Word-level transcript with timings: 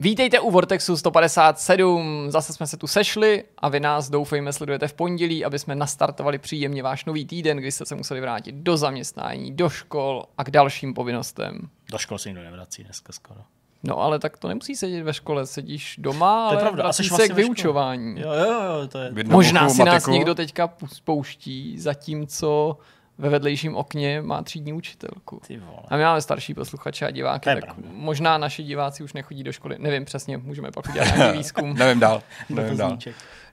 Vítejte 0.00 0.40
u 0.40 0.50
Vortexu 0.50 0.96
157. 0.96 2.26
Zase 2.30 2.52
jsme 2.52 2.66
se 2.66 2.76
tu 2.76 2.86
sešli 2.86 3.44
a 3.58 3.68
vy 3.68 3.80
nás 3.80 4.10
doufejme 4.10 4.52
sledujete 4.52 4.88
v 4.88 4.94
pondělí, 4.94 5.44
aby 5.44 5.58
jsme 5.58 5.74
nastartovali 5.74 6.38
příjemně 6.38 6.82
váš 6.82 7.04
nový 7.04 7.24
týden, 7.26 7.56
kdy 7.56 7.72
jste 7.72 7.84
se 7.84 7.94
museli 7.94 8.20
vrátit 8.20 8.54
do 8.54 8.76
zaměstnání, 8.76 9.52
do 9.52 9.68
škol 9.68 10.24
a 10.38 10.44
k 10.44 10.50
dalším 10.50 10.94
povinnostem. 10.94 11.68
Do 11.90 11.98
škol 11.98 12.18
se 12.18 12.28
nikdo 12.28 12.42
nevrací 12.42 12.84
dneska 12.84 13.12
skoro. 13.12 13.40
No 13.82 14.00
ale 14.00 14.18
tak 14.18 14.38
to 14.38 14.48
nemusí 14.48 14.76
sedět 14.76 15.02
ve 15.02 15.14
škole, 15.14 15.46
sedíš 15.46 15.96
doma, 15.98 16.48
To 16.48 16.54
je 16.54 16.56
ale 16.56 16.62
pravda, 16.62 16.82
a 16.82 16.86
vrací 16.86 17.02
jsi 17.02 17.08
se 17.08 17.16
vlastně 17.16 17.34
k 17.34 17.36
vyučování. 17.36 18.20
Jo, 18.20 18.32
jo, 18.32 18.62
jo, 18.62 18.88
to 18.88 18.98
je... 18.98 19.12
Možná 19.24 19.68
si 19.68 19.84
nás 19.84 19.94
matiku. 19.94 20.10
někdo 20.10 20.34
teďka 20.34 20.74
spouští, 20.92 21.78
zatímco 21.78 22.78
ve 23.18 23.28
vedlejším 23.28 23.76
okně 23.76 24.22
má 24.22 24.42
třídní 24.42 24.72
učitelku. 24.72 25.40
Ty 25.46 25.58
vole. 25.58 25.82
A 25.88 25.96
my 25.96 26.02
máme 26.02 26.20
starší 26.20 26.54
posluchače 26.54 27.06
a 27.06 27.10
diváky, 27.10 27.44
tak 27.44 27.64
pravda. 27.64 27.88
možná 27.92 28.38
naši 28.38 28.62
diváci 28.62 29.02
už 29.02 29.12
nechodí 29.12 29.42
do 29.42 29.52
školy. 29.52 29.76
Nevím 29.78 30.04
přesně, 30.04 30.38
můžeme 30.38 30.70
pak 30.70 30.88
udělat 30.88 31.16
nějaký 31.16 31.38
výzkum. 31.38 31.74
Nevím 31.74 32.00
dál. 32.00 32.22
Nevím 32.48 32.76
dál. 32.76 32.98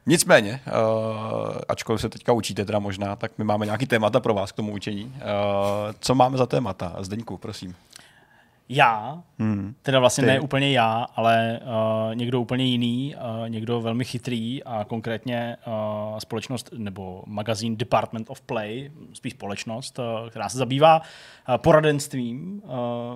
Nicméně, 0.05 0.61
uh, 0.67 1.57
ačkoliv 1.67 2.01
se 2.01 2.09
teďka 2.09 2.33
učíte 2.33 2.65
teda 2.65 2.79
možná, 2.79 3.15
tak 3.15 3.31
my 3.37 3.43
máme 3.43 3.65
nějaký 3.65 3.85
témata 3.85 4.19
pro 4.19 4.33
vás 4.33 4.51
k 4.51 4.55
tomu 4.55 4.73
učení. 4.73 5.05
Uh, 5.05 5.11
co 5.99 6.15
máme 6.15 6.37
za 6.37 6.45
témata? 6.45 6.95
Zdeňku, 6.99 7.37
prosím. 7.37 7.75
Já, 8.69 9.23
Hmm. 9.39 9.75
teda 9.81 9.99
vlastně 9.99 10.21
Ty. 10.21 10.27
ne 10.27 10.39
úplně 10.39 10.71
já, 10.71 11.05
ale 11.15 11.59
uh, 11.63 12.15
někdo 12.15 12.41
úplně 12.41 12.65
jiný, 12.65 13.15
uh, 13.15 13.49
někdo 13.49 13.81
velmi 13.81 14.05
chytrý 14.05 14.63
a 14.63 14.83
konkrétně 14.85 15.57
uh, 15.67 16.17
společnost 16.17 16.69
nebo 16.77 17.23
magazín 17.25 17.77
Department 17.77 18.29
of 18.29 18.41
Play, 18.41 18.91
spíš 19.13 19.33
společnost, 19.33 19.99
uh, 19.99 20.29
která 20.29 20.49
se 20.49 20.57
zabývá 20.57 20.99
uh, 20.99 21.55
poradenstvím 21.57 22.61
uh, 22.63 22.71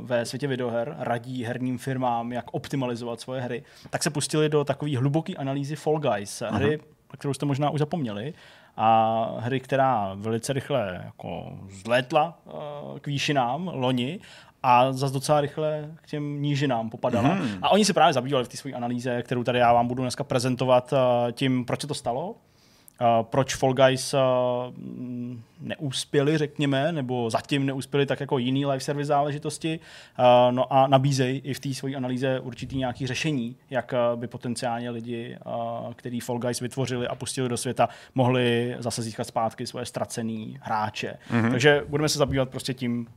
ve 0.06 0.26
světě 0.26 0.48
videoher, 0.48 0.96
radí 1.00 1.44
herním 1.44 1.78
firmám, 1.78 2.32
jak 2.32 2.46
optimalizovat 2.54 3.20
svoje 3.20 3.42
hry, 3.42 3.64
tak 3.90 4.04
se 4.04 4.10
pustili 4.10 4.50
do 4.50 4.64
takové 4.64 4.98
hluboké 4.98 5.34
analýzy 5.36 5.76
Fall 5.76 6.00
Guys, 6.00 6.44
hry, 6.52 6.78
na 7.12 7.18
kterou 7.18 7.34
jste 7.34 7.46
možná 7.46 7.70
už 7.70 7.80
zapomněli, 7.80 8.34
a 8.82 9.26
hry, 9.40 9.60
která 9.60 10.12
velice 10.16 10.54
rychle 10.54 11.02
jako 11.06 11.58
zlétla 11.70 12.40
uh, 12.46 13.00
k 13.00 13.08
výšinám 13.08 13.72
loni 13.74 14.20
a 14.64 14.94
zase 14.94 15.14
docela 15.14 15.42
rychle 15.42 15.92
k 15.96 16.08
těm 16.08 16.42
nížinám 16.42 16.90
popadala. 16.90 17.34
Mm. 17.34 17.50
A 17.62 17.70
oni 17.70 17.86
se 17.86 17.94
právě 17.94 18.14
zabývali 18.14 18.46
v 18.46 18.48
té 18.48 18.58
své 18.58 18.72
analýze, 18.72 19.22
kterou 19.22 19.44
tady 19.44 19.60
já 19.60 19.74
vám 19.74 19.88
budu 19.88 20.04
dneska 20.04 20.24
prezentovat 20.24 20.94
uh, 20.94 21.32
tím, 21.32 21.66
proč 21.66 21.82
se 21.82 21.88
to 21.88 21.94
stalo, 21.94 22.30
uh, 22.30 22.36
proč 23.22 23.56
Fall 23.56 23.74
Guys 23.74 24.16
mm, 24.78 25.42
neuspěli, 25.60 26.38
řekněme, 26.38 26.92
nebo 26.92 27.30
zatím 27.30 27.66
neuspěli 27.66 28.06
tak 28.06 28.20
jako 28.20 28.38
jiný 28.38 28.66
live 28.66 28.80
service 28.80 29.08
záležitosti, 29.08 29.80
uh, 30.20 30.26
no 30.52 30.74
a 30.74 30.88
nabízejí 30.88 31.40
i 31.40 31.54
v 31.54 31.60
té 31.60 31.74
své 31.74 31.96
analýze 31.96 32.40
určitý 32.40 32.78
nějaký 32.78 33.08
řešení, 33.08 33.56
jak 33.70 33.94
uh, 33.94 34.20
by 34.20 34.28
potenciálně 34.28 34.90
lidi, 34.90 35.38
uh, 35.46 35.94
který 35.94 36.20
Fall 36.20 36.40
Guys 36.40 36.60
vytvořili 36.60 37.08
a 37.08 37.16
pustili 37.16 37.50
do 37.50 37.58
světa, 37.58 37.90
mohli 38.16 38.76
zase 38.80 39.02
získat 39.02 39.28
zpátky 39.28 39.68
svoje 39.68 39.86
ztracený 39.86 40.58
hráče. 40.62 41.16
Mm-hmm. 41.32 41.52
Takže 41.52 41.84
budeme 41.88 42.10
se 42.10 42.18
zabývat 42.18 42.50
prostě 42.50 42.74
tím, 42.74 43.08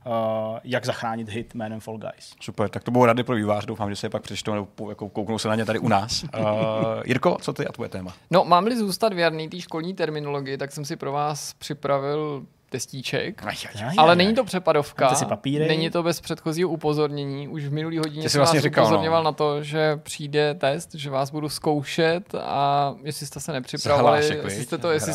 jak 0.64 0.86
zachránit 0.86 1.28
hit 1.28 1.54
jménem 1.54 1.80
Fall 1.80 1.98
Guys. 1.98 2.34
Super, 2.40 2.68
tak 2.68 2.84
to 2.84 2.90
budou 2.90 3.04
rady 3.04 3.22
pro 3.22 3.36
vývář, 3.36 3.66
doufám, 3.66 3.90
že 3.90 3.96
se 3.96 4.06
je 4.06 4.10
pak 4.10 4.22
přečtou 4.22 4.54
nebo 4.54 4.88
jako 4.88 5.08
kouknou 5.08 5.38
se 5.38 5.48
na 5.48 5.54
ně 5.54 5.64
tady 5.64 5.78
u 5.78 5.88
nás. 5.88 6.22
Uh, 6.22 6.40
Jirko, 7.04 7.36
co 7.40 7.52
ty 7.52 7.66
a 7.66 7.72
tvoje 7.72 7.88
téma? 7.88 8.14
No, 8.30 8.44
mám-li 8.44 8.76
zůstat 8.76 9.12
věrný 9.12 9.48
té 9.48 9.60
školní 9.60 9.94
terminologii, 9.94 10.58
tak 10.58 10.72
jsem 10.72 10.84
si 10.84 10.96
pro 10.96 11.12
vás 11.12 11.52
připravil 11.52 12.31
testíček. 12.72 13.44
Aj, 13.44 13.56
aj, 13.74 13.84
aj. 13.84 13.94
Ale 13.98 14.16
není 14.16 14.34
to 14.34 14.44
přepadovka, 14.44 15.04
Vemte 15.04 15.18
si 15.18 15.26
papíry. 15.26 15.68
není 15.68 15.90
to 15.90 16.02
bez 16.02 16.20
předchozího 16.20 16.68
upozornění. 16.68 17.48
Už 17.48 17.64
v 17.64 17.72
minulý 17.72 17.98
hodině 17.98 18.28
jsem 18.28 18.38
vlastně 18.38 18.58
vás 18.58 18.64
říkal, 18.64 18.84
no. 18.84 18.88
upozorňoval 18.90 19.22
na 19.24 19.32
to, 19.32 19.62
že 19.62 19.96
přijde 20.02 20.54
test, 20.54 20.94
že 20.94 21.10
vás 21.10 21.30
budu 21.30 21.48
zkoušet 21.48 22.34
a 22.34 22.94
jestli 23.02 23.26
jste 23.26 23.40
se 23.40 23.52
nepřipravovali, 23.52 24.22
Zhlášek, 24.22 24.44
jestli 24.44 24.64
jste 24.64 24.78
to, 24.78 24.90
jestli, 24.90 25.12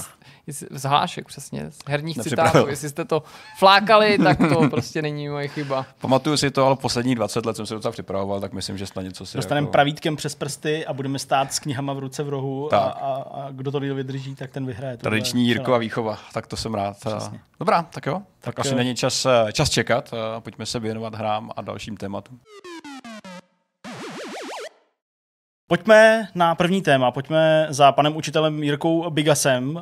Jestli, 0.47 0.67
zhlášek 0.71 1.27
přesně, 1.27 1.71
z 1.71 1.77
herních 1.87 2.17
Nepřipravil. 2.17 2.51
citátů, 2.51 2.69
jestli 2.69 2.89
jste 2.89 3.05
to 3.05 3.23
flákali, 3.57 4.17
tak 4.17 4.37
to 4.37 4.69
prostě 4.69 5.01
není 5.01 5.29
moje 5.29 5.47
chyba. 5.47 5.85
Pamatuju 6.01 6.37
si 6.37 6.51
to, 6.51 6.65
ale 6.65 6.75
posledních 6.75 7.15
20 7.15 7.45
let 7.45 7.55
jsem 7.55 7.65
se 7.65 7.73
docela 7.73 7.91
připravoval, 7.91 8.41
tak 8.41 8.53
myslím, 8.53 8.77
že 8.77 8.87
snad 8.87 9.01
něco 9.01 9.25
si 9.25 9.37
Dostaneme 9.37 9.65
jako... 9.65 9.71
pravítkem 9.71 10.15
přes 10.15 10.35
prsty 10.35 10.85
a 10.85 10.93
budeme 10.93 11.19
stát 11.19 11.53
s 11.53 11.59
knihama 11.59 11.93
v 11.93 11.99
ruce 11.99 12.23
v 12.23 12.29
rohu 12.29 12.67
a, 12.67 12.79
Tak. 12.79 12.95
a, 13.01 13.13
a 13.15 13.47
kdo 13.51 13.71
to 13.71 13.79
díl 13.79 13.95
vydrží, 13.95 14.35
tak 14.35 14.51
ten 14.51 14.65
vyhraje. 14.65 14.97
Tradiční 14.97 15.47
je 15.47 15.53
Jirkova 15.53 15.77
výchova, 15.77 16.17
tak 16.33 16.47
to 16.47 16.57
jsem 16.57 16.73
rád. 16.73 16.97
Přesně. 16.99 17.39
Dobrá, 17.59 17.81
tak 17.83 18.05
jo. 18.05 18.21
Tak, 18.41 18.55
Tak, 18.55 18.59
asi 18.65 18.73
eh, 18.73 18.75
není 18.75 18.95
čas, 18.95 19.25
eh, 19.25 19.53
čas 19.53 19.69
čekat. 19.69 20.13
eh, 20.13 20.41
Pojďme 20.41 20.65
se 20.65 20.79
věnovat 20.79 21.15
hrám 21.15 21.51
a 21.55 21.61
dalším 21.61 21.97
tématům. 21.97 22.39
Pojďme 25.69 26.27
na 26.35 26.55
první 26.55 26.81
téma, 26.81 27.11
pojďme 27.11 27.67
za 27.69 27.91
panem 27.91 28.15
učitelem 28.15 28.63
Jirkou 28.63 29.09
Bigasem. 29.09 29.75
Uh, 29.75 29.81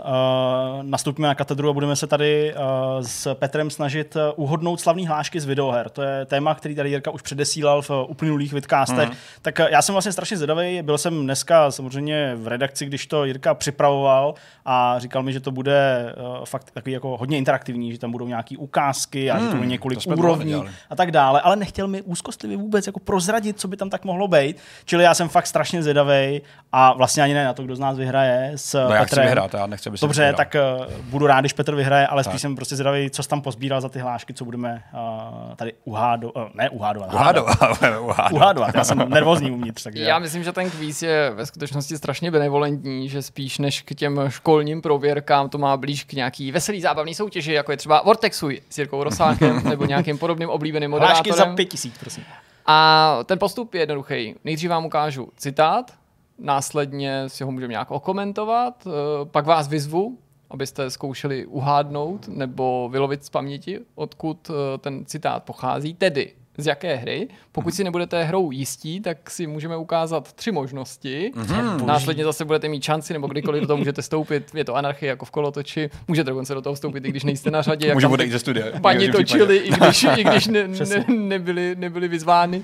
nastupíme 0.81 1.27
na 1.27 1.35
katedru 1.35 1.69
a 1.69 1.73
budeme 1.73 1.95
se 1.95 2.07
tady 2.07 2.53
uh, 2.53 2.61
s 3.01 3.35
Petrem 3.35 3.69
snažit 3.69 4.15
uh, 4.15 4.21
uhodnout 4.35 4.81
slavný 4.81 5.07
hlášky 5.07 5.39
z 5.39 5.45
videoher. 5.45 5.89
To 5.89 6.01
je 6.01 6.25
téma, 6.25 6.55
který 6.55 6.75
tady 6.75 6.89
Jirka 6.89 7.11
už 7.11 7.21
předesílal 7.21 7.81
v 7.81 7.91
uplynulých 8.07 8.53
vidcastech. 8.53 9.09
Mm. 9.09 9.15
Tak 9.41 9.59
já 9.69 9.81
jsem 9.81 9.93
vlastně 9.93 10.11
strašně 10.11 10.37
zvědavý. 10.37 10.81
Byl 10.81 10.97
jsem 10.97 11.23
dneska 11.23 11.71
samozřejmě 11.71 12.35
v 12.35 12.47
redakci, 12.47 12.85
když 12.85 13.07
to 13.07 13.25
Jirka 13.25 13.53
připravoval 13.53 14.33
a 14.65 14.99
říkal 14.99 15.23
mi, 15.23 15.33
že 15.33 15.39
to 15.39 15.51
bude 15.51 16.13
uh, 16.17 16.45
fakt 16.45 16.71
takový 16.71 16.93
jako 16.93 17.17
hodně 17.17 17.37
interaktivní, 17.37 17.91
že 17.91 17.99
tam 17.99 18.11
budou 18.11 18.27
nějaké 18.27 18.57
ukázky 18.57 19.31
a 19.31 19.39
že 19.39 19.47
to 19.47 19.55
bude 19.55 19.67
několik 19.67 20.03
to 20.03 20.09
úrovní 20.09 20.63
a 20.89 20.95
tak 20.95 21.11
dále, 21.11 21.41
ale 21.41 21.55
nechtěl 21.55 21.87
mi 21.87 22.01
úzkostlivě 22.01 22.57
vůbec 22.57 22.87
jako 22.87 22.99
prozradit, 22.99 23.59
co 23.59 23.67
by 23.67 23.77
tam 23.77 23.89
tak 23.89 24.05
mohlo 24.05 24.27
být. 24.27 24.57
Čili 24.85 25.03
já 25.03 25.13
jsem 25.13 25.29
fakt 25.29 25.47
strašně 25.47 25.74
zvědavý 25.83 26.41
a 26.71 26.93
vlastně 26.93 27.23
ani 27.23 27.33
ne 27.33 27.45
na 27.45 27.53
to, 27.53 27.63
kdo 27.63 27.75
z 27.75 27.79
nás 27.79 27.97
vyhraje 27.97 28.51
s 28.55 28.73
No 28.87 28.95
já 28.95 29.03
chci 29.03 29.09
Petrem. 29.09 29.25
vyhrát, 29.25 29.53
já 29.53 29.65
nechci, 29.67 29.89
aby 29.89 29.97
Dobře, 30.01 30.21
vyhrál. 30.21 30.37
tak 30.37 30.55
uh, 30.87 30.93
budu 31.03 31.27
rád, 31.27 31.39
když 31.39 31.53
Petr 31.53 31.75
vyhraje, 31.75 32.07
ale 32.07 32.23
spíš 32.23 32.33
Tak. 32.33 32.41
jsem 32.41 32.55
prostě 32.55 32.75
zvědavý, 32.75 33.09
co 33.09 33.23
jsi 33.23 33.29
tam 33.29 33.41
pozbíral 33.41 33.81
za 33.81 33.89
ty 33.89 33.99
hlášky, 33.99 34.33
co 34.33 34.45
budeme 34.45 34.83
uh, 34.93 35.55
tady 35.55 35.73
uhádovat, 35.83 36.35
uh, 36.35 36.43
ne 36.53 36.69
uhádovat, 36.69 37.13
Uhádovat, 37.13 37.57
uhádovat. 37.61 38.31
uhádovat. 38.31 38.75
Já 38.75 38.83
jsem 38.83 39.09
nervózní 39.09 39.51
uvnitř, 39.51 39.83
takže 39.83 40.03
Já 40.03 40.19
myslím, 40.19 40.43
že 40.43 40.51
ten 40.51 40.69
kvíz 40.71 41.01
je 41.01 41.31
ve 41.35 41.45
skutečnosti 41.45 41.97
strašně 41.97 42.31
benevolentní, 42.31 43.09
že 43.09 43.21
spíš 43.21 43.57
než 43.57 43.81
k 43.81 43.95
těm 43.95 44.21
školním 44.27 44.81
prověrkám 44.81 45.49
to 45.49 45.57
má 45.57 45.77
blíž 45.77 46.03
k 46.03 46.13
nějaký 46.13 46.51
veselý 46.51 46.81
zábavný 46.81 47.15
soutěži, 47.15 47.53
jako 47.53 47.71
je 47.71 47.77
třeba 47.77 48.01
Vortexuj 48.05 48.61
s 48.69 48.77
Jirkou 48.77 49.03
Rosákem 49.03 49.61
nebo 49.69 49.85
nějakým 49.85 50.17
podobným 50.17 50.49
oblíbeným 50.49 50.91
hlášky 50.91 51.29
moderátorem. 51.29 51.51
za 51.51 51.55
pět 51.55 51.65
tisíc, 51.65 51.97
prosím. 51.97 52.23
A 52.65 53.19
ten 53.25 53.39
postup 53.39 53.73
je 53.73 53.81
jednoduchý. 53.81 54.35
Nejdřív 54.43 54.69
vám 54.69 54.85
ukážu 54.85 55.29
citát, 55.37 55.93
následně 56.39 57.29
si 57.29 57.43
ho 57.43 57.51
můžeme 57.51 57.71
nějak 57.71 57.91
okomentovat, 57.91 58.87
eh, 58.87 59.25
pak 59.25 59.45
vás 59.45 59.67
vyzvu, 59.67 60.17
abyste 60.49 60.89
zkoušeli 60.89 61.45
uhádnout 61.45 62.27
nebo 62.27 62.89
vylovit 62.91 63.25
z 63.25 63.29
paměti, 63.29 63.79
odkud 63.95 64.49
eh, 64.49 64.77
ten 64.77 65.05
citát 65.05 65.43
pochází, 65.43 65.93
tedy 65.93 66.33
z 66.57 66.67
jaké 66.67 66.95
hry. 66.95 67.27
Pokud 67.51 67.73
si 67.73 67.83
nebudete 67.83 68.23
hrou 68.23 68.51
jistí, 68.51 69.01
tak 69.01 69.29
si 69.29 69.47
můžeme 69.47 69.77
ukázat 69.77 70.33
tři 70.33 70.51
možnosti. 70.51 71.31
Mhm. 71.35 71.85
Následně 71.85 72.23
zase 72.23 72.45
budete 72.45 72.67
mít 72.67 72.83
šanci, 72.83 73.13
nebo 73.13 73.27
kdykoliv 73.27 73.61
do 73.61 73.67
toho 73.67 73.77
můžete 73.77 74.01
vstoupit. 74.01 74.51
Je 74.53 74.65
to 74.65 74.75
anarchie 74.75 75.09
jako 75.09 75.25
v 75.25 75.31
kolotoči. 75.31 75.89
Můžete 76.07 76.29
dokonce 76.29 76.53
do 76.53 76.61
toho 76.61 76.73
vstoupit, 76.73 77.05
i 77.05 77.09
když 77.09 77.23
nejste 77.23 77.51
na 77.51 77.61
řadě. 77.61 77.87
jak 77.87 77.95
Můžu 77.95 78.05
tam 78.05 78.11
odejít 78.11 78.31
ze 78.31 78.39
studia. 78.39 78.65
Paní 78.81 79.11
točili, 79.11 79.57
i 79.57 79.71
když, 79.71 80.05
i 80.17 80.23
když 80.23 80.47
ne, 80.47 80.67
ne, 80.89 81.05
nebyli, 81.07 81.75
nebyli 81.79 82.07
vyzvány. 82.07 82.63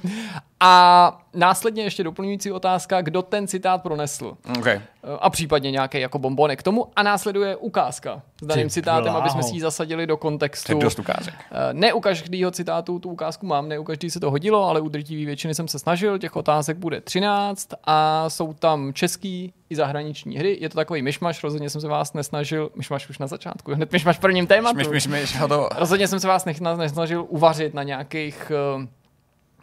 A 0.59 1.21
následně 1.33 1.83
ještě 1.83 2.03
doplňující 2.03 2.51
otázka, 2.51 3.01
kdo 3.01 3.21
ten 3.21 3.47
citát 3.47 3.83
pronesl. 3.83 4.37
Okay. 4.59 4.81
A 5.19 5.29
případně 5.29 5.71
nějaký 5.71 5.99
jako 5.99 6.19
bombonek 6.19 6.59
k 6.59 6.63
tomu. 6.63 6.85
A 6.95 7.03
následuje 7.03 7.55
ukázka 7.55 8.21
s 8.41 8.45
daným 8.45 8.67
Ty 8.67 8.73
citátem, 8.73 9.03
bláho. 9.03 9.19
aby 9.21 9.29
jsme 9.29 9.43
si 9.43 9.53
ji 9.55 9.61
zasadili 9.61 10.07
do 10.07 10.13
To 10.13 10.17
kontextu. 10.17 10.71
je 10.71 10.83
dost 10.83 10.99
ukázek. 10.99 11.33
Eh, 11.51 11.73
Ne 11.73 11.93
u 11.93 11.99
každého 11.99 12.51
citátu 12.51 12.99
tu 12.99 13.09
ukázku 13.09 13.45
mám, 13.45 13.69
ne 13.69 13.79
u 13.79 13.83
každý 13.83 14.09
se 14.09 14.19
to 14.19 14.31
hodilo, 14.31 14.63
ale 14.69 14.81
u 14.81 14.89
drtivé 14.89 15.25
většiny 15.25 15.55
jsem 15.55 15.67
se 15.67 15.79
snažil. 15.79 16.19
Těch 16.19 16.35
otázek 16.35 16.77
bude 16.77 17.01
13 17.01 17.69
a 17.83 18.25
jsou 18.29 18.53
tam 18.53 18.93
český 18.93 19.53
i 19.69 19.75
zahraniční 19.75 20.37
hry. 20.37 20.57
Je 20.61 20.69
to 20.69 20.75
takový 20.75 21.01
myšmaš, 21.01 21.43
rozhodně 21.43 21.69
jsem 21.69 21.81
se 21.81 21.87
vás 21.87 22.13
nesnažil, 22.13 22.69
myšmaš 22.75 23.09
už 23.09 23.19
na 23.19 23.27
začátku, 23.27 23.73
hned 23.73 23.91
myšmaš 23.91 24.17
prvním 24.19 24.47
tématu. 24.47 24.77
Myš, 24.77 24.87
myš, 24.87 25.07
myš. 25.07 25.37
Rozhodně 25.75 26.07
jsem 26.07 26.19
se 26.19 26.27
vás 26.27 26.45
nesnažil 26.77 27.25
uvařit 27.29 27.73
na 27.73 27.83
nějakých 27.83 28.51
uh, 28.77 28.83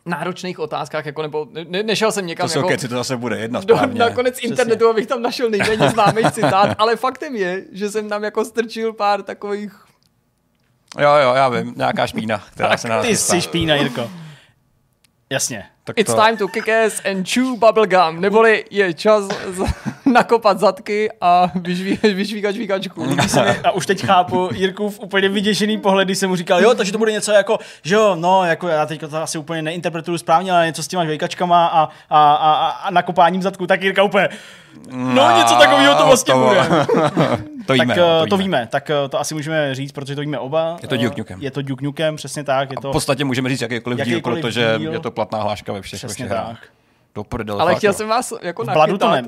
náročných 0.08 0.58
otázkách, 0.58 1.06
jako 1.06 1.22
nebo 1.22 1.46
ne, 1.68 1.82
nešel 1.82 2.12
jsem 2.12 2.26
někam 2.26 2.48
To 2.48 2.52
jsou 2.52 2.58
jako 2.58 2.68
keci, 2.68 2.88
to 2.88 2.94
zase 2.94 3.16
bude 3.16 3.38
jedna 3.38 3.60
do, 3.60 3.76
správně. 3.76 3.98
na 3.98 4.10
konec 4.10 4.38
internetu, 4.42 4.88
abych 4.88 5.06
tam 5.06 5.22
našel 5.22 5.50
nejméně 5.50 5.88
známý 5.88 6.30
citát, 6.32 6.76
ale 6.78 6.96
faktem 6.96 7.36
je, 7.36 7.64
že 7.72 7.90
jsem 7.90 8.08
tam 8.08 8.24
jako 8.24 8.44
strčil 8.44 8.92
pár 8.92 9.22
takových 9.22 9.72
Jo, 10.98 11.10
jo, 11.22 11.34
já 11.34 11.48
vím, 11.48 11.74
nějaká 11.76 12.06
špína, 12.06 12.42
která 12.50 12.76
se 12.76 12.88
na 12.88 12.96
nás 12.96 13.06
Ty 13.06 13.16
jsi 13.16 13.40
špína, 13.40 13.74
Jirko. 13.74 14.10
Jasně. 15.30 15.64
Tak 15.84 15.98
It's 15.98 16.14
to... 16.14 16.20
time 16.20 16.36
to 16.36 16.48
kick 16.48 16.68
ass 16.68 17.02
and 17.10 17.28
chew 17.28 17.44
bubblegum, 17.44 18.20
neboli 18.20 18.64
je 18.70 18.94
čas... 18.94 19.24
Z... 19.24 19.62
nakopat 20.12 20.58
zadky 20.60 21.10
a 21.20 21.50
vyžví, 21.54 21.98
vyžvíkat 22.02 22.54
žvíkačku. 22.54 23.06
A 23.64 23.70
už 23.70 23.86
teď 23.86 24.04
chápu 24.06 24.48
Jirkův 24.54 25.00
úplně 25.00 25.28
vyděšený 25.28 25.78
pohled, 25.78 26.08
když 26.08 26.18
jsem 26.18 26.30
mu 26.30 26.36
říkal, 26.36 26.62
jo, 26.62 26.74
takže 26.74 26.92
to 26.92 26.98
bude 26.98 27.12
něco 27.12 27.32
jako, 27.32 27.58
že 27.82 27.94
jo, 27.94 28.16
no, 28.20 28.44
jako 28.44 28.68
já 28.68 28.86
teď 28.86 29.00
to 29.00 29.22
asi 29.22 29.38
úplně 29.38 29.62
neinterpretuju 29.62 30.18
správně, 30.18 30.52
ale 30.52 30.66
něco 30.66 30.82
s 30.82 30.88
těma 30.88 31.04
žvejkačkama 31.04 31.66
a, 31.66 31.88
a, 32.10 32.32
a, 32.34 32.68
a 32.68 32.90
nakopáním 32.90 33.42
zadku, 33.42 33.66
tak 33.66 33.82
Jirka 33.82 34.02
úplně, 34.02 34.28
no, 34.90 35.38
něco 35.38 35.54
takového 35.54 35.94
to 35.94 36.06
vlastně 36.06 36.34
to- 36.34 36.40
bude. 36.40 36.86
To 37.66 37.74
víme, 37.74 37.86
tak 37.86 37.96
no, 37.96 38.22
eh, 38.24 38.26
to 38.26 38.36
víme, 38.36 38.68
tak 38.70 38.90
eh, 38.90 39.08
to 39.08 39.20
asi 39.20 39.34
můžeme 39.34 39.74
říct, 39.74 39.92
protože 39.92 40.14
to 40.14 40.20
víme 40.20 40.38
oba. 40.38 40.76
Je 40.82 40.88
to 40.88 40.94
Eh, 40.94 40.98
Duke 40.98 41.18
Nukem. 41.18 41.42
Je 41.42 41.50
to 41.50 41.62
Duke 41.62 41.84
Nukem, 41.84 42.16
přesně 42.16 42.44
tak, 42.44 42.70
je 42.70 42.76
V 42.78 42.80
to 42.82 42.90
podstatě 42.90 43.24
můžeme 43.24 43.48
říct 43.48 43.60
jakýkoliv, 43.60 43.98
díl, 43.98 44.12
Jakýkoliv 44.12 44.40
protože 44.42 44.74
díl. 44.78 44.92
je 44.92 45.00
to 45.00 45.10
platná 45.10 45.42
hláška 45.42 45.72
ve 45.72 45.82
všech, 45.82 46.02
ve 46.02 46.08
přesně 46.08 46.24
všech 46.24 46.30
hrách. 46.38 46.62
Do 47.14 47.24
prdele, 47.24 47.60
Ale 47.62 47.72
fakt, 47.72 47.78
chtěl 47.78 47.92
jo. 47.92 47.96
jsem 47.96 48.08
vás 48.08 48.32
jako 48.42 48.64
V 48.64 48.72
Bladu 48.72 48.98
to 48.98 49.10
ne, 49.10 49.22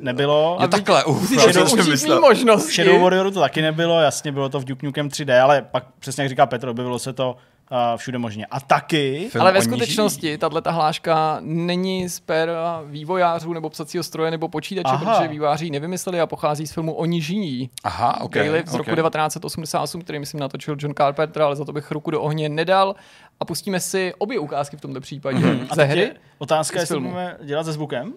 nebylo. 0.00 0.58
Jo, 0.60 0.68
takhle, 0.68 1.04
uf, 1.04 1.30
mý 1.30 1.90
myslel. 1.90 2.18
V 2.18 2.20
možnosti. 2.20 2.72
Shadow 2.72 3.02
Warrioru 3.02 3.30
to 3.30 3.40
taky 3.40 3.62
nebylo, 3.62 4.00
jasně 4.00 4.32
bylo 4.32 4.48
to 4.48 4.60
v 4.60 4.64
Duke 4.64 4.86
Nukem 4.86 5.08
3D, 5.08 5.42
ale 5.42 5.62
pak 5.62 5.84
přesně 5.98 6.22
jak 6.22 6.28
říká 6.28 6.46
Petr, 6.46 6.68
objevilo 6.68 6.98
se 6.98 7.12
to 7.12 7.36
uh, 7.70 7.78
všude 7.96 8.18
možně. 8.18 8.46
A 8.46 8.60
taky, 8.60 9.28
Film 9.32 9.42
Ale 9.42 9.52
ve 9.52 9.62
skutečnosti 9.62 10.38
tahle 10.38 10.62
ta 10.62 10.70
hláška 10.70 11.38
není 11.40 12.08
z 12.08 12.20
pera 12.20 12.82
vývojářů 12.84 13.52
nebo 13.52 13.70
psacího 13.70 14.04
stroje 14.04 14.30
nebo 14.30 14.48
počítače, 14.48 14.88
Aha. 14.88 15.14
protože 15.14 15.28
vývojáři 15.28 15.64
ji 15.64 15.70
nevymysleli 15.70 16.20
a 16.20 16.26
pochází 16.26 16.66
z 16.66 16.72
filmu 16.72 16.92
Oni 16.92 17.22
žijí. 17.22 17.70
Aha, 17.84 18.20
ok. 18.20 18.24
Okay, 18.24 18.62
z 18.66 18.74
roku 18.74 18.90
ok. 18.90 18.96
1988, 18.96 20.02
který 20.02 20.18
myslím 20.18 20.40
natočil 20.40 20.76
John 20.78 20.94
Carpenter, 20.94 21.42
ale 21.42 21.56
za 21.56 21.64
to 21.64 21.72
bych 21.72 21.90
ruku 21.90 22.10
do 22.10 22.22
ohně 22.22 22.48
nedal. 22.48 22.94
A 23.40 23.44
pustíme 23.44 23.80
si 23.80 24.14
obě 24.18 24.38
ukázky 24.38 24.76
v 24.76 24.80
tomto 24.80 25.00
případě 25.00 25.38
Mhm. 25.38 25.66
a 25.70 25.74
ze 25.74 25.82
teď 25.82 25.90
hry. 25.90 26.10
otázka, 26.38 26.80
jestli 26.80 27.00
budeme 27.00 27.36
dělat 27.42 27.64
se 27.64 27.72
zvukem. 27.72 28.12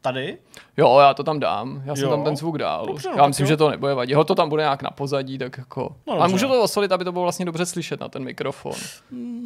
Tady. 0.00 0.38
Jo, 0.76 0.98
já 1.00 1.14
to 1.14 1.22
tam 1.24 1.40
dám. 1.40 1.82
Já 1.84 1.96
jsem 1.96 2.04
Jo. 2.04 2.10
tam 2.10 2.24
ten 2.24 2.36
zvuk 2.36 2.58
dál. 2.58 2.86
Dobře, 2.86 3.08
no, 3.08 3.14
já 3.16 3.26
myslím, 3.26 3.44
jo. 3.44 3.48
že 3.48 3.56
to 3.56 3.70
nebude 3.70 3.94
vadit. 3.94 4.16
Ho 4.16 4.24
to 4.24 4.34
tam 4.34 4.48
bude 4.48 4.62
nějak 4.62 4.82
na 4.82 4.90
pozadí, 4.90 5.38
tak 5.38 5.58
jako. 5.58 5.96
No, 6.06 6.12
ale 6.14 6.28
můžu 6.28 6.48
to 6.48 6.62
osolit, 6.62 6.92
aby 6.92 7.04
to 7.04 7.12
bylo 7.12 7.22
vlastně 7.22 7.44
dobře 7.44 7.66
slyšet 7.66 8.00
na 8.00 8.08
ten 8.08 8.24
mikrofon. 8.24 8.72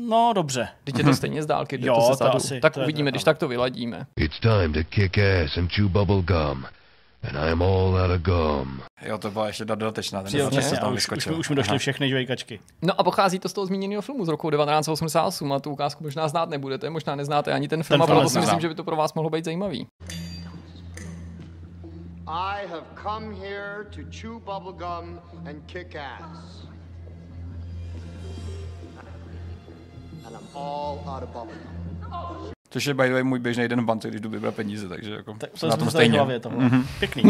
No, 0.08 0.32
dobře. 0.34 0.68
Teď 0.84 0.98
je 0.98 1.04
to 1.04 1.14
stejně 1.14 1.42
z 1.42 1.46
dálky, 1.46 1.78
jde 1.78 1.86
Jo, 1.88 1.94
to 1.94 2.00
to 2.00 2.06
ze 2.06 2.14
zadu. 2.14 2.36
asi- 2.36 2.60
tak 2.60 2.74
to 2.74 2.80
uvidíme, 2.80 3.10
to 3.10 3.12
když 3.12 3.24
tak 3.24 3.38
to 3.38 3.48
vyladíme. 3.48 4.06
It's 4.16 4.40
time 4.40 4.72
to 4.72 4.80
kick 4.88 5.18
ass 5.18 5.56
and 5.58 5.72
chew 5.72 5.88
bubble 5.88 6.22
gum. 6.22 6.64
And 7.22 7.36
I'm 7.36 7.62
all 7.62 7.96
out 7.96 8.10
of 8.10 8.22
gum. 8.22 8.82
Jo, 9.02 9.18
to 9.18 9.30
byla 9.30 9.46
ještě 9.46 9.64
dodatečná. 9.64 10.22
ten 10.22 10.36
Jo, 10.36 10.44
jsem 10.44 10.50
přesně, 10.50 10.78
tam 10.78 10.88
a 10.88 10.92
už, 10.92 11.08
už, 11.08 11.26
už 11.26 11.48
mi 11.48 11.56
došly 11.56 11.70
Aha. 11.70 11.78
všechny 11.78 12.08
žvejkačky. 12.08 12.60
No 12.82 13.00
a 13.00 13.04
pochází 13.04 13.38
to 13.38 13.48
z 13.48 13.52
toho 13.52 13.66
zmíněného 13.66 14.02
filmu 14.02 14.24
z 14.24 14.28
roku 14.28 14.50
1988 14.50 15.52
a 15.52 15.60
tu 15.60 15.70
ukázku 15.70 16.04
možná 16.04 16.28
znát 16.28 16.48
nebudete, 16.48 16.90
možná 16.90 17.14
neznáte 17.14 17.52
ani 17.52 17.68
ten 17.68 17.82
film, 17.82 18.00
Ten 18.00 18.02
a 18.02 18.06
proto 18.06 18.28
si 18.28 18.38
myslím, 18.38 18.60
že 18.60 18.68
by 18.68 18.74
to 18.74 18.84
pro 18.84 18.96
vás 18.96 19.14
mohlo 19.14 19.30
být 19.30 19.44
zajímavý. 19.44 19.86
I 22.26 22.66
have 22.66 22.84
come 23.02 23.34
here 23.34 23.86
to 23.90 24.00
chew 24.10 24.38
bubblegum 24.44 25.20
and 25.48 25.66
kick 25.66 25.96
ass. 25.96 26.66
And 30.26 30.36
I'm 30.36 30.56
all 30.56 30.98
out 31.06 31.22
of 31.22 31.28
bubblegum. 31.28 32.59
Což 32.72 32.86
je 32.86 32.94
by 32.94 33.06
the 33.06 33.12
way 33.12 33.22
můj 33.22 33.38
běžný 33.38 33.68
den 33.68 33.80
v 33.82 33.84
bance, 33.84 34.08
když 34.08 34.20
jdu 34.20 34.30
vybrat 34.30 34.54
peníze, 34.54 34.88
takže 34.88 35.14
jako 35.14 35.34
Tak 35.38 35.50
jsem 35.54 35.60
to 35.60 35.66
na 35.70 35.76
tom 35.76 35.90
stejně. 35.90 36.18
hlavě 36.18 36.40
tohle. 36.40 36.70
Pěkný. 36.98 37.22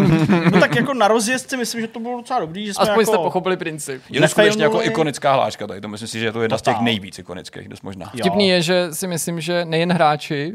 no 0.53 0.61
tak 0.61 0.77
jako 0.77 0.95
na 0.95 1.09
rozjezd 1.09 1.51
si 1.51 1.57
myslím, 1.57 1.81
že 1.81 1.89
to 1.89 2.01
bylo 2.01 2.17
docela 2.17 2.41
dobrý, 2.41 2.67
že 2.67 2.75
jsme 2.75 2.83
Aspoň 2.83 3.03
jako... 3.03 3.13
jste 3.13 3.17
pochopili 3.19 3.57
princip. 3.57 4.03
Je 4.11 4.21
to 4.21 4.29
skutečně 4.29 4.63
jako 4.63 4.83
ikonická 4.83 5.35
hláška 5.35 5.67
tady, 5.67 5.81
to 5.81 5.89
myslím 5.89 6.09
si, 6.09 6.19
že 6.21 6.25
je 6.27 6.33
to 6.33 6.43
jedna 6.43 6.59
z 6.59 6.63
těch 6.63 6.75
Totál. 6.75 6.85
nejvíc 6.85 7.19
ikonických, 7.19 7.69
dost 7.69 7.83
možná. 7.83 8.11
Jo. 8.15 8.21
Vtipný 8.21 8.49
je, 8.49 8.63
že 8.63 8.89
si 8.93 9.07
myslím, 9.07 9.41
že 9.41 9.65
nejen 9.65 9.93
hráči, 9.93 10.53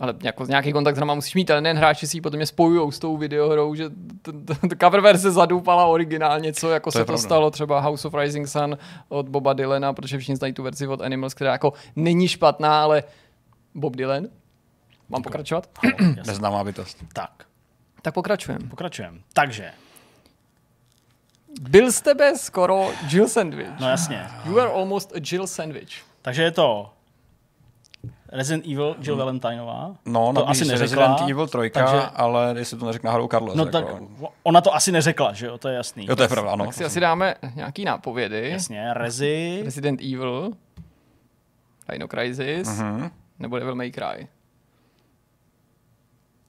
ale 0.00 0.14
jako 0.22 0.44
nějaký 0.46 0.72
kontakt 0.72 0.94
s 0.94 0.98
hrama 0.98 1.14
musíš 1.14 1.34
mít, 1.34 1.50
ale 1.50 1.60
nejen 1.60 1.76
hráči 1.76 2.06
si 2.06 2.16
ji 2.16 2.20
potom 2.20 2.40
je 2.40 2.46
spojují 2.46 2.92
s 2.92 2.98
tou 2.98 3.16
videohrou, 3.16 3.74
že 3.74 3.88
t- 4.22 4.32
t- 4.32 4.68
t- 4.68 4.76
cover 4.80 5.00
verze 5.00 5.30
zadoupala 5.30 5.86
originálně, 5.86 6.52
co 6.52 6.70
jako 6.70 6.90
To 6.92 6.98
se 6.98 7.04
to 7.04 7.18
stalo 7.18 7.50
třeba 7.50 7.80
House 7.80 8.08
of 8.08 8.14
Rising 8.14 8.48
Sun 8.48 8.78
od 9.08 9.28
Boba 9.28 9.52
Dylana, 9.52 9.92
protože 9.92 10.18
všichni 10.18 10.36
znají 10.36 10.52
tu 10.52 10.62
verzi 10.62 10.86
od 10.86 11.00
Animals, 11.00 11.34
která 11.34 11.52
jako 11.52 11.72
není 11.96 12.28
špatná, 12.28 12.82
ale 12.82 13.02
Bob 13.74 13.96
Dylan. 13.96 14.24
Mám 15.08 15.22
pokračovat? 15.22 15.68
Neznámá 16.26 16.64
bytost. 16.64 17.04
Tak, 17.12 17.30
Tak 18.02 18.14
pokračujeme. 18.14 18.68
pokračujeme. 18.68 19.18
Takže, 19.32 19.72
Byl 21.60 21.92
z 21.92 22.00
tebe 22.00 22.38
skoro 22.38 22.90
Jill 23.08 23.28
Sandwich. 23.28 23.68
no 23.80 23.88
jasně. 23.88 24.26
You 24.44 24.58
are 24.58 24.70
almost 24.70 25.12
a 25.12 25.18
Jill 25.32 25.46
Sandwich. 25.46 26.02
Takže 26.22 26.42
je 26.42 26.50
to 26.50 26.90
Resident 28.32 28.66
Evil 28.66 28.96
Jill 29.00 29.16
Valentineová. 29.16 29.96
No, 30.04 30.32
to 30.34 30.48
asi 30.48 30.64
neřekla. 30.64 31.06
Resident 31.06 31.30
Evil 31.30 31.46
3, 31.46 31.70
takže, 31.70 32.00
ale 32.14 32.54
jestli 32.58 32.78
to 32.78 32.86
neřekne 32.86 33.08
náhodou 33.08 33.28
Carlos. 33.28 33.54
No 33.54 33.64
jako... 33.64 33.72
tak 33.72 33.84
ona 34.42 34.60
to 34.60 34.74
asi 34.74 34.92
neřekla, 34.92 35.32
že 35.32 35.46
jo, 35.46 35.58
to 35.58 35.68
je 35.68 35.74
jasný. 35.74 36.06
Jo, 36.06 36.16
to 36.16 36.22
je 36.22 36.28
pravda, 36.28 36.50
ano. 36.50 36.64
Tak 36.64 36.74
si 36.74 36.84
asi 36.84 37.00
dáme 37.00 37.34
nějaký 37.54 37.84
nápovědy. 37.84 38.50
Jasně, 38.50 38.94
Rezi, 38.94 39.60
Resident 39.64 40.00
Evil, 40.00 40.52
Dino 41.92 42.08
Crisis, 42.08 42.68
uh-huh. 42.68 43.10
Nebo 43.38 43.58
Devil 43.58 43.74
May 43.74 43.90
Cry. 43.92 44.28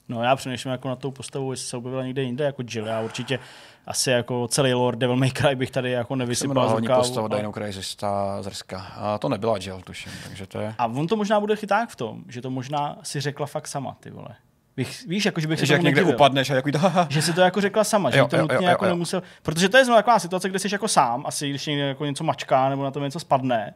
no 0.09 0.23
já 0.23 0.35
přemýšlím 0.35 0.71
jako 0.71 0.87
na 0.89 0.95
tou 0.95 1.11
postavou, 1.11 1.51
jestli 1.51 1.67
se 1.67 1.77
objevila 1.77 2.03
někde 2.03 2.21
jinde 2.21 2.43
jako 2.45 2.63
Jill. 2.71 2.85
Já 2.87 3.01
určitě 3.01 3.39
asi 3.87 4.09
jako 4.11 4.47
celý 4.47 4.73
Lord 4.73 4.99
Devil 4.99 5.15
May 5.15 5.31
Cry 5.31 5.55
bych 5.55 5.71
tady 5.71 5.91
jako 5.91 6.13
Se 6.13 6.17
nevysypal 6.17 6.67
z 6.67 6.69
hlavní 6.71 6.87
rukávu. 6.87 7.01
postava 7.03 7.27
Dino 7.27 7.51
Crisis, 7.51 7.95
ta 7.95 8.41
zrska. 8.41 8.79
A 8.95 9.17
to 9.17 9.29
nebyla 9.29 9.57
Jill, 9.57 9.81
tuším, 9.81 10.11
takže 10.23 10.47
to 10.47 10.59
je... 10.59 10.75
A 10.77 10.85
on 10.85 11.07
to 11.07 11.15
možná 11.15 11.39
bude 11.39 11.55
chyták 11.55 11.89
v 11.89 11.95
tom, 11.95 12.23
že 12.27 12.41
to 12.41 12.49
možná 12.49 12.97
si 13.03 13.21
řekla 13.21 13.45
fakt 13.45 13.67
sama, 13.67 13.97
ty 13.99 14.09
vole. 14.11 14.29
Bych, 14.75 15.05
víš, 15.07 15.25
jako, 15.25 15.39
že 15.41 15.47
bych 15.47 15.59
se 15.59 15.65
Že 15.65 15.73
jak 15.73 15.79
tomu 15.79 15.85
někde 15.85 16.01
nedivil. 16.01 16.15
upadneš 16.17 16.49
a 16.49 16.55
jako. 16.55 16.69
Že 17.09 17.21
si 17.21 17.33
to 17.33 17.41
jako 17.41 17.61
řekla 17.61 17.83
sama, 17.83 18.09
že 18.11 18.17
Jo, 18.17 18.23
jo, 18.23 18.27
to 18.27 18.35
jo, 18.35 18.41
nutně 18.41 18.55
jo, 18.55 18.63
jako 18.63 18.85
jo. 18.85 18.89
nemusel. 18.89 19.23
Protože 19.43 19.69
to 19.69 19.77
je 19.77 19.85
zrovna 19.85 19.99
taková 20.01 20.19
situace, 20.19 20.49
kde 20.49 20.59
jsi 20.59 20.67
jako 20.71 20.87
sám, 20.87 21.23
asi 21.27 21.49
když 21.49 21.65
někde 21.65 21.83
jako 21.87 22.05
něco 22.05 22.23
mačká 22.23 22.69
nebo 22.69 22.83
na 22.83 22.91
tom 22.91 23.03
něco 23.03 23.19
spadne, 23.19 23.73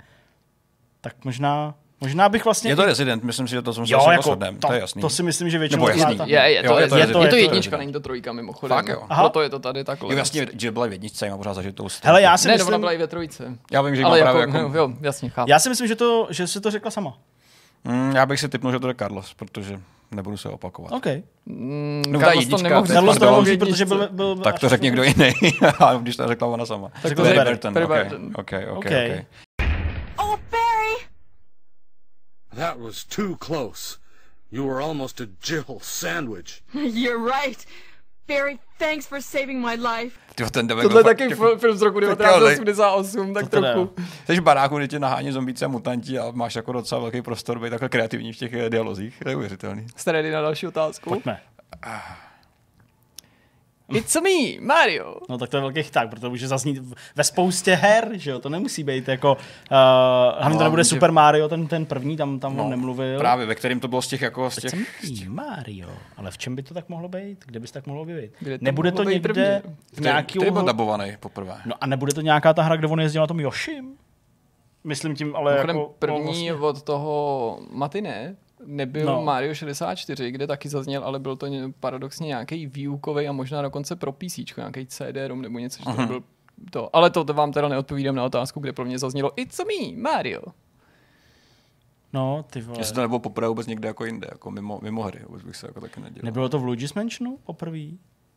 tak 1.02 1.26
možná, 1.26 1.74
možná 2.02 2.30
bych 2.30 2.46
vlastně... 2.46 2.72
Je 2.72 2.76
to 2.76 2.86
Resident, 2.86 3.24
myslím 3.24 3.48
si, 3.48 3.52
že 3.52 3.62
to 3.62 3.74
jsem 3.74 3.88
se 3.88 3.94
jako, 3.94 4.22
shodneme, 4.24 4.58
to, 4.58 4.68
to 4.68 4.74
je 4.74 4.80
jasný. 4.80 5.02
To 5.02 5.10
si 5.10 5.24
myslím, 5.24 5.50
že 5.50 5.58
většinou... 5.60 5.88
Nebo 5.88 6.00
jasný. 6.00 6.18
ta- 6.18 6.26
Je, 6.26 6.52
je 6.52 6.64
to, 6.64 6.68
Jo, 6.68 6.78
je, 6.78 6.84
je 6.84 6.88
to 6.90 6.96
je, 6.96 7.02
Resident, 7.02 7.22
je 7.24 7.28
to 7.28 7.30
to 7.30 7.36
je 7.36 7.42
jednička, 7.42 7.78
není 7.78 7.94
to 7.94 8.00
trojka 8.00 8.34
mimochodem. 8.34 8.78
Fakt 8.78 8.88
jo. 8.88 9.04
Aha. 9.10 9.24
Proto 9.24 9.42
je 9.42 9.50
to 9.50 9.60
tady 9.60 9.84
takhle. 9.84 10.14
Jo, 10.14 10.18
jasně, 10.18 10.48
Jill 10.62 10.74
byla 10.74 10.88
v 10.88 10.92
jedničce, 10.92 11.30
má 11.30 11.38
pořád 11.38 11.54
zažitou 11.54 11.88
Hele, 12.04 12.22
já 12.22 12.38
si 12.38 12.48
Ne, 12.48 12.54
myslím, 12.54 12.68
ona 12.68 12.78
byla 12.80 12.92
i 12.94 12.98
ve 12.98 13.08
trojce. 13.08 13.58
Já 13.72 13.82
vím, 13.82 13.96
že 13.96 14.04
Ale 14.04 14.20
jako, 14.20 14.32
právě 14.38 14.58
jako... 14.64 14.78
jo, 14.78 14.90
jasně, 15.02 15.30
chápu. 15.30 15.50
já 15.52 15.60
si 15.60 15.70
myslím, 15.70 15.88
že, 15.88 15.96
to, 15.96 16.28
že 16.30 16.48
si 16.48 16.62
to 16.62 16.72
řekla 16.72 16.92
sama. 16.92 17.18
Mm, 17.84 18.12
já 18.16 18.26
bych 18.26 18.40
si 18.40 18.50
typnul, 18.50 18.72
že 18.72 18.80
to 18.80 18.88
je 18.88 18.96
Carlos, 18.96 19.34
protože 19.34 19.80
nebudu 20.12 20.38
se 20.38 20.50
opakovat. 20.50 20.92
OK. 20.92 21.06
Mm, 21.46 22.02
No, 22.10 22.20
ta 22.20 22.26
Carlos 22.26 22.46
to 22.46 22.52
jednička, 22.56 22.70
nemohl 22.70 22.88
to 22.88 22.94
je 22.94 22.96
říct, 22.96 22.96
Carlos 22.96 23.18
to 23.18 23.26
nemohl 23.26 23.46
říct, 23.46 23.60
protože 23.60 23.86
byl... 23.86 24.08
byl 24.12 24.36
Tak 24.38 24.60
to 24.60 24.70
řekl 24.70 24.84
někdo 24.84 25.04
jiný, 25.04 25.32
a 25.80 25.94
když 25.98 26.16
to 26.16 26.28
řekla 26.28 26.48
ona 26.48 26.66
sama. 26.66 26.90
Tak 27.02 27.16
to 27.16 27.26
řekl 27.26 27.44
Burton, 27.44 27.74
Barry 27.74 27.86
okay. 27.86 28.04
Burton. 28.04 28.32
okay, 28.36 28.66
okay, 28.66 28.78
Okay. 28.78 29.06
okay. 29.12 29.26
Oh, 30.18 30.30
Barry! 30.52 31.06
That 32.56 32.78
was 32.78 33.06
too 33.06 33.36
close. 33.36 33.98
You 34.52 34.68
were 34.68 34.84
almost 34.84 35.22
a 35.22 35.26
Jill 35.42 35.80
sandwich. 35.82 36.64
You're 36.74 37.24
right. 37.24 37.66
Barry, 38.28 38.60
thanks 38.78 39.08
for 39.08 39.22
saving 39.22 39.60
my 39.60 39.76
life. 39.76 40.20
Tyjo, 40.36 40.50
ten 40.50 40.68
Tohle 40.68 40.84
je 40.84 40.90
fakt 40.90 41.04
taky 41.04 41.24
jako- 41.24 41.44
fil- 41.44 41.58
film 41.58 41.78
z 41.78 41.82
roku 41.82 42.00
jo, 42.00 42.16
1988, 42.16 43.34
tak 43.34 43.50
trochu. 43.50 43.96
Jsi 44.26 44.40
v 44.40 44.44
baráku, 44.44 44.78
kde 44.78 44.88
tě 44.88 45.00
nahání 45.00 45.32
zombíci 45.32 45.66
a 45.66 45.68
mutanti 45.68 46.20
a 46.20 46.32
máš 46.32 46.56
jako 46.56 46.72
docela 46.72 47.02
velký 47.02 47.22
prostor 47.22 47.60
být 47.60 47.70
takhle 47.70 47.90
kreativní 47.90 48.34
v 48.34 48.38
těch 48.38 48.70
dialozích. 48.70 49.20
To 49.24 49.30
je 49.30 49.36
uvěřitelný. 49.36 49.88
Jste 49.96 50.24
na 50.32 50.42
další 50.42 50.68
otázku? 50.68 51.10
Pojďme. 51.10 51.42
It's 53.94 54.16
me, 54.16 54.62
Mario. 54.62 55.16
No 55.30 55.38
tak 55.38 55.50
to 55.50 55.58
je 55.58 55.62
velký 55.62 55.84
chyták, 55.84 56.10
protože 56.10 56.22
to 56.22 56.30
může 56.30 56.48
zaznít 56.48 56.80
ve 57.16 57.24
spoustě 57.24 57.76
her, 57.76 58.10
že 58.14 58.32
jo, 58.32 58.40
to 58.40 58.50
nemusí 58.50 58.84
být 58.84 59.08
jako, 59.08 59.32
uh, 59.34 59.38
hlavně 60.40 60.58
to 60.58 60.60
No, 60.60 60.64
nebude 60.64 60.84
že- 60.84 60.90
Super 60.90 61.12
Mario, 61.12 61.50
ten, 61.50 61.68
ten 61.68 61.86
první, 61.86 62.18
tam, 62.18 62.40
tam 62.40 62.58
no, 62.58 62.64
on 62.64 62.70
nemluvil. 62.70 63.20
Právě, 63.20 63.46
ve 63.46 63.56
kterým 63.56 63.80
to 63.80 63.88
bylo 63.88 64.02
z 64.02 64.08
těch 64.08 64.22
jako 64.22 64.50
z 64.50 64.56
těch... 64.56 64.72
Jsem 65.04 65.36
Mario, 65.36 65.90
ale 66.18 66.32
v 66.32 66.38
čem 66.38 66.56
by 66.56 66.64
to 66.64 66.74
tak 66.74 66.90
mohlo 66.90 67.10
být? 67.10 67.44
Kde 67.46 67.60
by 67.60 67.68
se 67.68 67.74
tak 67.74 67.88
mohlo? 67.88 68.06
Kde 68.06 68.58
to 68.58 68.66
Nebude 68.66 68.92
to 68.92 69.04
být 69.04 69.14
někde 69.14 69.62
první? 69.64 69.76
v 69.94 70.00
nějaký... 70.00 70.40
Který 70.40 70.52
byl 70.52 70.62
dabovaný 70.64 71.18
poprvé. 71.20 71.56
No 71.66 71.74
a 71.82 71.86
nebude 71.88 72.14
to 72.14 72.22
nějaká 72.22 72.54
ta 72.54 72.64
hra, 72.64 72.76
kde 72.76 72.88
on 72.88 73.02
jezdil 73.02 73.22
na 73.22 73.28
tom 73.28 73.40
Yoshim? 73.40 73.94
Myslím 74.84 75.16
tím, 75.16 75.36
ale 75.36 75.52
Mimochodem 75.52 75.78
jako... 75.78 75.96
první 76.00 76.18
no, 76.18 76.24
vlastně- 76.24 76.54
od 76.54 76.84
toho 76.84 77.60
Matine 77.72 78.36
nebyl 78.66 79.06
No. 79.06 79.22
Mario 79.24 79.54
64, 79.54 80.32
kde 80.32 80.48
taky 80.48 80.70
zazněl, 80.70 81.04
ale 81.04 81.20
byl 81.20 81.36
to 81.36 81.48
ně- 81.48 81.74
paradoxně 81.80 82.28
nějaký 82.28 82.66
výukový 82.68 83.28
a 83.28 83.32
možná 83.32 83.62
dokonce 83.62 83.96
pro 83.96 84.12
PC, 84.12 84.38
nějaký 84.58 84.86
CD-ROM 84.86 85.42
nebo 85.42 85.60
něco, 85.60 85.80
že 85.80 85.96
to 85.96 86.02
nebyl 86.02 86.24
to. 86.72 86.96
Ale 86.96 87.10
to, 87.10 87.24
to 87.24 87.34
vám 87.34 87.52
teda 87.52 87.68
neodpovídám 87.68 88.16
na 88.16 88.24
otázku, 88.26 88.60
kde 88.60 88.74
pro 88.74 88.86
mě 88.86 89.00
zaznělo 89.00 89.32
It's 89.36 89.60
me, 89.60 90.02
Mario. 90.02 90.42
No, 92.14 92.46
ty 92.50 92.62
vole. 92.62 92.80
Jestli 92.80 92.96
to 92.96 93.02
nebylo 93.02 93.20
poprvé 93.20 93.48
vůbec 93.48 93.68
někde 93.68 93.88
jako 93.88 94.06
jinde, 94.06 94.28
jako 94.32 94.52
mimo, 94.52 94.80
mimo 94.82 95.04
hry, 95.04 95.20
vůbec 95.28 95.44
bych 95.44 95.56
se 95.56 95.68
jako 95.68 95.82
taky 95.82 96.02
nedělal. 96.02 96.26
Nebylo 96.26 96.50
to 96.50 96.60
v 96.60 96.64
Luigi's 96.64 96.94
Mansionu 96.94 97.38
poprvé? 97.44 97.80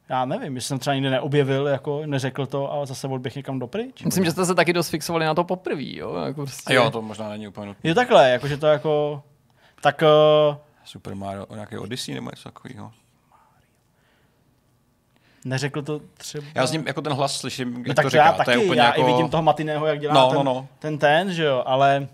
Já 0.09 0.25
nevím, 0.25 0.55
jestli 0.55 0.69
jsem 0.69 0.79
třeba 0.79 0.95
nikdy 0.95 1.11
neobjevil, 1.11 1.67
jako 1.67 2.03
neřekl 2.07 2.47
to 2.47 2.73
a 2.73 2.87
zase 2.87 3.09
odběh 3.09 3.37
někam 3.37 3.59
dopryč. 3.59 4.03
Myslím, 4.03 4.25
že 4.25 4.31
jste 4.31 4.47
se 4.47 4.55
taky 4.55 4.73
dost 4.73 4.89
fixovali 4.89 5.25
na 5.25 5.35
to 5.35 5.45
poprvé, 5.45 5.83
jo? 5.97 6.15
Jako 6.15 6.41
prostě... 6.43 6.71
A 6.71 6.73
jo, 6.73 6.91
to 6.91 7.03
možná 7.03 7.29
není 7.29 7.49
úplně 7.49 7.67
nutné. 7.67 7.91
Je 7.91 7.95
takhle, 7.95 8.31
jakože 8.31 8.57
to 8.57 8.67
jako... 8.67 9.23
Tak 9.83 10.03
uh, 10.03 10.57
Super 10.85 11.15
Mario, 11.15 11.47
nějaký 11.55 11.79
Odyssey 11.79 12.15
nebo 12.15 12.31
něco 12.31 12.43
takového. 12.51 12.93
Neřekl 15.45 15.83
to 15.83 16.01
třeba... 16.17 16.45
Já 16.55 16.67
z 16.67 16.73
ním 16.73 16.85
jako 16.87 17.01
ten 17.03 17.13
hlas 17.13 17.37
slyším, 17.37 17.77
jak 17.79 17.87
no, 17.87 17.95
tak 17.95 18.05
to 18.05 18.11
to 18.11 18.17
já 18.17 18.25
říká. 18.33 18.37
taky, 18.37 18.45
to 18.45 18.51
je 18.51 18.59
úplně 18.67 18.81
já 18.81 18.87
jako... 18.87 19.01
i 19.01 19.05
vidím 19.05 19.29
toho 19.29 19.43
Matiného, 19.43 19.87
jak 19.87 20.01
dělá 20.01 20.15
No, 20.15 20.29
ten, 20.29 20.37
no, 20.37 20.43
no. 20.45 20.69
ten 20.79 20.99
ten, 20.99 21.33
že 21.33 21.45
jo, 21.45 21.63
ale... 21.67 22.09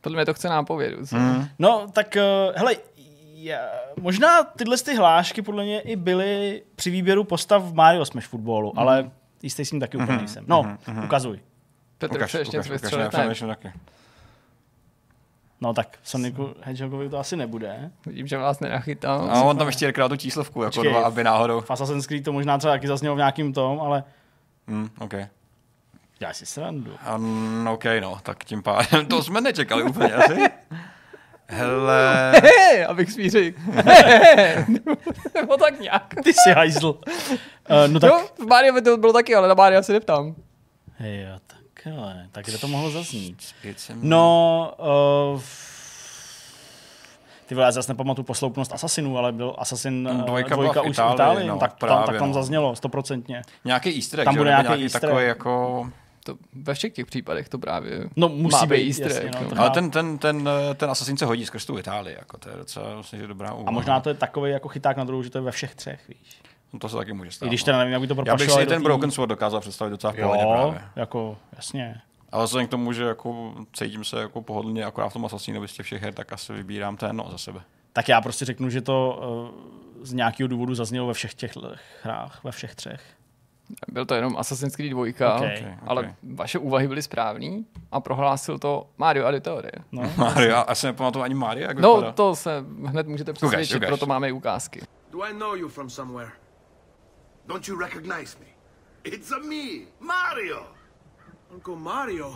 Podle 0.00 0.16
mě 0.16 0.26
to 0.26 0.34
chce 0.34 0.48
nápovědu. 0.48 1.06
co? 1.06 1.16
Mm. 1.16 1.48
No, 1.58 1.86
tak 1.92 2.16
uh, 2.16 2.52
hele, 2.56 2.76
já, 3.34 3.58
možná 4.00 4.42
tyhle 4.44 4.76
ty 4.78 4.96
hlášky 4.96 5.42
podle 5.42 5.64
mě 5.64 5.80
i 5.80 5.96
byly 5.96 6.62
při 6.76 6.90
výběru 6.90 7.24
postav 7.24 7.62
v 7.62 7.74
Mario 7.74 8.04
Smash 8.04 8.26
Footballu, 8.28 8.70
Mhm. 8.70 8.78
ale 8.78 9.10
jistý 9.42 9.64
s 9.64 9.70
tím 9.70 9.80
taky 9.80 9.96
úplně 9.96 10.18
nejsem. 10.18 10.44
No, 10.48 10.76
ukazuj. 11.04 11.40
Petr 11.98 12.14
Ukaž, 12.16 12.34
ještě 12.34 12.58
ukaž, 12.58 12.68
něco 12.68 12.68
ukaž, 12.68 12.68
já 12.68 12.72
vystřelit. 12.72 13.04
Ne, 13.04 13.08
přemýšlím 13.18 13.48
taky. 13.48 13.72
No 15.60 15.74
tak 15.74 15.98
Sonicu 16.02 16.54
Hedgehogovi 16.60 17.08
to 17.08 17.18
asi 17.18 17.36
nebude. 17.36 17.90
vidím, 18.06 18.26
že 18.26 18.38
vás 18.38 18.60
nenachytám. 18.60 19.30
A 19.30 19.42
on 19.42 19.56
tam 19.58 19.66
ještě 19.66 19.92
krát 19.92 20.08
tu 20.08 20.16
číslovku, 20.16 20.62
jako 20.62 20.74
Počkej. 20.74 20.92
dva, 20.92 21.04
aby 21.06 21.24
náhodou. 21.24 21.60
V 21.60 21.70
Assassin's 21.70 22.06
Creed 22.06 22.24
to 22.24 22.32
možná 22.32 22.58
třeba 22.58 22.72
taky 22.74 22.86
zaznělo 22.88 23.14
v 23.14 23.18
nějakým 23.18 23.52
tom, 23.52 23.80
ale 23.80 24.04
Hmm, 24.68 24.88
OK. 24.98 25.14
já 26.20 26.32
si 26.32 26.46
srandu. 26.46 26.90
Um, 27.16 27.68
OK, 27.72 27.84
no, 28.00 28.18
tak 28.22 28.44
tím 28.44 28.62
pádem 28.62 29.06
to 29.06 29.22
jsme 29.22 29.40
nečekali 29.40 29.82
úplně 29.82 30.12
asi. 30.12 30.34
Hele, 31.46 32.32
Hej, 32.42 32.84
abych 32.84 33.12
smířil. 33.12 33.52
Nebo 35.34 35.56
tak 35.56 35.80
nějak. 35.80 36.14
Ty 36.24 36.32
jsi 36.32 36.52
hajzl. 36.54 36.88
Uh, 36.88 37.88
no 37.88 38.00
tak... 38.00 38.10
Jo, 38.10 38.26
v 38.38 38.46
Mario 38.46 38.74
by 38.74 38.82
to 38.82 38.96
bylo 38.96 39.12
taky, 39.12 39.34
ale 39.34 39.48
na 39.48 39.54
Mario 39.54 39.82
se 39.82 39.92
neptám. 39.92 40.34
Hej, 40.96 41.26
jo, 41.86 42.10
tak 42.32 42.44
kde 42.44 42.58
to 42.58 42.68
mohlo 42.68 42.90
zaznít? 42.90 43.42
No, 43.94 44.72
uh, 45.34 45.40
ty 47.46 47.54
vole, 47.54 47.66
já 47.66 47.72
zase 47.72 47.92
nepamatuju 47.92 48.24
posloupnost 48.24 48.72
Assassinů, 48.72 49.18
ale 49.18 49.32
byl 49.32 49.54
Assassin 49.58 50.08
uh, 50.10 50.24
Dvojka 50.26 50.54
dvojka, 50.54 50.72
byla 50.72 50.84
v 50.84 50.88
už 50.88 50.96
Itálii, 50.96 51.12
v 51.12 51.14
Itálii, 51.14 51.46
no, 51.46 51.54
no, 51.54 51.60
tak, 51.60 51.70
tam, 51.70 51.88
právě, 51.88 52.06
tak 52.06 52.18
tam 52.18 52.28
no. 52.28 52.34
zaznělo, 52.34 52.76
stoprocentně. 52.76 53.42
Nějaký 53.64 53.94
easter 53.96 54.20
egg, 54.20 54.24
Tam 54.24 54.36
bude 54.36 54.50
nějaký 54.50 54.68
nějaký 54.68 54.92
takový 54.92 55.24
jako... 55.24 55.90
To 56.24 56.36
ve 56.52 56.74
všech 56.74 56.92
těch 56.92 57.06
případech 57.06 57.48
to 57.48 57.58
právě 57.58 58.08
No, 58.16 58.28
musí 58.28 58.56
má 58.56 58.66
být, 58.66 58.86
easter 58.86 59.06
jasně, 59.06 59.28
egg, 59.28 59.34
no, 59.34 59.40
no. 59.42 59.50
to 59.50 59.60
Ale 59.60 59.70
ten, 59.70 59.90
ten, 59.90 60.18
ten, 60.18 60.48
eh, 60.70 60.74
ten 60.74 60.90
Assassin 60.90 61.16
se 61.16 61.26
hodí 61.26 61.46
skrz 61.46 61.66
tu 61.66 61.78
Itálii, 61.78 62.16
jako 62.18 62.38
to 62.38 62.50
je 62.50 62.56
docela 62.56 62.94
vlastně, 62.94 63.18
že 63.18 63.26
dobrá 63.26 63.52
úvaha. 63.52 63.68
A 63.68 63.70
možná 63.70 64.00
to 64.00 64.08
je 64.08 64.14
takový 64.14 64.50
jako 64.50 64.68
chyták 64.68 64.96
na 64.96 65.04
druhou, 65.04 65.22
že 65.22 65.30
to 65.30 65.38
je 65.38 65.42
ve 65.42 65.50
všech 65.50 65.74
třech, 65.74 66.08
víš. 66.08 66.40
No, 66.74 66.78
to 66.80 66.88
se 66.88 66.96
taky 66.96 67.12
může 67.12 67.30
stát. 67.30 67.46
I 67.46 67.48
když 67.48 67.62
no. 67.62 67.64
teda 67.64 67.78
nevím, 67.78 67.92
jak 67.92 68.00
by 68.00 68.06
to 68.06 68.12
Já 68.14 68.16
bych 68.16 68.24
propašovali 68.24 68.64
si 68.64 68.68
ten 68.68 68.78
tý- 68.80 68.84
Broken 68.84 69.10
Sword 69.10 69.28
dokázal 69.28 69.60
představit 69.60 69.90
docela 69.90 70.12
v 70.12 70.16
pohodě 70.16 70.42
Jo, 70.42 70.52
právě. 70.52 70.80
jako, 70.96 71.38
jasně. 71.56 72.00
Ale 72.32 72.44
vzhledem 72.44 72.66
k 72.66 72.70
tomu, 72.70 72.92
že 72.92 73.04
jako 73.04 73.54
cítím 73.72 74.04
se 74.04 74.20
jako 74.20 74.42
pohodlně 74.42 74.84
akorát 74.84 75.08
v 75.08 75.12
tom 75.12 75.24
Assassinovi 75.24 75.68
z 75.68 75.72
těch 75.72 75.86
všech 75.86 76.02
her, 76.02 76.14
tak 76.14 76.32
asi 76.32 76.52
vybírám 76.52 76.96
ten 76.96 77.16
no, 77.16 77.26
za 77.30 77.38
sebe. 77.38 77.60
Tak 77.92 78.08
já 78.08 78.20
prostě 78.20 78.44
řeknu, 78.44 78.70
že 78.70 78.80
to 78.80 79.22
uh, 79.98 80.04
z 80.04 80.12
nějakého 80.12 80.48
důvodu 80.48 80.74
zaznělo 80.74 81.06
ve 81.06 81.14
všech 81.14 81.34
těch 81.34 81.52
hrách, 82.02 82.44
ve 82.44 82.50
všech 82.52 82.74
třech. 82.74 83.00
Byl 83.92 84.06
to 84.06 84.14
jenom 84.14 84.36
Assassin's 84.36 84.76
Creed 84.76 84.90
2, 84.92 85.02
Ok, 85.02 85.20
ok. 85.40 85.64
ale 85.86 86.14
vaše 86.34 86.58
úvahy 86.58 86.88
byly 86.88 87.02
správný 87.02 87.66
a 87.92 88.00
prohlásil 88.00 88.58
to 88.58 88.86
Mario 88.98 89.26
Auditore. 89.28 89.70
No. 89.92 90.02
Mario, 90.16 90.48
já 90.50 90.60
asi 90.60 90.86
nepamatuju 90.86 91.22
ani 91.24 91.34
Mario, 91.34 91.68
jak 91.68 91.78
No, 91.78 91.94
vypadá. 91.94 92.12
to 92.12 92.36
se 92.36 92.64
hned 92.84 93.06
můžete 93.08 93.32
přesvědčit, 93.32 93.76
ukaž. 93.76 93.88
proto 93.88 94.06
máme 94.06 94.28
i 94.28 94.32
ukázky. 94.32 94.80
Do 95.12 95.22
I 95.22 95.34
know 95.34 95.54
you 95.56 95.68
from 95.68 95.90
somewhere? 95.90 96.30
Don't 97.46 97.68
you 97.68 97.80
recognize 97.80 98.36
me? 98.40 98.46
It's 99.04 99.30
a 99.32 99.38
me, 99.38 99.80
Mario. 100.00 100.66
Uncle 101.52 101.76
Mario? 101.76 102.34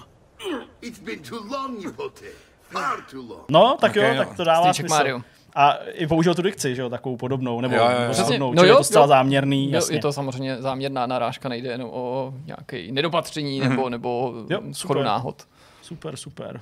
It's 0.82 0.98
been 0.98 1.18
too 1.22 1.40
long, 1.50 1.82
you 1.82 1.92
pote. 1.92 2.24
Far 2.70 3.00
too 3.10 3.22
long. 3.22 3.44
No, 3.50 3.76
tak 3.80 3.90
Ok, 3.90 3.96
jo, 3.96 4.14
tak 4.16 4.36
to 4.36 4.44
dává 4.44 4.72
Stříček 4.72 4.86
smysl. 4.86 4.94
Mario. 4.98 5.20
A 5.54 5.72
i 5.92 6.06
použil 6.06 6.34
tu 6.34 6.42
dikci, 6.42 6.74
že 6.74 6.82
jo, 6.82 6.88
takovou 6.90 7.16
podobnou, 7.16 7.60
nebo 7.60 7.74
Jo, 7.74 7.82
jo, 7.84 7.90
jo. 7.90 8.10
Přesně. 8.10 8.24
podobnou, 8.38 8.54
No 8.54 8.62
jo, 8.62 8.68
je 8.68 8.76
to 8.76 8.84
zcela 8.84 9.04
jo. 9.04 9.08
záměrný, 9.08 9.66
Jo, 9.70 9.74
jasně. 9.74 9.96
je 9.96 10.00
to 10.00 10.12
samozřejmě 10.12 10.62
záměrná 10.62 11.06
narážka, 11.06 11.48
nejde 11.48 11.70
jenom 11.70 11.90
o 11.92 12.34
nějaké 12.44 12.92
nedopatření 12.92 13.60
nebo, 13.60 13.88
nebo 13.88 14.32
Jo, 14.50 14.58
schodu 14.72 14.72
super. 15.00 15.04
náhod. 15.04 15.48
Super, 15.82 16.16
super. 16.16 16.60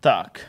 Tak. 0.00 0.40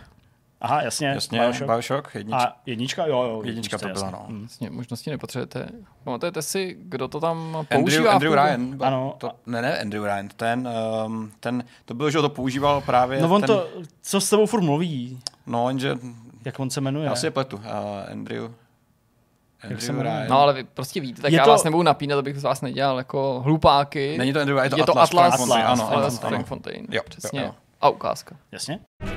Aha, 0.61 0.81
jasně. 0.81 1.07
Jasně, 1.07 1.39
Bioshock. 1.39 1.69
Bioshock, 1.71 2.15
jednička. 2.15 2.43
A 2.43 2.55
jednička, 2.65 3.05
jo, 3.05 3.23
jo. 3.23 3.41
Jednička 3.45 3.77
to 3.77 3.87
jasně. 3.87 4.07
byla, 4.07 4.11
no. 4.19 4.25
Hm. 4.29 4.39
Vlastně 4.39 4.69
možnosti 4.69 5.09
nepotřebujete. 5.09 5.69
Pamatujete 6.03 6.41
si, 6.41 6.75
kdo 6.79 7.07
to 7.07 7.19
tam 7.19 7.55
Andrew, 7.55 7.79
používá? 7.81 8.11
Andrew 8.11 8.31
průběhu? 8.33 8.47
Ryan. 8.57 8.83
Ano. 8.83 9.15
To, 9.17 9.31
ne, 9.45 9.61
ne, 9.61 9.79
Andrew 9.79 10.03
Ryan. 10.05 10.27
Ten, 10.35 10.69
um, 11.05 11.31
ten, 11.39 11.63
to 11.85 11.93
bylo, 11.93 12.09
že 12.09 12.17
ho 12.17 12.21
to 12.21 12.29
používal 12.29 12.81
právě 12.81 13.21
No 13.21 13.29
on 13.35 13.41
ten, 13.41 13.47
to, 13.47 13.67
co 14.01 14.21
s 14.21 14.29
tebou 14.29 14.45
furt 14.45 14.61
mluví, 14.61 15.19
No, 15.47 15.67
jenže, 15.69 15.95
jak 16.45 16.59
on 16.59 16.69
se 16.69 16.81
jmenuje. 16.81 17.05
já 17.05 17.15
si 17.15 17.25
je 17.25 17.31
pletu. 17.31 17.57
Uh, 17.57 17.63
Andrew, 18.11 18.51
Andrew. 19.63 20.05
No 20.29 20.39
ale 20.39 20.53
vy 20.53 20.63
prostě 20.63 21.01
víte, 21.01 21.21
tak 21.21 21.31
Je 21.31 21.37
já 21.37 21.43
to- 21.43 21.49
vás 21.49 21.63
nebudu 21.63 21.83
napínat, 21.83 22.19
abych 22.19 22.39
z 22.39 22.43
vás 22.43 22.61
nedělal 22.61 22.97
jako 22.97 23.41
hlupáky. 23.45 24.17
Není 24.17 24.33
to 24.33 24.39
Andrew 24.39 24.57
Ryan, 24.57 24.63
je 24.65 24.69
to 24.69 24.77
je 24.77 24.85
to 24.85 24.91
Atlas, 24.91 25.09
Atlas, 25.09 25.35
Frank 25.35 25.37
Fontaine, 25.39 25.63
Atlas, 25.63 25.79
ano, 25.79 25.87
Frank 25.87 25.97
ano, 25.97 26.05
Atlas 26.07 26.19
ano. 26.21 26.29
Frank 26.29 26.45
Fontaine. 26.47 26.87
Jo, 26.91 27.01
Přesně. 27.09 27.39
jo, 27.39 27.45
jo. 27.45 27.55
A 27.81 27.89
ukázka. 27.89 28.35
Jasně? 28.51 28.79
Sounds 28.99 29.01
like 29.01 29.07
that 29.07 29.07
should 29.07 29.11
about 29.11 29.15
do 29.15 29.15
it. 29.15 29.15
Head 29.15 29.15
on 29.15 29.15
back 29.15 29.16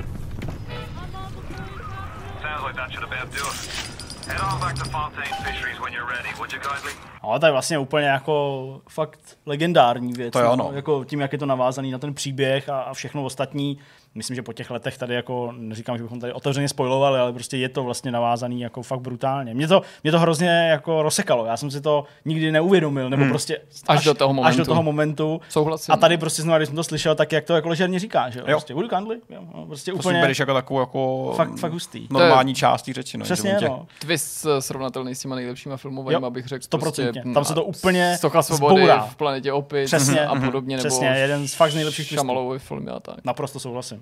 No, 7.23 7.39
to 7.39 7.45
je 7.45 7.51
vlastně 7.51 7.77
úplně 7.77 8.07
jako 8.07 8.81
fakt 8.89 9.19
legendární 9.45 10.13
věc. 10.13 10.33
To 10.33 10.39
jo, 10.39 10.55
no. 10.55 10.71
Jako 10.73 11.03
tím, 11.05 11.21
jak 11.21 11.33
je 11.33 11.39
to 11.39 11.45
navázaný 11.45 11.91
na 11.91 11.97
ten 11.97 12.13
příběh 12.13 12.69
a, 12.69 12.81
a 12.81 12.93
všechno 12.93 13.23
ostatní. 13.23 13.77
Myslím, 14.15 14.35
že 14.35 14.41
po 14.41 14.53
těch 14.53 14.71
letech 14.71 14.97
tady 14.97 15.15
jako, 15.15 15.53
neříkám, 15.57 15.97
že 15.97 16.03
bychom 16.03 16.19
tady 16.19 16.33
otevřeně 16.33 16.69
spojovali, 16.69 17.19
ale 17.19 17.33
prostě 17.33 17.57
je 17.57 17.69
to 17.69 17.83
vlastně 17.83 18.11
navázaný 18.11 18.61
jako 18.61 18.81
fakt 18.83 18.99
brutálně. 18.99 19.53
Mě 19.53 19.67
to, 19.67 19.81
mě 20.03 20.11
to 20.11 20.19
hrozně 20.19 20.47
jako 20.49 21.03
rozsekalo. 21.03 21.45
Já 21.45 21.57
jsem 21.57 21.71
si 21.71 21.81
to 21.81 22.03
nikdy 22.25 22.51
neuvědomil, 22.51 23.09
nebo 23.09 23.25
prostě 23.25 23.61
Až 23.87 24.03
do 24.03 24.13
toho 24.13 24.29
Až 24.45 24.55
do 24.55 24.57
momentu. 24.59 24.65
toho 24.71 24.83
momentu. 24.83 25.41
Souhlasím. 25.49 25.93
A 25.93 25.97
tady 25.97 26.17
prostě 26.17 26.41
znovu, 26.41 26.57
když 26.57 26.67
jsem 26.69 26.75
to 26.75 26.83
slyšel, 26.83 27.15
tak 27.15 27.31
jak 27.31 27.45
to 27.45 27.53
jako 27.55 27.69
ležerně 27.69 27.99
říká, 27.99 28.29
že 28.29 28.39
jo? 28.39 28.45
Prostě, 28.45 28.73
kindly? 28.73 29.17
Jo, 29.29 29.41
no, 29.55 29.65
prostě 29.65 29.91
To 29.91 29.97
si 29.97 29.99
úplně 30.01 30.21
bereš 30.21 30.39
jako 30.39 30.53
takovou 30.53 30.79
jako 30.79 31.33
fakt, 31.35 31.55
fakt 31.59 31.71
hustý. 31.71 32.07
normální 32.11 32.55
část 32.55 32.81
té 32.81 32.93
řeči. 32.93 33.17
No, 33.17 33.25
že 33.25 33.33
Přesně, 33.33 33.55
tě- 33.59 33.65
no. 33.69 33.87
Twist 33.99 34.45
eh, 34.57 34.61
srovnatelný 34.61 35.15
s 35.15 35.19
těma 35.19 35.35
nejlepšíma 35.35 35.77
filmovými, 35.77 36.13
Jo, 36.13 36.25
abych 36.25 36.47
řekl. 36.47 36.63
stoprocentně. 36.65 37.21
Prostě, 37.21 37.33
Tam 37.33 37.45
se 37.45 37.53
to 37.53 37.63
úplně 37.63 38.13
Stoka 38.17 38.41
svobody 38.41 38.75
zbourá. 38.81 39.01
v 39.01 39.15
planetě 39.15 39.53
opic 39.53 39.85
Přesně, 39.89 40.25
a 40.25 40.35
podobně. 40.35 40.77
Přesně, 40.77 41.07
nebo 41.09 41.19
jeden 41.19 41.47
z 41.47 41.53
fakt 41.53 41.73
nejlepších 41.73 42.07
twistů. 42.07 42.15
Šamalovy 42.15 42.59
filmy 42.59 42.91
a 42.91 42.99
tak. 42.99 43.15
Naprosto 43.25 43.59
souhlasím. 43.59 44.00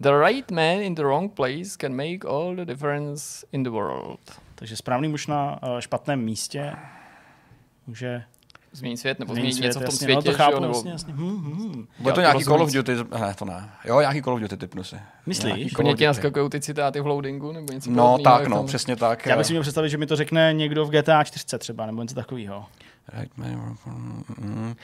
The 0.00 0.10
right 0.26 0.50
man 0.50 0.80
in 0.80 0.94
the 0.94 1.02
wrong 1.02 1.32
place 1.34 1.76
can 1.80 1.94
make 1.94 2.28
all 2.28 2.56
the 2.56 2.64
difference 2.64 3.46
in 3.52 3.62
the 3.62 3.70
world. 3.70 4.20
Takže 4.54 4.76
správný 4.76 5.08
muž 5.08 5.26
na 5.26 5.58
eh, 5.62 5.82
špatném 5.82 6.20
místě 6.20 6.72
může 7.86 8.22
Změnit 8.72 8.96
svět 8.96 9.18
nebo 9.18 9.34
změnit 9.34 9.60
něco 9.60 9.80
v 9.80 9.82
tom 9.82 9.82
jasně, 9.82 9.98
světě, 10.04 10.14
no, 10.28 10.32
to 10.32 10.38
chápu, 10.38 10.52
jo, 10.52 10.60
nebo 10.60 10.74
jasně, 10.74 10.90
jasně. 10.90 11.12
Hm, 11.12 11.38
hm, 11.38 11.72
hm. 11.76 11.86
Bude 11.98 12.14
to 12.14 12.20
nějaký 12.20 12.44
Call 12.44 12.62
of. 12.62 12.72
Duty, 12.72 12.96
ne, 13.20 13.34
to 13.38 13.44
ne. 13.44 13.70
Jo, 13.84 14.00
nějaký 14.00 14.22
Call 14.22 14.34
of 14.34 14.40
Duty 14.40 14.56
typnu 14.56 14.84
si. 14.84 14.96
Myslíš? 15.26 15.44
Nějaký 15.44 15.68
Call 15.70 15.76
Koně 15.76 15.90
of 15.92 15.98
ti 15.98 16.04
Duty. 16.04 16.06
naskakují 16.06 16.50
ty 16.50 16.60
citáty 16.60 17.00
v 17.00 17.06
loadingu 17.06 17.52
nebo 17.52 17.72
něco 17.72 17.90
No 17.90 17.96
podobného, 17.96 18.38
tak, 18.38 18.48
no, 18.48 18.56
tam- 18.56 18.66
přesně 18.66 18.96
tak. 18.96 19.26
Já 19.26 19.36
bych 19.36 19.46
si 19.46 19.52
měl 19.52 19.62
představit, 19.62 19.88
že 19.88 19.98
mi 19.98 20.06
to 20.06 20.16
řekne 20.16 20.52
někdo 20.52 20.86
v 20.86 20.90
GTA 20.90 21.24
4 21.24 21.58
třeba, 21.58 21.86
nebo 21.86 22.02
něco 22.02 22.14
takového. 22.14 22.66
Right, 23.18 23.38
man, 23.38 23.76
mm, 23.86 24.74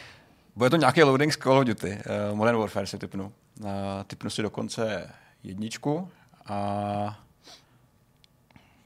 Bude 0.57 0.71
to 0.71 0.77
nějaký 0.77 1.03
loading 1.03 1.33
z 1.33 1.37
Call 1.37 1.59
of 1.59 1.65
Duty. 1.65 1.99
Uh, 2.31 2.37
Modern 2.37 2.59
Warfare 2.59 2.87
si 2.87 2.99
typnu. 2.99 3.33
Uh, 3.61 3.71
typnu 4.07 4.31
si 4.31 4.43
dokonce 4.43 5.11
jedničku 5.43 6.11
a 6.47 7.25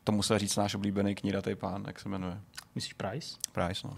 to 0.05 0.13
musel 0.13 0.39
říct 0.39 0.57
náš 0.57 0.75
oblíbený 0.75 1.15
kníratý 1.15 1.55
pán, 1.55 1.85
jak 1.87 2.01
se 2.01 2.09
jmenuje. 2.09 2.41
Myslíš 2.75 2.93
Price? 2.93 3.37
Price, 3.53 3.87
no. 3.87 3.97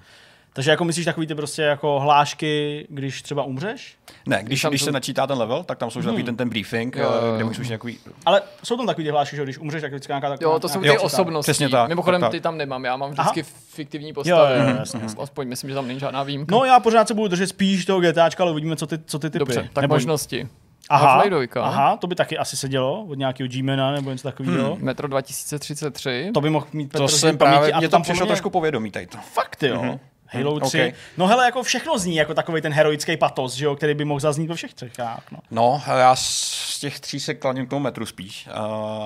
Takže 0.54 0.70
jako 0.70 0.84
myslíš 0.84 1.04
takový 1.06 1.26
ty 1.26 1.34
prostě 1.34 1.62
jako 1.62 2.00
hlášky, 2.00 2.86
když 2.90 3.22
třeba 3.22 3.42
umřeš? 3.42 3.96
Ne, 4.26 4.42
když, 4.42 4.62
tam 4.62 4.70
když 4.70 4.80
jsou- 4.80 4.84
se 4.84 4.92
načítá 4.92 5.26
ten 5.26 5.38
level, 5.38 5.64
tak 5.64 5.78
tam 5.78 5.90
jsou 5.90 5.98
hmm. 5.98 6.06
takový 6.06 6.22
ten, 6.22 6.36
ten 6.36 6.48
briefing, 6.48 6.96
Jo, 6.96 7.02
jo, 7.04 7.26
jo, 7.26 7.34
kde 7.36 7.44
můžeš 7.44 7.68
nějaký... 7.68 7.98
Ale 8.26 8.42
jsou 8.64 8.76
tam 8.76 8.86
takový 8.86 9.04
ty 9.04 9.10
hlášky, 9.10 9.36
že 9.36 9.42
když 9.44 9.58
umřeš, 9.58 9.82
tak 9.82 9.90
vždycky 9.92 10.10
nějaká 10.10 10.28
taková... 10.28 10.52
Jo, 10.52 10.58
to 10.60 10.68
jsou 10.68 10.80
ty 10.80 10.98
osobnosti. 10.98 11.52
přesně 11.52 11.68
tak, 11.68 11.88
Mimochodem, 11.88 12.20
tak, 12.20 12.28
tak. 12.28 12.32
ty 12.32 12.40
tam 12.40 12.58
nemám, 12.58 12.84
já 12.84 12.96
mám 12.96 13.10
vždycky 13.10 13.40
Aha. 13.40 13.50
fiktivní 13.68 14.12
postavy. 14.12 14.58
jo, 14.60 14.68
jo, 14.68 14.76
jasně, 14.78 15.00
Aspoň 15.18 15.48
myslím, 15.48 15.70
že 15.70 15.74
tam 15.74 15.88
není 15.88 16.00
žádná 16.00 16.22
výjimka. 16.22 16.56
No 16.56 16.64
já 16.64 16.80
pořád 16.80 17.08
se 17.08 17.14
budu 17.14 17.28
držet 17.28 17.46
spíš 17.46 17.84
toho 17.84 18.00
GTAčka, 18.00 18.42
ale 18.42 18.52
uvidíme, 18.52 18.76
co 18.76 18.86
ty, 18.86 18.98
co 19.06 19.18
ty 19.18 19.30
typy. 19.30 19.38
Dobře, 19.38 19.68
tak 19.72 19.82
Nebo- 19.82 19.94
možnosti. 19.94 20.48
Aha, 20.88 21.20
Half-Life 21.22 21.48
2. 21.52 21.64
aha, 21.64 21.96
to 21.96 22.06
by 22.06 22.14
taky 22.14 22.38
asi 22.38 22.56
sedělo 22.56 23.04
od 23.04 23.18
nějakého 23.18 23.48
G-mana 23.48 23.92
nebo 23.92 24.10
něco 24.10 24.28
takového. 24.28 24.74
Hmm. 24.74 24.84
Metro 24.84 25.08
2033. 25.08 26.30
To 26.34 26.40
by 26.40 26.50
mohl 26.50 26.66
mít 26.72 26.92
Petr 26.92 27.02
To 27.02 27.08
jsem 27.08 27.38
paměti 27.38 27.58
právě, 27.58 27.72
a 27.72 27.78
mě 27.78 27.88
to 27.88 27.90
tam 27.90 27.98
tam 27.98 28.02
přišlo 28.02 28.26
mě- 28.26 28.30
trošku 28.30 28.50
povědomí 28.50 28.90
tady 28.90 29.06
to. 29.06 29.18
Fakt 29.18 29.62
jo. 29.62 29.76
Mm-hmm. 29.82 29.98
Halo 30.32 30.54
Mhm, 30.54 30.60
3. 30.68 30.88
ok. 30.88 30.94
No 31.16 31.26
hele, 31.26 31.44
jako 31.44 31.62
všechno 31.62 31.98
zní 31.98 32.16
jako 32.16 32.34
takový 32.34 32.62
ten 32.62 32.72
heroický 32.72 33.16
patos, 33.16 33.54
že 33.54 33.64
jo, 33.64 33.76
který 33.76 33.94
by 33.94 34.04
mohl 34.04 34.20
zaznít 34.20 34.48
ve 34.48 34.54
všech 34.54 34.74
třech 34.74 34.92
no. 35.32 35.38
No, 35.50 35.82
já 35.98 36.16
z 36.16 36.78
těch 36.80 37.00
tří 37.00 37.20
se 37.20 37.34
klaním 37.34 37.66
k 37.66 37.70
tomu 37.70 37.80
metru 37.80 38.06
spíš, 38.06 38.48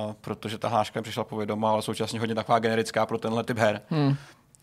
uh, 0.06 0.12
protože 0.20 0.58
ta 0.58 0.68
hláška 0.68 1.00
mi 1.00 1.02
přišla 1.02 1.24
povědomá, 1.24 1.70
ale 1.70 1.82
současně 1.82 2.20
hodně 2.20 2.34
taková 2.34 2.58
generická 2.58 3.06
pro 3.06 3.18
tenhle 3.18 3.44
typ 3.44 3.58
her. 3.58 3.80
Hmm. 3.90 4.16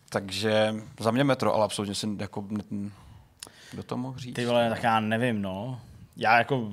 Takže 0.10 0.76
za 1.00 1.12
mě 1.12 1.24
metro, 1.24 1.54
ale 1.56 1.66
absolutně 1.66 1.96
si 1.96 2.08
jako... 2.20 2.44
Kdo 3.72 3.84
to 3.84 3.98
mohl 3.98 4.20
říct? 4.20 4.36
Ty 4.36 4.46
vole, 4.46 4.70
tak 4.70 4.84
já 4.84 5.00
nevím, 5.00 5.42
no. 5.42 5.80
Já 6.18 6.38
jako 6.38 6.70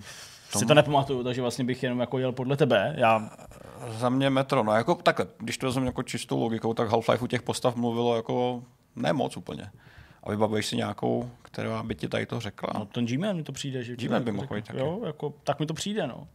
si 0.59 0.67
to 0.67 0.75
nepamatuju, 0.75 1.25
takže 1.25 1.43
vlastně 1.43 1.65
bych 1.65 1.83
jenom 1.83 2.01
jako 2.01 2.19
jel 2.19 2.33
podle 2.33 2.57
tebe. 2.57 2.95
Já, 2.99 3.31
Za 3.89 4.09
mě 4.09 4.31
metro, 4.31 4.63
no 4.63 4.73
jako 4.73 4.95
takhle, 4.95 5.27
když 5.39 5.59
to 5.59 5.67
vezmeme 5.67 5.87
jako 5.87 6.03
čistou 6.03 6.41
logikou, 6.41 6.75
tak 6.75 6.89
Half-Life 6.89 7.23
u 7.25 7.27
těch 7.27 7.43
postav 7.43 7.77
mluvilo 7.77 8.17
jako 8.17 8.63
ne 8.97 9.13
moc 9.13 9.37
úplně. 9.37 9.71
A 10.23 10.31
vybavuješ 10.31 10.67
si 10.67 10.77
nějakou, 10.77 11.31
která 11.43 11.83
by 11.83 11.95
ti 11.95 12.09
tady 12.09 12.27
to 12.27 12.41
řekla? 12.41 12.71
No 12.79 12.87
ten 12.87 13.07
G-Man 13.07 13.37
mi 13.37 13.43
to 13.43 13.53
přijde, 13.53 13.85
že... 13.85 13.97
G-Man 13.97 14.25
by 14.25 14.33
mohl 14.33 14.55
být 14.55 14.67
taky. 14.67 14.79
Jo, 14.79 15.01
jako, 15.07 15.35
tak 15.45 15.61
mi 15.61 15.67
to 15.67 15.75
přijde, 15.75 16.07
no. 16.07 16.29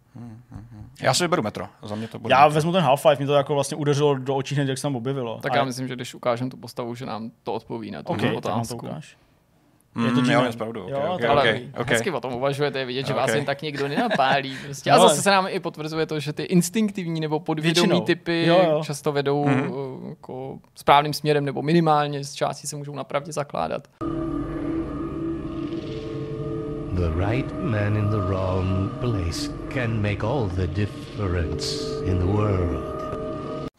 Já 1.01 1.13
si 1.13 1.23
vyberu 1.23 1.41
metro, 1.43 1.67
za 1.83 1.95
mě 1.95 2.07
to 2.07 2.19
bude 2.19 2.33
Já 2.33 2.39
metro. 2.41 2.53
vezmu 2.55 2.71
ten 2.71 2.83
Half-Life, 2.83 3.19
mi 3.19 3.25
to 3.25 3.33
jako 3.33 3.53
vlastně 3.53 3.77
udeřilo 3.77 4.15
do 4.15 4.35
očí 4.35 4.55
hned, 4.55 4.67
jak 4.69 4.77
se 4.77 4.81
tam 4.81 4.95
objevilo. 4.95 5.39
Tak 5.41 5.51
A- 5.53 5.57
já 5.57 5.63
myslím, 5.63 5.87
že 5.87 5.95
když 5.95 6.15
ukážeme 6.15 6.49
tu 6.49 6.57
postavu, 6.57 6.95
že 6.95 7.05
nám 7.05 7.31
to 7.43 7.53
odpoví 7.53 7.91
na 7.91 8.03
tu 8.03 8.09
OK, 8.09 8.17
tak 8.17 8.25
nám 8.25 8.33
to 8.33 8.37
otázku. 8.49 8.75
ukáž. 8.75 9.17
Mm, 9.95 10.05
je 10.05 10.11
to 10.11 10.19
jo, 10.19 10.25
G-Man. 10.25 10.45
je 10.45 10.51
pravdu. 10.51 10.83
Okay, 10.83 10.93
Jo, 10.93 11.13
okay, 11.13 11.27
Ale 11.29 11.41
okay, 11.41 11.53
okay. 11.53 11.81
okay. 11.81 11.93
hezky 11.95 12.11
o 12.11 12.19
tom 12.19 12.33
uvažujete, 12.33 12.79
je 12.79 12.85
vidět, 12.85 13.07
že 13.07 13.13
vás 13.13 13.29
Ok. 13.29 13.35
jen 13.35 13.45
tak 13.45 13.61
nikdo 13.61 13.87
nenapálí. 13.87 14.57
Prostě. 14.65 14.91
A 14.91 14.97
No, 14.97 15.01
zase 15.09 15.21
se 15.21 15.31
nám 15.31 15.47
i 15.49 15.59
potvrzuje 15.59 16.05
to, 16.05 16.19
že 16.19 16.33
ty 16.33 16.43
instinktivní 16.43 17.19
nebo 17.19 17.39
podvědomí 17.39 17.87
Většinou. 17.87 18.01
typy 18.05 18.45
Jo, 18.45 18.61
jo. 18.69 18.81
často 18.83 19.11
vedou 19.11 19.45
mm. 19.47 20.09
jako 20.09 20.57
správným 20.75 21.13
směrem 21.13 21.45
nebo 21.45 21.61
minimálně 21.61 22.23
z 22.23 22.33
části 22.33 22.67
se 22.67 22.75
můžou 22.75 22.95
napravdě 22.95 23.31
zakládat. 23.31 23.87
The 26.95 27.09
right 27.11 27.51
man 27.61 27.97
in 27.97 28.09
the 28.09 28.19
wrong 28.21 28.89
place 29.01 29.49
can 29.73 30.01
make 30.01 30.23
all 30.23 30.47
the 30.47 30.67
difference 30.67 31.67
in 32.05 32.19
the 32.19 32.25
world. 32.25 32.94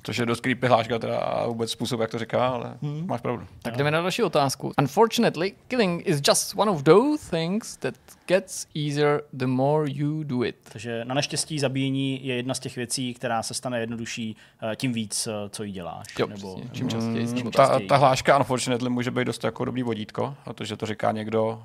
Což 0.07 0.17
je 0.19 0.27
dost 0.27 0.41
creepy 0.41 0.67
hláška 0.67 0.99
teda 0.99 1.19
a 1.19 1.47
vůbec 1.47 1.71
způsob, 1.71 2.01
jak 2.01 2.11
to 2.11 2.19
říká, 2.19 2.49
ale 2.49 2.75
Hmm. 2.83 3.07
máš 3.07 3.21
pravdu. 3.21 3.47
Tak 3.63 3.77
jdeme 3.77 3.91
na 3.91 4.01
další 4.03 4.23
otázku. 4.23 4.73
Unfortunately, 4.81 5.53
killing 5.69 6.07
is 6.09 6.21
just 6.29 6.53
one 6.57 6.71
of 6.71 6.83
those 6.83 7.31
things 7.31 7.77
that 7.77 7.95
gets 8.27 8.67
easier 8.75 9.23
the 9.33 9.47
more 9.47 9.91
you 9.93 10.23
do 10.25 10.45
it. 10.45 10.57
Takže 10.73 11.05
na 11.05 11.15
neštěstí 11.15 11.59
zabíjení 11.59 12.27
je 12.27 12.37
jedna 12.37 12.55
z 12.55 12.59
těch 12.61 12.77
věcí, 12.77 13.15
která 13.15 13.43
se 13.43 13.55
stane 13.55 13.81
jednodušší 13.81 14.37
eh, 14.73 14.77
tím 14.77 14.93
víc, 14.93 15.27
eh, 15.27 15.33
co 15.49 15.63
jí 15.63 15.73
děláš. 15.73 16.07
Jo, 16.19 16.27
nebo, 16.27 16.55
přesně. 16.55 16.71
Čím 16.73 16.89
častěji, 16.89 17.27
čím 17.27 17.35
tím 17.37 17.51
Ta, 17.51 17.67
častěji. 17.67 17.89
ta 17.89 17.97
hláška 17.97 18.39
unfortunately 18.39 18.91
může 18.91 19.11
být 19.11 19.25
dost 19.25 19.45
jako 19.45 19.65
dobrý 19.65 19.83
vodítko, 19.83 20.35
protože 20.45 20.77
to 20.77 20.87
říká 20.87 21.13
někdo, 21.13 21.63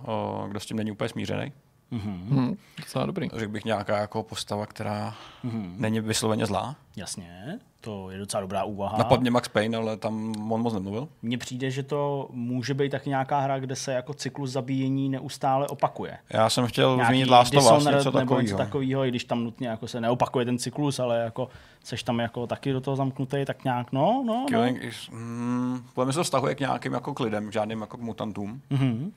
kdo 0.47 0.59
s 0.59 0.65
tím 0.65 0.77
není 0.77 0.91
úplně 0.91 1.09
smířený. 1.09 1.51
Hm, 1.91 2.55
docela 2.79 3.05
dobrý. 3.05 3.29
Řekl 3.33 3.51
bych 3.51 3.65
nějaká 3.65 3.97
jako 3.97 4.23
postava, 4.23 4.65
která 4.65 5.13
Mhm. 5.43 5.75
není 5.77 5.99
vysloveně 5.99 6.45
zlá. 6.45 6.75
Jasně, 6.95 7.59
to 7.81 8.09
je 8.09 8.17
docela 8.17 8.41
dobrá 8.41 8.63
úvaha. 8.63 8.97
Napadně 8.97 9.31
Max 9.31 9.47
Payne, 9.47 9.77
ale 9.77 9.97
tam 9.97 10.33
on 10.51 10.61
moc 10.61 10.73
nemluvil. 10.73 11.07
Mně 11.21 11.37
přijde, 11.37 11.71
že 11.71 11.83
to 11.83 12.29
může 12.31 12.73
být 12.73 12.89
taky 12.89 13.09
nějaká 13.09 13.39
hra, 13.39 13.59
kde 13.59 13.75
se 13.75 13.93
jako 13.93 14.13
cyklus 14.13 14.49
zabíjení 14.51 15.09
neustále 15.09 15.67
opakuje. 15.67 16.17
Já 16.29 16.49
jsem 16.49 16.67
chtěl 16.67 16.95
Nějaký 16.95 17.09
zmínit 17.13 17.29
Last 17.29 17.53
of 17.55 17.63
Us, 17.77 17.85
něco 17.85 17.87
nebo 17.87 17.95
něco 18.01 18.11
takového. 18.11 18.57
takového, 18.57 19.05
i 19.05 19.09
když 19.09 19.23
tam 19.23 19.43
nutně 19.43 19.67
jako 19.67 19.87
se 19.87 20.01
neopakuje 20.01 20.45
ten 20.45 20.57
cyklus, 20.57 20.99
ale 20.99 21.17
jako 21.19 21.49
seš 21.83 22.03
tam 22.03 22.19
jako 22.19 22.47
taky 22.47 22.73
do 22.73 22.81
toho 22.81 22.95
zamknutý, 22.95 23.45
tak 23.45 23.63
nějak, 23.63 23.91
no, 23.91 24.23
no, 24.25 24.33
no. 24.33 24.45
Killing 24.47 24.83
is, 24.83 25.09
mm, 25.09 25.83
podle 25.93 26.05
mě 26.05 26.13
se 26.13 26.19
to 26.19 26.23
vztahuje 26.23 26.55
k 26.55 26.59
nějakým 26.59 26.93
jako 26.93 27.13
k 27.13 27.19
lidem, 27.19 27.49
k 27.49 27.53
žádným 27.53 27.81
jako 27.81 27.97
k 27.97 28.01
mutantům. 28.01 28.61
Mhm. 28.69 29.11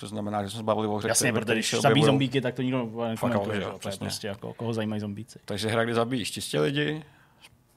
To 0.00 0.06
znamená, 0.06 0.42
že 0.42 0.50
jsme 0.50 0.56
se 0.56 0.62
bavili 0.62 0.86
o 0.88 0.96
hře, 0.96 1.08
Jasně, 1.08 1.32
protože 1.32 1.54
když 1.54 1.70
zabíjí 1.70 1.80
objevujou. 1.86 2.06
zombíky, 2.06 2.40
tak 2.40 2.54
to 2.54 2.62
nikdo 2.62 2.78
nekomentuje, 3.08 3.64
ale, 3.64 3.78
že 3.92 3.96
prostě 3.98 4.26
jako, 4.28 4.52
koho 4.54 4.72
zajímají 4.72 5.00
zombíci. 5.00 5.38
Takže 5.44 5.68
hra, 5.68 5.84
kdy 5.84 5.94
zabíjíš 5.94 6.30
čistě 6.30 6.60
lidi, 6.60 7.02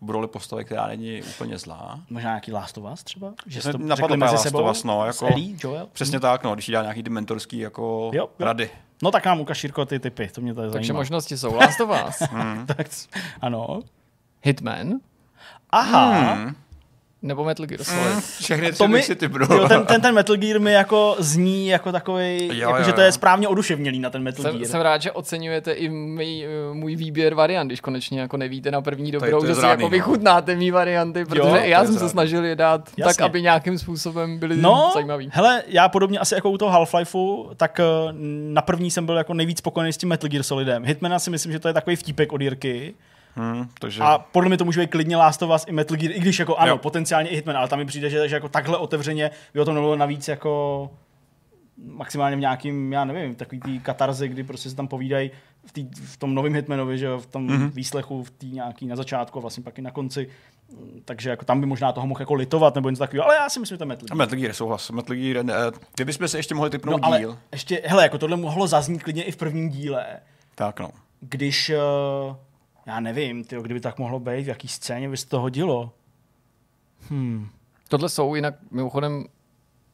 budou 0.02 0.28
postavy, 0.28 0.66
která 0.66 0.88
není 0.88 1.22
úplně 1.24 1.58
zlá. 1.58 2.00
Možná 2.10 2.30
nějaký 2.30 2.52
Last 2.52 2.78
of 2.78 2.94
Us 2.94 3.04
třeba? 3.04 3.34
Že 3.48 3.62
to 3.62 3.78
napadlo 3.78 4.18
mezi 4.18 4.32
Last 4.32 4.44
sebou? 4.44 4.64
of 4.64 4.72
Us, 4.72 4.84
no, 4.84 5.06
jako, 5.06 5.28
Ellie, 5.28 5.56
Joel? 5.64 5.88
Přesně 5.94 6.20
tak, 6.20 6.44
no, 6.44 6.54
když 6.54 6.68
jí 6.68 6.72
dá 6.74 6.82
nějaký 6.82 7.04
ty 7.04 7.10
mentorský 7.10 7.58
jako 7.58 8.12
Jo, 8.14 8.30
jo. 8.40 8.46
rady. 8.46 8.70
No 9.02 9.12
tak 9.12 9.26
nám 9.26 9.40
ukaž 9.40 9.64
Jirko 9.64 9.86
ty 9.86 10.00
typy, 10.00 10.28
to 10.34 10.42
mě 10.42 10.54
Takže 10.54 10.72
zajímá. 10.72 11.00
možnosti 11.00 11.38
jsou 11.38 11.56
Last 11.56 11.82
of 11.82 11.90
Us, 12.10 12.18
tak, 12.66 12.88
ano. 13.42 13.80
Hitman 14.44 14.94
Aha, 15.70 16.34
Hmm. 16.34 16.56
Nebo 17.24 17.44
Metal 17.44 17.66
Gear 17.66 17.84
Solid. 17.84 18.24
Všechny 18.40 18.72
tři 18.72 18.78
to 18.78 18.88
mi, 18.88 19.02
si 19.02 19.16
typnul. 19.16 19.48
jo, 19.58 19.68
ten, 19.68 19.86
ten, 19.86 20.02
ten 20.02 20.16
Metal 20.16 20.36
Gear 20.38 20.60
mi 20.60 20.72
jako 20.74 21.16
zní 21.20 21.68
jako 21.68 21.92
takový, 21.92 22.50
jako, 22.58 22.78
jo, 22.78 22.84
že 22.86 22.94
to 22.94 23.02
je 23.02 23.12
správně 23.12 23.48
oduševnělý 23.48 24.00
na 24.00 24.10
ten 24.10 24.24
Metal 24.24 24.44
Jsem, 24.44 24.56
Gear. 24.58 24.66
jsem 24.72 24.82
rád, 24.82 25.02
že 25.02 25.12
oceňujete 25.12 25.72
i 25.72 25.90
můj, 25.90 26.46
můj 26.74 26.96
výběr 26.96 27.34
variant, 27.34 27.68
když 27.68 27.80
konečně 27.80 28.20
jako 28.22 28.38
nevíte 28.38 28.72
na 28.72 28.82
první 28.82 29.12
to 29.12 29.20
dobrou, 29.20 29.44
je 29.44 29.48
že 29.48 29.56
si 29.56 29.66
jako 29.66 29.82
no. 29.82 29.90
vychutnáte 29.90 30.56
mý 30.56 30.72
varianty, 30.72 31.26
protože 31.26 31.40
Jo, 31.40 31.56
i 31.56 31.70
já 31.70 31.82
to 31.82 31.88
jsem 31.88 32.00
se 32.00 32.10
snažil 32.10 32.46
je 32.46 32.56
dát 32.56 32.84
tak, 32.86 32.98
Jasně. 32.98 33.26
aby 33.26 33.42
nějakým 33.42 33.78
způsobem 33.78 34.38
byly 34.40 34.58
No, 34.58 34.92
zajímavý. 34.94 35.30
hele, 35.34 35.64
já 35.68 35.90
podobně 35.90 36.20
asi 36.20 36.36
jako 36.36 36.50
u 36.50 36.58
toho 36.58 36.80
Half-Lifeu, 36.80 37.50
tak 37.58 37.80
eh, 37.80 37.84
na 38.50 38.62
první 38.62 38.92
jsem 38.92 39.06
byl 39.06 39.18
jako 39.18 39.34
nejvíc 39.34 39.58
spokojený 39.58 39.94
s 39.94 39.98
tím 39.98 40.10
Metal 40.10 40.30
Gear 40.30 40.44
Solidem. 40.44 40.86
Hitmana 40.86 41.20
si 41.20 41.30
myslím, 41.30 41.52
že 41.52 41.60
to 41.60 41.68
je 41.68 41.74
takový 41.74 41.96
vtípek 41.96 42.34
od 42.34 42.42
Jirky. 42.42 42.94
Hmm, 43.36 43.68
takže... 43.80 44.02
A 44.04 44.18
podle 44.18 44.50
mě 44.50 44.58
to 44.58 44.66
může 44.66 44.82
být 44.82 44.90
klidně 44.92 45.18
Last 45.18 45.42
of 45.42 45.52
Us 45.56 45.66
i 45.68 45.72
Metal 45.72 45.98
Gear, 45.98 46.12
i 46.12 46.20
když 46.20 46.40
jako 46.40 46.56
ano, 46.56 46.70
Jo. 46.72 46.78
potenciálně 46.78 47.30
i 47.30 47.36
Hitman, 47.36 47.58
ale 47.58 47.68
tam 47.68 47.80
mi 47.80 47.86
přijde, 47.86 48.10
že, 48.10 48.30
že 48.30 48.36
jako 48.36 48.50
takhle 48.50 48.78
otevřeně 48.78 49.32
by 49.54 49.60
o 49.60 49.66
tom 49.66 49.76
nebylo 49.76 49.96
navíc 49.96 50.28
jako 50.28 50.90
maximálně 51.86 52.36
v 52.36 52.40
nějakým, 52.40 52.94
já 52.94 53.06
nevím, 53.06 53.36
takový 53.36 53.62
tý 53.62 53.80
katarze, 53.80 54.28
kdy 54.28 54.44
prostě 54.44 54.70
se 54.70 54.76
tam 54.76 54.88
povídají 54.88 55.32
v, 55.66 55.72
tý, 55.72 55.88
v 56.06 56.18
tom 56.18 56.36
novém 56.36 56.54
Hitmanovi, 56.56 56.98
že 56.98 57.10
v 57.18 57.26
tom 57.26 57.44
Mhm. 57.48 57.56
mm-hmm. 57.58 57.72
výslechu, 57.72 58.24
v 58.24 58.32
té 58.32 58.46
nějaký 58.46 58.88
na 58.88 58.96
začátku 58.96 59.40
a 59.40 59.42
vlastně 59.42 59.64
pak 59.64 59.80
i 59.80 59.82
na 59.82 59.92
konci. 59.92 60.30
Takže 61.06 61.30
jako 61.30 61.46
tam 61.46 61.60
by 61.60 61.66
možná 61.66 61.92
toho 61.92 62.08
mohl 62.08 62.22
jako 62.22 62.34
litovat 62.34 62.76
nebo 62.76 62.90
něco 62.90 63.00
takového, 63.04 63.26
ale 63.26 63.36
já 63.36 63.50
si 63.50 63.60
myslím, 63.60 63.76
že 63.76 63.78
to 63.78 63.84
je 63.84 63.88
Metal 63.88 64.06
Gear. 64.08 64.18
Metal 64.18 64.40
Gear, 64.40 64.54
souhlas. 64.54 64.92
Metal 64.92 65.16
Gear, 65.16 65.46
ne, 65.46 65.54
kdybychom 65.96 66.28
se 66.28 66.38
ještě 66.40 66.56
mohli 66.56 66.70
typnout 66.70 67.02
No 67.02 67.08
ale 67.08 67.20
díl, 67.20 67.38
ještě, 67.52 67.82
hele, 67.86 68.04
jako 68.04 68.18
tohle 68.18 68.38
mohlo 68.38 68.68
zaznít 68.68 69.04
klidně 69.04 69.24
i 69.24 69.32
v 69.32 69.38
prvním 69.38 69.70
díle, 69.70 70.06
tak 70.56 70.80
no. 70.80 70.90
když, 71.20 71.70
eh, 71.70 71.78
já 72.86 73.00
nevím, 73.00 73.44
tyjo, 73.44 73.62
kdyby 73.62 73.80
tak 73.80 74.00
mohlo 74.00 74.20
být, 74.20 74.44
v 74.44 74.48
jaký 74.48 74.68
scéně 74.68 75.10
by 75.10 75.18
se 75.18 75.28
to 75.28 75.40
hodilo. 75.40 75.94
Hmm. 77.10 77.50
Tohle 77.88 78.10
jsou 78.10 78.36
jinak 78.36 78.56
mimochodem, 78.72 79.26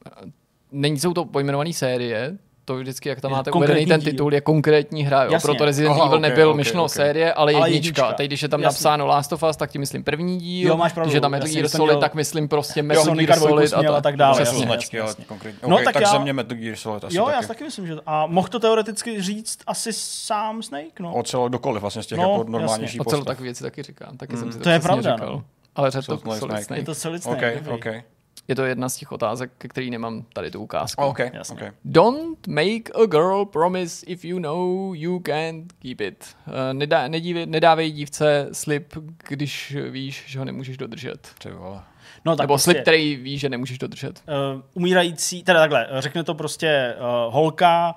eh, 0.06 0.32
není 0.72 1.00
jsou 1.00 1.14
to 1.14 1.26
pojmenované 1.26 1.74
série, 1.74 2.38
to 2.74 2.76
vždycky, 2.78 3.10
jak 3.10 3.22
tam 3.22 3.32
Je 3.32 3.38
máte 3.38 3.52
konkrétní 3.52 3.72
uvedený 3.76 3.90
ten 3.90 4.00
díl. 4.00 4.12
titul, 4.12 4.34
je 4.34 4.42
konkrétní 4.42 5.04
hra. 5.04 5.24
Jo? 5.24 5.32
Jasně. 5.32 5.48
Proto 5.48 5.66
Resident 5.66 5.96
Aha, 5.96 6.06
Evil 6.06 6.16
ok, 6.18 6.22
nebyl 6.22 6.50
ok, 6.50 6.56
myšleno 6.56 6.84
ok. 6.84 6.90
série, 6.92 7.34
ale 7.34 7.54
Ale 7.54 7.70
jednička. 7.70 8.02
jednička. 8.02 8.14
Teď, 8.18 8.28
když 8.28 8.42
je 8.42 8.50
tam 8.50 8.62
Jasně. 8.62 8.74
napsáno 8.76 9.06
Last 9.08 9.34
of 9.34 9.44
Us, 9.50 9.58
tak 9.58 9.72
tím 9.72 9.80
myslím 9.82 10.04
první 10.04 10.38
díl. 10.38 10.68
Jo, 10.70 10.78
máš 10.78 10.94
pravdu, 10.94 11.08
Když 11.08 11.16
je 11.16 11.22
tam 11.22 11.32
Metal 11.32 11.48
jasně, 11.48 11.62
Gear 11.62 11.70
že 11.72 11.78
Solid, 11.78 11.92
měl- 11.92 12.00
tak 12.02 12.14
myslím 12.16 12.48
prostě 12.48 12.84
Metal 12.84 13.04
Sonika 13.04 13.34
Gear 13.36 13.48
Solid 13.48 13.78
měl 13.78 13.96
a 13.96 14.02
tak 14.02 14.18
dále. 14.18 14.40
Jasně, 14.42 14.60
značky, 14.66 14.98
jasně, 14.98 15.26
konkrétně. 15.26 15.60
No, 15.68 15.76
Okay, 15.76 15.86
tak 15.86 15.94
tak, 15.94 16.04
já- 16.04 16.10
za 16.12 16.20
mě 16.20 16.34
Metal 16.34 16.58
Gear 16.58 16.76
Solid 16.76 17.04
asi 17.04 17.18
Jo, 17.18 17.26
taky. 17.26 17.36
já 17.36 17.42
si 17.42 17.48
taky 17.48 17.64
myslím, 17.64 17.88
že 17.88 17.94
a 18.06 18.26
mohl 18.26 18.48
to 18.48 18.60
teoreticky 18.60 19.22
říct 19.22 19.60
asi 19.68 19.94
sám 19.94 20.64
Snake, 20.64 21.00
no. 21.00 21.14
Ocelo 21.14 21.50
kdokoliv 21.50 21.82
vlastně 21.82 22.04
z 22.04 22.08
těch 22.08 22.18
No, 22.18 22.32
jako 22.32 22.44
normálnějších 22.52 23.02
O 23.02 23.04
celou 23.04 23.20
postav. 23.20 23.32
takové 23.34 23.44
věci 23.44 23.64
taky 23.64 23.84
říkám. 23.84 24.18
Taky 24.18 24.38
jsem 24.38 24.52
si 24.52 24.58
to, 24.58 24.64
To 24.64 24.70
je 24.70 24.80
pravda, 24.80 25.16
no. 25.20 25.44
Ale 25.76 25.92
řekl 25.92 26.18
to 26.18 26.32
Solid 26.36 26.64
Snake. 26.64 26.80
Je 26.82 26.86
to 26.86 26.96
Solid 26.96 27.24
Snake. 27.24 28.04
Je 28.50 28.56
to 28.56 28.66
jedna 28.66 28.90
z 28.90 28.96
těch 28.98 29.12
otázek, 29.12 29.52
ke 29.58 29.68
který 29.68 29.92
nemám 29.92 30.26
tady 30.34 30.52
tu 30.52 30.60
ukázku. 30.62 31.02
OK, 31.04 31.20
Jasně. 31.34 31.56
OK. 31.68 31.74
Don't 31.86 32.48
make 32.48 32.94
a 33.04 33.06
girl 33.06 33.46
promise 33.46 34.06
if 34.06 34.26
you 34.26 34.40
know 34.40 34.94
you 34.96 35.20
can't 35.20 35.74
keep 35.74 36.02
it. 36.02 36.36
Eh, 36.48 36.74
Nedá, 36.74 37.08
nedívej, 37.08 37.46
nedávej 37.46 37.92
dívce 37.92 38.50
slib, 38.52 38.94
když 39.28 39.78
víš, 39.92 40.24
že 40.28 40.40
ho 40.40 40.46
nemůžeš 40.46 40.78
dodržet. 40.78 41.28
Ty 41.44 41.50
vole. 41.52 41.82
No, 42.26 42.36
tak 42.36 42.44
Nebo 42.44 42.54
prostě, 42.54 42.72
slib, 42.72 42.82
který 42.82 43.16
víš, 43.16 43.42
že 43.42 43.50
nemůžeš 43.50 43.78
dodržet. 43.78 44.24
uh, 44.28 44.62
umírající, 44.74 45.44
teda 45.44 45.60
takhle, 45.60 45.88
řekne 46.00 46.24
to 46.24 46.34
prostě 46.34 46.96
uh, 46.98 47.34
holka, 47.34 47.96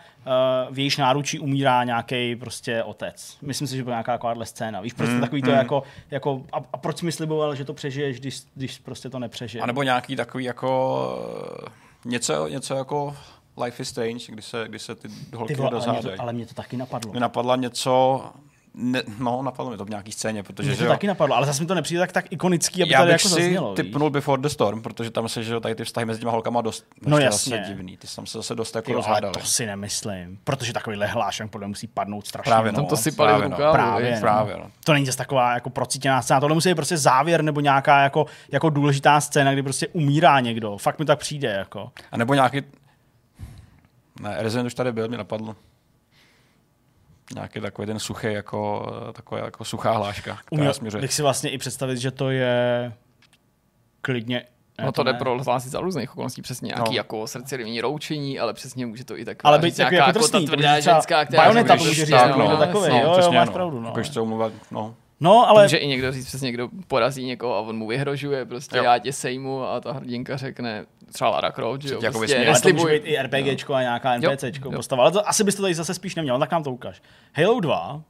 uh, 0.69 0.75
v 0.75 0.79
jejíž 0.79 0.97
náručí 0.97 1.39
umírá 1.39 1.85
nějaký 1.85 2.37
prostě 2.37 2.83
otec. 2.83 3.37
Myslím 3.43 3.69
si, 3.69 3.77
že 3.77 3.85
byla 3.85 3.97
nějaká 3.97 4.13
takováhle 4.13 4.47
scéna. 4.47 4.81
Víš, 4.81 4.93
prostě 4.93 5.13
Hmm, 5.13 5.21
takový 5.21 5.43
to 5.43 5.51
jako, 5.51 5.83
jako 6.11 6.43
a, 6.53 6.57
a, 6.73 6.77
proč 6.77 7.03
mi 7.03 7.13
sliboval, 7.13 7.55
že 7.55 7.65
to 7.65 7.75
přežiješ, 7.75 8.21
když, 8.21 8.41
když 8.55 8.79
prostě 8.79 9.11
to 9.11 9.19
nepřežiješ. 9.19 9.63
A 9.63 9.67
nebo 9.67 9.83
nějaký 9.83 10.17
takový 10.17 10.45
jako 10.45 11.63
eh, 11.67 11.71
něco, 12.05 12.49
něco 12.49 12.75
jako 12.75 13.17
Life 13.65 13.83
is 13.83 13.89
Strange, 13.89 14.25
kdy 14.29 14.43
se, 14.43 14.65
kdy 14.69 14.79
se 14.79 14.95
ty 14.95 15.09
holky 15.35 15.55
Ty 15.55 15.61
vole, 15.61 15.81
ale, 15.87 15.93
mě 15.93 16.03
to, 16.03 16.23
ale 16.23 16.33
mě 16.33 16.47
to 16.47 16.55
taky 16.55 16.77
napadlo. 16.77 17.11
Mě 17.11 17.21
napadla 17.21 17.57
něco, 17.57 18.25
ne, 18.75 19.03
no 19.19 19.43
napadlo 19.43 19.71
mi 19.73 19.77
to 19.79 19.85
v 19.85 19.91
nějaký 19.91 20.13
scéně, 20.13 20.43
protože 20.43 20.69
Mě 20.69 20.75
že 20.75 20.79
to 20.79 20.85
jo, 20.85 20.91
taky 20.91 21.07
napadlo, 21.07 21.37
ale 21.37 21.47
zase 21.47 21.63
mi 21.63 21.67
to 21.67 21.75
nepřijde 21.75 22.01
tak, 22.01 22.13
tak 22.13 22.25
ikonický, 22.33 22.83
aby 22.83 22.93
já 22.93 22.99
tady 22.99 23.13
bych 23.13 23.25
jako 23.25 23.29
si 23.35 23.43
zaznělo. 23.43 23.71
víš? 23.75 23.77
typnul 23.77 24.11
Before 24.11 24.43
the 24.43 24.49
Storm, 24.49 24.83
protože 24.83 25.11
tam 25.11 25.29
se, 25.29 25.43
že 25.45 25.53
jo, 25.53 25.61
tady 25.61 25.75
ty 25.75 25.85
vztahy 25.85 26.05
mezi 26.05 26.21
těma 26.21 26.33
holkama 26.33 26.61
dost 26.61 26.87
No 27.07 27.19
jasně. 27.19 27.57
zase 27.57 27.69
divný, 27.69 27.97
ty 27.97 28.07
tam 28.17 28.27
se 28.27 28.39
zase 28.39 28.55
dost 28.55 28.77
jako 28.77 28.91
jo, 28.93 28.97
ale 28.99 29.07
rozhádali. 29.07 29.33
to 29.33 29.41
si 29.47 29.67
nemyslím, 29.67 30.39
protože 30.45 30.73
takovýhle 30.73 31.07
hlášen 31.07 31.49
podle 31.49 31.67
mě 31.67 31.71
musí 31.71 31.87
padnout 31.87 32.27
strašně 32.27 32.51
Právě, 32.51 32.73
moc. 32.73 32.79
no. 32.81 32.87
To 32.87 32.97
si 32.97 33.13
pali 33.13 33.29
právě, 33.29 33.47
v 33.47 33.51
no. 33.51 33.57
rukávu. 33.57 33.73
Právě, 33.75 34.15
no. 34.15 34.21
Právě, 34.21 34.57
no. 34.57 34.71
To 34.85 34.93
není 34.93 35.07
zase 35.07 35.19
taková 35.19 35.55
jako 35.55 35.71
procítěná 35.71 36.23
scéna, 36.23 36.41
tohle 36.41 36.55
musí 36.55 36.69
být 36.69 36.75
prostě 36.75 36.97
závěr 36.97 37.43
nebo 37.43 37.61
nějaká 37.61 38.03
jako, 38.03 38.27
jako 38.53 38.71
důležitá 38.71 39.21
scéna, 39.21 39.53
kdy 39.53 39.63
prostě 39.63 39.89
umírá 39.89 40.41
někdo. 40.41 40.79
Fakt 40.79 40.99
mi 40.99 41.05
tak 41.05 41.19
přijde. 41.19 41.49
Jako. 41.49 41.91
A 42.13 42.17
nebo 42.17 42.35
nějaký... 42.35 42.63
Ne, 44.21 44.37
Resident 44.39 44.67
už 44.67 44.75
tady 44.75 44.93
byl, 44.93 45.09
mě 45.09 45.17
napadlo. 45.19 45.57
Nějaký 47.35 47.61
takový 47.61 47.87
ten 47.87 47.99
suchý, 47.99 48.27
jako, 48.33 48.87
taková 49.13 49.41
jako 49.41 49.65
suchá 49.65 49.91
hláška, 49.93 50.39
která 50.45 50.59
Uměl 50.61 50.75
směřuje. 50.75 51.01
bych 51.01 51.13
si 51.13 51.23
vlastně 51.23 51.51
i 51.51 51.59
představit, 51.59 51.97
že 51.99 52.11
to 52.11 52.31
je 52.31 52.93
klidně... 54.01 54.45
ne, 54.79 54.85
No 54.87 54.93
to 54.93 55.03
jde 55.03 55.13
ne. 55.13 55.19
pro 55.19 55.43
hlásit 55.45 55.69
za 55.69 55.81
různých 55.81 56.11
okolností, 56.13 56.43
přesně 56.43 56.67
nějaký 56.67 56.91
No. 56.91 56.97
jako 56.97 57.27
srdcerivní 57.27 57.81
roučení, 57.81 58.39
ale 58.41 58.55
přesně 58.55 58.87
může 58.87 59.05
to 59.05 59.19
i 59.19 59.25
tak 59.25 59.39
Ale 59.45 59.59
být 59.59 59.79
jako, 59.79 59.95
jako 59.95 60.13
drsný, 60.13 60.31
ta 60.31 60.33
to 60.33 60.41
může 60.41 60.47
tvrdá 60.47 60.81
ženská, 60.81 61.25
která 61.25 61.65
to 61.65 61.77
může 61.77 61.95
že- 61.95 62.05
říct, 62.07 62.11
tak, 62.15 62.27
nebo 62.27 62.39
no, 62.39 62.45
někdo 62.45 62.57
takový, 62.59 62.85
jasně. 62.85 63.01
jo, 63.01 63.07
jo, 63.09 63.13
přesně, 63.19 63.37
máš 63.37 63.47
no. 63.49 63.53
pravdu, 63.53 63.81
no. 63.81 63.89
Jako, 63.89 64.03
že 64.03 64.13
to 64.13 64.23
omluvat, 64.23 64.53
no. 64.71 64.95
No, 65.21 65.39
Ale... 65.39 65.47
ale 65.49 65.63
Může 65.63 65.77
i 65.77 65.87
někdo 65.87 66.13
říct 66.13 66.27
přesně, 66.27 66.47
někdo 66.47 66.69
porazí 66.89 67.25
někoho 67.27 67.55
a 67.57 67.61
on 67.61 67.77
mu 67.79 67.87
vyhrožuje, 67.87 68.45
prostě 68.45 68.77
Jo. 68.77 68.85
já 68.85 68.99
tě 68.99 69.13
sejmu 69.13 69.65
a 69.65 69.81
ta 69.81 69.93
hrdinka 69.93 70.37
řekne, 70.37 70.85
třeba 71.13 71.31
Lara 71.31 71.51
Croft, 71.51 71.83
že 71.83 71.95
jo, 71.95 72.01
jako 72.03 72.19
prostě 72.19 72.35
vysměl. 72.35 72.53
Ale 72.53 72.61
to 72.61 72.69
může 72.69 72.75
neslibuj. 72.75 73.01
být 73.01 73.09
i 73.11 73.23
RPGčko 73.23 73.75
a 73.75 73.81
nějaká 73.83 74.17
NPCčko 74.19 74.69
jo. 74.69 74.77
postava. 74.77 75.03
Ale 75.03 75.13
to 75.13 75.29
asi 75.29 75.45
byste 75.45 75.63
tady 75.63 75.75
zase 75.75 75.95
spíš 75.95 76.15
neměl, 76.15 76.39
tak 76.39 76.51
nám 76.51 76.63
to 76.63 76.71
ukáž. 76.73 77.03
Halo 77.35 77.61
2. 77.61 78.03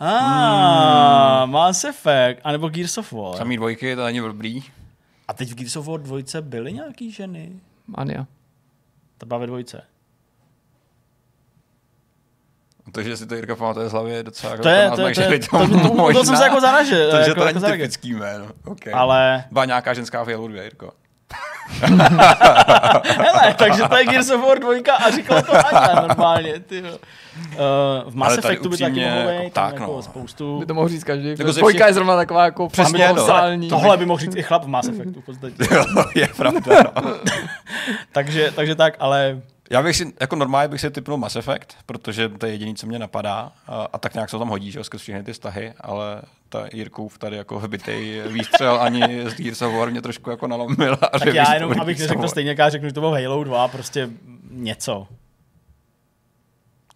Ah, 0.00 1.40
Hmm. 1.42 1.52
Mass 1.52 1.84
Effect, 1.84 2.40
anebo 2.44 2.68
Gears 2.68 2.98
of 2.98 3.12
War. 3.12 3.36
Samý 3.36 3.56
dvojky, 3.56 3.96
to 3.96 4.04
není 4.04 4.20
dobrý. 4.20 4.62
A 5.28 5.32
teď 5.34 5.50
v 5.50 5.54
Gears 5.54 5.76
of 5.76 5.86
War 5.86 6.00
dvojce 6.00 6.42
byly 6.42 6.72
nějaký 6.72 7.10
ženy? 7.12 7.52
Ania. 7.94 8.26
To 9.18 9.26
byla 9.26 9.38
ve 9.40 9.46
dvojce. 9.46 9.82
To, 12.92 13.02
že 13.02 13.16
si 13.16 13.26
to 13.26 13.34
Jirka 13.34 13.56
pamatuje 13.56 13.88
z 13.88 13.92
hlavy, 13.92 14.10
je 14.12 14.22
docela 14.22 14.56
To 14.56 14.68
je, 14.68 14.90
to, 14.90 15.00
je, 15.08 15.14
to, 15.14 15.20
je, 15.20 15.38
to, 15.38 15.48
to, 15.68 15.88
to, 15.96 16.12
to 16.12 16.24
jsem 16.24 16.36
se 16.36 16.44
jako 16.44 16.60
zaražil. 16.60 17.10
To, 17.10 17.16
že 17.16 17.22
jako, 17.30 17.40
to 17.40 17.46
jako 17.46 17.58
není 17.58 17.72
typický 17.72 18.14
jméno. 18.14 18.46
Okay. 18.64 18.92
Ale, 18.92 19.44
Byla 19.50 19.64
nějaká 19.64 19.94
ženská 19.94 20.22
v 20.22 20.28
Halo 20.28 20.48
2, 20.48 20.62
Jirko. 20.62 20.92
hele, 23.02 23.54
takže 23.56 23.82
to 23.88 23.96
je 23.96 24.04
Gears 24.04 24.30
of 24.30 24.42
War 24.42 24.58
2 24.58 24.94
a 24.96 25.10
říkala 25.10 25.42
to 25.42 25.66
Aňa 25.66 26.06
normálně, 26.06 26.60
ty 26.60 26.78
jo. 26.78 26.98
Uh, 27.36 28.10
v 28.10 28.14
Mass 28.14 28.38
Effectu 28.38 28.68
by 28.68 28.76
taky 28.76 29.00
mohlo 29.00 29.30
jako 29.30 29.44
být, 29.44 29.52
tam 29.52 29.70
tak, 29.70 29.80
jako 29.80 29.92
no. 29.92 30.02
spoustu... 30.02 30.58
By 30.58 30.66
to 30.66 30.74
mohl 30.74 30.88
říct 30.88 31.04
každý. 31.04 31.28
Jako 31.28 31.52
Dvojka 31.52 31.78
všech- 31.78 31.86
je 31.86 31.94
zrovna 31.94 32.16
taková 32.16 32.44
jako 32.44 32.68
Přesně, 32.68 33.12
no. 33.12 33.68
Tohle 33.68 33.96
by 33.96 34.06
mohl 34.06 34.20
říct 34.20 34.36
i 34.36 34.42
chlap 34.42 34.64
v 34.64 34.66
Mass 34.66 34.88
Effectu 34.88 35.20
v 35.20 35.24
podstatě. 35.24 35.54
Jo, 35.74 35.84
je 36.14 36.28
pravda. 36.36 36.82
No. 37.04 37.14
takže, 38.12 38.52
takže 38.56 38.74
tak, 38.74 38.94
ale 38.98 39.40
Já 39.72 39.82
bych 39.82 39.96
si, 39.96 40.12
jako 40.20 40.36
normálně 40.36 40.68
bych 40.68 40.80
si 40.80 40.90
typnul 40.90 41.16
Mass 41.16 41.36
Effect, 41.36 41.66
protože 41.86 42.28
to 42.28 42.46
je 42.46 42.52
jediný, 42.52 42.74
co 42.74 42.86
mě 42.86 42.98
napadá 42.98 43.52
a, 43.66 43.88
a 43.92 43.98
tak 43.98 44.14
nějak 44.14 44.30
se 44.30 44.38
tam 44.38 44.48
hodí, 44.48 44.70
že 44.70 44.78
jo, 44.78 44.84
skrz 44.84 45.00
všechny 45.02 45.22
ty 45.22 45.32
vztahy, 45.32 45.72
ale 45.80 46.22
ta 46.48 46.66
Jirkův 46.72 47.18
tady 47.18 47.36
jako 47.36 47.58
hbitej 47.58 48.22
výstřel 48.28 48.78
ani 48.80 49.30
z 49.30 49.34
Gears 49.34 49.62
of 49.62 49.74
War 49.74 49.90
mě 49.90 50.02
trošku 50.02 50.30
jako 50.30 50.46
nalomil. 50.46 50.98
A 51.12 51.18
tak 51.18 51.34
já 51.34 51.54
jenom, 51.54 51.80
abych 51.80 51.98
neřekl 51.98 52.28
stejně, 52.28 52.50
jak 52.50 52.58
já 52.58 52.68
řeknu, 52.70 52.88
že 52.88 52.94
to 52.94 53.00
bylo 53.00 53.12
Halo 53.12 53.44
2, 53.44 53.68
prostě 53.68 54.08
něco. 54.50 55.06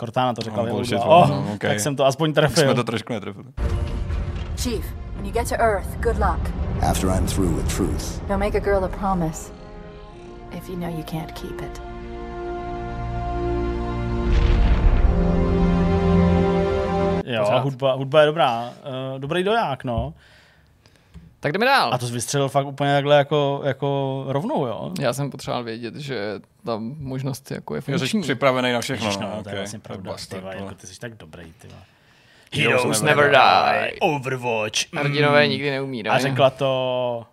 Cortana 0.00 0.34
to 0.34 0.42
řekla 0.42 0.64
No, 0.64 0.70
bullshit, 0.70 0.94
2. 0.98 1.04
no, 1.06 1.20
Oh, 1.20 1.28
no, 1.28 1.52
okay. 1.54 1.70
Tak 1.70 1.80
jsem 1.80 1.96
to 1.96 2.06
aspoň 2.06 2.32
trefil. 2.32 2.64
Jsme 2.64 2.74
to 2.74 2.84
trošku 2.84 3.12
netrefili. 3.12 3.46
Chief, 4.56 4.84
when 5.14 5.26
you 5.26 5.32
get 5.32 5.48
to 5.48 5.54
Earth, 5.54 5.88
good 6.00 6.16
luck. 6.18 6.50
After 6.82 7.10
I'm 7.10 7.26
through 7.26 7.56
with 7.56 7.76
truth. 7.76 8.20
Don't 8.28 8.38
make 8.40 8.58
a 8.58 8.60
girl 8.60 8.84
a 8.84 8.88
promise 8.88 9.52
if 10.56 10.68
you 10.68 10.76
know 10.76 10.90
you 10.98 11.02
can't 11.04 11.32
keep 11.32 11.60
it. 11.62 11.85
Jo, 17.26 17.44
Pořád. 17.44 17.58
hudba, 17.58 17.92
hudba 17.92 18.20
je 18.20 18.26
dobrá. 18.26 18.68
Uh, 19.14 19.18
dobrý 19.20 19.42
doják, 19.44 19.84
no. 19.84 20.14
Tak 21.40 21.52
jdeme 21.52 21.66
dál. 21.66 21.94
A 21.94 21.98
to 21.98 22.06
jsi 22.06 22.12
vystřelil 22.12 22.48
fakt 22.48 22.66
úplně 22.66 22.94
takhle 22.94 23.16
jako, 23.16 23.60
jako 23.64 24.24
rovnou, 24.28 24.66
jo? 24.66 24.92
Já 25.00 25.12
jsem 25.12 25.30
potřeboval 25.30 25.64
vědět, 25.64 25.96
že 25.96 26.40
ta 26.64 26.76
možnost 26.98 27.50
jako 27.50 27.74
je 27.74 27.82
Jo, 27.88 27.98
jsi 27.98 28.04
funkční. 28.04 28.22
připravený 28.22 28.72
na 28.72 28.80
všechno. 28.80 29.06
Ježiš, 29.06 29.20
no, 29.20 29.26
no, 29.26 29.32
to 29.32 29.36
je 29.36 29.40
okay. 29.42 29.54
vlastně 29.56 29.78
pravda. 29.78 30.10
bastard, 30.10 30.38
Ty, 30.40 30.44
vole, 30.44 30.56
vole. 30.56 30.66
jako 30.66 30.80
ty 30.80 30.86
jsi 30.86 31.00
tak 31.00 31.14
dobrý, 31.16 31.52
ty. 31.52 31.68
Heroes 32.52 32.82
Heroes 32.82 33.02
never 33.02 33.24
never 33.30 33.40
die. 33.70 33.90
die. 33.90 33.98
Overwatch. 34.00 34.92
mm. 34.92 34.98
Hrdinové 35.00 35.48
nikdy 35.48 35.70
neumírají. 35.70 36.16
A 36.16 36.18
řekla 36.28 36.50
to... 36.50 37.26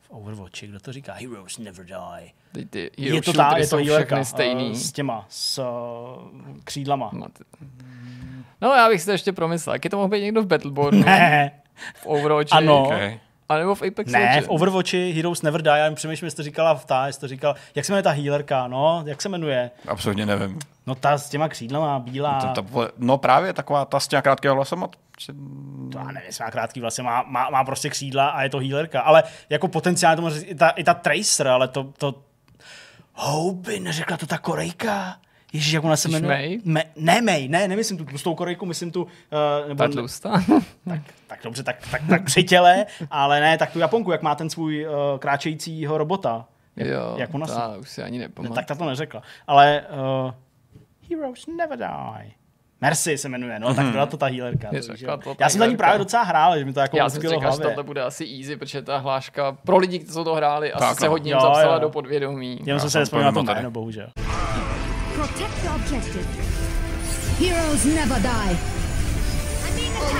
V 0.00 0.05
Overwatchi, 0.16 0.66
kdo 0.66 0.80
to 0.80 0.92
říká? 0.92 1.12
Heroes 1.12 1.58
never 1.58 1.86
die. 1.86 2.30
Teď 2.52 2.70
ty 2.70 2.90
Je 2.98 3.22
to 3.22 3.32
ta, 3.32 3.56
je 3.56 3.66
to 3.66 3.78
všechny 3.78 4.24
stejný. 4.24 4.70
eh, 4.72 4.78
s 4.78 4.92
těma, 4.92 5.26
s 5.28 5.58
uh, 5.58 6.56
křídlama. 6.64 7.10
No 8.60 8.68
já 8.74 8.88
bych 8.88 9.00
si 9.00 9.06
to 9.06 9.12
ještě 9.12 9.32
promyslel. 9.32 9.74
Jak 9.74 9.84
je 9.84 9.90
to 9.90 9.96
mohl 9.96 10.08
být 10.08 10.20
někdo 10.22 10.42
v 10.42 10.46
Battlebornu? 10.46 11.02
Ne. 11.04 11.50
V 11.94 12.06
Overwatchi? 12.06 12.52
Ano. 12.52 12.84
Okay. 12.86 13.20
A 13.48 13.56
nebo 13.56 13.74
v 13.74 13.82
Apex 13.82 14.12
Ne, 14.12 14.18
Legends? 14.18 14.46
v 14.46 14.50
Overwatchi 14.50 15.12
Heroes 15.12 15.42
Never 15.42 15.62
Die, 15.62 15.78
já 15.78 15.84
jen 15.84 15.94
přemýšlím, 15.94 16.26
jestli 16.26 16.36
to 16.36 16.42
říkala 16.42 16.74
v 16.74 16.84
ta, 16.84 17.06
jestli 17.06 17.20
to 17.20 17.28
říkal, 17.28 17.54
jak 17.74 17.84
se 17.84 17.92
jmenuje 17.92 18.02
ta 18.02 18.10
healerka, 18.10 18.68
no, 18.68 19.02
jak 19.06 19.22
se 19.22 19.28
jmenuje? 19.28 19.70
Absolutně 19.88 20.26
nevím. 20.26 20.58
No 20.86 20.94
ta 20.94 21.18
s 21.18 21.28
těma 21.28 21.48
křídlama, 21.48 21.98
bílá. 21.98 22.40
To, 22.40 22.62
to, 22.62 22.62
vole, 22.62 22.90
no 22.98 23.18
právě 23.18 23.52
taková 23.52 23.84
ta 23.84 24.00
s 24.00 24.08
těma 24.08 24.22
krátkého 24.22 24.54
vlasama. 24.54 24.88
či- 25.16 25.32
To 25.92 25.98
já 25.98 26.04
nevím, 26.04 26.22
jestli 26.26 26.44
má 26.44 26.50
krátký 26.50 26.80
vlasy, 26.80 27.02
má, 27.02 27.22
má, 27.22 27.50
má, 27.50 27.64
prostě 27.64 27.90
křídla 27.90 28.28
a 28.28 28.42
je 28.42 28.48
to 28.50 28.58
healerka, 28.58 29.00
ale 29.00 29.22
jako 29.50 29.68
potenciálně 29.68 30.16
to 30.16 30.22
může 30.22 30.34
říct 30.34 30.50
i 30.50 30.54
ta, 30.54 30.68
i 30.68 30.84
ta 30.84 30.94
Tracer, 30.94 31.48
ale 31.48 31.68
to, 31.68 31.84
to... 31.98 32.14
Houby, 33.14 33.80
neřekla 33.80 34.16
to 34.16 34.26
ta 34.26 34.38
Korejka? 34.38 35.16
Ježíš, 35.56 35.72
jak 35.72 35.84
ona 35.84 35.96
se 35.96 36.08
jmenuje? 36.08 36.36
May? 36.36 36.58
Me, 36.64 36.84
ne, 36.96 37.22
May, 37.22 37.48
ne, 37.48 37.68
nemyslím 37.68 37.98
tu 37.98 38.04
tlustou 38.04 38.34
Korejku, 38.34 38.66
myslím 38.66 38.90
tu... 38.90 39.02
Uh, 39.02 39.08
nebo, 39.68 39.82
Ta 39.84 39.88
tlustá. 39.88 40.42
tak 41.26 41.40
dobře, 41.44 41.62
tak, 41.62 41.76
tak, 41.90 42.02
tak 42.08 42.24
při 42.24 42.44
těle, 42.44 42.86
ale 43.10 43.40
ne, 43.40 43.58
tak 43.58 43.72
tu 43.72 43.78
Japonku, 43.78 44.12
jak 44.12 44.22
má 44.22 44.34
ten 44.34 44.50
svůj 44.50 44.86
uh, 44.86 44.92
kráčejícího 45.18 45.98
robota. 45.98 46.44
Jak, 46.76 46.88
jo, 46.88 47.14
jak 47.18 47.34
ona 47.34 47.46
se... 47.46 47.54
ta 47.54 47.76
už 47.80 47.88
si 47.90 48.02
ani 48.02 48.18
Ne, 48.18 48.24
nepamatuju. 48.24 48.54
tak 48.54 48.66
ta 48.66 48.74
to 48.74 48.84
neřekla. 48.86 49.22
Ale 49.46 49.82
uh, 50.24 50.30
Heroes 51.10 51.46
never 51.56 51.78
die. 51.78 52.30
Mercy 52.80 53.18
se 53.18 53.28
jmenuje, 53.28 53.58
no, 53.58 53.74
tak 53.74 53.86
byla 53.86 54.06
to 54.06 54.16
ta 54.16 54.26
healerka. 54.26 54.68
Je 54.72 54.82
takže- 54.82 55.06
to 55.06 55.16
ta 55.16 55.34
Já 55.38 55.48
jsem 55.48 55.58
za 55.58 55.66
ní 55.66 55.76
právě 55.76 55.98
docela 55.98 56.22
hrál, 56.22 56.58
že 56.58 56.64
mi 56.64 56.72
to 56.72 56.80
jako 56.80 56.96
Já 56.96 57.08
jsem 57.08 57.20
si 57.22 57.28
říkal, 57.28 57.52
že 57.52 57.58
tohle 57.62 57.82
bude 57.82 58.02
asi 58.02 58.24
easy, 58.38 58.56
protože 58.56 58.82
ta 58.82 58.98
hláška 58.98 59.52
pro 59.52 59.76
lidi, 59.76 59.98
kteří 59.98 60.24
to 60.24 60.34
hráli, 60.34 60.72
asi 60.72 60.80
Tak, 60.88 60.98
se 60.98 61.04
no. 61.04 61.10
hodně 61.10 61.32
Jo, 61.32 61.38
zapsala 61.40 61.74
jo. 61.74 61.80
do 61.80 61.90
podvědomí. 61.90 62.60
Jenom 62.64 62.80
jsem 62.80 62.90
se 62.90 62.98
nespomněl 62.98 63.24
na 63.26 63.32
to 63.32 63.40
úplně 63.40 63.54
jméno, 63.54 63.70
bohužel. 63.70 64.08
Protect 65.26 65.62
the 65.62 65.68
objective. 65.70 66.24
Heroes 67.38 67.84
never 67.84 68.22
die. 68.22 68.56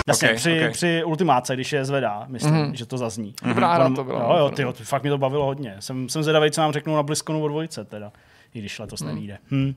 Jasně, 0.08 0.30
Ok, 0.30 0.36
při, 0.36 0.66
ok. 0.66 0.72
při 0.72 1.04
ultimáce, 1.04 1.54
když 1.54 1.72
je 1.72 1.84
zvedá, 1.84 2.24
myslím, 2.28 2.54
Mhm. 2.54 2.74
že 2.76 2.86
to 2.86 2.98
zazní. 2.98 3.34
Dobrá 3.48 3.74
hra 3.74 3.90
to 3.94 4.04
byla. 4.04 4.20
Jo, 4.20 4.38
jo, 4.38 4.50
tyjo, 4.50 4.72
to 4.72 4.84
fakt 4.84 5.02
mi 5.02 5.10
to 5.10 5.18
bavilo 5.18 5.44
hodně. 5.44 5.76
Jsem, 5.80 6.08
jsem 6.08 6.22
zvědavý, 6.22 6.50
co 6.50 6.60
nám 6.60 6.72
řeknou 6.72 6.96
na 6.96 7.02
BlizzConu 7.02 7.42
o 7.44 7.48
dvojce, 7.48 7.84
teda. 7.84 8.12
I 8.54 8.58
když 8.58 8.78
letos 8.78 9.00
Mhm. 9.02 9.14
nevíde. 9.14 9.38
Hm. 9.50 9.74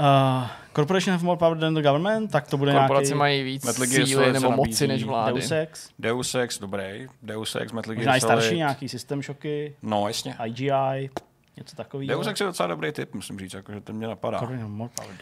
Uh, 0.00 0.46
Corporation 0.72 1.12
have 1.12 1.24
more 1.24 1.38
power 1.38 1.58
than 1.58 1.74
the 1.74 1.82
government, 1.82 2.30
tak 2.30 2.46
to 2.48 2.56
bude 2.56 2.72
Korporace 2.72 3.04
nějaký 3.06 3.18
mají 3.18 3.42
víc 3.42 3.64
Metal 3.64 3.86
Gear 3.86 4.06
síly 4.06 4.24
Solid 4.24 4.32
nebo 4.32 4.50
moci 4.50 4.88
než 4.88 5.04
vlády. 5.04 5.32
Deus 5.40 5.50
Ex, 5.50 5.88
Deus 5.98 6.34
Ex, 6.34 6.58
dobrý. 6.58 7.06
Deus 7.22 7.56
Ex, 7.56 7.72
Metal 7.72 7.94
možná 7.94 8.04
Gear 8.12 8.16
i 8.16 8.20
starší 8.20 8.44
Solid. 8.46 8.56
nějaký 8.58 8.88
System 8.88 9.22
Shocky, 9.22 9.74
No, 9.82 10.08
jasně. 10.08 10.34
IGI, 10.46 11.10
něco 11.56 11.76
takového. 11.76 12.08
Deus 12.08 12.26
Ex 12.26 12.40
je 12.40 12.46
docela 12.46 12.66
dobrý 12.66 12.92
typ, 12.92 13.14
musím 13.14 13.38
říct, 13.38 13.52
jako, 13.52 13.72
že 13.72 13.80
ten 13.80 13.96
mě 13.96 14.06
napadá. 14.06 14.40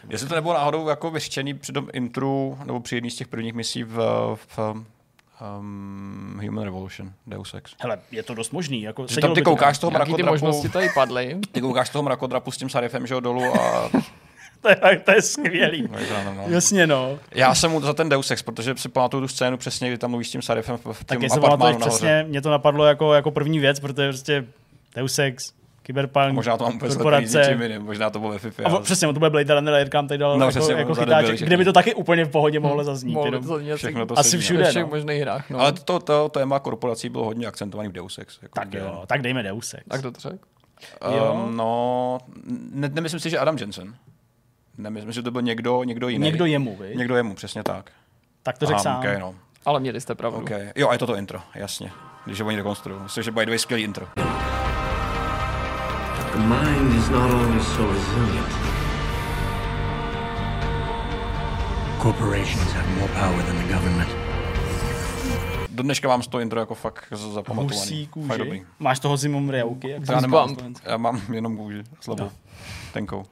Jestli 0.09 0.27
to 0.27 0.35
nebylo 0.35 0.53
náhodou 0.53 0.87
jako 0.87 1.11
vyřčený 1.11 1.53
při 1.53 1.73
tom 1.73 1.87
intru, 1.93 2.57
nebo 2.65 2.79
při 2.79 2.95
jedné 2.95 3.09
z 3.09 3.15
těch 3.15 3.27
prvních 3.27 3.53
misí 3.53 3.83
v, 3.83 3.97
v 4.35 4.59
um, 5.59 6.41
Human 6.45 6.63
Revolution, 6.63 7.13
Deus 7.27 7.53
Ex. 7.53 7.75
Hele, 7.79 7.99
je 8.11 8.23
to 8.23 8.33
dost 8.33 8.51
možný. 8.51 8.81
Jako, 8.81 9.07
Že 9.07 9.21
tam 9.21 9.33
ty 9.33 9.41
to 9.41 9.49
koukáš 9.49 9.77
z 9.77 9.79
toho 9.79 9.91
Nějaký 9.91 10.13
ty 10.13 10.23
mrakodrapu, 10.23 10.45
možnosti 10.45 10.69
tady 10.69 10.89
padly. 10.93 11.37
ty 11.51 11.61
koukáš 11.61 11.87
z 11.87 11.91
toho 11.91 12.03
mrakodrapu 12.03 12.51
s 12.51 12.57
tím 12.57 12.69
Sarifem, 12.69 13.07
že 13.07 13.13
jo, 13.13 13.19
dolů 13.19 13.43
a... 13.43 13.89
to, 14.61 14.69
je, 14.69 14.99
to 15.05 15.11
je 15.11 15.21
skvělý. 15.21 15.81
No, 15.81 15.97
to 15.97 16.23
no, 16.25 16.33
no. 16.33 16.43
Jasně, 16.47 16.87
no. 16.87 17.19
Já 17.31 17.55
jsem 17.55 17.71
mu 17.71 17.81
za 17.81 17.93
ten 17.93 18.09
Deus 18.09 18.31
Ex, 18.31 18.41
protože 18.41 18.75
si 18.77 18.89
pamatuju 18.89 19.21
tu 19.21 19.27
scénu 19.27 19.57
přesně, 19.57 19.87
kdy 19.87 19.97
tam 19.97 20.09
mluvíš 20.09 20.27
s 20.27 20.31
tím 20.31 20.41
Sarifem 20.41 20.77
v, 20.77 21.03
Tak 21.03 21.19
tom 21.19 21.31
apartmánu 21.31 21.79
přesně, 21.79 22.25
mě 22.27 22.41
to 22.41 22.51
napadlo 22.51 22.85
jako, 22.85 23.13
jako 23.13 23.31
první 23.31 23.59
věc, 23.59 23.79
protože 23.79 24.07
prostě 24.09 24.45
Deus 24.95 25.19
Ex, 25.19 25.53
Cyberpunk, 25.85 26.33
Možná 26.33 26.57
to 26.57 26.63
mám 26.63 26.79
s 26.79 26.95
korporace. 26.95 27.57
jiným, 27.61 27.81
možná 27.81 28.09
to 28.09 28.19
bylo 28.19 28.31
ve 28.31 28.39
FIFA. 28.39 28.63
A 28.65 28.69
vo- 28.69 28.79
přesně, 28.81 29.07
to 29.07 29.13
bude 29.13 29.29
Blade 29.29 29.53
Runner, 29.53 29.73
Air 29.73 29.89
kam 29.89 30.07
tady 30.07 30.17
dal 30.17 30.37
No, 30.37 30.45
jako, 30.45 30.49
přesně, 30.59 30.73
jako 30.73 30.95
chytáček, 30.95 31.39
kde 31.39 31.57
by 31.57 31.65
to 31.65 31.73
taky 31.73 31.93
úplně 31.95 32.25
v 32.25 32.29
pohodě 32.29 32.59
mohlo 32.59 32.83
zaznít. 32.83 33.13
Mohli 33.13 33.27
jenom. 33.27 33.43
to 33.43 33.47
zaznít 33.47 33.75
Všechno 33.75 34.05
to 34.05 34.19
Asi 34.19 34.37
všude, 34.37 34.59
ve 34.59 34.65
no. 34.65 34.69
všech 34.69 34.85
možných 34.85 35.21
hrách. 35.21 35.49
No. 35.49 35.59
Ale 35.59 35.71
to, 35.71 35.99
to 35.99 36.29
téma 36.29 36.59
korporací 36.59 37.09
bylo 37.09 37.25
hodně 37.25 37.47
akcentovaný 37.47 37.89
v 37.89 37.91
Deus 37.91 38.17
Ex. 38.17 38.39
Jako 38.41 38.55
Tak 38.55 38.73
jo, 38.73 39.03
tak 39.07 39.21
dejme 39.21 39.43
Deus 39.43 39.73
Ex. 39.73 39.83
Tak 39.89 40.01
to 40.01 40.11
řekl. 40.17 40.37
Um, 41.33 41.57
no, 41.57 42.17
ne, 42.71 42.89
nemyslím 42.93 43.19
si, 43.19 43.29
že 43.29 43.39
Adam 43.39 43.57
Jensen. 43.57 43.95
Nemyslím, 44.77 45.11
že 45.11 45.21
to 45.21 45.31
byl 45.31 45.41
někdo, 45.41 45.83
někdo 45.83 46.09
jiný. 46.09 46.23
Někdo 46.25 46.45
jemu, 46.45 46.75
viď? 46.75 46.97
Někdo 46.97 47.15
jemu, 47.15 47.35
přesně 47.35 47.63
tak. 47.63 47.91
Tak 48.43 48.57
to 48.57 48.65
řekl 48.65 48.79
sám. 48.79 48.99
Okay, 48.99 49.19
no. 49.19 49.35
Ale 49.65 49.79
měli 49.79 50.01
jste 50.01 50.15
pravdu. 50.15 50.39
okay. 50.39 50.71
Jo, 50.75 50.89
a 50.89 50.93
je 50.93 50.99
to 50.99 51.07
to 51.07 51.15
intro, 51.15 51.39
jasně. 51.55 51.91
Když 52.25 52.41
ho 52.41 52.47
oni 52.47 52.57
rekonstruují. 52.57 53.03
Myslím, 53.03 53.23
že 53.23 53.31
by 53.31 53.45
the 53.45 53.51
way 53.51 53.59
skvělý 53.59 53.83
intro. 53.83 54.07
The 56.33 56.39
mind 56.39 56.93
is 56.97 57.09
not 57.09 57.31
always 57.31 57.67
so 57.67 57.83
resilient. 57.91 58.51
Corporations 62.01 62.71
have 62.73 62.87
more 62.99 63.07
power 63.07 63.43
than 63.43 63.55
the 63.67 63.73
government. 63.73 64.09
Do 65.69 65.83
dneška 65.83 66.07
mám 66.07 66.23
z 66.23 66.27
toho 66.27 66.41
intro 66.41 66.59
jako 66.59 66.75
fakt 66.75 67.05
z- 67.11 67.21
Husí 67.21 67.33
zapamatovaný. 67.33 68.07
kůži. 68.07 68.27
Fakt 68.27 68.37
dobrý. 68.37 68.61
Máš 68.79 68.99
toho 68.99 69.17
Zimum 69.17 69.49
Ryauky? 69.49 69.89
Jak 69.89 70.09
Já, 70.09 70.19
nemám, 70.21 70.55
já 70.83 70.97
mám 70.97 71.21
jenom 71.33 71.57
kůži, 71.57 71.83
slabou. 72.01 72.29
Tenkou. 72.93 73.23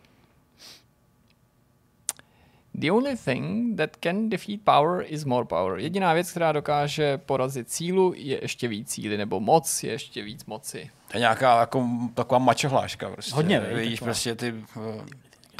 The 2.79 2.91
only 2.91 3.15
thing 3.15 3.75
that 3.77 3.89
can 4.03 4.29
defeat 4.29 4.61
power 4.61 5.05
is 5.07 5.25
more 5.25 5.45
power. 5.45 5.79
Jediná 5.79 6.13
věc, 6.13 6.31
která 6.31 6.51
dokáže 6.51 7.17
porazit 7.17 7.71
sílu, 7.71 8.13
je 8.15 8.39
ještě 8.41 8.67
víc 8.67 8.91
síly, 8.91 9.17
nebo 9.17 9.39
moc 9.39 9.83
je 9.83 9.91
ještě 9.91 10.21
víc 10.21 10.45
moci. 10.45 10.89
To 11.11 11.17
je 11.17 11.19
nějaká 11.19 11.59
jako, 11.59 11.87
taková 12.13 12.39
mačohláška. 12.39 13.09
Prostě. 13.09 13.35
Hodně, 13.35 13.59
taková. 13.61 13.95
prostě 13.99 14.35
ty... 14.35 14.55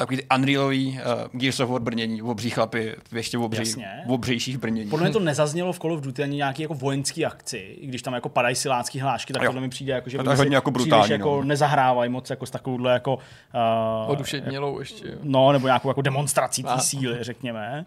eh, 0.02 0.06
takový 0.06 0.16
ty 0.16 0.26
Unrealový 0.36 1.00
uh, 1.32 1.40
Gears 1.40 1.60
of 1.60 1.70
War 1.70 1.80
brnění, 1.82 2.22
obří 2.22 2.50
chlapy, 2.50 2.94
ještě 3.12 3.38
obří, 3.38 3.60
Jasně. 3.60 3.86
obřejších 4.08 4.58
brnění. 4.58 4.90
Podle 4.90 5.04
mě 5.06 5.12
to 5.12 5.20
nezaznělo 5.24 5.72
v 5.72 5.78
Call 5.78 5.92
of 5.92 6.00
Duty 6.00 6.22
ani 6.22 6.36
nějaký 6.36 6.62
jako 6.62 6.74
vojenský 6.74 7.26
akci, 7.26 7.56
i 7.56 7.86
když 7.86 8.02
tam 8.02 8.14
jako 8.14 8.28
padají 8.28 8.54
silácký 8.54 9.00
hlášky, 9.00 9.32
tak 9.32 9.42
Jo. 9.42 9.48
podle 9.48 9.60
mi 9.60 9.68
přijde 9.68 9.92
jako, 9.92 10.10
že 10.10 10.18
To 10.18 10.36
hodně 10.36 10.56
jako 10.56 10.70
příliš 10.70 10.88
brutální, 10.88 11.12
jako 11.12 11.36
no. 11.36 11.42
nezahrávají 11.42 12.10
moc 12.10 12.30
jako 12.30 12.46
s 12.46 12.50
takovouhle 12.50 12.92
jako 12.92 13.14
uh, 13.14 14.10
Oduševnělou 14.10 14.78
ještě. 14.78 15.08
jo. 15.08 15.18
No, 15.22 15.52
nebo 15.52 15.66
nějakou 15.66 15.88
jako 15.88 16.02
demonstrací 16.02 16.62
té 16.62 16.78
síly, 16.78 17.16
řekněme. 17.20 17.84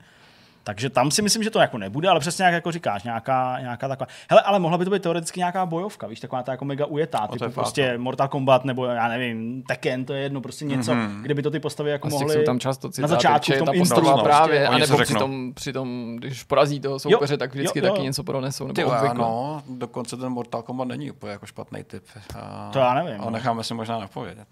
Takže 0.68 0.90
tam 0.90 1.12
si 1.12 1.22
myslím, 1.22 1.44
že 1.44 1.50
to 1.50 1.60
jako 1.60 1.78
nebude, 1.78 2.10
ale 2.10 2.20
přesně 2.20 2.46
jak 2.46 2.54
jako 2.54 2.72
říkáš, 2.72 3.04
nějaká, 3.04 3.60
nějaká 3.60 3.88
taková. 3.88 4.08
Hele, 4.30 4.42
ale 4.42 4.60
mohla 4.60 4.78
by 4.78 4.86
to 4.86 4.92
být 4.92 5.02
teoreticky 5.04 5.40
nějaká 5.40 5.66
bojovka, 5.66 6.08
víš, 6.08 6.20
taková 6.20 6.44
ta 6.44 6.52
jako 6.52 6.66
mega 6.66 6.86
ujetá, 6.86 7.28
to 7.28 7.34
typu 7.34 7.44
je 7.44 7.50
fakt, 7.50 7.64
prostě 7.64 7.98
Mortal 7.98 8.28
Kombat 8.28 8.66
nebo 8.66 8.86
já 8.86 9.08
nevím, 9.08 9.64
Tekken, 9.64 10.06
to 10.06 10.14
je 10.14 10.22
jedno, 10.22 10.42
prostě 10.42 10.66
něco, 10.66 10.96
Mhm. 10.96 11.22
kde 11.22 11.34
by 11.34 11.42
to 11.42 11.52
ty 11.52 11.60
postavy 11.60 11.92
jako 11.92 12.08
A 12.08 12.10
těch 12.12 12.20
mohly 12.20 12.36
jsou 12.36 12.44
tam 12.44 12.60
často 12.60 12.88
na 12.88 12.92
citáty, 12.92 13.10
začátku 13.14 13.46
že 13.52 13.56
v 13.56 13.58
tom 13.58 13.66
ta 13.66 13.74
intru 13.74 13.96
postava 13.96 14.18
no, 14.18 14.24
právě, 14.24 14.60
prostě 14.60 14.76
anebo 14.76 14.94
něco 14.98 15.04
při 15.04 15.14
tom, 15.14 15.54
při 15.54 15.74
tom, 15.74 16.16
když 16.16 16.44
porazí 16.44 16.80
toho 16.80 17.00
soupeře, 17.00 17.38
tak 17.38 17.54
vždycky 17.56 17.80
jo, 17.80 17.86
jo. 17.86 17.92
taky 17.94 18.04
něco 18.04 18.24
pronesou, 18.24 18.64
nebo 18.64 18.74
Ty 18.74 18.84
vole, 18.84 18.98
obvykle. 18.98 19.18
no, 19.18 19.64
dokonce 19.70 20.18
ten 20.18 20.30
Mortal 20.32 20.62
Kombat 20.62 20.88
není 20.88 21.12
úplně 21.12 21.32
jako 21.32 21.46
špatný 21.46 21.84
typ. 21.84 22.04
A, 22.36 22.70
To 22.74 22.80
já 22.80 22.94
nevím, 22.94 23.22
A 23.22 23.26
no. 23.26 23.30
necháme 23.32 23.64
si 23.64 23.74
možná 23.74 24.00
napovědět. 24.00 24.48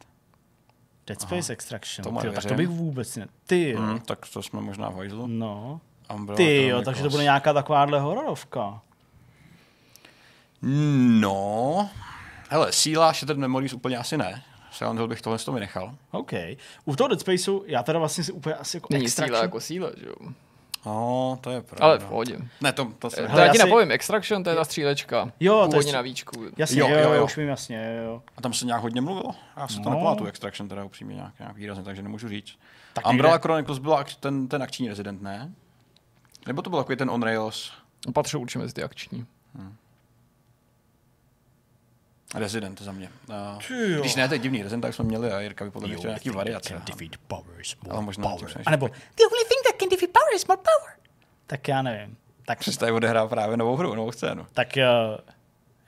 Dead 1.08 1.22
Space 1.22 1.54
Extraction, 1.54 2.04
tomu 2.04 2.20
tyjo, 2.20 2.34
tak 2.34 2.46
to 2.46 2.54
bych 2.54 2.68
vůbec 2.68 3.16
ne... 3.16 3.28
Ty 3.48 3.70
jo. 3.70 3.80
Hmm, 3.82 4.00
tak 4.00 4.20
to 4.34 4.42
jsme 4.44 4.62
možná 4.62 4.90
v 4.90 4.96
hajzlu. 4.96 5.28
No. 5.28 5.82
Umbrella 6.16 6.38
Ty 6.38 6.68
jo, 6.68 6.82
takže 6.82 7.04
to 7.04 7.10
bude 7.10 7.24
nějaká 7.24 7.54
takováhle 7.54 8.00
hororovka. 8.00 8.82
No, 10.62 11.90
hele, 12.50 12.72
síla 12.72 13.14
Shattered 13.14 13.40
Memories 13.40 13.74
úplně 13.74 13.98
asi 13.98 14.18
ne. 14.18 14.44
Silent 14.72 14.98
Hill 15.00 15.08
bych 15.08 15.22
tohle 15.22 15.40
z 15.40 15.46
toho 15.46 15.54
vynechal. 15.56 15.96
OK. 16.12 16.32
U 16.86 16.96
toho 16.96 17.08
Dead 17.08 17.20
Spaceu 17.20 17.64
já 17.68 17.84
teda 17.84 18.00
vlastně 18.00 18.24
si 18.24 18.32
úplně 18.32 18.56
asi 18.56 18.78
jako 18.78 18.88
Není 18.92 19.06
Extraction... 19.06 19.36
síla 19.36 19.44
jako 19.44 19.60
síla, 19.60 19.90
že 19.98 20.06
jo. 20.08 20.16
No, 20.86 21.38
to 21.42 21.50
je 21.50 21.62
pravda. 21.62 21.86
Ale 21.86 22.00
v 22.00 22.06
pohodě. 22.06 22.38
Ne, 22.62 22.74
to, 22.74 22.92
to 23.00 23.10
se... 23.10 23.22
To 23.22 23.28
Hele, 23.28 23.42
já 23.46 23.52
ti 23.54 23.58
si- 23.60 23.66
napovím, 23.66 23.92
Extraction, 23.92 24.44
to 24.44 24.50
je 24.50 24.56
ta 24.56 24.64
střílečka. 24.66 25.32
Jo, 25.40 25.68
to 25.72 25.82
je 25.88 25.94
na 25.94 26.02
víčku. 26.02 26.46
Jasně, 26.58 26.80
Jo, 26.80 26.88
jo, 26.90 26.96
jo, 26.98 27.04
jo, 27.04 27.14
jo. 27.14 27.26
už 27.26 27.38
vím 27.38 27.48
jasně, 27.48 28.00
jo. 28.06 28.22
A 28.38 28.42
tam 28.42 28.54
se 28.54 28.66
nějak 28.66 28.82
hodně 28.82 29.02
mluvilo. 29.02 29.32
Já 29.58 29.68
si 29.68 29.76
to 29.80 29.90
No. 29.90 29.96
nepamatuju, 29.96 30.30
Extraction 30.30 30.70
teda 30.70 30.84
upřímně 30.84 31.16
nějak, 31.16 31.40
nějak 31.40 31.56
výrazně, 31.56 31.84
takže 31.84 32.02
nemůžu 32.02 32.30
říct. 32.30 32.56
Tak 32.94 33.08
Umbrella 33.10 33.36
někde- 33.36 33.42
Chronicles 33.48 33.80
byla 33.80 34.06
ten, 34.20 34.48
ten 34.48 34.64
akční 34.64 34.90
rezident, 34.90 35.22
ne? 35.22 35.52
Nebo 36.48 36.62
to 36.62 36.70
byl 36.70 36.80
takový 36.80 36.96
ten 36.96 37.10
on 37.10 37.24
Rails 37.24 37.72
Patřil 38.14 38.40
určitě 38.40 38.60
mezi 38.60 38.74
ty 38.74 38.84
akční. 38.84 39.26
Resident 42.36 42.82
za 42.82 42.92
mě. 42.92 43.10
Uh, 43.30 44.00
když 44.00 44.16
ne, 44.16 44.28
to 44.28 44.34
je 44.34 44.40
divný 44.40 44.64
Resident, 44.64 44.82
tak 44.82 44.94
jsme 44.94 45.06
měli 45.06 45.32
a 45.32 45.40
Jirka 45.40 45.66
by 45.66 45.72
podle 45.72 45.88
mě 45.88 45.98
chtěl 45.98 46.10
nějaký 46.10 46.30
variace. 46.30 46.82
power 47.28 47.62
Ale 47.90 48.02
možná 48.02 48.36
tím 48.38 48.48
jsem 48.50 48.62
A 48.66 48.72
nebo 48.72 48.88
the 48.88 49.24
only 49.32 49.46
thing 49.50 49.64
that 49.68 49.80
can 49.80 49.90
defeat 49.90 50.12
power 50.12 50.36
is 50.36 50.48
more 50.48 50.62
power. 50.62 50.98
Tak 51.48 51.68
já 51.68 51.82
nevím. 51.82 52.18
Tak, 52.46 52.60
Přes 52.60 52.78
tady 52.78 52.92
odehrá 52.92 53.28
právě 53.28 53.58
novou 53.58 53.76
hru, 53.76 53.96
novou 53.96 54.12
scénu. 54.12 54.48
tak 54.54 54.68
uh, 54.78 55.18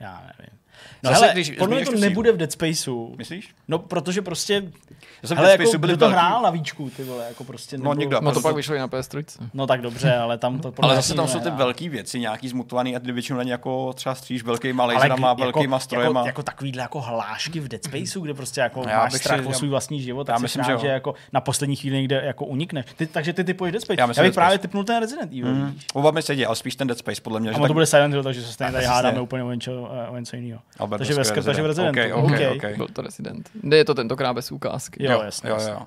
já 0.00 0.20
nevím. 0.38 0.58
No 1.06 1.12
Zase, 1.12 1.24
hele, 1.24 1.32
když 1.34 1.50
podle 1.58 1.76
mě 1.76 1.86
to 1.86 1.92
nebude 1.98 2.32
v 2.32 2.36
Dead 2.36 2.52
Spaceu. 2.52 3.14
Myslíš? 3.18 3.54
No, 3.68 3.78
protože 3.78 4.22
prostě, 4.22 4.54
Já 5.22 5.28
jsem 5.28 5.36
v 5.36 5.38
hele, 5.38 5.48
Dead 5.48 5.60
jako, 5.60 5.70
Spaceu 5.70 5.78
byli 5.80 5.92
kdo 5.92 5.98
to 5.98 6.04
velký- 6.10 6.14
hrál 6.26 6.42
na 6.42 6.50
víčku, 6.50 6.90
ty 6.96 7.04
vole, 7.04 7.24
jako 7.28 7.44
prostě 7.44 7.78
No, 7.78 7.82
nebylo- 7.82 7.94
nikdo. 8.00 8.20
No 8.20 8.32
to 8.32 8.40
pak 8.40 8.56
vyšlo 8.56 8.74
i 8.74 8.78
na 8.78 8.88
PS3. 8.88 9.38
No 9.54 9.66
tak 9.66 9.80
dobře, 9.80 10.16
ale 10.16 10.38
tam 10.38 10.58
to 10.60 10.72
Ale 10.82 10.96
zase 10.96 11.14
tam 11.14 11.28
jsou 11.28 11.40
ty 11.40 11.50
velké 11.50 11.88
věci, 11.88 12.20
nějaký 12.20 12.48
zmutovaný 12.48 12.96
a 12.96 13.00
ty 13.00 13.12
většinou 13.12 13.38
není 13.38 13.50
jako 13.50 13.92
třeba 13.92 14.14
stříž 14.14 14.42
velkýma 14.42 14.84
laserama, 14.86 15.34
kdy- 15.34 15.42
velkýma 15.42 15.78
strojema. 15.78 16.20
Jako, 16.20 16.26
jako 16.28 16.42
takovýhle 16.42 16.82
jako 16.82 17.00
hlášky 17.00 17.60
v 17.60 17.68
Dead 17.68 17.84
Spaceu, 17.84 18.20
kde 18.20 18.34
prostě 18.34 18.60
jako 18.60 18.84
Já 18.88 18.98
máš 18.98 19.12
bych 19.12 19.22
strach 19.22 19.40
si- 19.40 19.46
o 19.46 19.52
svůj 19.52 19.68
vlastní 19.68 20.02
život, 20.02 20.28
já 20.28 20.34
tak 20.34 20.38
si 20.50 20.58
myslím, 20.58 20.78
že 20.80 20.86
jako 20.86 21.14
na 21.32 21.40
poslední 21.40 21.76
chvíli 21.76 21.96
někde 21.96 22.22
jako 22.24 22.44
unikneš. 22.44 22.86
Ty, 22.96 23.06
takže 23.06 23.32
ty 23.32 23.44
typuješ 23.44 23.72
Dead 23.72 23.82
Space. 23.82 24.00
Já 24.00 24.02
Já, 24.02 24.06
myslím 24.06 24.22
bych 24.22 24.28
Dead 24.28 24.34
právě 24.34 24.58
typnul 24.58 24.84
ten 24.84 25.00
Resident 25.00 25.32
Evil. 25.32 25.54
Mm. 25.54 25.70
víš. 25.70 25.86
Oba 25.94 26.10
mi 26.10 26.22
sedí, 26.22 26.46
ale 26.46 26.56
spíš 26.56 26.76
ten 26.76 26.88
Dead 26.88 26.98
Space 26.98 27.20
podle 27.20 27.40
mě. 27.40 27.50
A 27.50 27.66
to 27.66 27.72
bude 27.74 27.86
Silent 27.86 28.12
Hill, 28.14 28.22
takže 28.22 28.42
se 28.42 28.52
stejně 28.52 28.72
tady 28.72 28.84
hádáme 28.84 29.20
úplně 29.20 29.42
o 29.44 29.52
něco 30.18 30.36
jiného. 30.36 30.60
Albert 30.96 31.08
Takže 31.08 31.14
ve, 31.14 31.18
Wesker 31.18 31.42
skr- 31.42 31.46
takže 31.46 31.62
v 31.62 31.66
Resident. 31.66 31.96
Residentu. 31.96 32.24
Ok, 32.26 32.30
ok, 32.32 32.40
OK. 32.56 32.64
ok. 32.70 32.76
Byl 32.76 32.88
to 32.88 33.02
Resident. 33.02 33.50
Kde 33.62 33.76
je 33.76 33.84
to 33.84 33.94
tentokrát 33.94 34.32
bez 34.34 34.52
ukázky? 34.52 35.04
Jo, 35.04 35.12
Jo, 35.12 35.22
jasně, 35.22 35.50
jo, 35.50 35.54
jasně. 35.56 35.72
jo. 35.72 35.82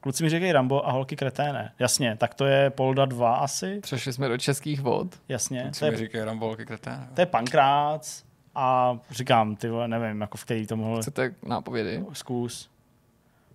Kluci 0.00 0.22
mi 0.24 0.30
říkají 0.30 0.52
Rambo 0.52 0.88
a 0.88 0.92
holky 0.92 1.16
kreténe. 1.16 1.72
Jasně, 1.78 2.16
tak 2.16 2.34
to 2.34 2.44
je 2.46 2.70
Polda 2.70 3.04
2 3.04 3.34
asi. 3.34 3.80
Přešli 3.80 4.12
jsme 4.12 4.28
do 4.28 4.38
českých 4.38 4.80
vod. 4.80 5.06
Jasně. 5.28 5.70
Co 5.72 5.80
To 5.80 5.86
mi 5.86 5.92
je, 5.92 5.96
říkají 5.98 6.24
Rambolky 6.24 6.66
kreté? 6.66 6.98
to 7.14 7.20
je 7.20 7.26
Pankrác 7.26 8.22
a 8.54 8.98
říkám, 9.10 9.56
ty 9.56 9.68
vole, 9.68 9.88
nevím, 9.88 10.20
jako 10.20 10.36
v 10.38 10.44
který 10.44 10.66
to 10.66 10.76
mohl 10.76 11.02
Chcete 11.02 11.34
nápovědy? 11.46 12.04
zkus. 12.12 12.70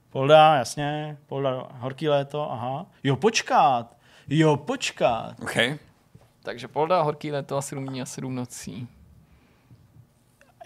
Polda, 0.09 0.55
jasně. 0.55 1.17
Polda, 1.27 1.67
horký 1.71 2.09
léto, 2.09 2.51
aha. 2.51 2.85
Jo, 3.03 3.15
počkat. 3.15 3.97
Jo, 4.29 4.57
počkat. 4.57 5.35
OK. 5.41 5.55
Takže 6.43 6.67
Polda, 6.67 7.01
Horký 7.01 7.31
léto 7.31 7.57
a 7.57 7.61
7 7.61 7.85
dní 7.85 8.01
a 8.01 8.05
7 8.05 8.35
nocí. 8.35 8.87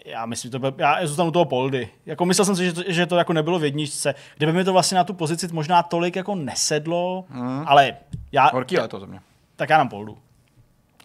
Já 0.06 0.26
myslím, 0.26 0.50
že 0.50 0.52
to 0.52 0.60
byl, 0.60 0.74
já 0.78 1.08
zůstanu 1.08 1.30
u 1.30 1.32
toho 1.32 1.46
Poldy. 1.46 1.90
Jako 2.06 2.26
myslel 2.26 2.46
jsem 2.46 2.56
si, 2.56 2.66
že 2.66 2.74
to, 2.74 2.82
že 2.88 3.06
to 3.06 3.16
jako 3.16 3.34
nebylo 3.34 3.60
v 3.60 3.64
jedničce. 3.64 4.16
Kdyby 4.38 4.54
mi 4.54 4.64
to 4.64 4.74
vlastně 4.74 4.96
na 4.98 5.04
tu 5.04 5.14
pozici 5.14 5.48
možná 5.52 5.84
tolik 5.84 6.16
jako 6.16 6.36
nesedlo, 6.36 7.26
Hmm. 7.30 7.64
ale 7.68 7.98
já, 8.32 8.50
Horký 8.54 8.78
léto 8.78 9.00
za 9.00 9.06
mě. 9.06 9.20
tak 9.56 9.70
já 9.70 9.78
dám 9.78 9.90
Poldu. 9.90 10.18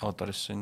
Ale 0.00 0.12
tady 0.12 0.32
si... 0.32 0.52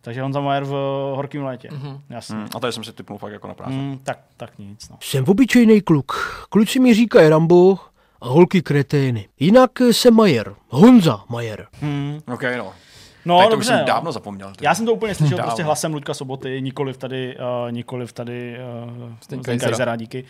Takže 0.00 0.22
Honza 0.22 0.40
Majer 0.40 0.64
v 0.64 0.70
horkém 1.16 1.44
létě. 1.44 1.68
Mm-hmm. 1.68 2.00
Jasně. 2.10 2.36
Hmm. 2.36 2.48
A 2.56 2.60
tady 2.60 2.72
jsem 2.72 2.84
si 2.84 2.92
typnul 2.92 3.18
fakt 3.18 3.32
jako 3.32 3.48
na 3.48 3.54
prázdno. 3.54 3.78
Mm, 3.82 3.98
tak, 3.98 4.18
tak 4.36 4.58
nic. 4.58 4.88
No. 4.88 4.96
Jsem 5.00 5.24
obyčejný 5.28 5.80
kluk. 5.80 6.12
Kluci 6.50 6.80
mi 6.80 6.94
říkají 6.94 7.28
Rambo 7.28 7.76
a 8.20 8.28
holky 8.28 8.62
kretény. 8.62 9.28
Jinak 9.40 9.70
jsem 9.80 10.14
Majer. 10.14 10.54
Honza 10.68 11.24
Majer. 11.28 11.66
Hmm. 11.80 12.20
OK, 12.34 12.42
no. 12.58 12.72
No, 13.26 13.36
Tady 13.38 13.46
to 13.46 13.50
dobře, 13.50 13.60
už 13.60 13.66
jsem 13.66 13.78
no. 13.78 13.84
dávno 13.86 14.12
zapomněl. 14.12 14.52
ty. 14.54 14.64
Já 14.64 14.74
jsem 14.74 14.86
to 14.86 14.92
úplně 14.94 15.14
slyšel 15.14 15.36
Dávno. 15.38 15.48
prostě 15.50 15.62
hlasem 15.62 15.92
Luďka 15.94 16.14
Soboty, 16.14 16.62
nikoliv 16.62 16.96
tady, 16.96 17.36
uh, 17.38 17.72
nikoliv 17.72 18.12
tady 18.12 18.56
uh, 19.32 19.50
Jizera. 19.52 19.68
Jizera, 19.70 19.96
díky. 19.96 20.24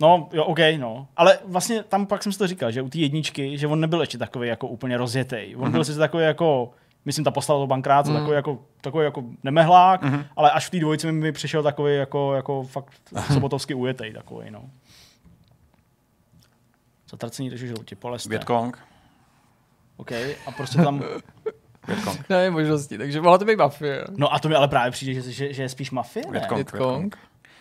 No, 0.00 0.28
jo, 0.32 0.44
OK, 0.44 0.58
no. 0.78 1.06
Ale 1.16 1.38
vlastně 1.44 1.82
tam 1.82 2.06
pak 2.06 2.22
jsem 2.22 2.32
si 2.32 2.38
to 2.38 2.46
říkal, 2.46 2.70
že 2.70 2.82
u 2.82 2.88
té 2.88 2.98
jedničky, 2.98 3.58
že 3.58 3.66
on 3.66 3.80
nebyl 3.80 4.00
ještě 4.00 4.18
takový 4.18 4.48
jako 4.48 4.66
úplně 4.68 4.96
rozjetý. 4.96 5.56
On 5.56 5.62
Mhm. 5.62 5.72
byl 5.72 5.84
sice 5.84 5.98
takový 5.98 6.24
jako, 6.24 6.70
myslím, 7.04 7.24
ta 7.24 7.30
postava 7.30 7.58
to 7.58 7.66
bankrát, 7.66 8.06
mm. 8.06 8.14
takový, 8.14 8.32
jako, 8.34 8.58
takový 8.80 9.04
jako 9.04 9.24
nemehlák, 9.42 10.02
Mhm. 10.02 10.24
ale 10.36 10.50
až 10.50 10.66
v 10.66 10.70
té 10.70 10.78
dvojici 10.78 11.06
mi, 11.06 11.12
mi 11.12 11.32
přišel 11.32 11.62
takový 11.62 11.96
jako, 11.96 12.34
jako 12.34 12.62
fakt 12.62 12.92
sobotovský 13.32 13.74
ujetej 13.74 14.12
takový, 14.12 14.50
no. 14.50 14.62
Zatracení 17.10 17.50
drží 17.50 17.66
žlouti, 17.66 17.94
poleste. 17.94 18.28
Větkong. 18.28 18.78
OK, 19.96 20.12
a 20.46 20.50
prostě 20.56 20.78
tam... 20.82 21.02
Větkong. 21.88 22.28
Ne, 22.28 22.50
možnosti, 22.50 22.98
takže 22.98 23.20
mohla 23.20 23.38
to 23.38 23.44
být 23.44 23.56
mafie. 23.58 24.04
No 24.16 24.34
a 24.34 24.38
to 24.38 24.48
mi 24.48 24.54
ale 24.54 24.68
právě 24.68 24.90
přijde, 24.90 25.20
že, 25.20 25.32
že, 25.32 25.52
že 25.52 25.62
je 25.62 25.68
spíš 25.68 25.90
mafie, 25.90 26.24
ne? 26.26 26.32
Větkong. 26.32 26.56
Větkong. 26.72 27.18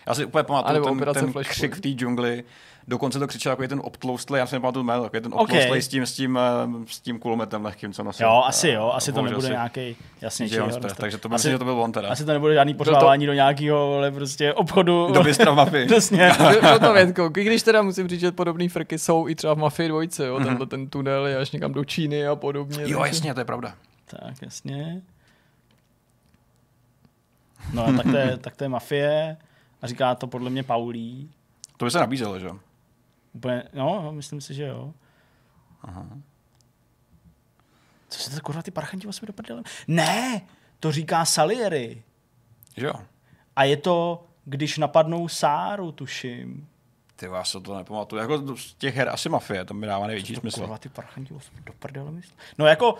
Já 0.07 0.13
si 0.15 0.25
úplně 0.25 0.41
A 0.41 0.43
pamatuju 0.43 0.83
ten, 0.83 0.97
ten 0.97 1.13
Flashpoint. 1.13 1.47
křik 1.47 1.75
v 1.75 1.81
té 1.81 1.89
džungli. 1.89 2.43
Dokonce 2.87 3.19
to 3.19 3.27
křičel 3.27 3.51
takový 3.51 3.67
ten 3.67 3.81
obtloustlý, 3.83 4.37
já 4.39 4.45
si 4.47 4.55
nepamatuju 4.55 4.83
jméno, 4.83 5.03
takový 5.03 5.21
ten 5.21 5.31
obtloustlý 5.35 5.81
s 5.81 5.87
tím, 5.87 6.05
s 6.05 6.13
tím, 6.13 6.37
eh, 6.37 6.85
s 6.87 6.99
tím 6.99 7.19
kulometem 7.19 7.65
lehkým, 7.65 7.93
co 7.93 8.03
nosil. 8.03 8.27
Jo, 8.27 8.43
asi 8.45 8.69
jo, 8.69 8.91
asi 8.95 9.13
to 9.13 9.21
nebude 9.21 9.49
nějaký, 9.49 9.95
jasně, 10.21 10.45
takže 10.97 11.17
to 11.17 11.27
asi- 11.27 11.29
myslím, 11.29 11.51
že 11.51 11.57
to 11.57 11.63
byl 11.65 11.81
on 11.81 11.91
teda. 11.91 12.09
Asi 12.09 12.25
to 12.25 12.33
nebude 12.33 12.53
žádný 12.53 12.73
pořádání 12.73 13.25
do 13.25 13.33
nějakého, 13.33 13.95
ale 13.97 14.11
prostě 14.11 14.53
obchodu. 14.53 15.07
Do 15.13 15.23
bystra 15.23 15.51
v 15.51 15.55
mafii. 15.55 15.85
Přesně. 15.87 16.31
Byl 16.61 16.79
to 16.79 16.93
Větkong. 16.93 17.37
I 17.37 17.43
když 17.43 17.63
teda 17.63 17.81
musím 17.81 18.07
říct, 18.07 18.19
že 18.19 18.31
podobné 18.31 18.69
frky 18.69 18.99
jsou 18.99 19.27
i 19.27 19.35
třeba 19.35 19.53
v 19.53 19.57
Mafii 19.57 19.89
dvojce, 19.89 20.27
jo. 20.27 20.39
Tenhle 20.39 20.65
ten 20.65 20.87
tunel 20.89 21.25
je 21.27 21.37
až 21.37 21.51
někam 21.51 21.73
do 21.73 21.85
Číny 21.85 22.27
a 22.27 22.35
podobně. 22.35 22.77
Jo, 22.85 23.03
jasně, 23.05 23.33
to 23.33 23.39
je 23.41 23.45
pravda. 23.45 23.73
Tak, 24.09 24.41
jasně. 24.41 25.01
No, 27.73 27.97
tak 27.97 28.05
to, 28.05 28.17
je, 28.17 28.37
tak 28.41 28.55
to 28.55 28.63
je 28.63 28.69
mafie. 28.69 29.37
A 29.81 29.87
říká 29.87 30.15
to 30.15 30.27
podle 30.27 30.49
mě 30.49 30.63
Paulí. 30.63 31.31
To 31.77 31.85
by 31.85 31.91
se 31.91 31.99
nabízelo, 31.99 32.39
že 32.39 32.45
jo? 32.45 32.59
Úplně, 33.33 33.63
no, 33.73 34.11
myslím 34.11 34.41
si, 34.41 34.53
že 34.53 34.63
jo. 34.63 34.93
Aha. 35.81 36.07
Co 38.09 38.19
se 38.19 38.35
to 38.35 38.41
kurva 38.41 38.61
ty 38.61 38.71
parchanti 38.71 39.07
o 39.07 39.13
sebe 39.13 39.27
do 39.27 39.33
prdele? 39.33 39.63
Ne, 39.87 40.41
to 40.79 40.91
říká 40.91 41.25
Salieri. 41.25 42.03
Jo? 42.77 42.93
A 43.55 43.63
je 43.63 43.77
to, 43.77 44.23
když 44.45 44.77
napadnou 44.77 45.27
Sáru, 45.27 45.91
tuším. 45.91 46.67
Ty 47.15 47.27
vás 47.27 47.51
to 47.51 47.77
nepamatuju. 47.77 48.21
Jako 48.21 48.57
z 48.57 48.73
těch 48.73 48.95
her 48.95 49.09
asi 49.09 49.29
mafie, 49.29 49.65
to 49.65 49.73
mi 49.73 49.87
dává 49.87 50.07
největší 50.07 50.35
smysl. 50.35 50.59
Kurva, 50.59 50.77
ty 50.77 50.89
parchanti 50.89 51.33
o 51.33 51.39
sebe 51.39 51.61
do 51.65 51.73
prdele 51.73 52.11
myslím. 52.11 52.37
No 52.57 52.65
jako, 52.65 52.97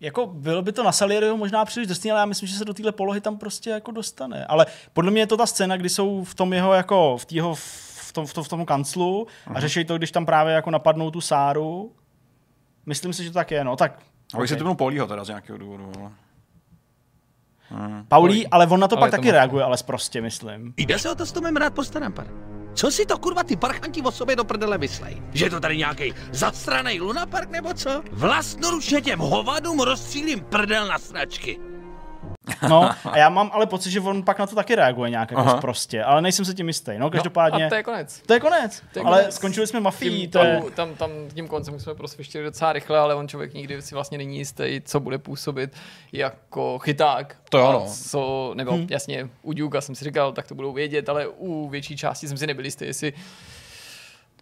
jako 0.00 0.26
bylo 0.26 0.62
by 0.62 0.72
to 0.72 0.82
na 0.82 0.92
Salieriho 0.92 1.36
možná 1.36 1.64
příliš 1.64 1.88
drsný, 1.88 2.10
ale 2.10 2.20
já 2.20 2.26
myslím, 2.26 2.48
že 2.48 2.54
se 2.54 2.64
do 2.64 2.74
téhle 2.74 2.92
polohy 2.92 3.20
tam 3.20 3.38
prostě 3.38 3.70
jako 3.70 3.90
dostane. 3.90 4.44
Ale 4.46 4.66
podle 4.92 5.10
mě 5.10 5.22
je 5.22 5.26
to 5.26 5.36
ta 5.36 5.46
scéna, 5.46 5.76
kdy 5.76 5.88
jsou 5.88 6.24
v 6.24 6.34
tom 6.34 6.52
jeho 6.52 6.74
jako, 6.74 7.16
v, 7.18 7.24
týho, 7.24 7.54
v, 7.54 8.12
tom, 8.12 8.26
v, 8.26 8.34
tom, 8.34 8.44
v 8.44 8.48
tom 8.48 8.66
kanclu 8.66 9.26
a 9.46 9.50
Mhm. 9.50 9.60
řeší 9.60 9.84
to, 9.84 9.98
když 9.98 10.12
tam 10.12 10.26
právě 10.26 10.54
jako 10.54 10.70
napadnou 10.70 11.10
tu 11.10 11.20
Sáru. 11.20 11.92
Myslím 12.86 13.12
si, 13.12 13.24
že 13.24 13.30
to 13.30 13.34
tak 13.34 13.50
je, 13.50 13.64
no 13.64 13.76
tak. 13.76 13.98
A 14.34 14.36
okay. 14.36 14.46
typnul 14.48 14.74
Polího 14.74 15.06
teda 15.06 15.24
z 15.24 15.28
nějakého 15.28 15.58
důvodu. 15.58 15.92
ale- 16.00 16.10
Hmm. 17.68 18.04
Paulí, 18.08 18.46
ale 18.48 18.66
on 18.66 18.80
na 18.80 18.88
to 18.88 18.96
Ale 18.96 19.00
pak 19.06 19.10
to 19.10 19.16
taky 19.16 19.30
reaguje, 19.30 19.64
ale 19.64 19.76
prostě 19.86 20.20
myslím. 20.20 20.74
Jde 20.76 20.98
se 20.98 21.10
o 21.10 21.14
to, 21.14 21.26
s 21.26 21.32
to 21.32 21.40
mám 21.40 21.56
rád 21.56 21.74
postarám, 21.74 22.12
pane. 22.12 22.28
Co 22.76 22.90
si 22.90 23.06
to 23.06 23.18
kurva 23.18 23.42
ty 23.42 23.56
parchanti 23.56 24.02
o 24.02 24.10
sobě 24.12 24.36
do 24.36 24.44
prdele 24.44 24.78
myslej? 24.78 25.22
Že 25.32 25.44
je 25.44 25.50
to 25.50 25.60
tady 25.60 25.76
nějaký 25.76 26.14
zastranej 26.32 27.00
lunapark 27.00 27.50
nebo 27.50 27.74
co? 27.74 28.02
Vlastnoručně 28.12 29.00
těm 29.00 29.18
hovadům 29.18 29.80
rozstřílím 29.80 30.40
prdel 30.40 30.88
na 30.88 30.98
sračky. 30.98 31.58
No, 32.68 32.90
a 33.04 33.18
já 33.18 33.28
mám 33.28 33.50
ale 33.52 33.66
pocit, 33.66 33.90
že 33.90 34.00
on 34.00 34.22
pak 34.22 34.38
na 34.38 34.46
to 34.46 34.54
taky 34.54 34.74
reaguje 34.74 35.10
nějak 35.10 35.30
jako 35.30 35.40
Aha. 35.40 35.60
prostě, 35.60 36.04
ale 36.04 36.22
nejsem 36.22 36.44
si 36.44 36.54
tím 36.54 36.68
jistý. 36.68 36.92
No, 36.98 37.10
každopádně. 37.10 37.66
a 37.66 37.68
to 37.68 37.74
je 37.74 37.82
konec. 37.82 38.22
To 38.26 38.32
je 38.34 38.40
konec. 38.40 38.82
To 38.92 38.98
je 38.98 39.04
ale 39.04 39.18
konec. 39.20 39.34
skončili 39.34 39.66
jsme 39.66 39.80
mafií, 39.80 40.20
Tím, 40.20 40.30
to 40.30 40.38
je... 40.38 40.60
tam, 40.60 40.70
tam, 40.70 40.94
tam, 40.94 41.10
tím 41.34 41.48
koncem 41.48 41.80
jsme 41.80 41.94
prosvištili 41.94 42.44
docela 42.44 42.72
rychle, 42.72 42.98
ale 42.98 43.14
on 43.14 43.28
člověk 43.28 43.54
nikdy 43.54 43.82
si 43.82 43.94
vlastně 43.94 44.18
není 44.18 44.38
jistý, 44.38 44.80
co 44.84 45.00
bude 45.00 45.18
působit 45.18 45.76
jako 46.12 46.78
chyták. 46.78 47.36
To 47.50 47.58
jo, 47.58 47.72
no. 47.72 47.86
Co, 48.10 48.52
nebo 48.56 48.72
Hm. 48.72 48.76
hmm. 48.76 48.86
jasně, 48.90 49.28
u 49.42 49.52
Duka 49.52 49.80
jsem 49.80 49.94
si 49.94 50.04
říkal, 50.04 50.32
tak 50.32 50.48
to 50.48 50.54
budou 50.54 50.72
vědět, 50.72 51.08
ale 51.08 51.28
u 51.28 51.68
větší 51.68 51.96
části 51.96 52.28
jsem 52.28 52.36
si 52.36 52.46
nebyl 52.46 52.64
jistý, 52.64 52.84
jestli 52.84 53.12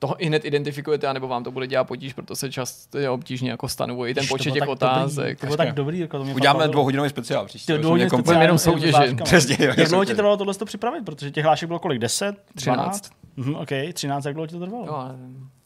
toho 0.05 0.23
i 0.23 0.27
hned 0.27 0.45
identifikujete, 0.45 1.07
anebo 1.07 1.29
vám 1.29 1.45
to 1.45 1.51
bude 1.51 1.67
dělat 1.67 1.85
potíž, 1.85 2.12
proto 2.12 2.37
se 2.37 2.53
často 2.53 2.99
obtížně 3.14 3.51
jako 3.51 3.69
stanovuje 3.69 4.14
ten 4.14 4.27
počet 4.29 4.51
těch 4.51 4.69
otázek. 4.69 5.27
Dobrý, 5.27 5.40
to 5.40 5.47
bylo 5.47 5.57
tak 5.57 5.73
dobrý, 5.75 5.99
jako 5.99 6.19
to 6.19 6.25
mě 6.25 6.35
Uděláme 6.35 6.69
dvouhodinový 6.69 7.11
speciál 7.11 7.47
příště. 7.47 7.79
Dvouhodinový 7.79 8.11
speciál 8.11 8.43
jenom 8.43 8.59
s 8.59 8.62
soutěži. 8.62 8.93
vážkama. 8.93 9.25
Přesně, 9.25 9.57
Jak 9.61 9.88
dlouho 9.88 10.05
ti 10.05 10.14
trvalo 10.14 10.37
tohle 10.37 10.55
to 10.55 10.64
připravit? 10.64 11.05
Protože 11.05 11.31
těch 11.31 11.45
hlášek 11.45 11.67
bylo 11.67 11.79
kolik? 11.79 11.99
10? 11.99 12.37
13. 12.55 12.77
12? 12.77 13.11
Mhm, 13.37 13.55
OK, 13.55 13.69
13, 13.93 14.25
jak 14.25 14.35
dlouho 14.35 14.47
ti 14.47 14.53
to 14.53 14.61
trvalo? 14.61 14.87
No, 14.87 15.09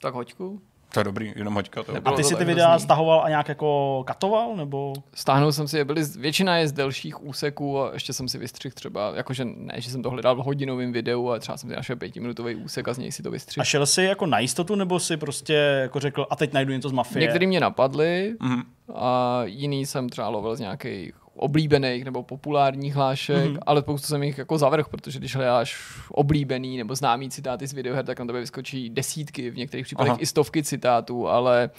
tak 0.03 0.14
hoďku. 0.14 0.61
To 0.92 1.01
je 1.01 1.05
dobrý, 1.05 1.33
jenom 1.37 1.55
hoďka. 1.55 1.83
To 1.83 1.92
A 2.05 2.12
ty 2.12 2.24
si 2.24 2.35
ty 2.37 2.44
videa 2.44 2.68
hrozný. 2.68 2.85
stahoval 2.85 3.20
a 3.24 3.29
nějak 3.29 3.48
jako 3.48 4.03
katoval, 4.07 4.57
nebo? 4.57 4.92
Stáhnul 5.14 5.53
jsem 5.53 5.68
si 5.68 5.77
je, 5.79 5.85
byly, 5.85 6.05
z- 6.05 6.16
většina 6.16 6.57
je 6.57 6.68
z 6.68 6.72
delších 6.72 7.24
úseků 7.24 7.81
a 7.81 7.90
ještě 7.92 8.12
jsem 8.12 8.29
si 8.29 8.38
vystřihl 8.38 8.72
třeba, 8.74 9.12
jakože 9.16 9.44
ne, 9.44 9.74
že 9.77 9.90
jsem 9.90 10.03
to 10.03 10.11
hledal 10.11 10.35
v 10.37 10.38
hodinovém 10.38 10.92
videu, 10.92 11.29
ale 11.29 11.40
třeba 11.40 11.59
jsem 11.59 11.70
si 11.70 11.77
našel 11.77 11.96
pětiminutový 11.96 12.55
úsek 12.55 12.88
a 12.88 12.94
z 12.94 12.98
něj 12.98 13.12
si 13.12 13.22
to 13.22 13.31
vystřihl. 13.31 13.62
A 13.62 13.64
šel 13.64 13.87
jsi 13.87 14.03
jako 14.03 14.27
na 14.27 14.38
jistotu, 14.38 14.74
nebo 14.74 15.01
si 15.01 15.16
prostě 15.16 15.55
jako 15.55 16.01
řekl, 16.01 16.27
a 16.31 16.37
teď 16.37 16.53
najdu 16.53 16.72
něco 16.72 16.88
z 16.88 16.92
mafie? 16.92 17.20
Některý 17.20 17.46
mě 17.46 17.61
napadly 17.61 18.35
Mhm. 18.40 18.62
a 18.94 19.40
jiný 19.44 19.87
jsem 19.87 20.09
třeba 20.09 20.29
lovil 20.29 20.57
z 20.57 20.61
nějakých 20.61 21.14
oblíbených 21.38 22.05
nebo 22.05 22.22
populárních 22.22 22.94
hlášek, 22.94 23.48
Mhm. 23.51 23.59
ale 23.66 23.81
spoustu 23.83 24.07
jsem 24.07 24.22
jich 24.22 24.38
jako 24.38 24.59
zavrh, 24.59 24.88
protože 24.88 25.18
když 25.18 25.37
hledáš 25.37 25.77
oblíbený 26.11 26.77
nebo 26.77 26.94
známý 26.94 27.31
citáty 27.31 27.66
z 27.66 27.72
videoher, 27.72 28.05
tak 28.05 28.20
na 28.20 28.27
tebe 28.27 28.40
vyskočí 28.40 28.90
desítky, 28.90 29.51
v 29.51 29.57
některých 29.57 29.87
případech 29.87 30.11
Aha. 30.11 30.18
i 30.20 30.27
stovky 30.27 30.62
citátů, 30.62 31.29
ale 31.29 31.70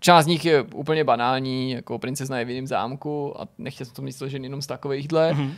část 0.00 0.24
z 0.24 0.28
nich 0.28 0.44
je 0.44 0.62
úplně 0.62 1.04
banální, 1.04 1.70
jako 1.70 1.98
princezna 1.98 2.38
je 2.38 2.44
v 2.44 2.50
jiném 2.50 2.66
zámku 2.66 3.40
a 3.40 3.48
nechtěl 3.58 3.86
jsem 3.86 3.94
to 3.94 4.02
mít 4.02 4.12
složený 4.12 4.44
jenom 4.44 4.62
z 4.62 4.66
takovýchhle. 4.66 5.32
Mhm. 5.34 5.52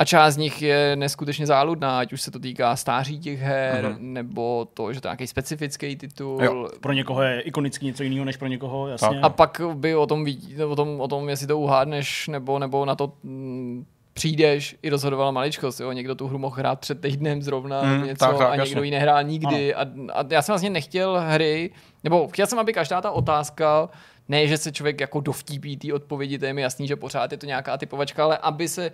A 0.00 0.04
část 0.04 0.34
z 0.34 0.36
nich 0.36 0.62
je 0.62 0.96
neskutečně 0.96 1.46
záludná, 1.46 1.98
ať 1.98 2.12
už 2.12 2.22
se 2.22 2.30
to 2.30 2.38
týká 2.38 2.76
stáří 2.76 3.18
těch 3.20 3.40
her, 3.40 3.84
Mhm. 3.90 4.12
nebo 4.12 4.68
to, 4.74 4.92
že 4.92 5.00
to 5.00 5.08
je 5.08 5.10
nějaký 5.10 5.26
specifický 5.26 5.96
titul. 5.96 6.44
Jo. 6.44 6.68
Pro 6.80 6.92
někoho 6.92 7.22
je 7.22 7.40
ikonický 7.40 7.86
něco 7.86 8.02
jiného 8.02 8.24
než 8.24 8.36
pro 8.36 8.48
někoho, 8.48 8.88
jasně. 8.88 9.20
A 9.20 9.28
pak 9.28 9.60
by 9.74 9.94
o 9.96 10.06
tom, 10.06 10.26
o 10.68 10.76
tom, 10.76 11.00
o 11.00 11.08
tom 11.08 11.28
jestli 11.28 11.46
to 11.46 11.58
uhádneš, 11.58 12.28
nebo, 12.28 12.58
nebo 12.58 12.84
na 12.84 12.94
to 12.94 13.12
mm, 13.22 13.84
přijdeš, 14.14 14.76
i 14.82 14.88
rozhodovala 14.90 15.30
maličkost. 15.30 15.80
Jo? 15.80 15.92
Někdo 15.92 16.14
tu 16.14 16.26
hru 16.28 16.38
mohl 16.38 16.56
hrát 16.56 16.80
před 16.80 17.00
týdnem 17.00 17.42
zrovna 17.42 17.82
Mm, 17.82 18.04
něco 18.06 18.18
tak, 18.26 18.38
tak, 18.38 18.50
a 18.50 18.56
někdo 18.56 18.82
ji 18.82 18.90
nehrál 18.90 19.22
nikdy. 19.24 19.74
A, 19.74 19.82
a, 20.12 20.24
já 20.30 20.42
jsem 20.42 20.52
vlastně 20.52 20.70
nechtěl 20.70 21.20
hry, 21.26 21.70
nebo 22.04 22.28
chtěl 22.28 22.46
jsem, 22.46 22.58
aby 22.58 22.72
každá 22.72 23.00
ta 23.00 23.10
otázka, 23.10 23.88
ne, 24.28 24.46
že 24.46 24.58
se 24.58 24.72
člověk 24.72 25.00
jako 25.00 25.20
dovtípí 25.20 25.76
té 25.76 25.92
odpovědi, 25.94 26.38
to 26.38 26.44
je 26.44 26.52
mi 26.52 26.62
jasný, 26.62 26.88
že 26.88 26.96
pořád 26.96 27.32
je 27.32 27.38
to 27.38 27.46
nějaká 27.46 27.76
typovačka, 27.76 28.24
ale 28.24 28.38
aby 28.38 28.68
se 28.68 28.90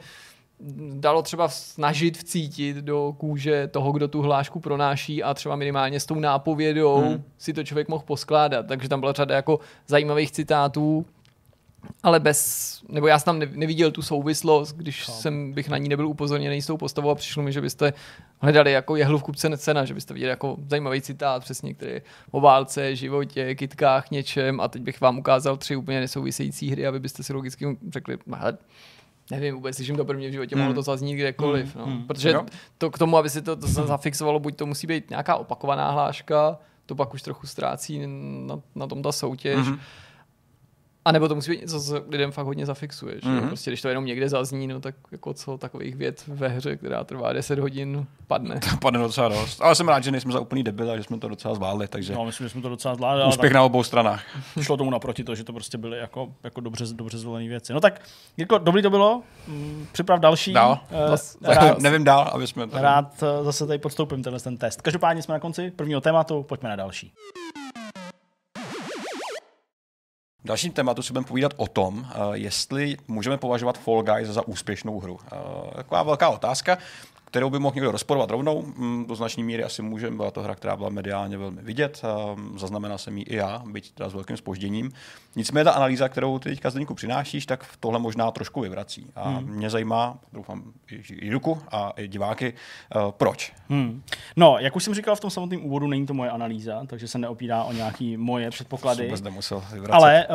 dalo 0.95 1.23
třeba 1.23 1.49
snažit 1.49 2.19
vcítit 2.19 2.77
do 2.77 3.15
kůže 3.19 3.67
toho, 3.67 3.93
kdo 3.93 4.09
tu 4.09 4.23
hlášku 4.23 4.61
pronáší 4.61 5.23
a 5.23 5.35
třeba 5.35 5.57
minimálně 5.57 6.01
s 6.01 6.07
tou 6.07 6.15
nápovědou 6.15 6.97
Hmm. 7.01 7.25
si 7.39 7.53
to 7.53 7.65
člověk 7.65 7.89
mohl 7.89 8.05
poskládat. 8.07 8.67
Takže 8.67 8.89
tam 8.89 9.01
byla 9.01 9.13
řada 9.13 9.35
jako 9.35 9.61
zajímavých 9.87 10.31
citátů, 10.33 11.07
ale 12.03 12.21
bez, 12.21 12.81
nebo 12.89 13.07
já 13.07 13.19
jsem 13.19 13.25
tam 13.25 13.39
ne- 13.39 13.49
neviděl 13.53 13.91
tu 13.91 14.03
souvislost, 14.03 14.73
když 14.73 15.07
jsem 15.07 15.53
bych 15.53 15.69
na 15.69 15.79
ní 15.79 15.89
nebyl 15.89 16.09
upozorněný 16.09 16.63
s 16.63 16.67
tou 16.67 16.77
postavou 16.77 17.11
a 17.11 17.15
přišlo 17.15 17.43
mi, 17.43 17.53
že 17.53 17.61
byste 17.61 17.93
hledali 18.41 18.73
jako 18.73 18.97
jehlu 18.97 19.19
v 19.19 19.23
kupce 19.23 19.59
cena, 19.59 19.85
že 19.85 19.95
byste 19.95 20.15
viděli 20.15 20.31
jako 20.31 20.57
zajímavý 20.69 21.01
citát 21.01 21.43
přesně, 21.45 21.75
který 21.75 21.93
je 21.93 22.03
o 22.31 22.41
válce, 22.41 22.97
životě, 22.97 23.55
kytkách, 23.55 24.11
něčem 24.11 24.61
a 24.61 24.69
teď 24.69 24.83
bych 24.83 25.01
vám 25.01 25.19
ukázal 25.19 25.57
tři 25.57 25.77
úplně 25.77 26.01
nesouvisející 26.01 26.71
hry 26.71 26.87
a 26.87 26.91
vy 26.91 27.01
byste 27.01 27.23
si 27.23 27.33
logicky 27.33 27.77
řekli, 27.93 28.19
"No, 28.27 28.37
hele, 28.37 28.59
nevím 29.31 29.55
vůbec, 29.55 29.77
slyším 29.77 29.97
to 29.97 30.05
prvně 30.05 30.29
v 30.29 30.33
životě, 30.33 30.57
mohlo 30.57 30.69
Hmm. 30.69 30.75
to 30.75 30.83
zaznít 30.83 31.15
kdekoliv. 31.17 31.77
No. 31.77 31.87
Hmm. 31.87 32.05
Protože 32.07 32.31
Jo. 32.31 32.45
to 32.79 32.91
k 32.91 32.99
tomu, 32.99 33.17
aby 33.17 33.31
si 33.31 33.43
to, 33.43 33.57
to 33.57 33.67
se 33.67 33.83
zafixovalo, 33.87 34.39
buď 34.41 34.57
to 34.57 34.67
musí 34.67 34.87
být 34.87 35.11
nějaká 35.11 35.37
opakovaná 35.37 35.91
hláška, 35.91 36.59
to 36.87 36.95
pak 36.95 37.15
už 37.15 37.23
trochu 37.23 37.47
ztrácí 37.47 38.03
na, 38.47 38.61
na 38.75 38.87
tom 38.87 39.03
ta 39.03 39.13
soutěž, 39.13 39.57
Mhm. 39.67 39.79
A 41.05 41.13
nebo 41.13 41.29
to 41.29 41.35
musí 41.35 41.51
být 41.51 41.61
něco, 41.61 41.81
co 41.81 42.05
lidem 42.09 42.33
fakt 42.33 42.47
hodně 42.47 42.67
zafixuje. 42.67 43.15
Že? 43.23 43.29
Mhm. 43.29 43.39
Mm-hmm. 43.41 43.47
Prostě 43.49 43.71
když 43.71 43.83
to 43.83 43.89
jenom 43.89 44.05
někde 44.07 44.29
zazní, 44.29 44.67
no 44.67 44.81
tak 44.81 44.95
jako 45.13 45.35
co 45.35 45.59
takových 45.59 45.97
věd 45.97 46.25
ve 46.27 46.49
hře, 46.49 46.77
která 46.77 47.05
trvá 47.05 47.33
10 47.33 47.59
hodin, 47.59 48.07
padne. 48.27 48.61
Padne 48.81 48.99
docela 49.01 49.29
dost. 49.29 49.61
Ale 49.63 49.75
jsem 49.75 49.89
rád, 49.89 50.05
že 50.05 50.11
nejsme 50.11 50.33
za 50.33 50.41
úplný 50.41 50.63
debil 50.63 50.91
a 50.91 50.97
že 50.97 51.03
jsme 51.03 51.19
to 51.19 51.29
docela 51.29 51.55
zvládli, 51.55 51.89
takže 51.89 52.13
No, 52.15 52.25
myslím, 52.25 52.45
že 52.47 52.51
jsme 52.51 52.63
to 52.63 52.69
docela 52.69 52.95
zvládli. 52.95 53.23
ale 53.23 53.29
úspěch 53.33 53.53
na 53.53 53.63
obou 53.63 53.83
stranách. 53.83 54.23
tak 54.55 54.65
šlo 54.65 54.77
tomu 54.77 54.91
naproti 54.91 55.25
to, 55.25 55.35
že 55.35 55.45
to 55.45 55.53
prostě 55.53 55.79
byly 55.79 55.99
jako, 55.99 56.33
jako 56.45 56.61
dobře, 56.61 56.85
dobře 56.93 57.19
zvolené 57.19 57.49
věci. 57.49 57.73
No 57.73 57.81
tak, 57.81 58.01
Jirko, 58.37 58.59
dobrý 58.59 58.83
to 58.83 58.91
bylo. 58.91 59.23
Mm, 59.49 59.87
Připrav 59.93 60.21
další. 60.21 60.53
Dál. 60.53 60.79
Zas- 61.09 61.37
rád, 61.43 61.79
Nevím 61.81 62.05
dál, 62.05 62.31
aby 62.33 62.47
jsme 62.47 62.67
tady... 62.67 62.83
rád 62.83 63.23
eh, 63.23 63.45
zase 63.45 63.67
tady 63.67 63.79
podstoupím 63.79 64.23
tenhle 64.23 64.41
ten 64.41 64.57
test. 64.57 64.83
Každopádně 64.83 65.23
jsme 65.23 65.33
na 65.35 65.39
konci 65.41 65.71
prvního 65.71 66.01
tématu, 66.01 66.43
pojďme 66.43 66.69
na 66.69 66.77
další. 66.77 67.13
V 70.45 70.47
dalším 70.47 70.73
tématu 70.73 71.03
si 71.03 71.13
budeme 71.13 71.27
povídat 71.27 71.53
o 71.57 71.67
tom, 71.67 72.07
eh, 72.11 72.15
jestli 72.33 72.97
můžeme 73.09 73.37
považovat 73.37 73.79
Fall 73.79 74.03
Guys 74.03 74.29
za 74.29 74.49
úspěšnou 74.49 75.01
hru. 75.01 75.19
Eh, 75.27 75.75
Taková 75.77 76.03
velká 76.03 76.29
otázka, 76.29 76.79
kterou 77.35 77.51
by 77.51 77.59
mohl 77.59 77.75
někdo 77.75 77.91
rozporovat 77.93 78.31
rovnou. 78.31 78.63
Mm, 78.77 79.05
Do 79.09 79.15
značné 79.15 79.43
míry 79.43 79.65
asi 79.65 79.83
můžeme. 79.83 80.17
Byla 80.17 80.31
to 80.31 80.43
hra, 80.43 80.55
která 80.55 80.77
byla 80.77 80.89
mediálně 80.91 81.39
velmi 81.39 81.63
vidět. 81.63 82.03
eh, 82.05 82.59
Zaznamenal 82.59 82.99
jsem 82.99 83.19
ji 83.19 83.25
i 83.25 83.37
já, 83.37 83.63
byť 83.73 83.93
teda 83.93 84.09
s 84.09 84.15
velkým 84.15 84.37
spožděním. 84.37 84.91
Nicméně 85.37 85.65
ta 85.65 85.71
analýza, 85.73 86.09
kterou 86.09 86.39
ty 86.39 86.49
teďka 86.51 86.71
Zdeňku 86.71 86.95
přinášíš, 86.95 87.47
tak 87.47 87.65
v 87.65 87.77
tohle 87.77 87.99
možná 87.99 88.31
trošku 88.31 88.61
vyvrací. 88.61 89.07
A 89.17 89.29
Hmm. 89.29 89.49
mě 89.49 89.71
zajímá, 89.71 90.19
doufám, 90.33 90.63
i 90.91 90.95
i 91.15 91.27
Juku 91.33 91.59
a 91.71 91.91
i 91.97 92.09
diváky, 92.09 92.55
eh, 92.97 92.99
proč. 93.11 93.53
Hmm. 93.69 94.03
No, 94.37 94.57
jak 94.59 94.77
už 94.77 94.85
jsem 94.85 94.95
říkal 94.95 95.17
v 95.17 95.21
tom 95.21 95.31
samotném 95.31 95.65
úvodu, 95.67 95.87
není 95.87 96.07
to 96.07 96.15
moje 96.15 96.31
analýza, 96.31 96.83
takže 96.87 97.09
se 97.09 97.19
neopírá 97.19 97.65
o 97.65 97.73
nějaký 97.73 98.17
moje 98.17 98.51
předpoklady. 98.51 99.05
Vůbec 99.05 99.23
nemusel 99.23 99.63
vyvracet. 99.73 99.95
Ale 99.95 100.27
uh, 100.29 100.35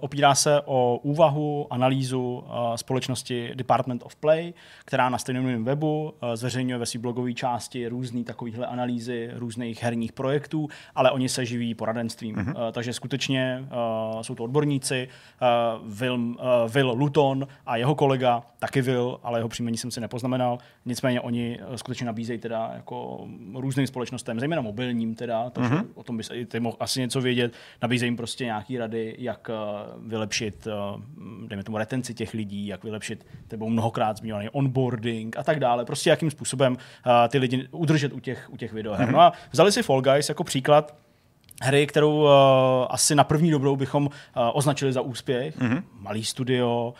opírá 0.00 0.34
se 0.34 0.60
o 0.64 1.00
úvahu, 1.02 1.66
analýzu 1.70 2.22
uh, 2.46 2.74
společnosti 2.76 3.50
Department 3.54 4.02
of 4.04 4.16
Play, 4.16 4.54
která 4.84 5.08
na 5.08 5.18
stejném 5.18 5.64
webu 5.64 6.14
uh, 6.22 6.27
zveřejňuje 6.34 6.78
ve 6.78 6.86
své 6.86 7.00
blogové 7.00 7.32
části 7.32 7.88
různé 7.88 8.24
takovéhle 8.24 8.66
analýzy 8.66 9.30
různých 9.34 9.82
herních 9.82 10.12
projektů, 10.12 10.68
ale 10.94 11.10
oni 11.10 11.28
se 11.28 11.44
živí 11.46 11.74
poradenstvím. 11.74 12.36
Mhm. 12.36 12.48
Uh, 12.48 12.54
takže 12.72 12.92
skutečně 12.92 13.64
uh, 14.14 14.20
jsou 14.22 14.34
to 14.34 14.44
odborníci, 14.44 15.08
Will, 15.84 16.36
Will 16.68 16.90
Luton 16.96 17.46
a 17.66 17.76
jeho 17.76 17.94
kolega, 17.94 18.42
taky 18.58 18.82
Will, 18.82 19.20
ale 19.22 19.38
jeho 19.38 19.48
příjmení 19.48 19.76
jsem 19.76 19.90
si 19.90 20.00
nepoznamenal. 20.00 20.58
Nicméně 20.86 21.20
oni 21.20 21.58
skutečně 21.76 22.06
nabízejí 22.06 22.38
teda 22.38 22.70
jako 22.74 23.26
různým 23.54 23.86
společnostem, 23.86 24.40
zejména 24.40 24.62
mobilním 24.62 25.14
teda, 25.14 25.50
takže 25.50 25.74
Mhm. 25.74 25.84
o 25.94 26.02
tom 26.02 26.16
bys 26.16 26.30
i 26.34 26.46
ty 26.46 26.60
mohl 26.60 26.76
asi 26.80 27.00
něco 27.00 27.20
vědět. 27.20 27.52
Nabízejí 27.82 28.06
jim 28.08 28.16
prostě 28.16 28.44
nějaký 28.44 28.78
rady, 28.78 29.14
jak 29.18 29.50
vylepšit, 30.06 30.68
dejme 31.46 31.64
tomu, 31.64 31.78
retenci 31.78 32.14
těch 32.14 32.34
lidí, 32.34 32.66
jak 32.66 32.84
vylepšit 32.84 33.26
tebou 33.48 33.68
mnohokrát 33.70 34.16
zmiňovaný 34.16 34.48
onboarding 34.48 35.36
a 35.36 35.42
tak 35.42 35.60
dále. 35.60 35.84
Prostě 35.84 36.10
jakým 36.18 36.30
způsobem 36.30 36.72
uh, 36.72 37.12
ty 37.28 37.38
lidi 37.38 37.68
udržet 37.70 38.12
u 38.12 38.20
těch, 38.20 38.50
u 38.50 38.56
těch 38.56 38.72
videoher. 38.72 39.04
Mhm. 39.04 39.12
No 39.12 39.20
a 39.20 39.32
vzali 39.52 39.72
si 39.72 39.82
Fall 39.82 40.02
Guys 40.02 40.28
jako 40.28 40.44
příklad 40.44 40.94
hry, 41.62 41.86
kterou 41.86 42.22
uh, 42.22 42.30
asi 42.90 43.14
na 43.14 43.24
první 43.24 43.50
dobrou 43.50 43.76
bychom 43.76 44.06
uh, 44.06 44.10
označili 44.52 44.92
za 44.92 45.00
úspěch. 45.00 45.56
Mhm. 45.56 45.76
Mm-hmm. 45.76 45.82
Malý 45.92 46.24
studio, 46.24 46.88
uh, 46.88 46.94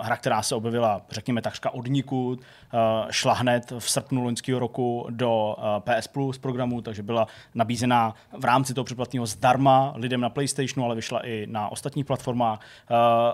hra, 0.00 0.16
která 0.16 0.42
se 0.42 0.54
objevila, 0.54 1.02
řekněme, 1.10 1.42
takřka 1.42 1.70
od 1.70 1.86
nikud, 1.88 2.40
uh, 2.40 2.80
šla 3.10 3.32
hned 3.32 3.72
v 3.78 3.90
srpnu 3.90 4.24
loňského 4.24 4.58
roku 4.58 5.06
do 5.10 5.56
uh, 5.58 5.64
PS 5.94 6.06
Plus 6.06 6.38
programu, 6.38 6.82
takže 6.82 7.02
byla 7.02 7.26
nabízená 7.54 8.14
v 8.38 8.44
rámci 8.44 8.74
toho 8.74 8.84
předplatného 8.84 9.26
zdarma 9.26 9.92
lidem 9.96 10.20
na 10.20 10.30
PlayStationu, 10.30 10.84
ale 10.84 10.94
vyšla 10.94 11.26
i 11.26 11.46
na 11.50 11.68
ostatních 11.68 12.06
platformách. 12.06 12.60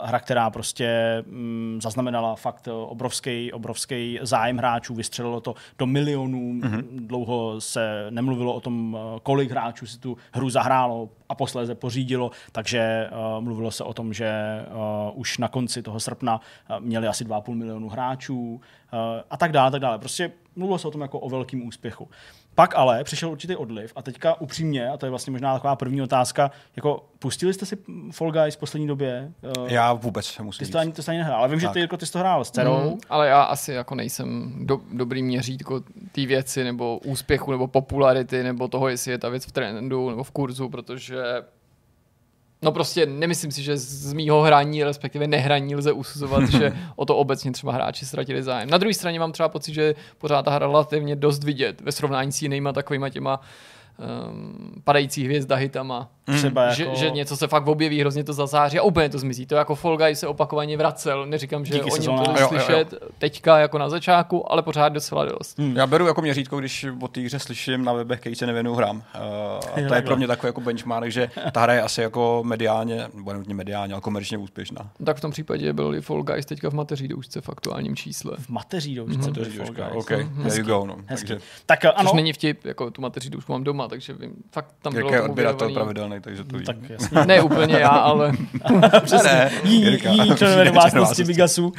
Hra, 0.02 0.20
která 0.20 0.50
prostě 0.50 0.88
um, 1.26 1.78
zaznamenala 1.82 2.36
fakt 2.36 2.68
obrovský, 2.86 3.52
obrovský 3.52 4.18
zájem 4.22 4.58
hráčů, 4.58 4.94
vystřelilo 4.94 5.40
to 5.40 5.54
do 5.78 5.86
milionů, 5.86 6.52
mm-hmm. 6.52 6.82
dlouho 7.06 7.60
se 7.60 8.06
nemluvilo 8.10 8.54
o 8.54 8.60
tom, 8.60 8.98
kolik 9.22 9.50
hráčů 9.50 9.86
si 9.86 9.98
tu 9.98 10.16
hru 10.32 10.50
zahrálo 10.50 11.08
a 11.28 11.34
posléze 11.34 11.74
pořídilo, 11.74 12.30
takže 12.52 13.10
mluvilo 13.40 13.70
se 13.70 13.84
o 13.84 13.94
tom, 13.94 14.12
že 14.12 14.32
už 15.14 15.38
na 15.38 15.48
konci 15.48 15.82
toho 15.82 16.00
srpna 16.12 16.40
eh, 16.70 16.80
měli 16.80 17.06
asi 17.08 17.24
2,5 17.24 17.54
milionu 17.54 17.88
hráčů 17.88 18.60
eh, 18.92 19.22
a 19.30 19.36
tak 19.36 19.52
dále, 19.52 19.70
tak 19.70 19.80
dále. 19.80 19.98
Prostě 19.98 20.32
mluvilo 20.56 20.78
se 20.78 20.88
o 20.88 20.90
tom 20.90 21.00
jako 21.00 21.18
o 21.20 21.28
velkém 21.28 21.66
úspěchu. 21.66 22.08
Pak 22.54 22.74
ale 22.76 23.04
přišel 23.04 23.30
určitý 23.30 23.56
odliv 23.56 23.92
a 23.96 24.02
teďka 24.02 24.40
upřímně, 24.40 24.88
a 24.88 24.96
to 24.96 25.06
je 25.06 25.10
vlastně 25.10 25.30
možná 25.30 25.54
taková 25.54 25.76
první 25.76 26.02
otázka, 26.02 26.50
jako 26.76 27.04
pustili 27.18 27.54
jste 27.54 27.66
si 27.66 27.78
Fall 28.10 28.32
Guys 28.32 28.54
v 28.54 28.58
poslední 28.58 28.86
době? 28.86 29.32
Eh, 29.42 29.72
Já 29.74 29.92
vůbec 29.92 30.38
musím 30.38 30.66
Ty 30.66 30.72
to 30.72 30.78
ani, 30.78 30.92
to 30.92 31.02
jsi 31.02 31.10
ani 31.10 31.18
nehrál, 31.18 31.38
ale 31.38 31.48
vím, 31.48 31.60
že 31.60 31.66
Tak. 31.66 31.74
ty, 31.74 31.80
jako, 31.80 31.96
ty 31.96 32.06
jsi 32.06 32.12
to 32.12 32.18
hrál 32.18 32.44
s 32.44 32.50
dcerou. 32.50 32.90
Mm, 32.90 32.98
ale 33.10 33.28
já 33.28 33.42
asi 33.42 33.72
jako 33.72 33.94
nejsem 33.94 34.52
do, 34.66 34.80
dobrý 34.92 35.22
měřítko 35.22 35.80
té 36.12 36.26
věci, 36.26 36.64
nebo 36.64 36.98
úspěchu, 36.98 37.50
nebo 37.50 37.66
popularity, 37.66 38.42
nebo 38.42 38.68
toho, 38.68 38.88
jestli 38.88 39.10
je 39.10 39.18
ta 39.18 39.28
věc 39.28 39.46
v 39.46 39.52
trendu, 39.52 40.10
nebo 40.10 40.24
v 40.24 40.30
kurzu, 40.30 40.68
protože 40.68 41.16
No 42.62 42.72
prostě 42.72 43.06
nemyslím 43.06 43.50
si, 43.50 43.62
že 43.62 43.76
z 43.76 44.12
mýho 44.12 44.42
hraní, 44.42 44.84
respektive 44.84 45.26
nehraní 45.26 45.76
lze 45.76 45.92
usuzovat, 45.92 46.50
že 46.50 46.72
o 46.96 47.04
to 47.04 47.16
obecně 47.16 47.52
třeba 47.52 47.72
hráči 47.72 48.06
ztratili 48.06 48.42
zájem. 48.42 48.70
Na 48.70 48.78
druhé 48.78 48.94
straně 48.94 49.20
mám 49.20 49.32
třeba 49.32 49.48
pocit, 49.48 49.74
že 49.74 49.94
pořád 50.18 50.42
ta 50.42 50.50
hra 50.50 50.66
relativně 50.66 51.16
dost 51.16 51.44
vidět 51.44 51.80
ve 51.80 51.92
srovnání 51.92 52.32
s 52.32 52.42
jinýma 52.42 52.72
takovýma 52.72 53.08
těma 53.08 53.40
um, 54.30 54.82
padající 54.84 55.24
hvězda 55.24 55.56
hitama. 55.56 56.10
Třeba 56.24 56.72
že, 56.72 56.84
jako- 56.84 56.96
že, 56.96 57.10
něco 57.10 57.36
se 57.36 57.46
fakt 57.48 57.66
objeví, 57.66 58.00
hrozně 58.00 58.24
to 58.24 58.32
zazáří 58.32 58.78
a 58.78 58.82
úplně 58.82 59.08
to 59.08 59.18
zmizí. 59.18 59.46
To 59.46 59.54
jako 59.54 59.74
Fall 59.74 59.96
Guys 59.96 60.18
se 60.20 60.26
opakovaně 60.26 60.76
vracel. 60.76 61.26
Neříkám, 61.26 61.64
že 61.64 61.74
Díky 61.74 61.84
o 61.84 61.86
něm 61.88 61.96
sezónách. 61.96 62.24
to 62.24 62.30
Jo, 62.30 62.36
jo, 62.40 62.42
jo. 62.42 62.48
slyšet 62.48 62.94
teďka 63.18 63.58
jako 63.58 63.78
na 63.78 63.88
začátku, 63.88 64.52
ale 64.52 64.62
pořád 64.62 64.88
docela 64.88 65.24
dost. 65.24 65.58
Hmm. 65.58 65.76
Já 65.76 65.86
beru 65.86 66.06
jako 66.06 66.22
měřítko, 66.22 66.58
když 66.58 66.86
o 67.02 67.08
té 67.08 67.20
hře 67.20 67.38
slyším 67.38 67.84
na 67.84 67.92
webech, 67.92 68.20
který 68.20 68.34
se 68.34 68.46
nevěnuju 68.46 68.76
hrám. 68.76 68.96
Uh, 68.96 69.84
a 69.84 69.88
to 69.88 69.94
je 69.94 70.02
pro 70.02 70.16
mě 70.16 70.26
takový 70.26 70.48
jako 70.48 70.60
benchmark, 70.60 71.10
že 71.10 71.30
ta 71.52 71.60
hra 71.60 71.72
je 71.74 71.82
asi 71.82 72.00
jako 72.02 72.42
mediálně, 72.46 73.08
nebo 73.14 73.32
nutně 73.32 73.54
mediálně, 73.54 73.94
ale 73.94 74.00
komerčně 74.00 74.38
úspěšná. 74.38 74.90
Tak 75.04 75.16
v 75.16 75.20
tom 75.20 75.30
případě 75.30 75.72
byl 75.72 75.94
i 75.94 76.00
Fall 76.00 76.22
Guys 76.22 76.46
teďka 76.46 76.70
v 76.70 76.74
mateří 76.74 77.08
doušce 77.08 77.40
v 77.40 77.48
aktuálním 77.48 77.96
čísle. 77.96 78.32
V 78.38 78.48
mateří 78.48 78.94
doušce, 78.94 79.18
Mhm. 79.18 79.32
to 79.32 79.40
je 79.40 79.44
Takže 79.46 79.58
Fall 79.64 79.74
Guys. 79.74 79.96
OK, 79.96 80.08
there 80.42 80.58
you 80.58 80.64
go. 80.64 80.86
No. 80.86 80.96
Hezky. 81.06 81.26
Takže 81.28 81.44
Tak 81.66 81.84
eh, 81.84 81.88
ano, 81.92 82.10
Což 82.10 82.16
není 82.16 82.32
vtip, 82.32 82.64
jako 82.64 82.90
tu 82.90 83.02
mateří 83.02 83.30
doušku 83.30 83.52
mám 83.52 83.64
doma, 83.64 83.88
takže 83.88 84.12
vím, 84.12 84.32
fakt 84.52 84.74
tam 84.82 84.92
bylo 84.94 85.08
je 85.12 85.18
tomu 85.18 85.30
odběratel 85.30 85.68
pravidelný, 86.20 86.44
takže 86.44 86.44
to 86.44 86.58
ví. 86.58 86.64
tak 86.64 86.90
jasně. 86.90 87.26
Ne 87.26 87.42
úplně 87.42 87.74
já, 87.78 87.88
ale 87.88 88.32
Přesně. 89.04 89.30
Ne, 89.32 89.50
Jí, 89.64 89.80
Jirka. 89.82 90.10
jí 90.10 90.34
členové 90.36 90.64
domácnosti. 90.64 91.24
Bigasů. 91.24 91.66
Uh, 91.66 91.72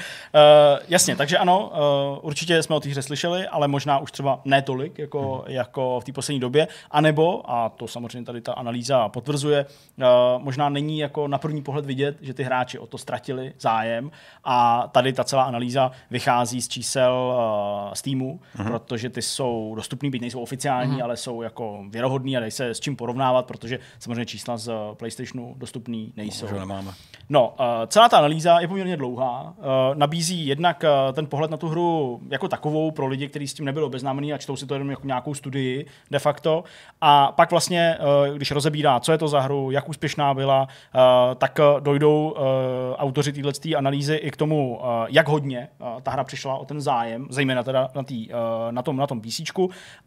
jasně, 0.89 1.15
takže 1.15 1.37
ano, 1.37 1.71
uh, 2.13 2.25
určitě 2.25 2.63
jsme 2.63 2.75
o 2.75 2.79
té 2.79 2.89
hře 2.89 3.01
slyšeli, 3.01 3.47
ale 3.47 3.67
možná 3.67 3.99
už 3.99 4.11
třeba 4.11 4.41
ne 4.45 4.61
tolik, 4.61 4.99
jako, 4.99 5.43
jako 5.47 5.99
v 5.99 6.03
té 6.03 6.11
poslední 6.13 6.39
době. 6.39 6.67
A 6.91 7.01
nebo, 7.01 7.51
a 7.51 7.69
to 7.69 7.87
samozřejmě 7.87 8.25
tady 8.25 8.41
ta 8.41 8.53
analýza 8.53 9.09
potvrzuje, 9.09 9.65
uh, 9.97 10.05
možná 10.43 10.69
není 10.69 10.99
jako 10.99 11.27
na 11.27 11.37
první 11.37 11.61
pohled 11.61 11.85
vidět, 11.85 12.17
že 12.21 12.33
ty 12.33 12.43
hráči 12.43 12.79
o 12.79 12.87
to 12.87 12.97
ztratili 12.97 13.53
zájem. 13.59 14.11
A 14.43 14.87
tady 14.91 15.13
ta 15.13 15.23
celá 15.23 15.43
analýza 15.43 15.91
vychází 16.11 16.61
z 16.61 16.67
čísel 16.67 17.33
uh, 17.87 17.93
Steamu, 17.93 18.39
Mhm. 18.57 18.71
protože 18.71 19.09
ty 19.09 19.21
jsou 19.21 19.73
dostupný, 19.75 20.09
byť 20.09 20.21
nejsou 20.21 20.41
oficiální, 20.41 21.01
ale 21.01 21.17
jsou 21.17 21.41
jako 21.41 21.83
věrohodný 21.89 22.37
a 22.37 22.39
dají 22.39 22.51
se 22.51 22.69
s 22.69 22.79
čím 22.79 22.95
porovnávat, 22.95 23.45
protože 23.45 23.79
samozřejmě 23.99 24.22
čísla 24.25 24.57
z 24.57 24.71
PlayStationu 24.93 25.53
dostupný 25.57 26.13
nejsou. 26.17 26.47
Ho 26.47 26.59
nemáme. 26.59 26.91
No, 27.29 27.53
uh, 27.59 27.65
celá 27.87 28.09
ta 28.09 28.17
analýza 28.17 28.59
je 28.59 28.67
poměrně 28.67 28.97
dlouhá. 28.97 29.53
Uh, 29.57 29.63
nabízí 29.93 30.47
jednak 30.47 30.83
uh, 30.83 31.13
ten 31.13 31.27
pohled 31.27 31.51
na 31.51 31.57
tu 31.57 31.67
hru 31.67 32.21
jako 32.29 32.47
takovou 32.47 32.91
pro 32.91 33.07
lidi, 33.07 33.27
kteří 33.27 33.47
s 33.47 33.53
tím 33.53 33.65
nebyli 33.65 33.85
obeznámení 33.85 34.33
a 34.33 34.37
čtou 34.37 34.55
si 34.55 34.65
to 34.65 34.75
jenom 34.75 34.89
jako 34.89 35.07
nějakou 35.07 35.33
studii 35.33 35.85
de 36.11 36.19
facto. 36.19 36.63
A 37.01 37.31
pak 37.31 37.51
vlastně, 37.51 37.97
uh, 38.29 38.35
když 38.35 38.51
rozebírá, 38.51 38.99
co 38.99 39.11
je 39.11 39.17
to 39.17 39.27
za 39.27 39.39
hru, 39.39 39.71
jak 39.71 39.89
úspěšná 39.89 40.33
byla, 40.33 40.61
uh, 40.61 40.99
tak 41.35 41.59
dojdou 41.79 42.31
uh, 42.31 42.41
autoři 42.97 43.33
této 43.33 43.77
analýzy 43.77 44.15
i 44.15 44.31
k 44.31 44.37
tomu, 44.37 44.77
uh, 44.77 44.85
jak 45.07 45.27
hodně 45.27 45.69
uh, 45.79 46.01
ta 46.01 46.11
hra 46.11 46.23
přišla 46.23 46.57
o 46.57 46.65
ten 46.65 46.81
zájem, 46.81 47.27
zejména 47.29 47.63
teda 47.63 47.89
na, 47.95 48.03
tý, 48.03 48.29
uh, 48.29 48.35
na 48.71 48.81
tom, 48.81 48.97
na 48.97 49.07
tom 49.07 49.21
PC. 49.21 49.41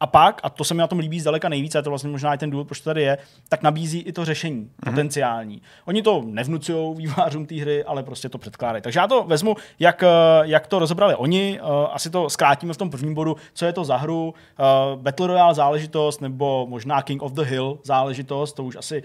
A 0.00 0.06
pak, 0.06 0.40
a 0.42 0.50
to 0.50 0.64
se 0.64 0.74
mi 0.74 0.78
na 0.78 0.86
tom 0.86 0.98
líbí 0.98 1.20
zdaleka 1.20 1.48
nejvíc, 1.48 1.74
a 1.74 1.82
to 1.82 1.90
vlastně 1.90 2.10
možná 2.10 2.34
i 2.34 2.38
ten 2.38 2.50
důvod, 2.50 2.66
proč 2.66 2.80
to 2.80 2.90
tady 2.90 3.02
je, 3.02 3.18
tak 3.48 3.62
nabízí 3.62 4.04
i 4.06 4.12
to 4.12 4.24
řešení 4.24 4.62
mm-hmm. 4.64 4.90
potenciální. 4.90 5.62
Oni 5.84 6.02
to 6.02 6.22
nevnucují 6.26 6.96
vývářům 6.96 7.46
té 7.46 7.54
hry, 7.54 7.84
ale 7.84 8.02
prostě 8.02 8.28
to 8.28 8.38
předkládají. 8.38 8.82
Takže 8.82 9.00
já 9.00 9.08
to 9.08 9.22
vezmu, 9.24 9.56
jak, 9.78 10.02
eh, 10.02 10.08
jak 10.42 10.66
to 10.66 10.78
rozebrali 10.78 11.14
oni. 11.14 11.60
eh, 11.62 11.86
Asi 11.92 12.10
to 12.10 12.30
zkrátíme 12.30 12.74
v 12.74 12.76
tom 12.76 12.90
prvním 12.90 13.14
bodu, 13.14 13.36
co 13.54 13.66
je 13.66 13.72
to 13.72 13.84
za 13.84 13.96
hru. 13.96 14.34
eh, 14.58 14.62
Battle 14.96 15.26
Royale 15.26 15.54
záležitost, 15.54 16.20
nebo 16.20 16.66
možná 16.68 17.02
King 17.02 17.22
of 17.22 17.32
the 17.32 17.42
Hill 17.42 17.78
záležitost, 17.84 18.52
to 18.52 18.64
už 18.64 18.76
asi, 18.76 19.02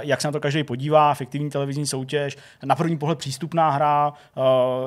jak 0.00 0.20
se 0.20 0.28
na 0.28 0.32
to 0.32 0.40
každý 0.40 0.64
podívá, 0.64 1.14
fiktivní 1.14 1.50
televizní 1.50 1.86
soutěž, 1.86 2.36
na 2.64 2.74
první 2.74 2.98
pohled 2.98 3.18
přístupná 3.18 3.70
hra, 3.70 4.12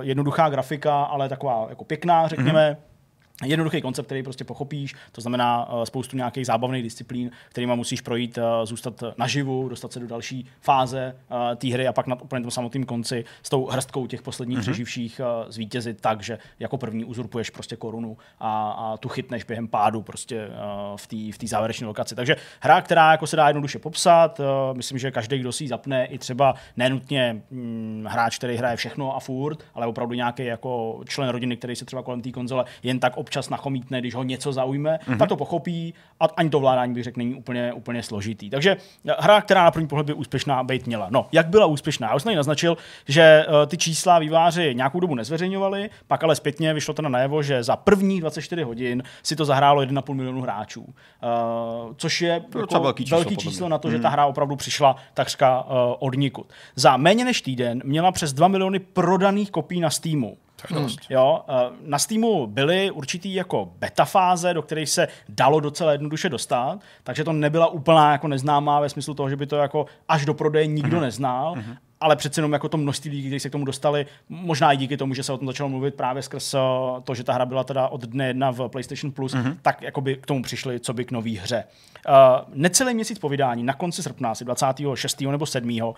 jednoduchá 0.01 0.49
grafika, 0.49 1.03
ale 1.03 1.29
taková 1.29 1.65
jako 1.69 1.83
pěkná, 1.83 2.27
řekněme. 2.27 2.71
Mm-hmm 2.71 2.96
jednoduchý 3.45 3.81
koncept, 3.81 4.05
který 4.05 4.23
prostě 4.23 4.43
pochopíš, 4.43 4.95
to 5.11 5.21
znamená 5.21 5.69
uh, 5.69 5.83
spoustu 5.83 6.17
nějakých 6.17 6.45
zábavných 6.45 6.83
disciplín, 6.83 7.31
kterými 7.49 7.75
musíš 7.75 8.01
projít, 8.01 8.37
uh, 8.37 8.43
zůstat 8.63 9.03
naživu, 9.17 9.69
dostat 9.69 9.93
se 9.93 9.99
do 9.99 10.07
další 10.07 10.45
fáze 10.61 11.15
uh, 11.29 11.55
té 11.55 11.67
hry 11.67 11.87
a 11.87 11.93
pak 11.93 12.07
na 12.07 12.21
úplně 12.21 12.41
tom 12.41 12.51
samotném 12.51 12.83
konci 12.83 13.25
s 13.43 13.49
tou 13.49 13.65
hrstkou 13.65 14.07
těch 14.07 14.21
posledních 14.21 14.57
mm-hmm. 14.57 14.61
přeživších 14.61 15.21
zvítězit 15.47 16.01
tak, 16.01 16.23
že 16.23 16.37
jako 16.59 16.77
první 16.77 17.05
uzurpuješ 17.05 17.49
prostě 17.49 17.75
korunu 17.75 18.17
a, 18.39 18.71
a 18.71 18.97
tu 18.97 19.09
chytneš 19.09 19.43
během 19.43 19.67
pádu 19.67 20.01
prostě 20.01 20.49
v 20.95 21.07
té 21.07 21.45
v 21.45 21.49
závěrečné 21.49 21.87
lokaci. 21.87 22.15
Takže 22.15 22.35
hra, 22.59 22.81
která 22.81 23.11
jako 23.11 23.27
se 23.27 23.35
dá 23.35 23.47
jednoduše 23.47 23.79
popsat, 23.79 24.41
myslím, 24.73 24.97
že 24.97 25.11
každý, 25.11 25.39
kdo 25.39 25.51
si 25.51 25.63
ji 25.63 25.67
zapne, 25.67 26.05
i 26.05 26.17
třeba 26.17 26.53
nenutně 26.77 27.41
mm, 27.49 28.05
hráč, 28.09 28.37
který 28.37 28.55
hraje 28.55 28.75
všechno 28.77 29.15
a 29.15 29.19
furt, 29.19 29.63
ale 29.73 29.87
opravdu 29.87 30.13
nějaký 30.13 30.45
jako 30.45 31.01
člen 31.07 31.29
rodiny, 31.29 31.57
který 31.57 31.75
se 31.75 31.85
třeba 31.85 32.03
kolem 32.03 32.21
té 32.21 32.31
konzole 32.31 32.65
jen 32.83 32.99
tak 32.99 33.17
občas 33.27 33.49
nachomítne, 33.49 33.99
když 33.99 34.15
ho 34.15 34.23
něco 34.23 34.53
zaujme, 34.53 34.99
mm-hmm. 35.07 35.17
tak 35.17 35.29
to 35.29 35.35
pochopí 35.35 35.93
a 36.19 36.25
ani 36.37 36.49
to 36.49 36.59
vládání 36.59 36.93
bych 36.93 37.03
řekl 37.03 37.19
není 37.19 37.35
úplně, 37.35 37.73
úplně 37.73 38.03
složitý. 38.03 38.49
Takže 38.49 38.77
hra, 39.19 39.41
která 39.41 39.63
na 39.63 39.71
první 39.71 39.87
pohled 39.87 40.07
by 40.07 40.13
úspěšná 40.13 40.63
být 40.63 40.87
měla. 40.87 41.07
No, 41.11 41.27
jak 41.31 41.47
byla 41.47 41.65
úspěšná? 41.65 42.07
Já 42.07 42.15
už 42.15 42.23
jsem 42.23 42.35
naznačil, 42.35 42.77
že 43.07 43.45
uh, 43.47 43.65
ty 43.67 43.77
čísla 43.77 44.19
výváři 44.19 44.75
nějakou 44.75 44.99
dobu 44.99 45.15
nezveřejňovali, 45.15 45.89
pak 46.07 46.23
ale 46.23 46.35
zpětně 46.35 46.73
vyšlo 46.73 46.93
teda 46.93 47.09
najevo, 47.09 47.43
že 47.43 47.63
za 47.63 47.75
první 47.75 48.19
24 48.19 48.63
hodin 48.63 49.03
si 49.23 49.35
to 49.35 49.45
zahrálo 49.45 49.81
1,5 49.81 50.13
milionu 50.13 50.41
hráčů. 50.41 50.81
Uh, 50.81 51.93
což 51.97 52.21
je 52.21 52.39
To 52.39 52.59
jako 52.59 52.79
velký 52.79 53.03
číslo, 53.03 53.17
velký 53.17 53.37
číslo 53.37 53.69
na 53.69 53.77
to, 53.77 53.91
že 53.91 53.99
ta 53.99 54.09
hra 54.09 54.25
opravdu 54.25 54.55
přišla 54.55 54.95
takřka 55.13 55.61
uh, 55.63 55.67
od 55.99 56.15
nikud. 56.15 56.47
Za 56.75 56.97
méně 56.97 57.25
než 57.25 57.41
týden 57.41 57.81
měla 57.85 58.11
přes 58.11 58.33
2 58.33 58.47
miliony 58.47 58.79
prodaných 58.79 59.51
kopií 59.51 59.81
na 59.81 59.89
Steamu. 59.89 60.37
Hmm. 60.69 60.87
Jo, 61.09 61.41
na 61.81 61.99
Steamu 61.99 62.47
byly 62.47 62.91
určitý 62.91 63.33
jako 63.33 63.69
beta 63.77 64.05
fáze, 64.05 64.53
do 64.53 64.61
kterých 64.61 64.89
se 64.89 65.07
dalo 65.29 65.59
docela 65.59 65.91
jednoduše 65.91 66.29
dostat, 66.29 66.79
takže 67.03 67.23
to 67.23 67.33
nebyla 67.33 67.67
úplná 67.67 68.11
jako 68.11 68.27
neznámá 68.27 68.79
ve 68.79 68.89
smyslu 68.89 69.13
toho, 69.13 69.29
že 69.29 69.35
by 69.35 69.45
to 69.45 69.55
jako 69.55 69.85
až 70.07 70.25
do 70.25 70.33
prodeje 70.33 70.67
nikdo 70.67 70.99
neznal, 71.01 71.55
ale 72.01 72.15
přece 72.15 72.39
jenom 72.39 72.53
jako 72.53 72.69
to 72.69 72.77
množství 72.77 73.11
lidí, 73.11 73.21
kteří 73.27 73.39
se 73.39 73.49
k 73.49 73.51
tomu 73.51 73.65
dostali, 73.65 74.05
možná 74.29 74.71
i 74.71 74.77
díky 74.77 74.97
tomu, 74.97 75.13
že 75.13 75.23
se 75.23 75.33
o 75.33 75.37
tom 75.37 75.47
začalo 75.47 75.69
mluvit 75.69 75.95
právě 75.95 76.21
skrz 76.23 76.53
eh, 76.53 76.59
to, 77.03 77.15
že 77.15 77.23
ta 77.23 77.33
hra 77.33 77.45
byla 77.45 77.63
teda 77.63 77.87
od 77.87 78.01
dne 78.01 78.27
jedna 78.27 78.51
v 78.51 78.67
PlayStation 78.69 79.11
Plus, 79.11 79.35
tak 79.61 79.81
jako 79.81 80.01
by 80.01 80.15
k 80.15 80.25
tomu 80.25 80.41
přišli, 80.43 80.79
co 80.79 80.93
by 80.93 81.05
k 81.05 81.11
nový 81.11 81.37
hře. 81.37 81.63
Uh, 82.09 82.13
necelý 82.53 82.93
měsíc 82.93 83.19
po 83.19 83.29
vydání, 83.29 83.63
na 83.63 83.73
konci 83.73 84.03
srpna, 84.03 84.31
asi 84.31 84.45
26. 84.45 85.21
nebo 85.21 85.45
7. 85.45 85.69
Uh, 85.81 85.93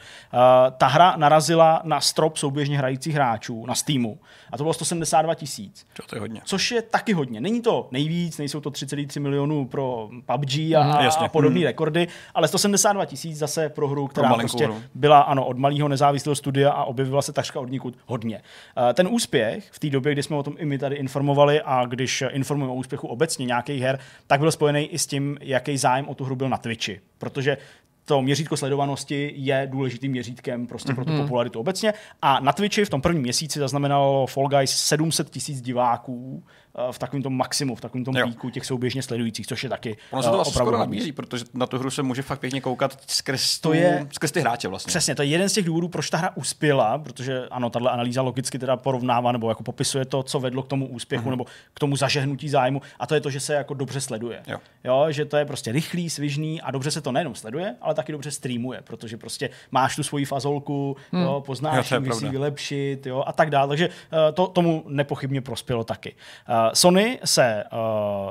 ta 0.78 0.88
hra 0.88 1.14
narazila 1.18 1.82
na 1.84 2.02
strop 2.02 2.38
souběžně 2.38 2.78
hrajících 2.78 3.16
hráčů 3.16 3.66
na 3.66 3.76
Steamu. 3.76 4.20
A 4.52 4.58
to 4.58 4.64
bylo 4.64 4.74
172 4.74 5.36
tisíc. 5.36 5.88
To 6.10 6.16
je 6.16 6.20
hodně. 6.20 6.42
Což 6.46 6.72
je 6.72 6.82
taky 6.82 7.14
hodně. 7.14 7.42
Není 7.42 7.62
to 7.62 7.88
nejvíc, 7.92 8.38
nejsou 8.38 8.60
to 8.62 8.70
3,3 8.70 9.22
milionů 9.22 9.68
pro 9.68 10.10
PUBG 10.26 10.54
a, 10.76 10.84
Mhm, 10.84 11.10
a, 11.20 11.28
podobné 11.28 11.56
Mhm. 11.60 11.66
rekordy, 11.66 12.08
ale 12.36 12.48
172 12.48 13.06
tisíc 13.06 13.38
zase 13.38 13.70
pro 13.70 13.88
hru, 13.88 14.08
která 14.08 14.30
malinkou 14.30 14.42
prostě 14.58 14.66
hru. 14.66 14.82
byla 14.96 15.20
ano, 15.22 15.46
od 15.46 15.58
malého 15.58 15.89
nezávislého 15.90 16.36
studia 16.36 16.72
a 16.72 16.84
objevila 16.84 17.22
se 17.22 17.34
takřka 17.34 17.60
od 17.60 17.70
nikud 17.72 17.98
hodně. 18.06 18.42
Eh, 18.90 18.94
Ten 18.94 19.08
úspěch 19.12 19.68
v 19.72 19.80
té 19.80 19.90
době, 19.90 20.12
kdy 20.14 20.24
jsme 20.24 20.36
o 20.36 20.44
tom 20.44 20.56
i 20.58 20.66
my 20.66 20.78
tady 20.78 20.96
informovali 20.96 21.62
a 21.62 21.86
když 21.86 22.24
informujeme 22.32 22.74
o 22.74 22.76
úspěchu 22.76 23.08
obecně 23.08 23.46
nějakých 23.46 23.82
her, 23.82 24.00
tak 24.28 24.40
byl 24.40 24.52
spojený 24.52 24.86
i 24.86 25.00
s 25.00 25.08
tím, 25.08 25.38
jaký 25.42 25.78
zájem 25.78 26.08
o 26.08 26.16
tu 26.16 26.24
hru 26.24 26.36
byl 26.36 26.50
na 26.50 26.58
Twitchi. 26.58 27.00
Protože 27.18 27.58
to 28.06 28.22
měřítko 28.22 28.58
sledovanosti 28.58 29.34
je 29.36 29.68
důležitým 29.72 30.12
měřítkem 30.12 30.68
prostě 30.68 30.94
pro 30.94 31.06
tu 31.06 31.12
Mhm. 31.12 31.22
popularitu 31.22 31.60
obecně. 31.60 31.94
A 32.22 32.40
na 32.40 32.54
Twitchi 32.54 32.86
v 32.86 32.90
tom 32.90 33.02
prvním 33.02 33.22
měsíci 33.24 33.60
zaznamenalo 33.60 34.28
Fall 34.28 34.48
Guys 34.48 34.72
700 34.72 35.30
tisíc 35.30 35.62
diváků 35.62 36.44
v 36.92 37.00
takovém 37.00 37.24
tom 37.24 37.38
maximu, 37.38 37.76
v 37.76 37.82
takovém 37.82 38.06
tom 38.06 38.16
Jo. 38.18 38.28
píku 38.28 38.50
těch 38.50 38.66
souběžně 38.66 39.04
sledujících, 39.04 39.48
což 39.48 39.64
je 39.64 39.70
taky 39.70 39.98
Ono 40.12 40.24
se 40.24 40.30
to 40.30 40.36
vlastně 40.36 40.52
opravdu 40.52 40.70
skoro 40.72 40.78
nabízí, 40.78 41.12
protože 41.12 41.46
na 41.54 41.66
tu 41.66 41.78
hru 41.80 41.90
se 41.92 42.04
může 42.04 42.22
fakt 42.22 42.40
pěkně 42.40 42.62
koukat 42.62 42.98
skrz, 43.08 43.60
To 43.60 43.70
tu, 43.70 43.74
je- 43.76 44.08
skrz 44.12 44.32
ty 44.32 44.40
hráče 44.42 44.68
vlastně. 44.68 44.90
Přesně, 44.90 45.16
to 45.16 45.22
je 45.22 45.28
jeden 45.28 45.50
z 45.50 45.54
těch 45.54 45.66
důvodů, 45.66 45.88
proč 45.88 46.10
ta 46.10 46.18
hra 46.18 46.32
uspěla, 46.36 46.98
protože 46.98 47.48
ano, 47.52 47.70
tahle 47.70 47.92
analýza 47.92 48.22
logicky 48.22 48.60
teda 48.60 48.78
porovnává 48.78 49.32
nebo 49.32 49.50
jako 49.50 49.64
popisuje 49.64 50.06
to, 50.06 50.24
co 50.24 50.40
vedlo 50.40 50.64
k 50.64 50.68
tomu 50.68 50.88
úspěchu 50.88 51.22
Mhm. 51.24 51.30
nebo 51.32 51.46
k 51.74 51.80
tomu 51.80 51.96
zažehnutí 51.96 52.50
zájmu 52.50 52.82
a 53.00 53.08
to 53.08 53.16
je 53.16 53.22
to, 53.22 53.30
že 53.30 53.40
se 53.40 53.54
jako 53.54 53.74
dobře 53.74 54.02
sleduje. 54.02 54.42
Jo. 54.48 54.58
jo 54.84 55.06
že 55.10 55.26
to 55.26 55.38
je 55.38 55.46
prostě 55.46 55.72
rychlý, 55.72 56.10
svižný 56.10 56.62
a 56.62 56.72
dobře 56.72 56.92
se 56.92 57.02
to 57.02 57.12
nejenom 57.12 57.36
sleduje, 57.36 57.76
ale 57.82 57.94
taky 57.94 58.12
dobře 58.12 58.32
streamuje, 58.32 58.82
protože 58.84 59.18
prostě 59.18 59.50
máš 59.72 59.96
tu 59.96 60.04
svoji 60.04 60.26
fazolku, 60.26 60.98
Hmm. 61.12 61.22
jo, 61.22 61.30
Jo, 61.30 61.42
poznáš, 61.42 61.90
to 61.90 61.96
je 61.96 62.02
ji, 62.06 62.14
si 62.14 62.30
vylepšit 62.30 63.06
jo, 63.06 63.24
a 63.28 63.32
tak 63.34 63.50
dále. 63.50 63.68
Takže 63.68 63.90
eh, 63.90 64.32
to 64.32 64.48
tomu 64.48 64.84
nepochybně 64.88 65.42
prospělo 65.42 65.84
taky. 65.84 66.16
Eh, 66.50 66.54
Sony 66.74 67.20
se 67.26 67.64
uh, 67.74 67.80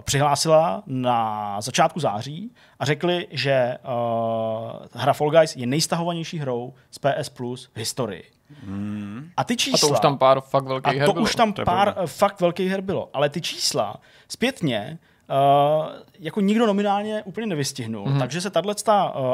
přihlásila 0.01 0.83
na 0.87 1.61
začátku 1.61 2.01
září 2.01 2.51
a 2.79 2.85
řekli, 2.85 3.27
že 3.31 3.79
uh, 3.85 4.87
hra 4.93 5.13
Fall 5.13 5.31
Guys 5.31 5.57
je 5.57 5.67
nejstahovanější 5.67 6.39
hrou 6.39 6.75
z 6.91 6.99
PS 6.99 7.29
Plus 7.29 7.71
v 7.75 7.79
historii. 7.79 8.25
Hmm. 8.67 9.31
A 9.37 9.45
ty 9.45 9.55
A 9.55 9.57
čísla... 9.57 9.89
to 9.89 9.95
už 9.95 10.01
tam 10.01 10.19
pár 10.19 10.41
fakt 10.41 10.65
velkých 10.65 10.95
A 10.95 10.99
her 10.99 11.07
to 11.07 11.13
bylo. 11.13 11.23
už 11.23 11.35
tam 11.35 11.53
To 11.53 11.65
pár 11.65 11.95
eh, 11.97 12.07
fakt 12.07 12.41
velkých 12.41 12.71
her 12.71 12.81
bylo. 12.81 13.11
Ale 13.13 13.29
ty 13.29 13.41
čísla 13.41 13.97
zpětně 14.29 14.99
Uh, 15.31 15.87
jako 16.19 16.41
nikdo 16.41 16.67
nominálně 16.67 17.23
úplně 17.23 17.47
nevystihnul. 17.47 18.05
Mhm. 18.05 18.15
Mm-hmm. 18.15 18.19
Takže 18.19 18.41
se 18.41 18.51
tato 18.51 18.69
uh, 18.69 18.75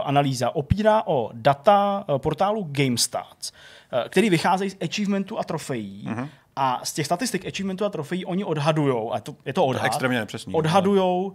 analýza 0.05 0.55
opírá 0.55 1.03
o 1.07 1.30
data 1.32 2.05
uh, 2.09 2.18
portálu 2.18 2.66
GameStats, 2.70 3.51
uh, 3.51 4.09
který 4.09 4.30
vycházejí 4.30 4.70
z 4.70 4.76
achievementu 4.82 5.38
a 5.38 5.45
trofejí. 5.45 6.03
Mhm. 6.07 6.16
Mm-hmm. 6.16 6.28
A 6.57 6.81
z 6.85 6.93
těch 6.93 7.07
statistik 7.07 7.47
achievementu 7.47 7.85
a 7.85 7.91
trofejí 7.91 8.25
oni 8.25 8.45
odhadujou, 8.45 9.13
a 9.13 9.21
to, 9.21 9.35
je 9.45 9.53
to 9.53 9.67
odhad, 9.67 9.87
extrémně 9.87 10.19
nepřesný, 10.19 10.55
odhadujou 10.55 11.27
uh, 11.27 11.35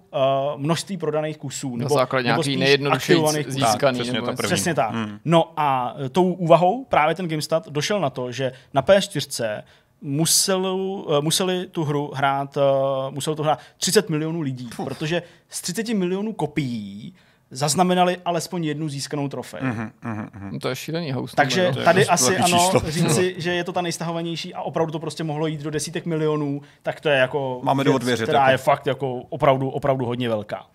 množství 0.57 0.97
prodaných 0.97 1.37
kusů. 1.37 1.75
Nebo, 1.75 1.95
základě 1.95 2.27
nebo 2.27 2.43
nějaký 2.43 2.57
nejjednodušeji 2.57 3.45
získaný, 3.47 3.99
přesně 3.99 4.13
nebo. 4.13 4.33
Přesně 4.33 4.75
tak. 4.75 4.91
Hmm. 4.91 5.19
No 5.25 5.53
a 5.57 5.95
e, 6.05 6.09
tou 6.09 6.33
úvahou 6.33 6.85
právě 6.85 7.15
ten 7.15 7.27
GameStat 7.27 7.67
došel 7.67 7.99
na 7.99 8.09
to, 8.09 8.31
že 8.31 8.51
na 8.73 8.81
PS4 8.81 9.63
musel, 10.01 11.05
e, 11.17 11.21
museli 11.21 11.67
tu 11.67 11.83
hru 11.83 12.11
hrát, 12.15 12.57
e, 12.57 12.61
muselo 13.09 13.35
to 13.35 13.43
hrát 13.43 13.59
30 13.77 14.09
milionů 14.09 14.41
lidí, 14.41 14.69
protože 14.83 15.23
z 15.49 15.61
30 15.61 15.93
milionů 15.93 16.33
kopií 16.33 17.15
zaznamenali 17.51 18.17
alespoň 18.25 18.65
jednu 18.65 18.89
získanou 18.89 19.27
trofej. 19.27 19.59
Mhm, 19.63 19.91
mhm, 20.03 20.29
mhm. 20.33 20.49
No 20.53 20.59
to 20.59 20.69
je 20.69 20.75
šílený 20.75 21.11
host. 21.11 21.35
Takže 21.35 21.69
to 21.73 21.79
je 21.79 21.85
tady 21.85 21.99
dost 21.99 22.09
asi 22.09 22.37
ano, 22.37 22.57
číslo. 22.57 22.81
říci, 22.91 23.35
že 23.37 23.53
je 23.53 23.63
to 23.63 23.73
ta 23.73 23.81
nejstahovanější 23.81 24.53
a 24.53 24.61
opravdu 24.61 24.91
to 24.91 24.99
prostě 24.99 25.23
mohlo 25.23 25.47
jít 25.47 25.61
do 25.61 25.71
desítek 25.71 26.05
milionů, 26.05 26.61
tak 26.83 27.01
to 27.01 27.09
je 27.09 27.17
jako 27.17 27.59
Máme 27.63 27.83
věřit, 27.83 28.23
která 28.23 28.39
jako. 28.39 28.51
je 28.51 28.57
fakt 28.57 28.87
jako 28.87 29.13
opravdu, 29.15 29.69
opravdu 29.69 30.05
hodně 30.05 30.29
velká. 30.29 30.61
Uh, 30.61 30.65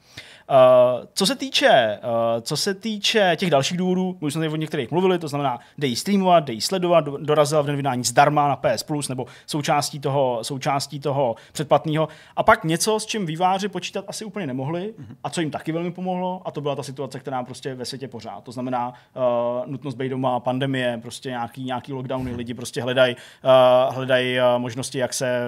co 1.14 1.26
se 1.26 1.34
týče, 1.34 1.98
uh, 2.02 2.40
co 2.40 2.56
se 2.56 2.74
týče 2.74 3.36
těch 3.36 3.50
dalších 3.50 3.78
důvodů, 3.78 4.16
my 4.20 4.30
jsme 4.30 4.38
tady 4.38 4.52
o 4.52 4.56
některých 4.56 4.90
mluvili, 4.90 5.18
to 5.18 5.28
znamená, 5.28 5.58
jde 5.78 5.86
jí 5.86 5.96
streamovat, 5.96 6.44
jde 6.44 6.52
jí 6.52 6.60
sledovat, 6.60 7.00
do- 7.00 7.16
dorazila 7.16 7.62
v 7.62 7.66
den 7.66 7.76
vydání 7.76 8.04
zdarma 8.04 8.48
na 8.48 8.56
PS 8.56 8.82
Plus 8.82 9.08
nebo 9.08 9.26
součástí 9.46 10.00
toho, 10.00 10.38
součástí 10.42 11.00
toho 11.00 11.36
předplatného. 11.52 12.08
A 12.36 12.42
pak 12.42 12.64
něco, 12.64 13.00
s 13.00 13.06
čím 13.06 13.26
výváři 13.26 13.68
počítat 13.68 14.04
asi 14.08 14.24
úplně 14.24 14.46
nemohli 14.46 14.94
a 15.24 15.30
co 15.30 15.40
jim 15.40 15.50
taky 15.50 15.72
velmi 15.72 15.90
pomohlo, 15.90 16.42
a 16.44 16.50
to 16.50 16.60
byla 16.60 16.76
ta 16.76 16.82
situace, 16.82 17.20
která 17.20 17.42
prostě 17.42 17.74
ve 17.74 17.84
světě 17.84 18.08
pořád. 18.08 18.44
To 18.44 18.52
znamená 18.52 18.88
uh, 18.88 19.22
nutnost 19.66 19.94
být 19.94 20.08
doma, 20.08 20.40
pandemie, 20.40 20.98
prostě 21.02 21.28
nějaký, 21.28 21.64
nějaký 21.64 21.92
lockdowny, 21.92 22.34
lidi 22.34 22.54
prostě 22.54 22.82
hledají 22.82 23.16
uh, 23.16 23.94
hledaj, 23.94 24.38
uh, 24.38 24.62
možnosti, 24.62 24.98
jak, 24.98 25.14
se, 25.14 25.40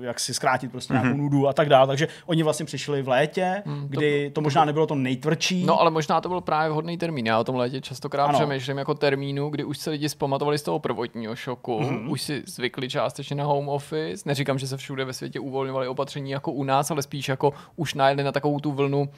jak 0.00 0.20
si 0.20 0.34
zkrátit 0.34 0.70
prostě 0.70 0.92
nějakou 0.92 1.16
nudu 1.16 1.48
a 1.48 1.52
tak 1.52 1.68
dále. 1.68 1.86
Takže 1.86 2.08
oni 2.26 2.42
vlastně 2.42 2.66
přišli 2.66 3.02
v 3.02 3.08
létě, 3.08 3.62
to 3.64 3.70
kdy 3.88 4.30
to 4.30 4.37
možná 4.40 4.64
nebylo 4.64 4.86
to 4.86 4.94
nejtvrdší. 4.94 5.64
No, 5.64 5.80
ale 5.80 5.90
možná 5.90 6.20
to 6.20 6.28
byl 6.28 6.40
právě 6.40 6.70
vhodný 6.70 6.98
termín. 6.98 7.26
Já 7.26 7.38
o 7.38 7.44
tom 7.44 7.56
létě 7.56 7.80
častokrát 7.80 8.28
Ano. 8.28 8.38
přemýšlím 8.38 8.78
jako 8.78 8.94
termínu, 8.94 9.48
kdy 9.50 9.64
už 9.64 9.78
se 9.78 9.90
lidi 9.90 10.08
zpamatovali 10.08 10.58
z 10.58 10.62
toho 10.62 10.78
prvotního 10.78 11.36
šoku, 11.36 11.80
Mhm. 11.80 11.90
mm-hmm. 11.96 12.10
už 12.10 12.22
si 12.22 12.42
zvykli 12.46 12.88
částečně 12.88 13.36
na 13.36 13.44
home 13.44 13.68
office. 13.68 14.22
Neříkám, 14.26 14.58
že 14.58 14.66
se 14.66 14.76
všude 14.76 15.04
ve 15.04 15.12
světě 15.12 15.40
uvolňovaly 15.40 15.88
opatření 15.88 16.30
jako 16.30 16.52
u 16.52 16.64
nás, 16.64 16.90
ale 16.90 17.02
spíš 17.02 17.28
jako 17.28 17.52
už 17.76 17.94
najeli 17.94 18.22
na 18.22 18.32
takovou 18.32 18.60
tu 18.60 18.72
vlnu, 18.72 19.08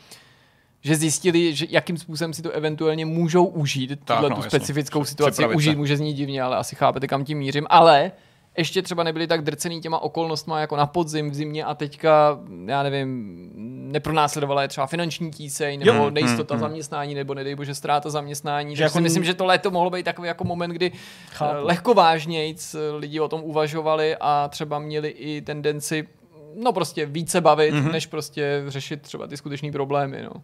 že 0.82 0.96
zjistili, 0.96 1.54
že 1.54 1.66
jakým 1.70 1.98
způsobem 1.98 2.32
si 2.32 2.42
to 2.42 2.50
eventuálně 2.50 3.06
můžou 3.06 3.44
užít, 3.44 4.04
tuhle 4.04 4.30
no, 4.30 4.36
tu 4.36 4.42
specifickou 4.42 5.04
situaci. 5.04 5.32
Připravit 5.32 5.56
Užít 5.56 5.72
se. 5.72 5.76
může 5.76 5.96
znít 5.96 6.14
divně, 6.14 6.42
ale 6.42 6.56
asi 6.56 6.76
chápete, 6.76 7.06
kam 7.06 7.24
tím 7.24 7.38
mířím. 7.38 7.66
Ale 7.70 8.12
ještě 8.60 8.82
třeba 8.82 9.02
nebyli 9.02 9.26
tak 9.26 9.42
drcený 9.42 9.80
těma 9.80 9.98
okolnostma 9.98 10.60
jako 10.60 10.76
na 10.76 10.86
podzim, 10.86 11.30
v 11.30 11.34
zimě 11.34 11.64
a 11.64 11.74
teďka, 11.74 12.38
já 12.66 12.82
nevím, 12.82 13.36
nepronásledovala 13.92 14.62
je 14.62 14.68
třeba 14.68 14.86
finanční 14.86 15.30
tíseň 15.30 15.78
nebo 15.78 15.92
Jo. 16.04 16.10
nejistota 16.10 16.54
Mm, 16.54 16.60
mm. 16.60 16.66
zaměstnání 16.68 17.14
nebo 17.14 17.34
nedej 17.34 17.54
bože 17.54 17.74
ztráta 17.74 18.10
zaměstnání. 18.10 18.76
Že 18.76 18.82
jako 18.82 18.98
si 18.98 19.00
myslím, 19.00 19.24
že 19.24 19.34
to 19.34 19.44
léto 19.44 19.70
mohlo 19.70 19.90
být 19.90 20.02
takový 20.02 20.28
jako 20.28 20.44
moment, 20.44 20.70
kdy 20.70 20.92
Chápu. 21.32 21.56
eh, 21.56 21.60
lehko 21.60 21.94
vážnějc 21.94 22.74
eh, 22.74 22.96
lidi 22.96 23.20
o 23.20 23.28
tom 23.28 23.40
uvažovali 23.44 24.16
a 24.20 24.48
třeba 24.48 24.78
měli 24.78 25.08
i 25.08 25.40
tendenci 25.42 26.08
no 26.56 26.72
prostě 26.72 27.06
více 27.06 27.40
bavit, 27.40 27.74
Mhm. 27.74 27.86
mm-hmm. 27.88 27.92
než 27.92 28.06
prostě 28.06 28.62
řešit 28.68 29.02
třeba 29.02 29.26
ty 29.26 29.36
skutečné 29.36 29.72
problémy. 29.72 30.22
No. 30.22 30.42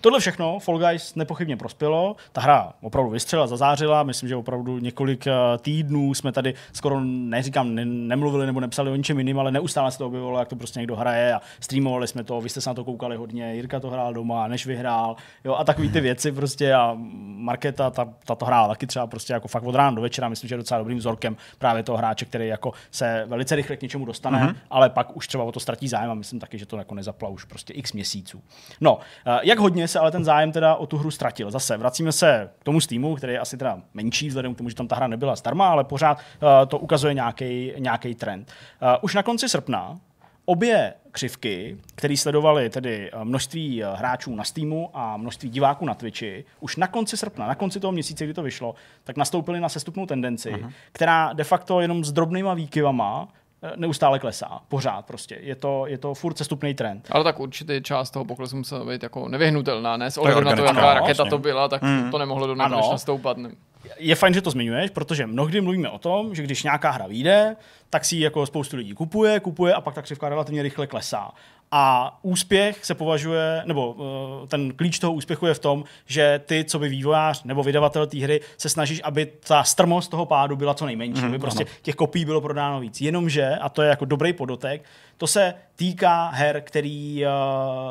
Tohle 0.00 0.20
všechno 0.20 0.58
Fall 0.58 0.78
Guys 0.78 1.14
nepochybně 1.14 1.56
prospělo. 1.56 2.16
Ta 2.32 2.40
hra 2.40 2.72
opravdu 2.80 3.10
vystřela, 3.10 3.46
zazářila. 3.46 4.02
Myslím, 4.02 4.28
že 4.28 4.36
opravdu 4.36 4.78
několik 4.78 5.26
eh, 5.26 5.32
týdnů 5.58 6.14
jsme 6.14 6.32
tady 6.32 6.54
skoro, 6.72 7.00
neříkám, 7.00 7.74
ne, 7.74 7.84
nemluvili 7.84 8.46
nebo 8.46 8.60
nepsali 8.60 8.90
o 8.90 8.96
ničem 8.96 9.18
jiným, 9.18 9.38
ale 9.38 9.52
neustále 9.52 9.90
se 9.90 9.98
to 9.98 10.06
objevilo, 10.06 10.38
jak 10.38 10.48
to 10.48 10.56
prostě 10.56 10.80
někdo 10.80 10.96
hraje 10.96 11.34
a 11.34 11.40
streamovali 11.60 12.08
jsme 12.08 12.24
to. 12.24 12.40
Vy 12.40 12.48
jste 12.48 12.60
se 12.60 12.70
na 12.70 12.74
to 12.74 12.84
koukali 12.84 13.16
hodně, 13.16 13.54
Jirka 13.54 13.80
to 13.80 13.90
hrál 13.90 14.14
doma, 14.14 14.48
než 14.48 14.66
vyhrál. 14.66 15.16
Jo, 15.44 15.54
a 15.54 15.64
takový 15.64 15.88
ty 15.88 16.00
věci 16.00 16.32
prostě 16.32 16.74
a 16.74 16.96
Marketa, 17.18 17.90
ta, 17.90 18.08
ta 18.24 18.34
to 18.34 18.44
hrála 18.44 18.68
taky 18.68 18.86
třeba 18.86 19.06
prostě 19.06 19.32
jako 19.32 19.48
fakt 19.48 19.62
od 19.62 19.74
rána 19.74 19.90
do 19.90 20.02
večera. 20.02 20.28
Myslím, 20.28 20.48
že 20.48 20.54
je 20.54 20.58
docela 20.58 20.78
dobrým 20.78 20.98
vzorkem 20.98 21.36
právě 21.58 21.82
toho 21.82 21.98
hráče, 21.98 22.24
který 22.24 22.48
jako 22.48 22.72
se 22.90 23.24
velice 23.26 23.56
rychle 23.56 23.76
k 23.76 23.82
něčemu 23.82 24.04
dostane, 24.04 24.38
mm-hmm. 24.38 24.56
ale 24.70 24.90
pak 24.90 25.16
už 25.16 25.28
třeba 25.28 25.44
o 25.44 25.52
to 25.52 25.60
ztratí 25.60 25.88
zájem 25.88 26.10
a 26.10 26.14
myslím 26.14 26.40
taky, 26.40 26.58
že 26.58 26.66
to 26.66 26.76
jako 26.76 26.94
nezapla 26.94 27.28
už 27.28 27.44
prostě 27.44 27.72
x 27.72 27.92
měsíců. 27.92 28.42
No, 28.80 28.98
eh, 29.26 29.40
jak 29.42 29.58
hodně 29.58 29.87
se 29.88 29.98
ale 29.98 30.10
ten 30.10 30.24
zájem 30.24 30.52
teda 30.52 30.74
o 30.74 30.86
tu 30.86 30.98
hru 30.98 31.10
ztratil. 31.10 31.50
Zase 31.50 31.76
vracíme 31.76 32.12
se 32.12 32.50
k 32.58 32.64
tomu 32.64 32.80
Steamu, 32.80 33.16
který 33.16 33.32
je 33.32 33.38
asi 33.38 33.56
teda 33.56 33.78
menší 33.94 34.28
vzhledem 34.28 34.54
k 34.54 34.58
tomu, 34.58 34.68
že 34.68 34.74
tam 34.74 34.88
ta 34.88 34.96
hra 34.96 35.06
nebyla 35.06 35.36
zdarma, 35.36 35.68
ale 35.68 35.84
pořád 35.84 36.18
eh, 36.18 36.66
to 36.66 36.78
ukazuje 36.78 37.14
nějaký 37.78 38.14
trend. 38.14 38.52
Eh, 38.82 38.98
Už 39.02 39.14
na 39.14 39.22
konci 39.22 39.48
srpna 39.48 39.98
obě 40.44 40.94
křivky, 41.12 41.78
které 41.94 42.16
sledovaly 42.16 42.70
tedy 42.70 43.10
eh, 43.12 43.24
množství 43.24 43.82
hráčů 43.94 44.34
na 44.34 44.44
Steamu 44.44 44.90
a 44.94 45.16
množství 45.16 45.48
diváků 45.48 45.86
na 45.86 45.94
Twitchi, 45.94 46.44
už 46.60 46.76
na 46.76 46.86
konci 46.86 47.16
srpna, 47.16 47.46
na 47.46 47.54
konci 47.54 47.80
toho 47.80 47.92
měsíce, 47.92 48.24
kdy 48.24 48.34
to 48.34 48.42
vyšlo, 48.42 48.74
tak 49.04 49.16
nastoupily 49.16 49.60
na 49.60 49.68
sestupnou 49.68 50.06
tendenci, 50.06 50.52
uh-huh. 50.52 50.72
která 50.92 51.32
de 51.32 51.44
facto 51.44 51.80
jenom 51.80 52.04
s 52.04 52.12
drobnýma 52.12 52.54
výkyvama 52.54 53.28
neustále 53.76 54.18
klesá. 54.18 54.60
Pořád 54.68 55.06
prostě. 55.06 55.38
Je 55.40 55.54
to, 55.56 55.86
je 55.86 55.98
to 55.98 56.14
furt 56.14 56.38
sestupný 56.38 56.74
trend. 56.74 57.08
Ale 57.10 57.24
tak 57.24 57.40
určitě 57.40 57.80
část 57.80 58.10
toho 58.10 58.24
poklesu 58.24 58.56
musela 58.56 58.84
být 58.84 59.02
jako 59.02 59.28
nevyhnutelná, 59.28 59.96
ne? 59.96 60.10
S 60.10 60.18
ohledem 60.18 60.44
na 60.44 60.56
to, 60.56 60.62
jaká 60.64 60.94
raketa 60.94 61.06
vlastně. 61.22 61.30
to 61.30 61.38
byla, 61.38 61.68
tak 61.68 61.82
Mm. 61.82 62.10
to 62.10 62.18
nemohlo 62.18 62.46
do 62.46 62.54
nekonečna 62.54 62.98
stoupat. 62.98 63.36
Ne? 63.36 63.50
je 63.98 64.14
fajn, 64.14 64.34
že 64.34 64.42
to 64.42 64.50
zmiňuješ, 64.50 64.90
protože 64.90 65.26
mnohdy 65.26 65.60
mluvíme 65.60 65.88
o 65.88 65.98
tom, 65.98 66.34
že 66.34 66.42
když 66.42 66.62
nějaká 66.62 66.90
hra 66.90 67.06
vyjde, 67.06 67.56
tak 67.90 68.04
si 68.04 68.16
ji 68.16 68.22
jako 68.22 68.46
spoustu 68.46 68.76
lidí 68.76 68.94
kupuje, 68.94 69.40
kupuje 69.40 69.74
a 69.74 69.80
pak 69.80 69.94
ta 69.94 70.02
křivka 70.02 70.28
relativně 70.28 70.62
rychle 70.62 70.86
klesá. 70.86 71.30
A 71.72 72.18
úspěch 72.22 72.84
se 72.84 72.94
považuje, 72.94 73.62
nebo 73.66 73.92
uh, 73.92 74.48
ten 74.48 74.72
klíč 74.72 74.98
toho 74.98 75.12
úspěchu 75.12 75.46
je 75.46 75.54
v 75.54 75.58
tom, 75.58 75.84
že 76.06 76.40
ty, 76.46 76.64
co 76.64 76.78
by 76.78 76.88
vývojář 76.88 77.44
nebo 77.44 77.62
vydavatel 77.62 78.06
té 78.06 78.18
hry, 78.18 78.40
se 78.58 78.68
snažíš, 78.68 79.00
aby 79.04 79.26
ta 79.26 79.64
strmost 79.64 80.08
toho 80.10 80.26
pádu 80.26 80.56
byla 80.56 80.74
co 80.74 80.86
nejmenší, 80.86 81.20
Mhm, 81.22 81.28
aby 81.30 81.38
prostě 81.38 81.64
ano. 81.64 81.72
těch 81.82 81.94
kopií 81.94 82.24
bylo 82.24 82.40
prodáno 82.40 82.80
víc. 82.80 83.00
Jenomže, 83.00 83.48
a 83.56 83.68
to 83.68 83.82
je 83.82 83.88
jako 83.88 84.04
dobrý 84.04 84.32
podotek, 84.32 84.84
to 85.18 85.26
se 85.26 85.54
týká 85.76 86.28
her, 86.28 86.60
který 86.60 87.24
uh, 87.24 87.30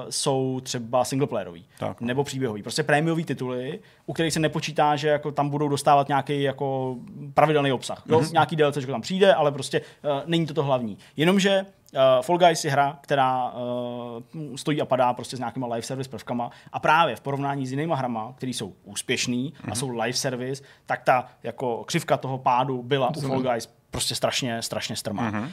jsou 0.09 0.59
třeba 0.63 1.05
singleplayerový 1.05 1.65
Tak. 1.79 2.01
nebo 2.01 2.23
příběhový. 2.23 2.63
Prostě 2.63 2.83
prémiový 2.83 3.25
tituly, 3.25 3.79
u 4.05 4.13
kterých 4.13 4.33
se 4.33 4.39
nepočítá, 4.39 4.95
že 4.95 5.07
jako 5.07 5.31
tam 5.31 5.49
budou 5.49 5.67
dostávat 5.67 6.07
nějaký 6.07 6.41
jako 6.41 6.95
pravidelný 7.33 7.71
obsah. 7.71 8.03
Jo? 8.05 8.19
Mhm. 8.19 8.29
Nějaký 8.31 8.55
DLC 8.55 8.85
tam 8.85 9.01
přijde, 9.01 9.33
ale 9.33 9.51
prostě 9.51 9.81
uh, 9.81 10.09
není 10.25 10.45
to 10.45 10.53
to 10.53 10.63
hlavní. 10.63 10.97
Jenomže 11.17 11.65
uh, 11.93 11.99
Fall 12.21 12.37
Guys 12.37 12.65
je 12.65 12.71
hra, 12.71 12.99
která 13.01 13.51
uh, 13.51 14.55
stojí 14.55 14.81
a 14.81 14.85
padá 14.85 15.13
prostě 15.13 15.35
s 15.35 15.39
nějakýma 15.39 15.67
live 15.67 15.81
service 15.81 16.09
prvkama 16.09 16.51
a 16.73 16.79
právě 16.79 17.15
v 17.15 17.21
porovnání 17.21 17.67
s 17.67 17.71
jinýma 17.71 17.95
hrama, 17.95 18.33
které 18.37 18.49
jsou 18.49 18.73
úspěšný 18.83 19.53
a 19.71 19.75
jsou 19.75 19.89
live 19.89 20.13
service, 20.13 20.63
tak 20.85 21.03
ta 21.03 21.27
jako 21.43 21.83
křivka 21.83 22.17
toho 22.17 22.37
pádu 22.37 22.83
byla 22.83 23.11
u 23.17 23.21
Fall 23.21 23.41
Guys 23.41 23.77
prostě 23.91 24.15
strašně, 24.15 24.61
strašně 24.61 24.95
strmá. 24.95 25.29
Mhm. 25.29 25.43
Uh, 25.43 25.49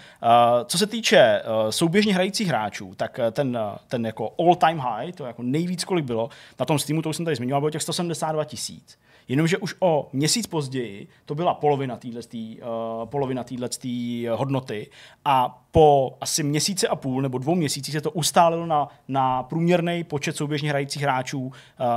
co 0.65 0.79
se 0.79 0.87
týče 0.87 1.43
uh, 1.43 1.71
souběžně 1.71 2.15
hrajících 2.15 2.49
hráčů, 2.49 2.95
tak 2.97 3.19
uh, 3.19 3.31
ten, 3.31 3.57
uh, 3.57 3.77
ten 3.89 4.07
jako 4.07 4.35
all-time 4.39 4.79
high, 4.79 5.13
to 5.13 5.25
jako 5.25 5.43
nejvíc, 5.43 5.85
kolik 5.85 6.05
bylo, 6.05 6.31
na 6.61 6.67
tom 6.67 6.79
Steamu, 6.79 7.03
to 7.03 7.09
už 7.09 7.17
jsem 7.17 7.25
tady 7.25 7.37
zmiňoval, 7.37 7.61
bylo 7.61 7.71
těch 7.71 7.83
172 7.83 8.45
tisíc. 8.45 8.99
Jenomže 9.29 9.59
už 9.59 9.75
o 9.81 10.09
měsíc 10.13 10.47
později 10.47 11.09
to 11.25 11.35
byla 11.35 11.55
polovina 11.55 11.97
téhle 11.97 12.21
uh, 12.35 13.09
polovina 13.09 13.45
téhletý 13.45 14.27
hodnoty 14.27 14.91
a 15.25 15.65
po 15.71 16.17
asi 16.21 16.43
měsíce 16.43 16.89
a 16.89 16.97
půl 16.97 17.23
nebo 17.23 17.39
dvou 17.39 17.55
měsících 17.55 17.95
se 17.95 18.01
to 18.01 18.11
ustálilo 18.11 18.67
na, 18.67 18.89
na 19.09 19.43
průměrný 19.43 20.05
počet 20.05 20.37
souběžně 20.37 20.71
hrajících 20.71 21.03
hráčů 21.03 21.41
uh, 21.41 21.53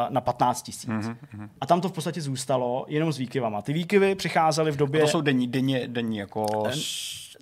na 0.09 0.21
15 0.21 0.61
tisíc. 0.61 0.89
Mhm, 0.89 1.17
A 1.61 1.65
tam 1.65 1.81
to 1.81 1.89
v 1.89 1.93
podstatě 1.93 2.21
zůstalo 2.21 2.85
jenom 2.87 3.13
s 3.13 3.17
výkyvama. 3.17 3.61
Ty 3.61 3.73
výkyvy 3.73 4.15
přicházely 4.15 4.71
v 4.71 4.75
A 4.75 4.77
době... 4.77 5.01
to 5.01 5.07
jsou 5.07 5.21
denní, 5.21 5.47
denně, 5.47 5.87
denní 5.87 6.17
jako... 6.17 6.63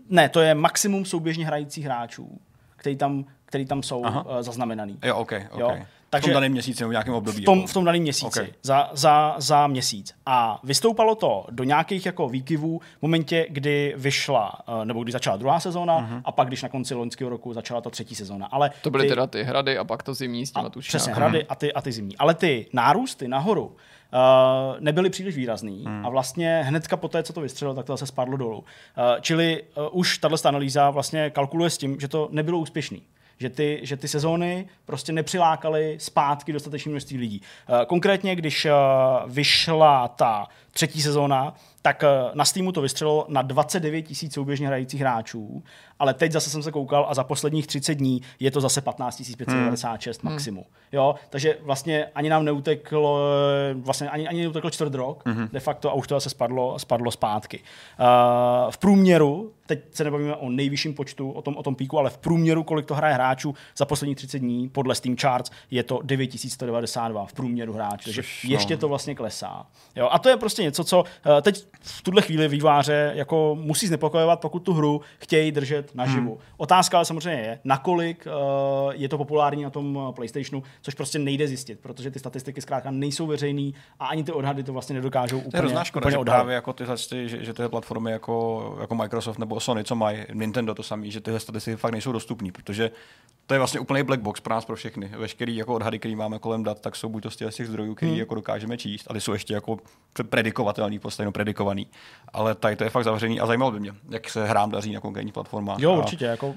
Ne, 0.09 0.29
to 0.29 0.39
je 0.41 0.55
maximum 0.55 1.05
souběžně 1.05 1.45
hrajících 1.45 1.85
hráčů, 1.85 2.39
který 2.75 2.95
tam, 2.95 3.25
který 3.45 3.65
tam 3.65 3.83
jsou 3.83 4.05
Aha. 4.05 4.25
uh, 4.25 4.41
zaznamenaný. 4.41 4.99
Jo, 5.03 5.15
OK, 5.15 5.31
OK. 5.51 5.59
Jo? 5.59 5.77
Takže 6.15 6.25
v 6.25 6.33
tom 6.33 6.33
daném 6.33 6.51
měsíci 6.51 6.83
nebo 6.83 6.89
v 6.89 6.91
nějakém 6.91 7.13
období. 7.13 7.41
v 7.41 7.45
tom, 7.45 7.57
jako. 7.57 7.67
v 7.67 7.73
tom 7.73 7.85
daném 7.85 8.01
měsíci, 8.01 8.25
Okay. 8.39 8.47
za, 8.63 8.89
za, 8.93 9.35
za 9.37 9.67
měsíc. 9.67 10.13
A 10.25 10.59
vystoupalo 10.63 11.15
to 11.15 11.45
do 11.51 11.63
nějakých 11.63 12.05
jako 12.05 12.29
výkyvů 12.29 12.79
v 12.99 13.01
momentě, 13.01 13.47
kdy 13.49 13.93
vyšla, 13.97 14.53
eh, 14.81 14.85
nebo 14.85 15.03
kdy 15.03 15.11
začala 15.11 15.37
druhá 15.37 15.59
sezóna 15.59 15.99
Mhm. 15.99 16.15
mm-hmm. 16.17 16.21
a 16.25 16.31
pak, 16.31 16.47
když 16.47 16.61
na 16.63 16.69
konci 16.69 16.93
loňského 16.93 17.29
roku 17.29 17.53
začala 17.53 17.81
ta 17.81 17.89
třetí 17.89 18.15
sezóna. 18.15 18.45
Ale 18.45 18.71
To 18.81 18.89
byly 18.89 19.03
ty, 19.03 19.09
teda 19.09 19.27
ty 19.27 19.43
hrady 19.43 19.77
a 19.77 19.83
pak 19.83 20.03
to 20.03 20.13
zimní 20.13 20.45
s 20.45 20.51
těma 20.51 20.69
tuším. 20.69 20.87
Přesně, 20.87 21.13
hrady 21.13 21.45
a 21.45 21.55
ty, 21.55 21.73
a 21.73 21.81
ty 21.81 21.91
zimní. 21.91 22.17
Ale 22.17 22.33
ty 22.33 22.67
nárůsty 22.73 23.27
nahoru 23.27 23.65
uh, 23.65 23.71
nebyly 24.79 25.09
příliš 25.09 25.35
výrazný 25.35 25.83
hmm. 25.85 26.05
a 26.05 26.09
vlastně 26.09 26.61
hnedka 26.65 26.97
po 26.97 27.07
té, 27.07 27.23
co 27.23 27.33
to 27.33 27.41
vystřelilo, 27.41 27.75
tak 27.75 27.85
to 27.85 27.93
zase 27.93 28.05
spadlo 28.07 28.37
dolů. 28.37 28.57
Uh, 28.57 28.63
čili 29.21 29.63
uh, 29.77 29.87
už 29.91 30.17
tahle 30.17 30.37
analýza 30.45 30.89
vlastně 30.89 31.29
kalkuluje 31.29 31.69
s 31.69 31.77
tím, 31.77 31.99
že 31.99 32.07
to 32.07 32.29
nebylo 32.31 32.59
úspěšný. 32.59 33.01
Že 33.39 33.49
ty, 33.49 33.79
že 33.83 33.97
ty 33.97 34.07
sezóny 34.07 34.67
prostě 34.85 35.11
nepřilákaly 35.11 35.97
zpátky 35.99 36.53
dostatečné 36.53 36.89
množství 36.89 37.17
lidí. 37.17 37.41
Uh, 37.69 37.85
konkrétně, 37.85 38.35
když 38.35 38.65
uh, 38.65 38.71
vyšla 39.31 40.07
ta 40.07 40.47
třetí 40.75 41.01
sezóna, 41.01 41.53
tak 41.81 42.03
uh, 42.03 42.35
na 42.35 42.45
Steamu 42.45 42.71
to 42.71 42.81
vystřelilo 42.81 43.25
na 43.29 43.41
29 43.41 44.01
tisíc 44.01 44.33
souběžně 44.33 44.67
hrajících 44.67 45.01
hráčů, 45.01 45.63
ale 45.99 46.13
teď 46.13 46.31
zase 46.31 46.49
jsem 46.49 46.63
se 46.63 46.71
koukal 46.71 47.05
a 47.09 47.13
za 47.13 47.23
posledních 47.23 47.67
30 47.67 47.93
dní 47.95 48.21
je 48.39 48.51
to 48.51 48.61
zase 48.61 48.81
15 48.81 49.21
596 49.37 50.23
hmm. 50.23 50.31
maximum. 50.33 50.63
Jo, 50.91 51.15
takže 51.29 51.57
vlastně 51.61 52.05
ani 52.05 52.29
nám 52.29 52.45
neuteklo, 52.45 53.19
vlastně 53.75 54.09
ani, 54.09 54.27
ani 54.27 54.41
neuteklo 54.41 54.69
čtvrt 54.69 54.93
rok 54.95 55.23
Mhm. 55.25 55.49
de 55.51 55.59
facto 55.59 55.89
a 55.89 55.93
už 55.93 56.07
to 56.07 56.15
zase 56.15 56.29
spadlo, 56.29 56.79
spadlo 56.79 57.11
zpátky. 57.11 57.59
Uh, 57.59 58.71
v 58.71 58.77
průměru, 58.77 59.53
teď 59.65 59.79
se 59.91 60.03
nebavíme 60.03 60.35
o 60.35 60.49
nejvyšším 60.49 60.93
počtu, 60.93 61.31
o 61.31 61.41
tom, 61.41 61.57
o 61.57 61.63
tom 61.63 61.75
píku, 61.75 61.99
ale 61.99 62.09
v 62.09 62.17
průměru, 62.17 62.63
kolik 62.63 62.85
to 62.85 62.95
hraje 62.95 63.13
hráčů 63.13 63.55
za 63.77 63.85
posledních 63.85 64.17
30 64.17 64.39
dní, 64.39 64.69
podle 64.69 64.95
Steam 64.95 65.15
Charts, 65.17 65.51
je 65.71 65.83
to 65.83 65.99
9192 66.03 67.25
v 67.25 67.33
průměru 67.33 67.73
hráčů, 67.73 68.05
takže 68.05 68.21
no. 68.21 68.51
ještě 68.51 68.77
to 68.77 68.87
vlastně 68.87 69.15
klesá. 69.15 69.65
Jo, 69.95 70.09
a 70.11 70.19
to 70.19 70.29
je 70.29 70.37
prostě 70.37 70.64
něco, 70.65 70.83
co 70.83 70.99
uh, 70.99 71.41
teď 71.41 71.65
v 71.81 72.01
tuhle 72.01 72.21
chvíli 72.21 72.47
výváře 72.47 73.11
jako 73.15 73.57
musí 73.59 73.87
znepokojovat, 73.87 74.39
pokud 74.41 74.59
tu 74.59 74.73
hru 74.73 75.01
chtějí 75.19 75.51
držet 75.51 75.95
naživu. 75.95 76.31
Hmm. 76.31 76.43
Otázka 76.57 76.97
ale 76.97 77.05
samozřejmě 77.05 77.41
je, 77.41 77.59
nakolik 77.63 78.27
uh, 78.27 78.93
je 78.95 79.09
to 79.09 79.17
populární 79.17 79.63
na 79.63 79.69
tom 79.69 79.95
uh, 79.95 80.11
PlayStationu, 80.11 80.63
což 80.81 80.93
prostě 80.93 81.19
nejde 81.19 81.47
zjistit, 81.47 81.79
protože 81.79 82.11
ty 82.11 82.19
statistiky 82.19 82.61
zkrátka 82.61 82.91
nejsou 82.91 83.27
veřejný 83.27 83.73
a 83.99 84.07
ani 84.07 84.23
ty 84.23 84.31
odhady 84.31 84.63
to 84.63 84.73
vlastně 84.73 84.95
nedokážou 84.95 85.37
To 85.37 85.43
je 85.43 85.47
úplně, 85.47 85.59
hrozná 85.59 85.83
škoda, 85.83 86.03
úplně 86.07 86.17
že 86.17 86.23
právě 86.23 86.55
jako 86.55 86.73
ty, 86.73 86.85
že, 87.29 87.45
že 87.45 87.53
tyhle 87.53 87.69
platformy 87.69 88.11
jako, 88.11 88.77
jako 88.81 88.95
Microsoft 88.95 89.39
nebo 89.39 89.59
Sony, 89.59 89.83
co 89.83 89.95
mají, 89.95 90.17
Nintendo 90.33 90.75
to 90.75 90.83
samý, 90.83 91.11
že 91.11 91.21
tyhle 91.21 91.39
statistiky 91.39 91.77
fakt 91.77 91.91
nejsou 91.91 92.11
dostupné, 92.11 92.51
protože 92.51 92.91
to 93.45 93.53
je 93.53 93.57
vlastně 93.57 93.79
úplný 93.79 94.03
black 94.03 94.21
box 94.21 94.39
pro 94.39 94.53
nás, 94.53 94.65
pro 94.65 94.75
všechny. 94.75 95.11
Veškerý 95.17 95.55
jako 95.55 95.75
odhady, 95.75 95.99
které 95.99 96.15
máme 96.15 96.39
kolem 96.39 96.63
dat, 96.63 96.81
tak 96.81 96.95
jsou 96.95 97.09
buď 97.09 97.23
to 97.23 97.31
z 97.31 97.35
těch 97.35 97.67
zdrojů, 97.67 97.95
který 97.95 98.11
Hmm. 98.11 98.19
jako 98.19 98.35
dokážeme 98.35 98.77
číst, 98.77 99.07
a 99.09 99.13
ty 99.13 99.21
jsou 99.21 99.33
ještě 99.33 99.53
jako 99.53 99.77
predikovatelný, 100.55 100.99
prostě 100.99 101.25
predikovaný. 101.31 101.87
Ale 102.33 102.55
tady 102.55 102.75
to 102.75 102.83
je 102.83 102.89
fakt 102.89 103.03
zavřený 103.03 103.39
a 103.39 103.45
zajímalo 103.45 103.71
by 103.71 103.79
mě, 103.79 103.91
jak 104.09 104.29
se 104.29 104.45
hrám 104.47 104.71
daří 104.71 104.93
na 104.93 104.99
konkrétních 104.99 105.33
platformách. 105.33 105.79
Jo, 105.79 105.97
určitě, 105.97 106.25
jako 106.25 106.55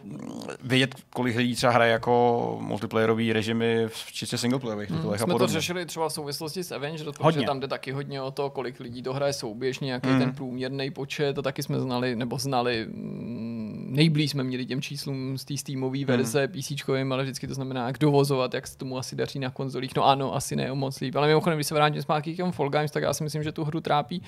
Vědět, 0.63 0.95
kolik 1.11 1.37
lidí 1.37 1.55
třeba 1.55 1.73
hraje 1.73 1.93
jako 1.93 2.57
multiplayerový 2.61 3.33
režimy 3.33 3.85
v 3.89 4.13
čistě 4.13 4.39
singleplayerových 4.39 4.91
Hmm. 4.91 4.99
titulech 4.99 5.21
a 5.23 5.25
Jsme 5.25 5.35
to 5.35 5.47
řešili 5.47 5.87
třeba 5.87 6.09
v 6.09 6.13
souvislosti 6.13 6.65
s 6.65 6.73
Avengers, 6.73 7.03
protože 7.17 7.23
Hodně. 7.23 7.47
tam 7.47 7.61
jde 7.61 7.69
taky 7.69 7.93
hodně 7.93 8.23
o 8.23 8.31
to, 8.31 8.51
kolik 8.51 8.81
lidí 8.81 9.03
to 9.03 9.13
hraje 9.13 9.33
souběžně, 9.33 9.93
jaký 9.93 10.09
Hmm. 10.09 10.19
ten 10.19 10.33
průměrný 10.33 10.91
počet 10.91 11.39
a 11.39 11.43
taky 11.43 11.63
jsme 11.63 11.81
znali, 11.81 12.17
nebo 12.17 12.39
znali, 12.39 12.87
mm, 12.89 13.48
nejblíž 13.89 14.31
jsme 14.31 14.45
měli 14.45 14.67
těm 14.67 14.83
číslům 14.83 15.39
z 15.39 15.45
té 15.45 15.57
Steamové 15.57 16.05
verze 16.05 16.41
Hmm. 16.41 16.63
PC, 16.63 16.89
ale 17.13 17.23
vždycky 17.23 17.47
to 17.47 17.55
znamená, 17.55 17.87
jak 17.87 17.99
dovozovat, 17.99 18.55
jak 18.55 18.67
se 18.67 18.79
tomu 18.79 18.99
asi 18.99 19.17
daří 19.17 19.39
na 19.39 19.51
konzolích. 19.51 19.97
No 19.97 20.07
ano, 20.07 20.35
asi 20.35 20.57
ne 20.57 20.73
moc 20.73 21.01
líp. 21.01 21.17
Ale 21.17 21.29
mimochodem, 21.29 21.57
když 21.59 21.67
se 21.67 21.75
vrátím 21.75 22.03
zpátky 22.03 22.35
k 22.35 22.37
těm 22.37 22.53
Fall 22.53 22.71
Games, 22.71 22.91
tak 22.91 23.03
já 23.03 23.15
si 23.15 23.25
myslím, 23.25 23.43
že 23.43 23.53
tu 23.53 23.65
hru 23.65 23.81
trápí 23.81 24.23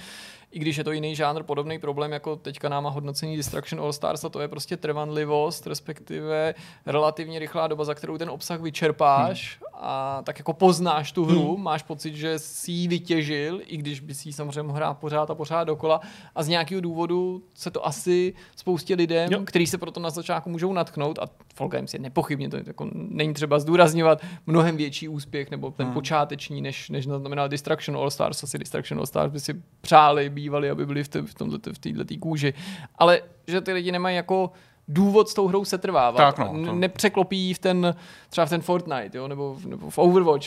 i 0.52 0.58
když 0.58 0.76
je 0.76 0.84
to 0.84 0.92
jiný 0.92 1.16
žánr, 1.16 1.42
podobný 1.42 1.78
problém 1.78 2.12
jako 2.12 2.36
teďka 2.36 2.68
nám 2.68 2.84
má 2.84 2.90
hodnocení 2.90 3.36
Destruction 3.36 3.82
All 3.82 3.92
Stars 3.92 4.24
a 4.24 4.28
to 4.28 4.40
je 4.40 4.48
prostě 4.48 4.76
trvanlivost, 4.76 5.66
respektive 5.66 6.54
relativně 6.86 7.38
rychlá 7.38 7.66
doba, 7.66 7.84
za 7.84 7.94
kterou 7.94 8.18
ten 8.18 8.30
obsah 8.30 8.60
vyčerpáš 8.60 9.58
hmm. 9.58 9.82
a 9.82 10.22
tak 10.24 10.38
jako 10.38 10.52
poznáš 10.52 11.12
tu 11.12 11.24
hru, 11.24 11.54
hmm. 11.54 11.64
máš 11.64 11.82
pocit, 11.82 12.14
že 12.14 12.38
jsi 12.38 12.72
ji 12.72 12.88
vytěžil, 12.88 13.60
i 13.66 13.76
když 13.76 14.00
by 14.00 14.14
si 14.14 14.28
ji 14.28 14.32
samozřejmě 14.32 14.62
mohl 14.62 14.76
hrát 14.76 14.94
pořád 14.94 15.30
a 15.30 15.34
pořád 15.34 15.64
dokola 15.64 16.00
a 16.34 16.42
z 16.42 16.48
nějakého 16.48 16.80
důvodu 16.80 17.42
se 17.54 17.70
to 17.70 17.86
asi 17.86 18.34
spoustě 18.56 18.94
lidem, 18.94 19.32
jo. 19.32 19.40
kteří 19.44 19.66
se 19.66 19.78
proto 19.78 20.00
na 20.00 20.10
začátku 20.10 20.50
můžou 20.50 20.72
natknout 20.72 21.18
a 21.18 21.26
Fall 21.54 21.68
Games 21.68 21.94
je 21.94 22.00
nepochybně, 22.00 22.48
to 22.48 22.56
je 22.56 22.62
jako, 22.66 22.88
není 22.92 23.34
třeba 23.34 23.58
zdůrazňovat, 23.58 24.22
mnohem 24.46 24.76
větší 24.76 25.08
úspěch 25.08 25.50
nebo 25.50 25.70
ten 25.70 25.86
hmm. 25.86 25.94
počáteční, 25.94 26.62
než, 26.62 26.90
než 26.90 27.04
znamená 27.04 27.46
Destruction 27.46 27.96
All 27.96 28.10
Stars, 28.10 28.44
asi 28.44 28.58
Destruction 28.58 28.98
All 28.98 29.06
Stars 29.06 29.32
by 29.32 29.40
si 29.40 29.62
přáli, 29.80 30.28
bývali, 30.40 30.70
aby 30.70 30.86
byli 30.86 31.04
v, 31.04 31.08
té, 31.08 31.22
v, 31.22 31.34
v 31.72 31.78
této 31.78 32.14
kůži. 32.20 32.54
Ale 32.98 33.22
že 33.46 33.60
ty 33.60 33.72
lidi 33.72 33.92
nemají 33.92 34.16
jako 34.16 34.52
důvod 34.92 35.28
s 35.28 35.34
tou 35.34 35.46
hrou 35.46 35.64
setrvávat. 35.64 36.36
Tak 36.36 36.38
no, 36.38 36.66
to... 36.66 36.74
Nepřeklopí 36.74 37.54
v 37.54 37.58
ten, 37.58 37.94
třeba 38.30 38.46
v 38.46 38.50
ten 38.50 38.60
Fortnite, 38.60 39.18
jo, 39.18 39.28
nebo, 39.28 39.54
v, 39.54 39.66
nebo 39.66 39.90
v 39.90 39.98
Overwatch, 39.98 40.46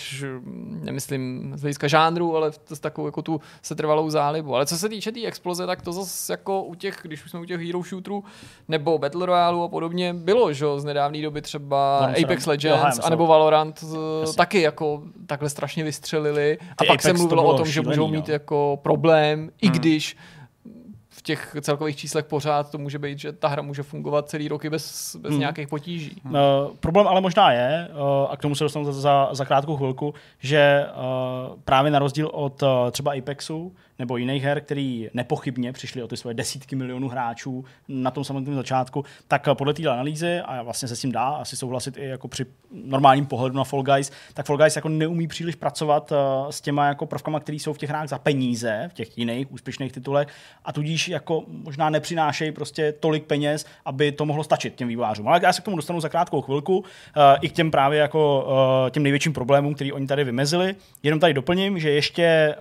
nemyslím 0.84 1.52
z 1.56 1.62
hlediska 1.62 1.88
žánru, 1.88 2.36
ale 2.36 2.52
s 2.52 2.80
takovou 2.80 3.08
jako 3.08 3.22
tu 3.22 3.42
setrvalou 3.62 4.10
zálibu. 4.10 4.56
Ale 4.56 4.66
co 4.66 4.78
se 4.78 4.90
týče 4.90 5.12
té 5.12 5.14
tý 5.14 5.28
exploze, 5.28 5.68
tak 5.68 5.82
to 5.82 5.92
zase 5.92 6.34
jako 6.34 6.64
u 6.64 6.76
těch, 6.76 7.00
když 7.02 7.26
už 7.26 7.32
jsme 7.32 7.40
u 7.40 7.46
těch 7.46 7.62
hero 7.62 7.82
shooterů 7.84 8.24
nebo 8.68 8.98
Battle 8.98 9.26
Royale 9.26 9.66
a 9.66 9.68
podobně, 9.68 10.14
bylo, 10.14 10.54
že 10.54 10.66
z 10.78 10.84
nedávné 10.84 11.22
doby 11.22 11.42
třeba 11.42 12.00
Worms 12.00 12.24
Apex 12.24 12.46
Legends, 12.46 12.80
Legends, 12.80 12.98
jo, 12.98 13.04
anebo 13.04 13.28
Valorant 13.28 13.84
Jasně. 14.22 14.36
taky 14.36 14.62
jako 14.62 15.04
takhle 15.28 15.50
strašně 15.50 15.84
vystřelili. 15.84 16.58
Ty 16.60 16.66
a 16.66 16.76
pak 16.78 16.90
Apex 16.90 17.04
se 17.04 17.14
mluvilo 17.14 17.44
o 17.44 17.58
tom, 17.58 17.66
šílený, 17.66 17.74
že 17.74 17.82
můžou 17.82 18.08
mít 18.08 18.28
no. 18.28 18.34
jako 18.34 18.80
problém, 18.82 19.40
hmm. 19.40 19.50
i 19.62 19.70
když 19.70 20.14
v 20.14 20.33
těch 21.24 21.56
celkových 21.62 21.96
číslech 21.98 22.26
pořád 22.26 22.72
to 22.72 22.78
může 22.78 23.00
být, 23.00 23.20
že 23.20 23.32
ta 23.32 23.48
hra 23.48 23.62
může 23.62 23.84
fungovat 23.84 24.30
celý 24.30 24.48
roky 24.48 24.70
bez, 24.70 25.16
bez 25.16 25.32
hmm. 25.32 25.40
nějakých 25.40 25.68
potíží. 25.68 26.22
Hmm. 26.24 26.34
Uh, 26.34 26.40
problém 26.80 27.08
ale 27.08 27.22
možná 27.22 27.52
je, 27.52 27.90
uh, 27.92 28.32
a 28.32 28.38
k 28.38 28.42
tomu 28.42 28.56
se 28.56 28.64
dostanu 28.64 28.86
za, 28.86 28.94
za, 28.94 29.30
za 29.32 29.46
krátkou 29.46 29.78
chvilku, 29.78 30.14
že 30.40 30.86
uh, 30.86 31.60
právě 31.66 31.92
na 31.92 32.00
rozdíl 32.00 32.30
od 32.34 32.64
uh, 32.64 32.70
třeba 32.92 33.12
Apexu 33.12 33.76
nebo 34.04 34.18
jiných 34.18 34.44
her, 34.44 34.62
který 34.62 35.10
nepochybně 35.14 35.74
přišli 35.74 36.04
o 36.04 36.08
ty 36.08 36.18
svoje 36.18 36.34
desítky 36.34 36.76
milionů 36.76 37.08
hráčů 37.10 37.66
na 37.88 38.12
tom 38.12 38.24
samotném 38.24 38.56
začátku, 38.56 39.06
tak 39.28 39.48
podle 39.54 39.74
té 39.74 39.88
analýzy, 39.88 40.40
a 40.40 40.62
vlastně 40.62 40.88
se 40.88 40.96
s 40.96 41.02
tím 41.02 41.12
dá 41.12 41.26
asi 41.26 41.58
souhlasit 41.58 41.98
i 41.98 42.06
jako 42.06 42.28
při 42.28 42.46
normálním 42.72 43.26
pohledu 43.26 43.56
na 43.56 43.64
Fall 43.64 43.84
Guys, 43.84 44.12
tak 44.34 44.46
Fall 44.46 44.58
Guys 44.58 44.76
jako 44.76 44.90
neumí 44.90 45.28
příliš 45.28 45.56
pracovat 45.56 46.12
uh, 46.12 46.18
s 46.50 46.62
těma 46.62 46.88
jako 46.88 47.06
prvkama, 47.06 47.40
které 47.40 47.56
jsou 47.56 47.74
v 47.74 47.78
těch 47.78 47.90
hrách 47.90 48.10
za 48.10 48.18
peníze, 48.20 48.90
v 48.92 48.94
těch 48.94 49.18
jiných 49.18 49.52
úspěšných 49.52 49.92
titulech, 49.92 50.28
a 50.66 50.74
tudíž 50.74 51.08
jako 51.08 51.44
možná 51.48 51.90
nepřinášejí 51.90 52.52
prostě 52.52 52.92
tolik 52.92 53.24
peněz, 53.24 53.66
aby 53.86 54.12
to 54.12 54.26
mohlo 54.26 54.44
stačit 54.44 54.76
těm 54.76 54.88
vývářům. 54.88 55.28
Ale 55.28 55.40
já 55.44 55.54
se 55.54 55.62
k 55.62 55.66
tomu 55.66 55.78
dostanu 55.78 56.02
za 56.02 56.10
krátkou 56.10 56.42
chvilku, 56.42 56.78
uh, 56.78 56.84
i 57.42 57.50
k 57.50 57.54
těm 57.54 57.72
právě 57.72 58.00
jako 58.00 58.46
uh, 58.48 58.90
těm 58.90 59.04
největším 59.04 59.34
problémům, 59.34 59.74
který 59.74 59.92
oni 59.92 60.08
tady 60.08 60.24
vymezili. 60.24 60.76
Jenom 61.04 61.20
tady 61.20 61.34
doplním, 61.34 61.80
že 61.80 61.90
ještě 61.90 62.56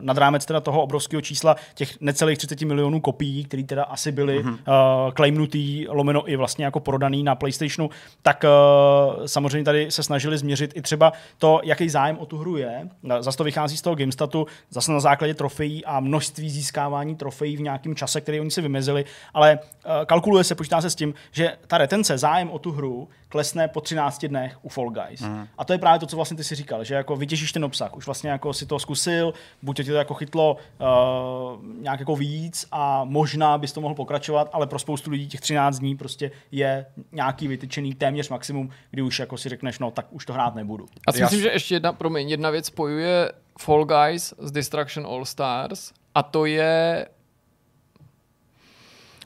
nad 0.00 0.18
rámec 0.18 0.46
teda 0.50 0.60
toho 0.60 0.82
obrovského 0.82 1.20
čísla 1.20 1.56
těch 1.74 2.00
necelých 2.00 2.38
30 2.38 2.60
milionů 2.60 3.00
kopií, 3.00 3.44
které 3.44 3.62
teda 3.62 3.82
asi 3.82 4.12
byly 4.12 4.44
mm-hmm. 4.44 4.52
uh, 4.52 5.12
claimnutý, 5.12 5.86
lomeno 5.88 6.30
i 6.30 6.36
vlastně 6.36 6.64
jako 6.64 6.80
prodaný 6.80 7.22
na 7.22 7.34
PlayStationu, 7.34 7.90
tak 8.22 8.44
uh, 8.44 9.26
samozřejmě 9.26 9.64
tady 9.64 9.90
se 9.90 10.02
snažili 10.02 10.38
změřit 10.38 10.72
i 10.76 10.82
třeba 10.82 11.12
to, 11.38 11.60
jaký 11.64 11.88
zájem 11.88 12.18
o 12.18 12.26
tu 12.26 12.38
hru 12.38 12.56
je. 12.56 12.88
Zase 13.20 13.38
to 13.38 13.44
vychází 13.44 13.76
z 13.76 13.82
toho 13.82 13.96
GameStatu, 13.96 14.46
zase 14.70 14.92
na 14.92 15.00
základě 15.00 15.34
trofejí 15.34 15.84
a 15.84 16.00
množství 16.00 16.50
získávání 16.50 17.16
trofejí 17.16 17.56
v 17.56 17.60
nějakém 17.60 17.94
čase, 17.94 18.20
který 18.20 18.40
oni 18.40 18.50
si 18.50 18.62
vymezili, 18.62 19.04
ale 19.34 19.58
uh, 19.58 19.92
kalkuluje 20.06 20.44
se, 20.44 20.54
počítá 20.54 20.80
se 20.80 20.90
s 20.90 20.94
tím, 20.94 21.14
že 21.32 21.56
ta 21.66 21.78
retence, 21.78 22.18
zájem 22.18 22.50
o 22.50 22.58
tu 22.58 22.72
hru 22.72 23.08
klesne 23.30 23.68
po 23.68 23.80
13 23.80 24.24
dnech 24.24 24.58
u 24.62 24.68
Fall 24.68 24.90
Guys. 24.90 25.20
Mm. 25.20 25.46
A 25.58 25.64
to 25.64 25.72
je 25.72 25.78
právě 25.78 26.00
to, 26.00 26.06
co 26.06 26.16
vlastně 26.16 26.36
ty 26.36 26.44
si 26.44 26.54
říkal, 26.54 26.84
že 26.84 26.94
jako 26.94 27.16
vytěžíš 27.16 27.52
ten 27.52 27.64
obsah, 27.64 27.96
už 27.96 28.06
vlastně 28.06 28.30
jako 28.30 28.52
si 28.52 28.66
to 28.66 28.78
zkusil, 28.78 29.34
buď 29.62 29.76
to 29.76 29.82
tě 29.82 29.90
to 29.90 29.96
jako 29.96 30.14
chytlo 30.14 30.29
uh, 30.36 31.64
nějak 31.80 32.00
jako 32.00 32.16
víc 32.16 32.66
a 32.72 33.04
možná 33.04 33.58
bys 33.58 33.72
to 33.72 33.80
mohl 33.80 33.94
pokračovat, 33.94 34.50
ale 34.52 34.66
pro 34.66 34.78
spoustu 34.78 35.10
lidí 35.10 35.28
těch 35.28 35.40
13 35.40 35.78
dní 35.78 35.96
prostě 35.96 36.30
je 36.52 36.86
nějaký 37.12 37.48
vytyčený 37.48 37.94
téměř 37.94 38.28
maximum, 38.28 38.70
kdy 38.90 39.02
už 39.02 39.18
jako 39.18 39.36
si 39.36 39.48
řekneš, 39.48 39.78
no 39.78 39.90
tak 39.90 40.06
už 40.10 40.26
to 40.26 40.32
hrát 40.32 40.54
nebudu. 40.54 40.86
A 41.06 41.12
si 41.12 41.22
myslím, 41.22 41.40
že 41.40 41.48
ještě 41.48 41.74
jedna, 41.74 41.92
promiň, 41.92 42.30
jedna 42.30 42.50
věc 42.50 42.66
spojuje 42.66 43.32
Fall 43.58 43.84
Guys 43.84 44.34
s 44.38 44.52
Destruction 44.52 45.06
All 45.06 45.24
Stars 45.24 45.92
a 46.14 46.22
to 46.22 46.44
je 46.44 47.06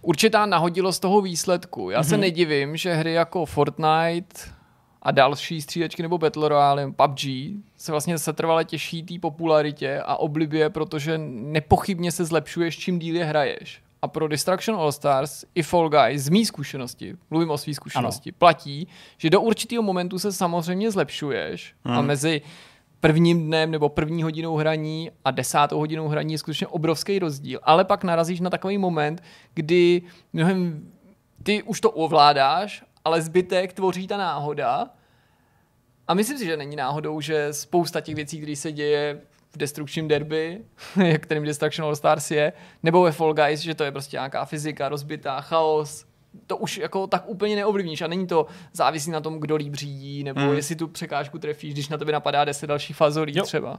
určitá 0.03 0.47
nahodilost 0.47 1.03
toho 1.03 1.21
výsledku. 1.21 1.91
Já 1.91 2.01
mm-hmm. 2.01 2.09
se 2.09 2.17
nedivím, 2.17 2.77
že 2.77 2.95
hry 2.95 3.13
jako 3.13 3.47
Fortnite 3.47 4.54
a 5.05 5.11
další 5.11 5.63
střílečky 5.63 6.03
nebo 6.03 6.19
Battle 6.19 6.49
Royale, 6.49 6.93
PUBG, 6.93 7.21
se 7.77 7.93
vlastně 7.93 8.19
setrvale 8.19 8.65
těší 8.65 9.03
té 9.03 9.15
popularitě 9.21 10.01
a 10.07 10.17
oblibě, 10.17 10.71
protože 10.71 11.19
nepochybně 11.19 12.13
se 12.13 12.25
zlepšuješ, 12.25 12.79
čím 12.79 12.99
díl 12.99 13.17
je 13.17 13.25
hraješ. 13.25 13.83
a 14.03 14.09
pro 14.09 14.29
Destruction 14.29 14.77
All 14.77 14.93
Stars 14.93 15.45
i 15.55 15.63
Fall 15.63 15.89
Guys 15.89 16.23
z 16.23 16.29
mý 16.29 16.47
zkušenosti, 16.47 17.17
mluvím 17.31 17.51
o 17.51 17.59
své 17.59 17.75
zkušenosti, 17.75 18.31
ano. 18.31 18.37
platí, 18.39 18.89
že 19.19 19.31
do 19.31 19.41
určitého 19.41 19.83
momentu 19.83 20.19
se 20.19 20.33
samozřejmě 20.33 20.91
zlepšuješ 20.91 21.75
hmm. 21.85 21.99
a 21.99 22.03
mezi 22.03 22.43
prvním 23.01 23.47
dnem 23.47 23.71
nebo 23.71 23.89
první 23.89 24.23
hodinou 24.23 24.57
hraní 24.57 25.11
a 25.25 25.31
desátou 25.31 25.79
hodinou 25.79 26.09
hraní 26.09 26.33
je 26.33 26.39
skutečně 26.39 26.67
obrovský 26.67 27.19
rozdíl. 27.19 27.61
Ale 27.63 27.85
pak 27.85 28.05
narazíš 28.05 28.41
na 28.41 28.51
takový 28.51 28.79
moment, 28.79 29.23
kdy 29.55 30.03
mnohem 30.33 30.89
ty 31.43 31.63
už 31.63 31.81
to 31.81 31.91
ovládáš, 31.91 32.85
ale 33.05 33.23
zbytek 33.23 33.73
tvoří 33.73 34.07
ta 34.07 34.17
náhoda. 34.17 34.91
A 36.09 36.15
myslím 36.15 36.39
si, 36.39 36.45
že 36.45 36.57
není 36.57 36.77
náhodou, 36.77 37.21
že 37.21 37.53
spousta 37.53 38.01
těch 38.01 38.15
věcí, 38.15 38.39
které 38.39 38.57
se 38.57 38.73
děje 38.73 39.21
v 39.51 39.59
Destruction 39.59 40.09
Derby, 40.09 40.65
kterým 41.19 41.45
Destruction 41.45 41.87
All 41.87 41.97
Stars 41.97 42.31
je, 42.31 42.53
nebo 42.83 43.03
ve 43.03 43.13
Fall 43.13 43.35
Guys, 43.35 43.61
že 43.61 43.75
to 43.75 43.85
je 43.85 43.93
prostě 43.93 44.17
nějaká 44.17 44.45
fyzika, 44.45 44.89
rozbitá, 44.89 45.41
chaos, 45.41 46.07
to 46.47 46.57
už 46.57 46.77
jako 46.77 47.07
tak 47.07 47.23
úplně 47.27 47.57
neovlivníš 47.57 48.03
a 48.03 48.07
není 48.07 48.27
to 48.27 48.47
závislí 48.73 49.13
na 49.13 49.21
tom, 49.21 49.41
kdo 49.41 49.57
líp 49.57 49.75
řídí, 49.75 50.25
nebo 50.25 50.41
mm. 50.41 50.53
jestli 50.53 50.77
tu 50.77 50.89
překážku 50.89 51.39
trefíš, 51.39 51.73
když 51.73 51.89
na 51.89 51.99
tebe 51.99 52.13
napadá 52.13 52.45
10 52.45 52.67
dalších 52.67 52.97
fazolí 52.97 53.33
jo. 53.37 53.45
třeba. 53.45 53.71
Uh, 53.73 53.77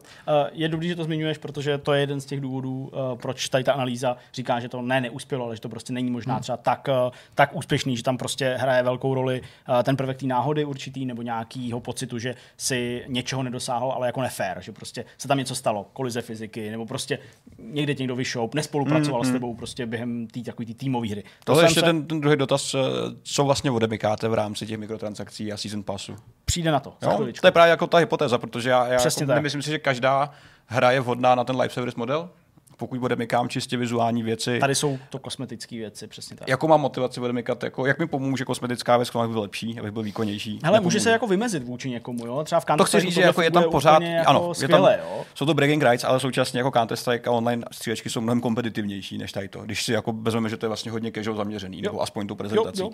je 0.51 0.69
dobrý, 0.69 0.87
že 0.87 0.95
to 0.95 1.03
zmiňuješ, 1.03 1.37
protože 1.37 1.77
to 1.77 1.93
je 1.93 1.99
jeden 1.99 2.21
z 2.21 2.25
těch 2.25 2.41
důvodů, 2.41 2.91
uh, 2.93 3.17
proč 3.17 3.49
tady 3.49 3.63
ta 3.63 3.73
analýza 3.73 4.17
říká, 4.33 4.59
že 4.59 4.69
to 4.69 4.81
ne 4.81 5.01
neuspělo, 5.01 5.45
ale 5.45 5.55
že 5.55 5.61
to 5.61 5.69
prostě 5.69 5.93
není 5.93 6.11
možná 6.11 6.35
mm. 6.35 6.41
třeba 6.41 6.57
tak, 6.57 6.87
uh, 7.05 7.11
tak 7.35 7.55
úspěšný, 7.55 7.97
že 7.97 8.03
tam 8.03 8.17
prostě 8.17 8.55
hraje 8.59 8.83
velkou 8.83 9.13
roli 9.13 9.41
uh, 9.41 9.83
ten 9.83 9.97
prvek 9.97 10.17
té 10.17 10.25
náhody 10.25 10.65
určitý, 10.65 11.05
nebo 11.05 11.21
nějakýho 11.21 11.79
pocitu, 11.79 12.19
že 12.19 12.35
si 12.57 13.03
něčeho 13.07 13.43
nedosáhl, 13.43 13.91
ale 13.91 14.07
jako 14.07 14.21
nefér, 14.21 14.57
že 14.61 14.71
prostě 14.71 15.05
se 15.17 15.27
tam 15.27 15.37
něco 15.37 15.55
stalo, 15.55 15.85
kolize 15.93 16.21
fyziky, 16.21 16.71
nebo 16.71 16.85
prostě 16.85 17.19
někde 17.59 17.93
někdo 17.93 18.15
vyšel, 18.15 18.49
nespolupracoval 18.53 19.21
mm, 19.21 19.29
s 19.29 19.31
tebou 19.31 19.53
prostě 19.53 19.85
během 19.85 20.27
té 20.27 20.39
takový 20.41 20.65
tý 20.65 20.73
týmové 20.73 21.07
hry. 21.07 21.23
To, 21.43 21.53
to 21.53 21.61
ještě 21.61 21.79
se... 21.79 21.85
ten, 21.85 22.05
ten 22.05 22.21
druhý 22.21 22.37
dotaz, 22.45 22.73
eh, 22.73 22.79
co 23.23 23.43
vlastně 23.43 23.71
odemykáte 23.71 24.27
v 24.27 24.33
rámci 24.33 24.65
těch 24.65 24.77
mikrotransakcí 24.77 25.53
a 25.53 25.57
season 25.57 25.83
passu? 25.83 26.15
Přijde 26.45 26.71
na 26.71 26.79
to. 26.79 26.93
Jo? 27.01 27.27
To 27.41 27.47
je 27.47 27.51
právě 27.51 27.69
jako 27.69 27.87
ta 27.87 27.97
hypotéza, 27.97 28.37
protože 28.37 28.69
já, 28.69 28.87
já 28.87 28.93
jako 28.93 29.25
nemyslím 29.25 29.61
si, 29.61 29.71
že 29.71 29.79
každá 29.79 30.29
hra 30.65 30.91
je 30.91 30.99
vhodná 30.99 31.35
na 31.35 31.43
ten 31.43 31.55
live 31.55 31.73
service 31.73 31.99
model, 31.99 32.29
pokud 32.77 32.99
bude 32.99 33.15
mykám 33.15 33.49
čistě 33.49 33.77
vizuální 33.77 34.23
věci. 34.23 34.59
Tady 34.59 34.75
jsou 34.75 34.99
to 35.09 35.19
kosmetické 35.19 35.75
věci, 35.75 36.07
přesně 36.07 36.35
tak. 36.35 36.47
Jakou 36.47 36.67
mám 36.67 36.81
motivaci 36.81 37.19
bude 37.19 37.33
mykat, 37.33 37.63
jako, 37.63 37.85
jak 37.85 37.99
mi 37.99 38.07
pomůže 38.07 38.45
kosmetická 38.45 38.97
věc, 38.97 39.15
aby 39.15 39.33
byl 39.33 39.41
lepší, 39.41 39.79
aby 39.79 39.91
byl 39.91 40.03
výkonnější? 40.03 40.59
Hele, 40.63 40.79
může 40.79 40.99
se 40.99 41.11
jako 41.11 41.27
vymezit 41.27 41.63
vůči 41.63 41.89
někomu, 41.89 42.25
jo? 42.25 42.43
Třeba 42.43 42.59
v 42.59 42.65
Counter 42.65 42.77
To 42.77 42.85
chci 42.85 42.99
říct, 42.99 43.13
že 43.13 43.21
jako 43.21 43.41
je 43.41 43.51
tam 43.51 43.63
pořád, 43.71 44.03
jako 44.03 44.29
ano, 44.29 44.53
skvěle, 44.53 44.91
je 44.91 44.97
tam, 44.97 45.07
jo? 45.09 45.25
jsou 45.33 45.45
to 45.45 45.53
breaking 45.53 45.83
rights, 45.83 46.03
ale 46.03 46.19
současně 46.19 46.59
jako 46.59 46.71
Counter 46.71 46.97
Strike 46.97 47.29
a 47.29 47.31
online 47.31 47.65
střílečky 47.71 48.09
jsou 48.09 48.21
mnohem 48.21 48.41
kompetitivnější 48.41 49.17
než 49.17 49.31
tady 49.31 49.47
to. 49.47 49.61
Když 49.61 49.83
si 49.83 49.93
jako 49.93 50.11
vezmeme, 50.11 50.49
že 50.49 50.57
to 50.57 50.65
je 50.65 50.67
vlastně 50.67 50.91
hodně 50.91 51.11
casual 51.11 51.37
zaměřený, 51.37 51.77
jo. 51.77 51.83
nebo 51.83 52.01
aspoň 52.01 52.27
tu 52.27 52.35
prezentací. 52.35 52.81
Jo, 52.81 52.87
jo. 52.87 52.93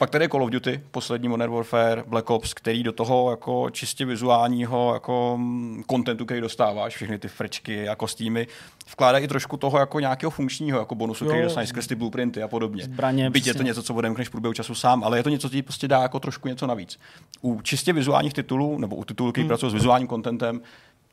Pak 0.00 0.10
tady 0.10 0.24
je 0.24 0.28
Call 0.28 0.42
of 0.42 0.50
Duty, 0.50 0.80
poslední 0.90 1.28
Modern 1.28 1.52
Warfare, 1.52 2.04
Black 2.06 2.30
Ops, 2.30 2.54
který 2.54 2.82
do 2.82 2.92
toho 2.92 3.30
jako 3.30 3.70
čistě 3.70 4.04
vizuálního 4.04 4.94
jako 4.94 5.38
kontentu, 5.86 6.24
který 6.24 6.40
dostáváš, 6.40 6.96
všechny 6.96 7.18
ty 7.18 7.28
frčky 7.28 7.88
a 7.88 7.94
kostýmy, 7.96 8.46
vkládají 8.92 9.28
trošku 9.28 9.56
toho 9.56 9.78
jako 9.78 10.00
nějakého 10.00 10.30
funkčního 10.30 10.78
jako 10.78 10.94
bonusu, 10.94 11.24
jo. 11.24 11.30
který 11.30 11.44
dostaneš 11.44 11.68
skrz 11.68 11.86
ty 11.86 11.94
blueprinty 11.94 12.42
a 12.42 12.48
podobně. 12.48 12.84
Zbraně, 12.84 13.30
Byť 13.30 13.46
je 13.46 13.54
to 13.54 13.62
něco, 13.62 13.82
co 13.82 13.94
odemkneš 13.94 14.28
v 14.28 14.30
průběhu 14.30 14.54
času 14.54 14.74
sám, 14.74 15.04
ale 15.04 15.18
je 15.18 15.22
to 15.22 15.30
něco, 15.30 15.48
co 15.48 15.54
ti 15.54 15.62
prostě 15.62 15.88
dá 15.88 16.02
jako 16.02 16.20
trošku 16.20 16.48
něco 16.48 16.66
navíc. 16.66 16.98
U 17.42 17.60
čistě 17.62 17.92
vizuálních 17.92 18.34
titulů, 18.34 18.78
nebo 18.78 18.96
u 18.96 19.04
titulů, 19.04 19.32
který 19.32 19.42
hmm. 19.42 19.48
pracují 19.48 19.70
s 19.70 19.74
vizuálním 19.74 20.08
kontentem, 20.08 20.60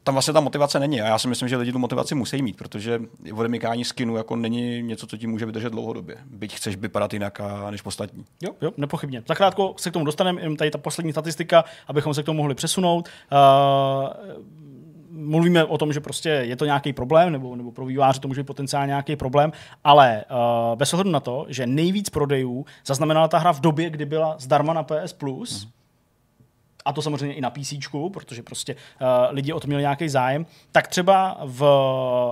tam 0.08 0.16
vlastně 0.16 0.34
ta 0.34 0.40
motivace 0.40 0.80
není. 0.80 1.02
A 1.02 1.06
já 1.06 1.20
si 1.20 1.28
myslím, 1.28 1.50
že 1.50 1.58
lidi 1.58 1.72
tu 1.72 1.80
motivaci 1.80 2.16
musí 2.16 2.42
mít, 2.42 2.58
protože 2.58 3.02
odemykání 3.34 3.86
skinu 3.86 4.18
jako 4.18 4.36
není 4.36 4.82
něco, 4.82 5.08
co 5.08 5.18
ti 5.18 5.28
může 5.28 5.46
vydržet 5.46 5.70
dlouhodobě. 5.70 6.18
Byť 6.26 6.56
chceš 6.56 6.76
vypadat 6.76 7.14
jinak 7.14 7.42
a, 7.42 7.72
než 7.72 7.86
ostatní. 7.86 8.26
Jo, 8.42 8.52
jo, 8.62 8.72
nepochybně. 8.78 9.24
Zakrátko 9.28 9.74
se 9.78 9.90
k 9.90 9.94
tomu 9.94 10.06
dostaneme, 10.06 10.42
jenom 10.42 10.56
tady 10.56 10.72
ta 10.72 10.78
poslední 10.78 11.12
statistika, 11.12 11.64
abychom 11.88 12.14
se 12.14 12.24
k 12.24 12.26
tomu 12.26 12.38
mohli 12.38 12.56
přesunout. 12.56 13.10
Uh, 13.32 14.44
mluvíme 15.10 15.66
o 15.66 15.78
tom, 15.78 15.94
že 15.94 16.00
prostě 16.00 16.30
je 16.30 16.56
to 16.56 16.66
nějaký 16.66 16.94
problém, 16.94 17.32
nebo, 17.32 17.56
nebo 17.56 17.72
pro 17.72 17.86
výváře 17.86 18.20
to 18.20 18.28
může 18.28 18.44
být 18.44 18.48
potenciálně 18.48 18.90
nějaký 18.90 19.16
problém, 19.16 19.52
ale 19.84 20.26
uh, 20.32 20.76
bez 20.76 20.94
ohledu 20.94 21.10
na 21.10 21.20
to, 21.20 21.46
že 21.50 21.68
nejvíc 21.68 22.10
prodejů 22.10 22.66
zaznamenala 22.86 23.28
ta 23.28 23.38
hra 23.38 23.54
v 23.54 23.60
době, 23.60 23.90
kdy 23.90 24.06
byla 24.06 24.36
zdarma 24.40 24.74
na 24.74 24.84
PS 24.84 25.14
Plus, 25.14 25.66
mm 25.66 25.77
a 26.88 26.94
to 26.94 27.02
samozřejmě 27.02 27.36
i 27.36 27.42
na 27.42 27.50
PC, 27.50 27.74
protože 28.14 28.44
prostě 28.44 28.76
uh, 28.76 29.08
lidi 29.30 29.54
o 29.54 29.60
to 29.60 29.68
měli 29.68 29.82
nějaký 29.82 30.10
zájem, 30.10 30.46
tak 30.72 30.88
třeba 30.88 31.38
v 31.44 31.64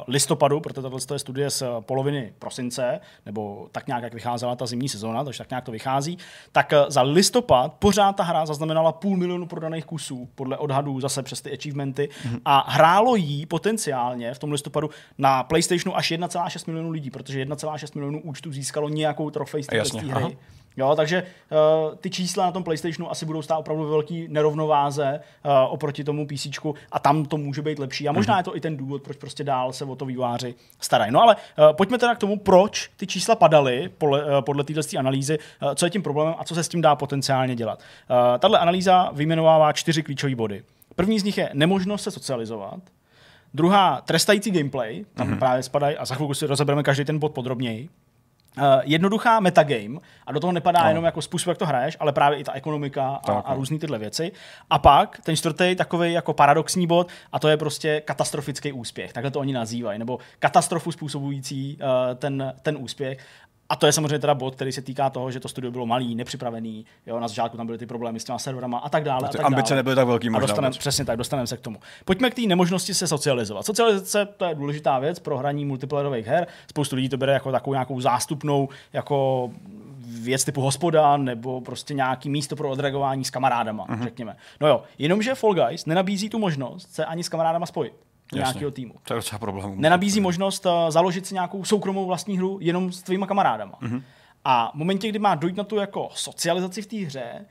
listopadu, 0.07 0.59
protože 0.59 0.81
tohle 0.81 0.99
je 1.13 1.19
studie 1.19 1.49
z 1.49 1.63
poloviny 1.79 2.33
prosince, 2.39 2.99
nebo 3.25 3.67
tak 3.71 3.87
nějak, 3.87 4.03
jak 4.03 4.13
vycházela 4.13 4.55
ta 4.55 4.65
zimní 4.65 4.89
sezóna, 4.89 5.23
takže 5.23 5.37
tak 5.37 5.49
nějak 5.49 5.63
to 5.63 5.71
vychází, 5.71 6.17
tak 6.51 6.73
uh, 6.73 6.89
za 6.89 7.01
listopad 7.01 7.73
pořád 7.73 8.15
ta 8.15 8.23
hra 8.23 8.45
zaznamenala 8.45 8.91
půl 8.91 9.17
milionu 9.17 9.45
prodaných 9.45 9.85
kusů, 9.85 10.29
podle 10.35 10.57
odhadů 10.57 10.99
zase 10.99 11.23
přes 11.23 11.41
ty 11.41 11.53
achievementy, 11.53 12.09
mm-hmm. 12.09 12.39
a 12.45 12.71
hrálo 12.71 13.15
jí 13.15 13.45
potenciálně 13.45 14.33
v 14.33 14.39
tom 14.39 14.51
listopadu 14.51 14.89
na 15.17 15.43
PlayStationu 15.43 15.97
až 15.97 16.11
1,6 16.11 16.63
milionů 16.67 16.91
lidí, 16.91 17.09
protože 17.11 17.45
1,6 17.45 17.95
milionů 17.95 18.21
účtů 18.21 18.51
získalo 18.51 18.89
nějakou 18.89 19.29
trofej 19.29 19.63
z 19.63 19.67
té 19.67 19.99
hry. 19.99 20.11
Aha. 20.11 20.29
Jo, 20.77 20.95
takže 20.95 21.23
uh, 21.23 21.95
ty 21.95 22.09
čísla 22.09 22.45
na 22.45 22.51
tom 22.51 22.63
PlayStationu 22.63 23.11
asi 23.11 23.25
budou 23.25 23.41
stát 23.41 23.57
opravdu 23.57 23.83
ve 23.83 23.89
velký 23.89 24.27
nerovnováze 24.27 25.19
uh, 25.45 25.51
oproti 25.73 26.03
tomu 26.03 26.27
PC 26.27 26.47
a 26.91 26.99
tam 26.99 27.25
to 27.25 27.37
může 27.37 27.61
být 27.61 27.79
lepší. 27.79 28.07
A 28.07 28.11
možná 28.11 28.33
mm-hmm. 28.33 28.37
je 28.37 28.43
to 28.43 28.57
i 28.57 28.61
ten 28.61 28.77
důvod, 28.77 29.01
proč 29.01 29.17
prostě 29.17 29.43
dál 29.43 29.73
se 29.73 29.85
o 29.85 29.95
to 29.95 30.05
výváři 30.05 30.55
starají. 30.79 31.11
No 31.11 31.21
ale 31.21 31.35
uh, 31.35 31.75
pojďme 31.75 31.97
teda 31.97 32.15
k 32.15 32.19
tomu, 32.19 32.39
proč 32.39 32.89
ty 32.97 33.07
čísla 33.07 33.35
padaly 33.35 33.89
podle, 33.97 34.25
uh, 34.25 34.41
podle 34.41 34.63
této 34.63 34.81
analýzy, 34.99 35.37
uh, 35.63 35.73
co 35.73 35.85
je 35.85 35.89
tím 35.89 36.03
problémem 36.03 36.35
a 36.37 36.43
co 36.43 36.55
se 36.55 36.63
s 36.63 36.67
tím 36.67 36.81
dá 36.81 36.95
potenciálně 36.95 37.55
dělat. 37.55 37.79
Uh, 37.79 38.39
tahle 38.39 38.59
analýza 38.59 39.09
vyjmenovává 39.13 39.73
čtyři 39.73 40.03
klíčové 40.03 40.35
body. 40.35 40.63
První 40.95 41.19
z 41.19 41.23
nich 41.23 41.37
je 41.37 41.49
nemožnost 41.53 42.03
se 42.03 42.11
socializovat, 42.11 42.79
Druhá, 43.53 44.01
trestající 44.01 44.51
gameplay, 44.51 45.05
tam 45.13 45.27
mm-hmm. 45.27 45.39
právě 45.39 45.63
spadají, 45.63 45.97
a 45.97 46.05
za 46.05 46.15
chvilku 46.15 46.33
si 46.33 46.47
rozebereme 46.47 46.83
každý 46.83 47.05
ten 47.05 47.19
bod 47.19 47.33
podrobněji. 47.33 47.89
Uh, 48.57 48.63
jednoduchá 48.83 49.39
metagame 49.39 49.99
a 50.27 50.31
do 50.31 50.39
toho 50.39 50.53
nepadá 50.53 50.83
no. 50.83 50.89
jenom 50.89 51.03
jako 51.03 51.21
způsob, 51.21 51.47
jak 51.47 51.57
to 51.57 51.65
hraješ, 51.65 51.97
ale 51.99 52.13
právě 52.13 52.39
i 52.39 52.43
ta 52.43 52.53
ekonomika 52.53 53.07
a, 53.07 53.31
a 53.31 53.49
no. 53.49 53.55
různé 53.55 53.79
tyhle 53.79 53.99
věci. 53.99 54.31
A 54.69 54.79
pak 54.79 55.19
ten 55.23 55.35
čtvrtý 55.35 55.75
takový 55.75 56.13
jako 56.13 56.33
paradoxní 56.33 56.87
bod 56.87 57.07
a 57.31 57.39
to 57.39 57.47
je 57.47 57.57
prostě 57.57 58.01
katastrofický 58.01 58.71
úspěch. 58.71 59.13
Takhle 59.13 59.31
to 59.31 59.39
oni 59.39 59.53
nazývají, 59.53 59.99
nebo 59.99 60.19
katastrofu 60.39 60.91
způsobující 60.91 61.77
uh, 61.81 62.15
ten, 62.15 62.53
ten 62.61 62.77
úspěch. 62.79 63.17
A 63.69 63.75
to 63.75 63.85
je 63.85 63.91
samozřejmě 63.91 64.19
teda 64.19 64.33
bod, 64.35 64.55
který 64.55 64.71
se 64.71 64.81
týká 64.81 65.09
toho, 65.09 65.31
že 65.31 65.39
to 65.39 65.47
studio 65.47 65.71
bylo 65.71 65.85
malý, 65.85 66.15
nepřipravený, 66.15 66.85
jo, 67.05 67.19
na 67.19 67.27
začátku 67.27 67.57
tam 67.57 67.65
byly 67.65 67.77
ty 67.77 67.85
problémy 67.85 68.19
s 68.19 68.23
těma 68.23 68.39
serverama 68.39 68.77
a 68.77 68.89
tak 68.89 69.03
dále. 69.03 69.27
A 69.27 69.31
tak 69.31 69.45
ambice 69.45 69.69
dále. 69.69 69.79
nebyly 69.79 69.95
tak 69.95 70.07
velký 70.07 70.29
možná. 70.29 70.43
A 70.43 70.47
dostanem, 70.47 70.71
přesně 70.71 71.05
tak, 71.05 71.17
dostaneme 71.17 71.47
se 71.47 71.57
k 71.57 71.61
tomu. 71.61 71.79
Pojďme 72.05 72.29
k 72.29 72.33
té 72.33 72.41
nemožnosti 72.41 72.93
se 72.93 73.07
socializovat. 73.07 73.65
Socializace 73.65 74.25
to 74.37 74.45
je 74.45 74.55
důležitá 74.55 74.99
věc 74.99 75.19
pro 75.19 75.37
hraní 75.37 75.65
multiplayerových 75.65 76.27
her. 76.27 76.47
Spoustu 76.69 76.95
lidí 76.95 77.09
to 77.09 77.17
bere 77.17 77.33
jako 77.33 77.51
takovou 77.51 77.73
nějakou 77.73 78.01
zástupnou 78.01 78.69
jako 78.93 79.49
věc 80.07 80.45
typu 80.45 80.61
hospoda 80.61 81.17
nebo 81.17 81.61
prostě 81.61 81.93
nějaký 81.93 82.29
místo 82.29 82.55
pro 82.55 82.69
odreagování 82.69 83.25
s 83.25 83.29
kamarádama, 83.29 83.87
uh-huh. 83.87 84.03
řekněme. 84.03 84.35
No 84.61 84.67
jo, 84.67 84.83
jenomže 84.97 85.35
Fall 85.35 85.53
Guys 85.53 85.85
nenabízí 85.85 86.29
tu 86.29 86.39
možnost 86.39 86.93
se 86.93 87.05
ani 87.05 87.23
s 87.23 87.29
kamarádama 87.29 87.65
spojit 87.65 87.93
nějakého 88.33 88.71
týmu. 88.71 88.93
To 89.03 89.13
je 89.13 89.15
docela 89.15 89.39
problém. 89.39 89.81
Nenabízí 89.81 90.21
možnost 90.21 90.65
uh, 90.65 90.71
založit 90.89 91.25
si 91.25 91.33
nějakou 91.33 91.63
soukromou 91.63 92.05
vlastní 92.05 92.37
hru 92.37 92.57
jenom 92.61 92.91
s 92.91 93.01
tvýma 93.01 93.27
kamarádama. 93.27 93.77
Mm-hmm. 93.81 94.03
A 94.45 94.71
v 94.71 94.75
momentě, 94.75 95.09
kdy 95.09 95.19
má 95.19 95.35
dojít 95.35 95.57
na 95.57 95.63
tu 95.63 95.75
jako 95.75 96.09
socializaci 96.13 96.81
v 96.81 96.87
té 96.87 96.97
hře, 96.97 97.45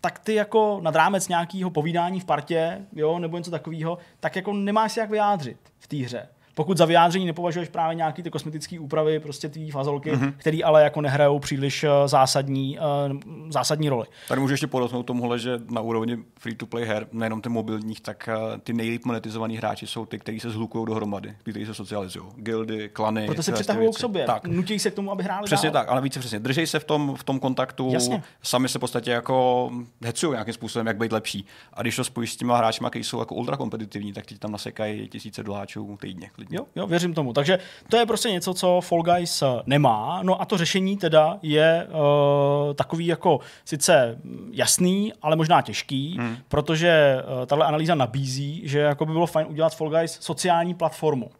tak 0.00 0.18
ty 0.18 0.34
jako 0.34 0.80
nad 0.82 0.94
rámec 0.94 1.28
nějakého 1.28 1.70
povídání 1.70 2.20
v 2.20 2.24
partě, 2.24 2.86
jo, 2.92 3.18
nebo 3.18 3.38
něco 3.38 3.50
takového, 3.50 3.98
tak 4.20 4.36
jako 4.36 4.52
nemáš 4.52 4.92
si 4.92 5.00
jak 5.00 5.10
vyjádřit 5.10 5.58
v 5.78 5.86
té 5.86 5.96
hře 5.96 6.28
pokud 6.58 6.76
za 6.76 6.84
vyjádření 6.84 7.26
nepovažuješ 7.26 7.68
právě 7.68 7.94
nějaký 7.94 8.22
ty 8.22 8.30
kosmetické 8.30 8.80
úpravy, 8.80 9.20
prostě 9.20 9.48
ty 9.48 9.70
fazolky, 9.70 10.12
mm-hmm. 10.12 10.32
které 10.36 10.58
ale 10.64 10.82
jako 10.82 11.00
nehrajou 11.00 11.38
příliš 11.38 11.84
uh, 11.84 11.90
zásadní, 12.06 12.78
uh, 12.78 13.16
zásadní 13.50 13.88
roli. 13.88 14.06
Tady 14.28 14.40
můžu 14.40 14.52
ještě 14.52 14.66
podotknout 14.66 15.02
tomuhle, 15.02 15.38
že 15.38 15.58
na 15.70 15.80
úrovni 15.80 16.18
free-to-play 16.38 16.84
her, 16.84 17.06
nejenom 17.12 17.40
ty 17.40 17.48
mobilních, 17.48 18.00
tak 18.00 18.28
uh, 18.28 18.58
ty 18.58 18.72
nejlíp 18.72 19.04
monetizovaní 19.04 19.56
hráči 19.56 19.86
jsou 19.86 20.06
ty, 20.06 20.18
kteří 20.18 20.40
se 20.40 20.50
zhlukují 20.50 20.86
dohromady, 20.86 21.34
kteří 21.42 21.66
se 21.66 21.74
socializují. 21.74 22.26
Gildy, 22.36 22.88
klany. 22.88 23.26
Proto 23.26 23.42
se 23.42 23.52
přitahují 23.52 23.92
k 23.92 23.98
sobě. 23.98 24.24
Tak. 24.24 24.46
Nutí 24.46 24.78
se 24.78 24.90
k 24.90 24.94
tomu, 24.94 25.12
aby 25.12 25.22
hráli 25.22 25.44
Přesně 25.44 25.70
dál. 25.70 25.82
tak, 25.82 25.90
ale 25.90 26.00
více 26.00 26.20
přesně. 26.20 26.40
Držej 26.40 26.66
se 26.66 26.78
v 26.78 26.84
tom, 26.84 27.14
v 27.16 27.24
tom 27.24 27.40
kontaktu, 27.40 27.90
Jasně. 27.92 28.22
sami 28.42 28.68
se 28.68 28.78
v 28.78 28.80
podstatě 28.80 29.10
jako 29.10 29.70
hecují 30.04 30.32
nějakým 30.32 30.54
způsobem, 30.54 30.86
jak 30.86 30.96
být 30.96 31.12
lepší. 31.12 31.46
A 31.72 31.82
když 31.82 31.96
to 31.96 32.04
spojíš 32.04 32.32
s 32.32 32.36
těma 32.36 32.56
hráči, 32.56 32.80
kteří 32.90 33.04
jsou 33.04 33.18
jako 33.18 33.34
ultra 33.34 33.56
kompetitivní, 33.56 34.12
tak 34.12 34.26
ti 34.26 34.38
tam 34.38 34.52
nasekají 34.52 35.08
tisíce 35.08 35.42
doláčů 35.42 35.98
týdně. 36.00 36.30
Klidně. 36.48 36.58
Jo, 36.58 36.66
jo, 36.76 36.86
věřím 36.86 37.14
tomu. 37.14 37.32
Takže 37.32 37.58
to 37.88 37.96
je 37.96 38.06
prostě 38.06 38.30
něco, 38.30 38.54
co 38.54 38.80
Fall 38.80 39.02
Guys 39.02 39.42
eh, 39.42 39.46
nemá. 39.66 40.20
No 40.22 40.40
a 40.40 40.44
to 40.44 40.58
řešení 40.58 40.96
teda 40.96 41.38
je 41.42 41.86
uh, 41.88 42.74
takový 42.74 43.06
jako 43.06 43.40
sice 43.64 44.18
jasný, 44.50 45.12
ale 45.22 45.36
možná 45.36 45.62
těžký, 45.62 46.16
hmm. 46.18 46.36
protože 46.48 47.22
uh, 47.40 47.46
tahle 47.46 47.66
analýza 47.66 47.94
nabízí, 47.94 48.62
že 48.64 48.78
jako 48.78 49.06
by 49.06 49.12
bylo 49.12 49.26
fajn 49.26 49.46
udělat 49.50 49.76
Fall 49.76 49.90
Guys 49.90 50.18
sociální 50.20 50.74
platformu. 50.74 51.30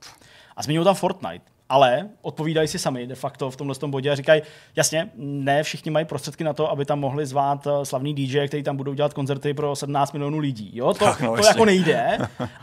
A 0.56 0.62
změnil 0.62 0.84
tam 0.84 0.94
Fortnite. 0.94 1.57
Ale 1.68 2.08
odpovídají 2.22 2.68
si 2.68 2.78
sami 2.78 3.06
de 3.06 3.14
facto 3.14 3.50
v 3.50 3.56
tomhle 3.56 3.74
tom 3.76 3.90
bodě 3.90 4.10
a 4.10 4.14
říkají, 4.14 4.42
jasně, 4.76 5.10
ne 5.16 5.62
všichni 5.62 5.90
mají 5.90 6.06
prostředky 6.06 6.44
na 6.44 6.52
to, 6.52 6.70
aby 6.70 6.84
tam 6.84 7.00
mohli 7.00 7.26
zvát 7.26 7.66
eh, 7.66 7.84
slavný 7.84 8.14
DJ, 8.14 8.48
který 8.48 8.62
tam 8.62 8.76
budou 8.76 8.94
dělat 8.94 9.14
koncerty 9.14 9.54
pro 9.54 9.76
17 9.76 10.12
milionů 10.12 10.38
lidí. 10.38 10.70
Jo? 10.74 10.94
To, 10.94 11.04
Tak, 11.04 11.20
no, 11.20 11.30
to 11.30 11.36
jasně. 11.36 11.48
jako 11.48 11.64
nejde, 11.64 12.18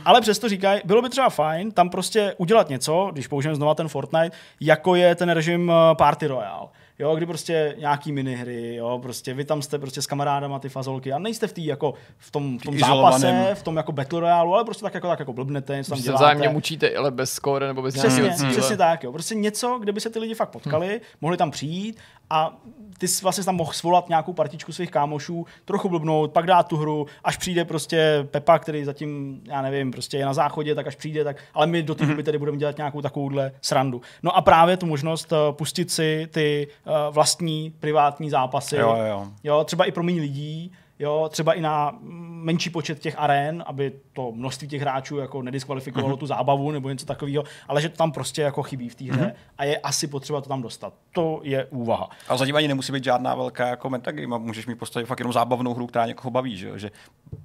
ale 0.06 0.22
přesto 0.22 0.50
říkají, 0.50 0.82
bylo 0.86 1.02
by 1.02 1.10
třeba 1.10 1.30
fajn 1.30 1.72
tam 1.72 1.90
prostě 1.90 2.36
udělat 2.38 2.70
něco, 2.70 3.10
když 3.12 3.28
použijeme 3.28 3.56
znova 3.56 3.76
ten 3.76 3.88
Fortnite, 3.88 4.38
jako 4.62 4.96
je 4.96 5.16
ten 5.16 5.30
režim 5.30 5.72
eh, 5.72 5.96
Party 5.96 6.28
Royale. 6.28 6.68
Jo, 7.00 7.16
kdy 7.16 7.26
prostě 7.26 7.76
nějaký 7.80 8.12
minihry, 8.12 8.76
jo, 8.76 9.00
prostě 9.02 9.34
vy 9.34 9.46
tam 9.46 9.62
jste 9.62 9.80
prostě 9.80 10.02
s 10.02 10.08
kamarádama 10.08 10.60
ty 10.60 10.70
fazolky 10.70 11.14
a 11.14 11.20
nejste 11.20 11.48
v 11.48 11.54
tý 11.54 11.66
jako 11.66 11.94
v 12.18 12.32
tom, 12.32 12.60
v 12.60 12.64
tom 12.64 12.80
zápase, 12.80 13.52
v 13.54 13.64
tom 13.64 13.78
jako 13.78 13.92
Battle 13.92 14.20
Royale, 14.20 14.54
ale 14.54 14.66
prostě 14.66 14.84
tak 14.84 14.94
jako, 14.94 15.08
tak 15.08 15.20
jako 15.20 15.34
blbnete, 15.34 15.76
něco 15.76 15.90
tam 15.92 16.00
děláte. 16.02 16.24
vzájemně 16.24 16.50
mučíte, 16.50 16.96
ale 16.96 17.12
bez 17.12 17.34
skóre 17.34 17.68
nebo 17.68 17.82
bez 17.82 17.94
Přesně, 17.94 18.22
nějakého 18.22 18.38
cíle. 18.38 18.52
přesně 18.52 18.78
tak, 18.78 19.04
jo. 19.04 19.12
Prostě 19.12 19.36
něco, 19.36 19.80
kde 19.80 19.92
by 19.92 20.02
se 20.02 20.10
ty 20.10 20.20
lidi 20.20 20.34
fakt 20.34 20.50
potkali, 20.50 20.88
hmm. 20.88 21.00
mohli 21.22 21.38
tam 21.38 21.52
přijít 21.52 21.98
a 22.30 22.58
ty 22.98 23.08
jsi 23.08 23.24
vlastně 23.24 23.44
tam 23.44 23.56
mohl 23.56 23.74
svolat 23.74 24.10
nějakou 24.10 24.34
partičku 24.34 24.72
svých 24.72 24.92
kámošů, 24.92 25.46
trochu 25.66 25.90
blbnout, 25.90 26.32
pak 26.32 26.46
dát 26.46 26.68
tu 26.68 26.78
hru, 26.78 27.08
až 27.24 27.38
přijde 27.38 27.66
prostě 27.66 28.28
Pepa, 28.32 28.60
který 28.60 28.86
zatím, 28.86 29.42
já 29.46 29.62
nevím, 29.62 29.92
prostě 29.92 30.18
je 30.18 30.26
na 30.26 30.34
záchodě, 30.34 30.76
tak 30.76 30.88
až 30.88 30.96
přijde, 30.96 31.24
tak, 31.24 31.38
ale 31.54 31.68
my 31.68 31.84
do 31.84 31.96
té 31.96 32.06
doby 32.06 32.24
tedy 32.24 32.38
budeme 32.38 32.58
dělat 32.58 32.78
nějakou 32.78 33.02
takovouhle 33.02 33.52
srandu. 33.62 34.02
No 34.24 34.38
a 34.38 34.42
právě 34.42 34.78
tu 34.78 34.86
možnost 34.86 35.34
eh, 35.34 35.36
pustit 35.52 35.92
si 35.92 36.28
ty 36.32 36.68
eh, 36.88 36.92
vlastní 37.12 37.74
privátní 37.80 38.30
zápasy, 38.30 38.76
Jo, 38.76 38.98
jo. 39.10 39.28
jo 39.44 39.64
třeba 39.64 39.86
i 39.86 39.92
pro 39.92 40.04
méně 40.04 40.22
lidí, 40.22 40.72
Jo, 41.00 41.30
třeba 41.32 41.54
i 41.54 41.62
na 41.62 41.98
menší 42.02 42.70
počet 42.70 43.00
těch 43.00 43.16
aren, 43.18 43.64
aby 43.68 43.94
to 44.14 44.32
množství 44.32 44.68
těch 44.68 44.82
hráčů 44.82 45.18
jako 45.18 45.42
nediskvalifikovalo 45.42 46.10
Mhm. 46.14 46.20
tu 46.20 46.26
zábavu 46.28 46.72
nebo 46.72 46.90
něco 46.90 47.06
takového, 47.06 47.44
ale 47.68 47.82
že 47.82 47.90
to 47.90 47.98
tam 47.98 48.12
prostě 48.12 48.42
jako 48.42 48.64
chybí 48.64 48.90
v 48.90 48.96
té 48.96 49.04
hře 49.04 49.22
Mhm. 49.22 49.32
a 49.58 49.64
je 49.64 49.78
asi 49.78 50.08
potřeba 50.08 50.42
to 50.42 50.50
tam 50.50 50.62
dostat. 50.62 50.94
To 51.12 51.40
je 51.44 51.66
úvaha. 51.66 52.10
A 52.28 52.38
zatím 52.38 52.56
ani 52.56 52.68
nemusí 52.68 52.92
být 52.92 53.04
žádná 53.04 53.36
velká 53.36 53.68
jako 53.68 53.90
metagame, 53.90 54.38
můžeš 54.40 54.66
mít 54.68 54.76
postavit 54.80 55.06
fakt 55.06 55.20
jenom 55.20 55.34
zábavnou 55.34 55.74
hru, 55.74 55.88
která 55.88 56.06
někoho 56.06 56.32
baví, 56.32 56.58
že, 56.58 56.68
jo? 56.68 56.78
že 56.78 56.92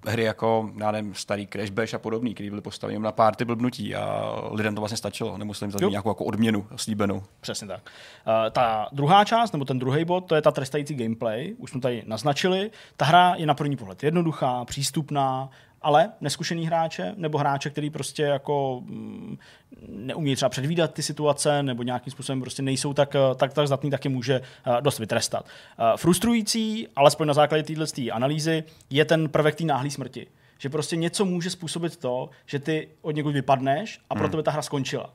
hry 0.06 0.22
jako, 0.22 0.70
já 0.76 0.90
nevím, 0.90 1.14
starý 1.14 1.46
Crash 1.46 1.70
Bash 1.70 1.94
a 1.94 1.98
podobný, 1.98 2.34
který 2.34 2.50
byly 2.50 2.62
postaveny 2.62 2.98
na 2.98 3.12
párty 3.12 3.44
blbnutí 3.44 3.94
a 3.94 4.34
lidem 4.50 4.74
to 4.74 4.80
vlastně 4.80 4.96
stačilo, 4.96 5.38
nemuseli 5.38 5.72
jim 5.80 5.90
nějakou 5.90 6.10
jako 6.10 6.24
odměnu 6.24 6.66
slíbenou. 6.76 7.22
Přesně 7.40 7.66
tak. 7.68 7.82
Uh, 8.26 8.50
ta 8.50 8.88
druhá 8.92 9.24
část, 9.24 9.52
nebo 9.52 9.64
ten 9.64 9.78
druhý 9.78 10.04
bod, 10.04 10.20
to 10.20 10.34
je 10.34 10.42
ta 10.42 10.50
trestající 10.50 10.94
gameplay. 10.94 11.54
Už 11.58 11.70
jsme 11.70 11.80
tady 11.80 12.02
naznačili. 12.06 12.70
Ta 12.96 13.04
hra 13.04 13.34
je 13.36 13.46
na 13.46 13.54
první 13.54 13.76
pohled 13.76 14.02
jednoduchá, 14.02 14.64
přístupná, 14.64 15.50
ale 15.82 16.12
neskušený 16.20 16.66
hráče 16.66 17.14
nebo 17.16 17.38
hráče, 17.38 17.70
který 17.70 17.90
prostě 17.90 18.22
jako 18.22 18.82
mm, 18.84 19.38
neumí 19.88 20.36
třeba 20.36 20.48
předvídat 20.48 20.94
ty 20.94 21.02
situace 21.02 21.62
nebo 21.62 21.82
nějakým 21.82 22.10
způsobem 22.10 22.40
prostě 22.40 22.62
nejsou 22.62 22.94
tak, 22.94 23.14
eh, 23.14 23.34
tak, 23.34 23.54
tak 23.54 23.66
zdatný, 23.66 23.90
tak 23.90 24.04
je 24.04 24.10
může 24.10 24.34
eh, 24.34 24.80
dost 24.80 24.98
vytrestat. 24.98 25.46
Eh, 25.78 25.96
Frustrující, 25.96 26.88
alespoň 26.96 27.26
na 27.28 27.34
základě 27.34 27.62
téhle 27.62 27.86
analýzy, 28.12 28.64
je 28.90 29.04
ten 29.04 29.28
prvek 29.28 29.54
té 29.54 29.64
náhlé 29.64 29.90
smrti. 29.90 30.26
Že 30.58 30.68
prostě 30.68 30.96
něco 30.96 31.24
může 31.24 31.50
způsobit 31.50 31.96
to, 31.96 32.30
že 32.46 32.58
ty 32.58 32.88
od 33.02 33.14
někud 33.14 33.32
vypadneš 33.34 34.00
a 34.10 34.14
pro 34.14 34.24
Hmm. 34.24 34.30
tebe 34.30 34.42
ta 34.42 34.50
hra 34.50 34.62
skončila. 34.62 35.14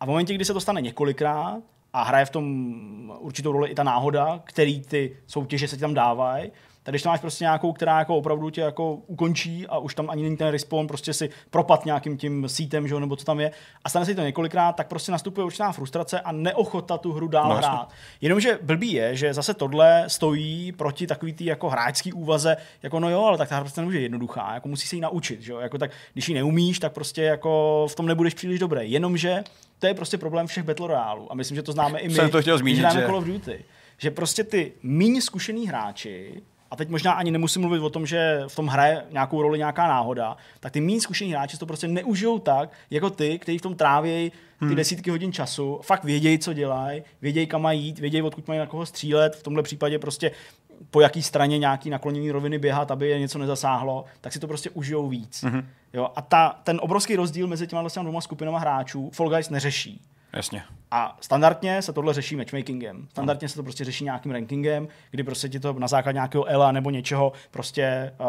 A 0.00 0.04
v 0.04 0.08
momentě, 0.08 0.34
kdy 0.34 0.44
se 0.44 0.52
to 0.52 0.60
stane 0.60 0.80
několikrát 0.80 1.58
a 1.92 2.02
hraje 2.02 2.24
v 2.24 2.30
tom 2.30 3.16
určitou 3.18 3.52
roli 3.52 3.68
i 3.70 3.74
ta 3.74 3.82
náhoda, 3.82 4.40
který 4.44 4.80
ty 4.80 5.16
soutěže 5.26 5.68
se 5.68 5.76
ti 5.76 5.80
tam 5.80 5.94
dávají, 5.94 6.50
tak 6.84 6.92
když 6.92 7.02
tam 7.02 7.10
máš 7.12 7.20
prostě 7.20 7.44
nějakou, 7.44 7.72
která 7.72 7.98
jako 7.98 8.16
opravdu 8.16 8.50
tě 8.50 8.60
jako 8.60 8.94
ukončí 8.94 9.66
a 9.66 9.78
už 9.78 9.94
tam 9.94 10.10
ani 10.10 10.22
není 10.22 10.36
ten 10.36 10.48
respawn, 10.48 10.86
prostě 10.86 11.12
si 11.12 11.30
propad 11.50 11.84
nějakým 11.84 12.16
tím 12.16 12.48
sítem, 12.48 12.88
že 12.88 12.94
jo, 12.94 13.00
nebo 13.00 13.16
co 13.16 13.24
tam 13.24 13.40
je, 13.40 13.50
a 13.84 13.88
stane 13.88 14.06
se 14.06 14.14
to 14.14 14.20
několikrát, 14.22 14.72
tak 14.76 14.88
prostě 14.88 15.12
nastupuje 15.12 15.44
určitá 15.44 15.72
frustrace 15.72 16.20
a 16.20 16.32
neochota 16.32 16.98
tu 16.98 17.12
hru 17.12 17.28
dál 17.28 17.48
No, 17.48 17.54
hrát. 17.56 17.88
Jenomže 18.20 18.58
blbý 18.62 18.92
je, 18.92 19.16
že 19.16 19.34
zase 19.34 19.54
tohle 19.54 20.04
stojí 20.08 20.72
proti 20.72 21.06
takový 21.06 21.32
tý 21.32 21.44
jako 21.44 21.68
hráčský 21.70 22.12
úvaze, 22.12 22.56
jako 22.82 23.00
no 23.00 23.10
jo, 23.10 23.22
ale 23.24 23.38
tak 23.38 23.48
ta 23.48 23.54
hra 23.54 23.64
prostě 23.64 23.80
nemůže 23.80 24.00
jednoduchá, 24.00 24.54
jako 24.54 24.68
musí 24.68 24.88
se 24.88 24.96
jí 24.96 25.00
naučit, 25.00 25.42
že 25.42 25.52
jo? 25.52 25.58
Jako 25.58 25.78
tak, 25.78 25.90
když 26.12 26.28
ji 26.28 26.34
neumíš, 26.34 26.78
tak 26.78 26.92
prostě 26.92 27.22
jako 27.22 27.86
v 27.90 27.94
tom 27.94 28.06
nebudeš 28.06 28.34
příliš 28.34 28.58
dobrý. 28.60 28.90
Jenomže 28.92 29.44
to 29.78 29.86
je 29.86 29.94
prostě 29.94 30.18
problém 30.18 30.46
všech 30.46 30.64
Battle 30.64 30.86
Royálů 30.88 31.32
a 31.32 31.34
myslím, 31.34 31.56
že 31.56 31.62
to 31.62 31.72
známe 31.72 31.98
i 31.98 32.08
my, 32.08 32.14
Jsem 32.14 32.30
to 32.30 32.40
chtěl 32.42 32.58
zmínit, 32.58 32.86
že- 32.92 33.06
Call 33.06 33.16
of 33.16 33.24
Duty. 33.24 33.64
Že 33.98 34.10
prostě 34.10 34.44
ty 34.44 34.72
méně 34.82 35.22
zkušený 35.22 35.66
hráči, 35.68 36.42
a 36.74 36.76
teď 36.76 36.88
možná 36.88 37.12
ani 37.12 37.30
nemusím 37.30 37.62
mluvit 37.62 37.80
o 37.80 37.90
tom, 37.90 38.06
že 38.06 38.42
v 38.48 38.56
tom 38.56 38.66
hraje 38.66 39.02
nějakou 39.10 39.42
roli 39.42 39.58
nějaká 39.58 39.88
náhoda, 39.88 40.36
tak 40.60 40.72
ty 40.72 40.80
méně 40.80 41.00
zkušení 41.00 41.30
hráči 41.30 41.58
to 41.58 41.66
prostě 41.66 41.88
neužijou 41.88 42.38
tak, 42.38 42.70
jako 42.90 43.10
ty, 43.10 43.38
kteří 43.38 43.58
v 43.58 43.62
tom 43.62 43.74
trávějí 43.74 44.30
ty 44.30 44.66
Hmm. 44.66 44.74
desítky 44.74 45.10
hodin 45.10 45.32
času, 45.32 45.80
fakt 45.82 46.04
vědějí, 46.04 46.38
co 46.38 46.52
dělají, 46.52 47.02
vědějí, 47.22 47.46
kam 47.46 47.62
mají 47.62 47.82
jít, 47.82 47.98
vědějí, 47.98 48.22
odkud 48.22 48.48
mají 48.48 48.60
na 48.60 48.66
koho 48.66 48.86
střílet, 48.86 49.36
v 49.36 49.42
tomhle 49.42 49.62
případě 49.62 49.98
prostě 49.98 50.30
po 50.90 51.00
jaký 51.00 51.22
straně 51.22 51.58
nějaký 51.58 51.90
nakloněný 51.90 52.30
roviny 52.30 52.58
běhat, 52.58 52.90
aby 52.90 53.08
je 53.08 53.18
něco 53.18 53.38
nezasáhlo, 53.38 54.04
tak 54.20 54.32
si 54.32 54.38
to 54.38 54.46
prostě 54.46 54.70
užijou 54.70 55.08
víc. 55.08 55.42
Mhm. 55.42 55.68
Jo, 55.92 56.08
a 56.16 56.22
ta, 56.22 56.60
ten 56.64 56.78
obrovský 56.82 57.16
rozdíl 57.16 57.46
mezi 57.46 57.66
těma 57.66 57.88
těma 57.88 58.02
dvěma 58.02 58.20
skupinama 58.20 58.58
hráčů 58.58 59.10
Fall 59.14 59.30
Guys 59.30 59.50
neřeší. 59.50 60.00
Jasně. 60.36 60.62
A 60.90 61.18
standardně 61.20 61.82
se 61.82 61.92
tohle 61.92 62.14
řeší 62.14 62.36
matchmakingem. 62.36 63.06
Standardně 63.10 63.48
se 63.48 63.54
to 63.56 63.62
prostě 63.62 63.84
řeší 63.84 64.04
nějakým 64.04 64.32
rankingem, 64.32 64.88
kdy 65.10 65.22
prostě 65.22 65.48
ti 65.48 65.60
to 65.60 65.72
na 65.72 65.88
základě 65.88 66.16
nějakého 66.16 66.44
ELA 66.44 66.72
nebo 66.72 66.90
něčeho 66.90 67.32
prostě 67.50 68.12
uh, 68.20 68.26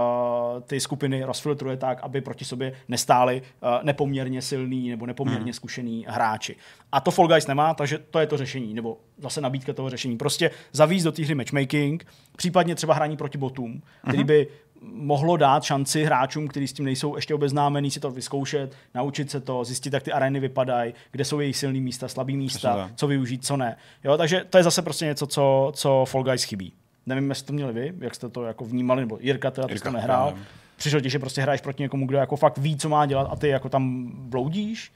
ty 0.62 0.80
skupiny 0.80 1.24
rozfiltruje 1.24 1.78
tak, 1.78 2.04
aby 2.04 2.22
proti 2.22 2.46
sobě 2.46 2.74
nestáli 2.88 3.42
uh, 3.42 3.70
nepoměrně 3.84 4.42
silný 4.42 4.90
nebo 4.90 5.06
nepoměrně 5.06 5.44
Mhm. 5.46 5.54
zkušený 5.54 6.06
hráči. 6.10 6.56
A 6.92 7.00
to 7.02 7.12
Fall 7.12 7.28
Guys 7.28 7.48
nemá, 7.48 7.74
takže 7.74 7.98
to 7.98 8.20
je 8.20 8.28
to 8.28 8.38
řešení, 8.38 8.74
nebo 8.74 8.98
zase 9.18 9.42
nabídka 9.42 9.74
toho 9.74 9.90
řešení. 9.90 10.18
Prostě 10.18 10.52
zavíz 10.72 11.04
do 11.04 11.12
té 11.12 11.24
hry 11.26 11.36
matchmaking, 11.36 12.08
případně 12.38 12.76
třeba 12.76 12.94
hraní 12.94 13.18
proti 13.18 13.38
botům, 13.38 13.82
který 14.02 14.18
Mhm. 14.18 14.28
by 14.28 14.48
mohlo 14.94 15.38
dát 15.38 15.64
šanci 15.64 16.04
hráčům, 16.04 16.48
kteří 16.48 16.68
s 16.68 16.74
tím 16.74 16.86
nejsou 16.86 17.16
ještě 17.16 17.36
obeznámení, 17.36 17.92
si 17.92 18.00
to 18.00 18.12
vyzkoušet, 18.12 18.76
naučit 18.94 19.32
se 19.32 19.40
to, 19.40 19.64
zjistit, 19.64 19.94
jak 19.94 20.04
ty 20.04 20.12
arény 20.12 20.40
vypadají, 20.40 20.94
kde 21.12 21.26
jsou 21.26 21.40
jejich 21.40 21.58
silné 21.58 21.80
místa, 21.80 22.08
slabé 22.08 22.34
místa, 22.34 22.90
co 22.96 23.08
využít, 23.08 23.46
co 23.46 23.58
ne. 23.58 23.78
Jo, 24.04 24.18
takže 24.18 24.46
to 24.50 24.58
je 24.58 24.64
zase 24.64 24.82
prostě 24.82 25.06
něco, 25.06 25.28
co, 25.28 25.72
co 25.76 26.06
Fall 26.08 26.24
Guys 26.24 26.44
chybí. 26.44 26.74
Nevím, 27.06 27.30
jestli 27.30 27.46
to 27.46 27.54
měli 27.54 27.74
vy, 27.74 27.94
jak 28.00 28.16
jste 28.16 28.30
to 28.30 28.44
jako 28.44 28.66
vnímali, 28.66 29.02
nebo 29.02 29.18
Jirka, 29.22 29.52
teda 29.52 29.68
Jirka, 29.70 29.90
to 29.90 29.96
nehrál. 29.96 30.26
nevím. 30.26 30.44
Přišel 30.78 31.02
ti, 31.02 31.10
že 31.10 31.20
prostě 31.20 31.42
hraješ 31.42 31.62
proti 31.62 31.84
někomu, 31.84 32.08
kdo 32.08 32.18
jako 32.18 32.36
fakt 32.36 32.58
ví, 32.58 32.78
co 32.78 32.90
má 32.90 33.06
dělat 33.06 33.28
a 33.32 33.36
ty 33.36 33.48
jako 33.48 33.70
tam 33.70 34.12
bloudíš? 34.16 34.92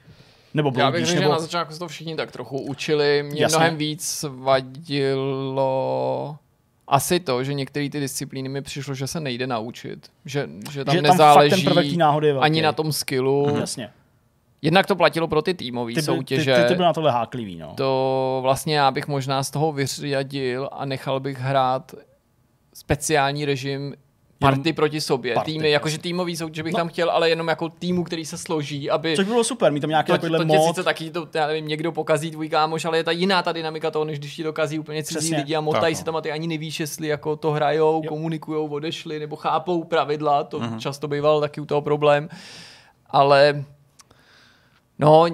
Nebo 0.54 0.68
Já 0.68 0.72
bych 0.72 0.82
bloudíš, 0.90 1.08
řekl, 1.08 1.18
že 1.18 1.20
nebo... 1.20 1.32
na 1.32 1.38
začátku 1.40 1.72
se 1.72 1.78
to 1.78 1.88
všichni 1.88 2.16
tak 2.16 2.32
trochu 2.32 2.60
učili. 2.60 3.22
Mě 3.22 3.42
Jasně. 3.42 3.56
mnohem 3.58 3.76
víc 3.76 4.24
vadilo 4.28 6.36
asi 6.90 7.20
to, 7.20 7.44
že 7.44 7.54
některé 7.54 7.90
ty 7.90 8.00
disciplíny 8.00 8.48
mi 8.48 8.62
přišlo, 8.62 8.94
že 8.94 9.06
se 9.06 9.20
nejde 9.20 9.46
naučit. 9.46 10.10
Že, 10.24 10.48
že 10.70 10.84
tam 10.84 10.94
Že 10.94 11.02
tam 11.02 11.16
fakt 11.16 11.50
nezáleží 11.52 11.96
náhody 11.96 12.32
velký. 12.32 12.44
ani 12.44 12.62
na 12.62 12.72
tom 12.72 12.92
skillu. 12.92 13.46
Mhm. 13.46 13.56
Jasně. 13.60 13.90
Jednak 14.62 14.86
to 14.86 14.96
platilo 14.96 15.28
pro 15.28 15.42
ty 15.42 15.54
týmové 15.54 16.02
soutěže. 16.02 16.54
ty, 16.54 16.62
ty, 16.62 16.68
ty 16.68 16.74
byl 16.74 16.84
na 16.84 16.92
tohle 16.92 17.10
háklivý, 17.12 17.56
no. 17.56 17.74
To 17.76 18.38
vlastně 18.42 18.76
já 18.78 18.90
bych 18.90 19.08
možná 19.08 19.42
z 19.42 19.50
toho 19.50 19.72
vyřadil 19.72 20.68
a 20.72 20.84
nechal 20.84 21.20
bych 21.20 21.38
hrát 21.38 21.94
speciální 22.74 23.44
režim 23.44 23.94
party 24.40 24.72
proti 24.72 25.00
sobě. 25.00 25.34
party, 25.34 25.52
Týmy, 25.52 25.70
jakože 25.70 25.98
týmový 25.98 26.36
soutěž 26.36 26.62
bych 26.62 26.72
No. 26.72 26.76
tam 26.76 26.88
chtěl, 26.88 27.10
ale 27.10 27.28
jenom 27.28 27.48
jako 27.48 27.68
týmu, 27.68 28.04
který 28.04 28.24
se 28.24 28.38
složí, 28.38 28.90
aby... 28.90 29.16
Což 29.16 29.24
by 29.24 29.30
bylo 29.30 29.44
super, 29.44 29.72
mít 29.72 29.80
tam 29.80 29.90
nějaký 29.90 30.06
to, 30.06 30.12
takovýhle 30.12 30.38
to 30.38 30.44
mod. 30.44 30.68
sice 30.68 30.82
taky, 30.84 31.10
to, 31.10 31.28
já 31.34 31.46
nevím, 31.46 31.68
někdo 31.68 31.92
pokazí 31.92 32.30
tvůj 32.30 32.48
kámoš, 32.48 32.84
ale 32.84 32.96
je 32.96 33.04
ta 33.04 33.10
jiná 33.10 33.42
ta 33.42 33.52
dynamika 33.52 33.90
toho, 33.90 34.04
než 34.04 34.18
když 34.18 34.34
ti 34.36 34.42
dokazí 34.42 34.78
úplně 34.78 35.02
cizí 35.04 35.18
Přesně. 35.18 35.36
lidi 35.36 35.56
a 35.56 35.60
motají 35.60 35.94
Tak, 35.94 35.98
se 35.98 36.02
no. 36.02 36.04
tam 36.04 36.16
a 36.16 36.20
ty 36.20 36.32
ani 36.32 36.46
nevíš, 36.46 36.80
jestli 36.80 37.08
jako 37.08 37.36
to 37.36 37.50
hrajou, 37.50 38.02
komunikujou, 38.08 38.68
odešli, 38.68 39.18
nebo 39.18 39.36
chápou 39.36 39.84
pravidla, 39.84 40.44
to 40.44 40.60
Mhm. 40.60 40.80
často 40.80 41.08
býval 41.08 41.40
taky 41.40 41.60
u 41.60 41.66
toho 41.66 41.80
problém. 41.82 42.28
Ale 43.06 43.64
no, 44.98 45.26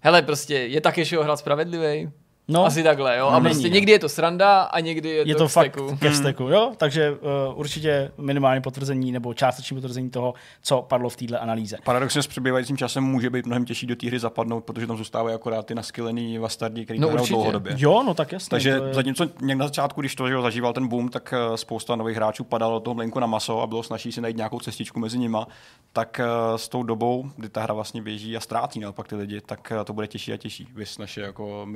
hele, 0.00 0.22
prostě 0.22 0.54
je 0.54 0.80
tak 0.80 0.98
ještě 0.98 1.18
hrát 1.18 1.36
spravedlivý. 1.36 2.10
No. 2.50 2.64
Asi 2.64 2.82
takhle, 2.82 3.18
jo. 3.18 3.26
A 3.26 3.32
Není, 3.38 3.44
prostě 3.44 3.68
no. 3.68 3.74
někdy 3.74 3.92
je 3.92 3.98
to 3.98 4.08
sranda 4.08 4.62
a 4.62 4.80
někdy 4.80 5.08
je, 5.08 5.28
je 5.28 5.34
to, 5.34 5.38
to 5.42 5.48
fakt 5.48 5.72
steku. 5.72 5.96
ke 5.96 6.10
vzteku, 6.10 6.42
jo? 6.42 6.72
Takže 6.76 7.10
uh, 7.10 7.18
určitě 7.54 8.10
minimálně 8.18 8.60
potvrzení 8.60 9.12
nebo 9.12 9.34
částečné 9.34 9.74
potvrzení 9.74 10.10
toho, 10.10 10.34
co 10.62 10.82
padlo 10.82 11.10
v 11.10 11.16
této 11.16 11.42
analýze. 11.42 11.76
Paradoxně 11.84 12.22
s 12.22 12.26
přebývajícím 12.26 12.76
časem 12.76 13.04
může 13.04 13.30
být 13.30 13.46
mnohem 13.46 13.64
těžší 13.64 13.86
do 13.86 13.96
té 13.96 14.06
hry 14.06 14.18
zapadnout, 14.18 14.64
protože 14.64 14.86
tam 14.86 14.96
zůstávají 14.96 15.34
akorát 15.34 15.66
ty 15.66 15.74
naskylený 15.74 16.38
vastardi, 16.38 16.84
který 16.84 16.98
No 17.00 17.06
hrajou 17.08 17.20
určitě. 17.22 17.34
dlouhodobě. 17.34 17.72
Jo, 17.76 18.02
no 18.06 18.14
tak 18.14 18.32
jasně. 18.32 18.48
Takže 18.50 18.78
to 18.78 18.84
je... 18.86 18.94
zatímco 18.94 19.24
někdy 19.40 19.54
na 19.54 19.66
začátku, 19.66 20.00
když 20.00 20.14
to 20.14 20.28
že 20.28 20.34
jo, 20.34 20.42
zažíval 20.42 20.72
ten 20.72 20.88
boom, 20.88 21.08
tak 21.08 21.34
eh, 21.36 21.56
spousta 21.56 21.96
nových 21.96 22.16
hráčů 22.16 22.44
padalo 22.44 22.74
do 22.74 22.80
toho 22.80 22.94
mlinku 22.94 23.20
na 23.20 23.26
maso 23.26 23.60
a 23.62 23.66
bylo 23.66 23.82
snaží 23.82 24.12
si 24.12 24.20
najít 24.20 24.36
nějakou 24.36 24.60
cestičku 24.60 25.00
mezi 25.00 25.18
nima, 25.18 25.46
tak 25.92 26.20
eh, 26.20 26.58
s 26.58 26.68
tou 26.68 26.82
dobou, 26.82 27.30
kdy 27.36 27.48
ta 27.48 27.62
hra 27.62 27.74
vlastně 27.74 28.02
běží 28.02 28.36
a 28.36 28.40
ztrácí 28.40 28.80
naopak 28.80 29.08
ty 29.08 29.16
lidi, 29.16 29.40
tak 29.40 29.72
eh, 29.80 29.84
to 29.84 29.92
bude 29.92 30.06
těžší 30.06 30.32
a 30.32 30.36
těžší. 30.36 30.68
Vys 30.74 30.98
naše 30.98 31.20
jako 31.20 31.66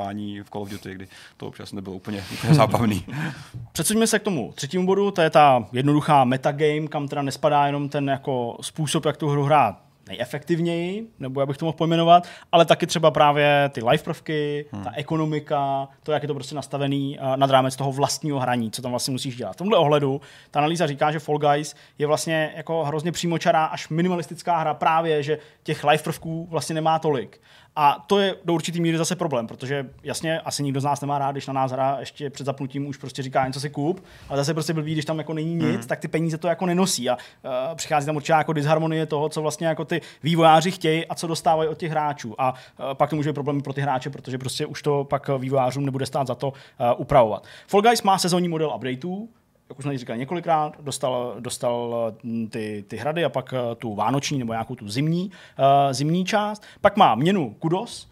matchmakování 0.00 0.40
v 0.40 0.50
Call 0.50 0.62
of 0.62 0.68
Duty, 0.68 0.94
kdy 0.94 1.08
to 1.36 1.46
občas 1.46 1.72
nebylo 1.72 1.96
úplně, 1.96 2.24
úplně 2.32 2.54
zábavný. 2.54 3.04
Přesuňme 3.72 4.06
se 4.06 4.18
k 4.18 4.22
tomu 4.22 4.52
třetímu 4.54 4.86
bodu, 4.86 5.10
to 5.10 5.22
je 5.22 5.30
ta 5.30 5.64
jednoduchá 5.72 6.24
metagame, 6.24 6.88
kam 6.88 7.08
teda 7.08 7.22
nespadá 7.22 7.66
jenom 7.66 7.88
ten 7.88 8.08
jako 8.08 8.56
způsob, 8.60 9.04
jak 9.04 9.16
tu 9.16 9.28
hru 9.28 9.44
hrát 9.44 9.90
nejefektivněji, 10.08 11.06
nebo 11.18 11.40
jak 11.40 11.48
bych 11.48 11.56
to 11.56 11.64
mohl 11.64 11.76
pojmenovat, 11.76 12.28
ale 12.52 12.64
taky 12.64 12.86
třeba 12.86 13.10
právě 13.10 13.70
ty 13.72 13.84
live 13.84 14.02
prvky, 14.02 14.66
hmm. 14.72 14.84
ta 14.84 14.90
ekonomika, 14.94 15.88
to, 16.02 16.12
jak 16.12 16.22
je 16.22 16.28
to 16.28 16.34
prostě 16.34 16.54
nastavený 16.54 17.18
uh, 17.18 17.36
nad 17.36 17.50
rámec 17.50 17.76
toho 17.76 17.92
vlastního 17.92 18.38
hraní, 18.38 18.70
co 18.70 18.82
tam 18.82 18.90
vlastně 18.90 19.12
musíš 19.12 19.36
dělat. 19.36 19.52
V 19.52 19.56
tomhle 19.56 19.78
ohledu 19.78 20.20
ta 20.50 20.60
analýza 20.60 20.86
říká, 20.86 21.12
že 21.12 21.18
Fall 21.18 21.38
Guys 21.38 21.74
je 21.98 22.06
vlastně 22.06 22.52
jako 22.56 22.84
hrozně 22.84 23.12
přímočará 23.12 23.64
až 23.64 23.88
minimalistická 23.88 24.58
hra 24.58 24.74
právě, 24.74 25.22
že 25.22 25.38
těch 25.62 25.84
live 25.84 26.02
prvků 26.02 26.46
vlastně 26.50 26.74
nemá 26.74 26.98
tolik. 26.98 27.40
A 27.76 28.04
to 28.06 28.18
je 28.18 28.36
do 28.44 28.54
určitý 28.54 28.80
míry 28.80 28.98
zase 28.98 29.16
problém, 29.16 29.46
protože 29.46 29.90
jasně, 30.02 30.40
asi 30.40 30.62
nikdo 30.62 30.80
z 30.80 30.84
nás 30.84 31.00
nemá 31.00 31.18
rád, 31.18 31.32
když 31.32 31.46
na 31.46 31.52
nás 31.52 31.72
hra 31.72 31.96
ještě 32.00 32.30
před 32.30 32.44
zapnutím 32.44 32.86
už 32.86 32.96
prostě 32.96 33.22
říká 33.22 33.46
něco 33.46 33.60
si 33.60 33.70
kup, 33.70 34.04
ale 34.28 34.38
zase 34.38 34.54
prostě 34.54 34.72
blbý, 34.72 34.92
když 34.92 35.04
tam 35.04 35.18
jako 35.18 35.34
není 35.34 35.54
nic, 35.54 35.80
mm. 35.80 35.86
tak 35.86 36.00
ty 36.00 36.08
peníze 36.08 36.38
to 36.38 36.48
jako 36.48 36.66
nenosí 36.66 37.10
a 37.10 37.14
uh, 37.14 37.74
přichází 37.74 38.06
tam 38.06 38.16
určitá 38.16 38.38
jako 38.38 38.52
disharmonie 38.52 39.06
toho, 39.06 39.28
co 39.28 39.42
vlastně 39.42 39.66
jako 39.66 39.84
ty 39.84 40.00
vývojáři 40.22 40.70
chtějí 40.70 41.06
a 41.06 41.14
co 41.14 41.26
dostávají 41.26 41.68
od 41.68 41.78
těch 41.78 41.90
hráčů. 41.90 42.40
A 42.40 42.52
uh, 42.52 42.94
pak 42.94 43.10
to 43.10 43.16
může 43.16 43.30
být 43.30 43.34
problém 43.34 43.60
pro 43.60 43.72
ty 43.72 43.80
hráče, 43.80 44.10
protože 44.10 44.38
prostě 44.38 44.66
už 44.66 44.82
to 44.82 45.04
pak 45.04 45.28
vývojářům 45.38 45.84
nebude 45.84 46.06
stát 46.06 46.26
za 46.26 46.34
to 46.34 46.48
uh, 46.48 46.54
upravovat. 46.96 47.44
Fall 47.66 47.82
Guys 47.82 48.02
má 48.02 48.18
sezónní 48.18 48.48
model 48.48 48.72
updateů, 48.76 49.28
jak 49.70 49.78
už 49.78 49.84
jsme 49.84 49.98
říkali 49.98 50.18
několikrát, 50.18 50.80
dostal, 50.80 51.36
dostal 51.40 52.12
ty, 52.50 52.84
ty 52.88 52.96
hrady 52.96 53.24
a 53.24 53.28
pak 53.28 53.54
tu 53.78 53.94
vánoční 53.94 54.38
nebo 54.38 54.52
nějakou 54.52 54.74
tu 54.74 54.88
zimní, 54.88 55.30
uh, 55.58 55.92
zimní 55.92 56.24
část. 56.24 56.62
Pak 56.80 56.96
má 56.96 57.14
měnu 57.14 57.54
Kudos, 57.58 58.09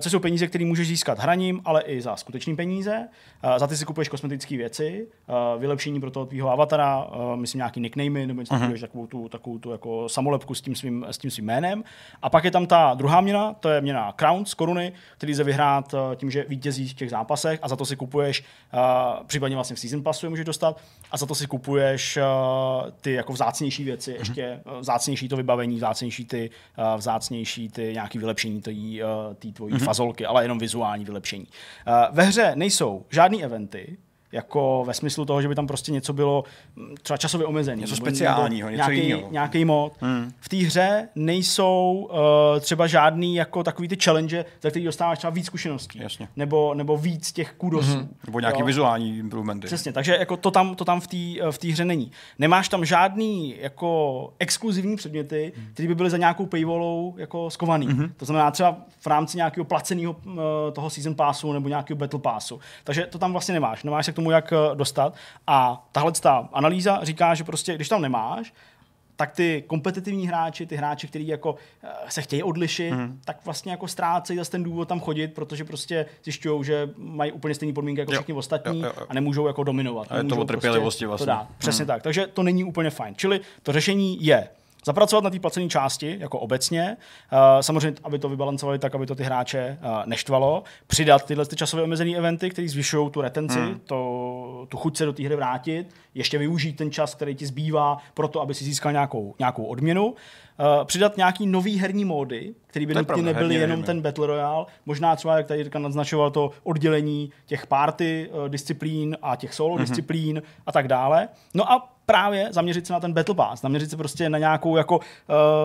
což 0.00 0.12
jsou 0.12 0.18
peníze, 0.18 0.46
které 0.46 0.64
můžeš 0.64 0.88
získat 0.88 1.18
hraním, 1.18 1.60
ale 1.64 1.82
i 1.82 2.00
za 2.00 2.16
skutečné 2.16 2.56
peníze. 2.56 3.08
Za 3.56 3.66
ty 3.66 3.76
si 3.76 3.84
kupuješ 3.84 4.08
kosmetické 4.08 4.56
věci, 4.56 5.06
vylepšení 5.58 6.00
pro 6.00 6.10
toho 6.10 6.26
tvýho 6.26 6.50
avatara, 6.50 7.06
myslím 7.34 7.58
nějaký 7.58 7.80
nicknamey, 7.80 8.26
nebo 8.26 8.40
něco 8.40 8.54
uh-huh. 8.54 8.80
takovou 8.80 9.06
tu, 9.06 9.28
takovou 9.28 9.58
tu 9.58 9.70
jako 9.70 10.08
samolepku 10.08 10.54
s 10.54 10.60
tím, 10.60 10.74
svým, 10.74 11.06
s 11.08 11.18
tím 11.18 11.30
svým 11.30 11.46
jménem. 11.46 11.84
A 12.22 12.30
pak 12.30 12.44
je 12.44 12.50
tam 12.50 12.66
ta 12.66 12.94
druhá 12.94 13.20
měna, 13.20 13.54
to 13.54 13.68
je 13.68 13.80
měna 13.80 14.12
Crowns, 14.12 14.54
koruny, 14.54 14.92
který 15.16 15.32
lze 15.32 15.44
vyhrát 15.44 15.94
tím, 16.16 16.30
že 16.30 16.44
vítězí 16.48 16.88
v 16.88 16.94
těch 16.94 17.10
zápasech 17.10 17.58
a 17.62 17.68
za 17.68 17.76
to 17.76 17.84
si 17.84 17.96
kupuješ, 17.96 18.44
případně 19.26 19.56
vlastně 19.56 19.76
v 19.76 19.80
Season 19.80 20.02
Passu 20.02 20.26
je 20.26 20.30
můžeš 20.30 20.44
dostat, 20.44 20.80
a 21.10 21.16
za 21.16 21.26
to 21.26 21.34
si 21.34 21.46
kupuješ 21.46 22.18
ty 23.00 23.12
jako 23.12 23.32
vzácnější 23.32 23.84
věci, 23.84 24.12
uh-huh. 24.12 24.18
ještě 24.18 24.60
vzácnější 24.80 25.28
to 25.28 25.36
vybavení, 25.36 25.76
vzácnější 25.76 26.24
ty, 26.24 26.50
vzácnější 26.96 27.68
ty 27.68 27.90
nějaký 27.92 28.18
vylepšení 28.18 28.60
té 29.38 29.52
tvojí 29.52 29.75
mm-hmm. 29.78 29.84
fazolky, 29.84 30.26
ale 30.26 30.44
jenom 30.44 30.58
vizuální 30.58 31.04
vylepšení. 31.04 31.46
Uh, 31.46 32.16
ve 32.16 32.22
hře 32.22 32.52
nejsou 32.54 33.06
žádný 33.10 33.44
eventy, 33.44 33.96
jako 34.36 34.84
ve 34.86 34.94
smyslu 34.94 35.24
toho, 35.24 35.42
že 35.42 35.48
by 35.48 35.54
tam 35.54 35.66
prostě 35.66 35.92
něco 35.92 36.12
bylo 36.12 36.44
mm, 36.76 36.94
třeba 37.02 37.16
časově 37.16 37.46
omezené. 37.46 37.80
Něco 37.80 37.96
speciálního, 37.96 38.70
něco 38.70 38.90
nějaký, 38.90 39.08
jiného. 39.08 39.28
Nějaký 39.30 39.64
mod. 39.64 39.92
Hmm. 40.00 40.32
V 40.40 40.48
té 40.48 40.56
hře 40.56 41.08
nejsou 41.14 42.08
uh, 42.10 42.60
třeba 42.60 42.86
žádný 42.86 43.34
jako 43.34 43.64
takový 43.64 43.88
ty 43.88 43.96
challenge, 44.04 44.44
za 44.62 44.70
který 44.70 44.84
dostáváš 44.84 45.18
třeba 45.18 45.30
víc 45.30 45.46
zkušeností. 45.46 45.98
Jasně. 45.98 46.28
Nebo, 46.36 46.74
nebo 46.74 46.96
víc 46.96 47.32
těch 47.32 47.52
kudosů. 47.52 47.92
Hmm. 47.92 48.08
Nebo 48.26 48.40
nějaký 48.40 48.60
jo. 48.60 48.66
vizuální 48.66 49.18
improvementy. 49.18 49.66
Přesně, 49.66 49.92
takže 49.92 50.16
jako 50.16 50.36
to 50.36 50.50
tam, 50.50 50.74
to 50.74 50.84
tam 50.84 51.00
v 51.00 51.06
té 51.58 51.66
v 51.66 51.72
hře 51.72 51.84
není. 51.84 52.10
Nemáš 52.38 52.68
tam 52.68 52.84
žádný 52.84 53.54
jako 53.60 54.32
exkluzivní 54.38 54.96
předměty, 54.96 55.52
hmm. 55.56 55.66
které 55.72 55.88
by 55.88 55.94
byly 55.94 56.10
za 56.10 56.16
nějakou 56.16 56.46
paywallou 56.46 57.14
jako 57.16 57.50
skovaný. 57.50 57.86
Hmm. 57.86 58.12
To 58.16 58.24
znamená 58.24 58.50
třeba 58.50 58.76
v 59.00 59.06
rámci 59.06 59.36
nějakého 59.36 59.64
placeného 59.64 60.16
uh, 60.24 60.34
toho 60.72 60.90
season 60.90 61.14
passu 61.14 61.52
nebo 61.52 61.68
nějakého 61.68 61.98
battle 61.98 62.20
passu. 62.20 62.60
Takže 62.84 63.06
to 63.06 63.18
tam 63.18 63.32
vlastně 63.32 63.54
nemáš. 63.54 63.82
Nemáš 63.82 64.06
se 64.06 64.12
k 64.12 64.14
tomu, 64.14 64.25
jak 64.30 64.52
eh, 64.52 64.74
dostat. 64.74 65.14
A 65.46 65.86
tahle 65.92 66.12
ta 66.12 66.48
analýza 66.52 67.00
říká, 67.02 67.34
že 67.34 67.44
prostě, 67.44 67.74
když 67.74 67.88
tam 67.88 68.02
nemáš, 68.02 68.52
tak 69.16 69.32
ty 69.32 69.64
kompetitivní 69.66 70.28
hráči, 70.28 70.66
ty 70.66 70.76
hráči, 70.76 71.08
kteří 71.08 71.28
jako 71.28 71.56
eh, 71.82 71.88
se 72.08 72.22
chtějí 72.22 72.42
odlišit, 72.42 72.90
hmm. 72.92 73.20
tak 73.24 73.44
vlastně 73.44 73.72
jako 73.72 73.88
ztrácejí 73.88 74.38
zase 74.38 74.50
ten 74.50 74.62
důvod 74.62 74.88
tam 74.88 75.00
chodit, 75.00 75.34
protože 75.34 75.64
prostě 75.64 76.06
zjišťují, 76.24 76.64
že 76.64 76.90
mají 76.96 77.32
úplně 77.32 77.54
stejné 77.54 77.74
podmínky 77.74 78.00
jako 78.00 78.12
jo. 78.12 78.18
všichni 78.18 78.34
ostatní 78.34 78.80
jo, 78.80 78.86
jo, 78.86 78.92
jo. 79.00 79.06
a 79.08 79.14
nemůžou 79.14 79.46
jako 79.46 79.64
dominovat. 79.64 80.06
A 80.10 80.16
je 80.16 80.24
to 80.24 80.36
o 80.36 80.44
trpělivosti 80.44 80.82
prostě 80.82 81.06
vlastně. 81.06 81.24
To 81.24 81.30
dát. 81.30 81.48
Přesně 81.58 81.82
hmm. 81.82 81.86
tak. 81.86 82.02
Takže 82.02 82.26
to 82.26 82.42
není 82.42 82.64
úplně 82.64 82.90
fajn. 82.90 83.14
Čili 83.16 83.40
to 83.62 83.72
řešení 83.72 84.24
je 84.24 84.48
Zapracovat 84.84 85.24
na 85.24 85.30
té 85.30 85.40
placené 85.40 85.68
části, 85.68 86.16
jako 86.20 86.38
obecně, 86.38 86.96
uh, 87.32 87.38
samozřejmě, 87.60 87.98
aby 88.04 88.18
to 88.18 88.28
vybalancovali 88.28 88.78
tak, 88.78 88.94
aby 88.94 89.06
to 89.06 89.14
ty 89.14 89.22
hráče 89.22 89.78
uh, 89.80 90.06
neštvalo, 90.06 90.62
přidat 90.86 91.24
tyhle 91.24 91.46
ty 91.46 91.56
časově 91.56 91.84
omezené 91.84 92.16
eventy, 92.16 92.50
které 92.50 92.68
zvyšují 92.68 93.10
tu 93.10 93.20
retenci, 93.20 93.58
hmm. 93.58 93.80
to, 93.86 94.66
tu 94.68 94.76
chuť 94.76 94.96
se 94.96 95.04
do 95.04 95.12
té 95.12 95.22
hry 95.22 95.36
vrátit, 95.36 95.94
ještě 96.14 96.38
využít 96.38 96.76
ten 96.76 96.90
čas, 96.90 97.14
který 97.14 97.34
ti 97.34 97.46
zbývá, 97.46 97.98
pro 98.14 98.28
to, 98.28 98.40
aby 98.40 98.54
si 98.54 98.64
získal 98.64 98.92
nějakou, 98.92 99.34
nějakou 99.38 99.64
odměnu. 99.64 100.06
Uh, 100.06 100.84
přidat 100.84 101.16
nějaký 101.16 101.46
nový 101.46 101.78
herní 101.78 102.04
módy, 102.04 102.54
který 102.66 102.86
by 102.86 102.94
nutně 102.94 103.22
nebyly 103.22 103.54
jenom 103.54 103.70
režimy. 103.70 103.86
ten 103.86 104.02
Battle 104.02 104.26
Royale. 104.26 104.66
Možná 104.86 105.16
třeba, 105.16 105.36
jak 105.36 105.46
tady 105.46 105.60
Jirka 105.60 105.78
naznačoval, 105.78 106.30
to 106.30 106.50
oddělení 106.62 107.30
těch 107.46 107.66
party 107.66 108.30
disciplín 108.48 109.16
a 109.22 109.36
těch 109.36 109.54
solo 109.54 109.74
mm-hmm. 109.74 109.80
disciplín 109.80 110.42
a 110.66 110.72
tak 110.72 110.88
dále. 110.88 111.28
No 111.54 111.72
a 111.72 111.95
právě 112.06 112.48
zaměřit 112.50 112.86
se 112.86 112.92
na 112.92 113.00
ten 113.00 113.12
Battle 113.12 113.34
Pass, 113.34 113.62
zaměřit 113.62 113.90
se 113.90 113.96
prostě 113.96 114.28
na 114.28 114.38
nějakou 114.38 114.76
jako 114.76 114.96
uh, 114.96 115.04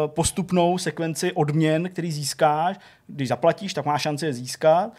postupnou 0.08 0.78
sekvenci 0.78 1.32
odměn, 1.32 1.90
který 1.90 2.12
získáš. 2.12 2.78
Když 3.08 3.28
zaplatíš, 3.28 3.74
tak 3.74 3.86
máš 3.86 4.02
šanci 4.02 4.26
je 4.26 4.34
získat 4.34 4.92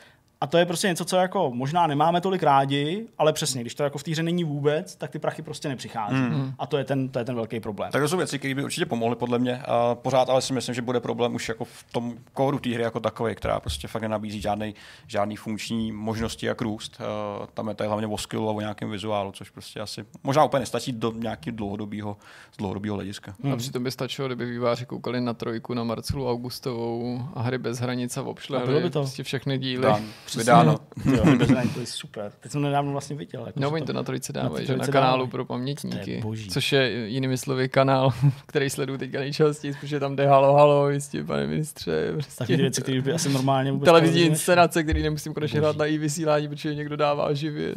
a 0.43 0.47
to 0.47 0.59
je 0.59 0.66
prostě 0.66 0.88
něco, 0.88 1.05
co 1.05 1.16
jako 1.16 1.51
možná 1.55 1.86
nemáme 1.86 2.20
tolik 2.20 2.43
rádi, 2.43 3.07
ale 3.18 3.32
přesně, 3.32 3.61
když 3.61 3.74
to 3.74 3.82
jako 3.82 3.99
v 3.99 4.03
té 4.03 4.11
hře 4.11 4.22
není 4.22 4.45
vůbec, 4.45 4.97
tak 4.97 5.11
ty 5.11 5.18
prachy 5.18 5.43
prostě 5.43 5.68
nepřichází. 5.68 6.16
Mm. 6.16 6.55
A 6.59 6.66
to 6.66 6.78
je, 6.78 6.84
ten, 6.84 7.09
to 7.09 7.18
je 7.18 7.24
ten 7.24 7.34
velký 7.34 7.61
problém. 7.61 7.93
Tak 7.93 8.03
to 8.03 8.09
jsou 8.09 8.16
věci, 8.16 8.38
které 8.38 8.55
by 8.55 8.64
určitě 8.64 8.86
pomohly 8.86 9.16
podle 9.16 9.38
mě. 9.38 9.62
A 9.62 9.95
pořád 9.95 10.28
ale 10.28 10.43
si 10.43 10.53
myslím, 10.53 10.74
že 10.74 10.82
bude 10.82 11.01
problém 11.01 11.34
už 11.34 11.49
jako 11.49 11.64
v 11.64 11.84
tom 11.93 12.14
kódu 12.32 12.59
té 12.59 12.70
hry 12.70 12.82
jako 12.82 13.01
takové, 13.01 13.34
která 13.34 13.61
prostě 13.61 13.88
fakt 13.88 14.03
nenabízí 14.03 14.40
žádný, 14.40 14.74
žádný 15.07 15.36
funkční 15.36 15.93
možnosti, 15.93 16.47
jak 16.47 16.61
růst. 16.62 17.01
Uh, 17.40 17.47
tam 17.55 17.68
je 17.68 17.74
to 17.74 17.84
hlavně 17.84 18.07
o 18.07 18.18
skillu 18.18 18.49
a 18.49 18.53
o 18.53 18.61
nějakém 18.61 18.90
vizuálu, 18.90 19.32
což 19.32 19.51
prostě 19.51 19.80
asi 19.80 20.05
možná 20.22 20.45
úplně 20.45 20.61
nestačí 20.61 20.93
do 20.93 21.12
nějakého 21.12 21.57
dlouhodobého, 21.57 22.16
z 22.53 22.57
dlouhodobého 22.57 22.95
hlediska. 22.95 23.34
Mm. 23.43 23.53
A 23.53 23.57
přitom 23.57 23.84
by 23.84 23.90
stačilo, 23.90 24.28
kdyby 24.28 24.47
výváři 24.47 24.86
koukali 24.86 25.20
na 25.20 25.34
trojku, 25.34 25.74
na 25.74 25.84
Marcelu 25.84 26.30
Augustovou 26.30 27.28
a 27.34 27.43
hry 27.43 27.59
bez 27.59 27.78
hranice 27.78 28.20
a 28.20 28.22
obšle. 28.22 28.61
by 28.80 28.90
to. 28.90 29.01
Prostě 29.01 29.22
všechny 29.22 29.59
díly. 29.59 29.82
Dan 29.82 30.03
vydáno. 30.37 30.78
jo, 31.05 31.24
to 31.74 31.80
je 31.80 31.87
super. 31.87 32.33
Teď 32.41 32.53
jsem 32.53 32.62
nedávno 32.62 32.93
vlastně 32.93 33.16
viděl. 33.16 33.47
Jako 33.47 33.61
no, 33.61 33.70
oni 33.70 33.85
to 33.85 33.93
na 33.93 34.03
trojice 34.03 34.33
dávají, 34.33 34.66
že 34.66 34.76
na 34.76 34.87
kanálu 34.87 35.12
dávají. 35.12 35.30
pro 35.30 35.45
pamětníky. 35.45 36.22
Což 36.51 36.72
je 36.72 36.91
jinými 36.91 37.39
slovy 37.39 37.68
kanál, 37.68 38.12
který 38.47 38.70
sleduju 38.70 38.99
teďka 38.99 39.18
nejčastěji, 39.18 39.74
protože 39.80 40.01
tam 40.01 40.16
jde 40.16 40.26
halo, 40.26 40.55
halo, 40.55 40.91
jistě, 40.91 41.24
pane 41.24 41.47
ministře. 41.47 42.12
Prostě. 42.12 42.39
Taky 42.39 42.57
věci, 42.57 42.83
které 42.83 43.01
by 43.01 43.12
asi 43.12 43.28
normálně 43.28 43.72
vůbec 43.72 43.85
Televizní 43.85 44.22
inscenace, 44.22 44.83
který 44.83 45.03
nemusím 45.03 45.35
konečně 45.35 45.61
hrát 45.61 45.76
na 45.76 45.87
i 45.87 45.99
vysílání, 45.99 46.49
protože 46.49 46.74
někdo 46.74 46.97
dává 46.97 47.33
živě. 47.33 47.74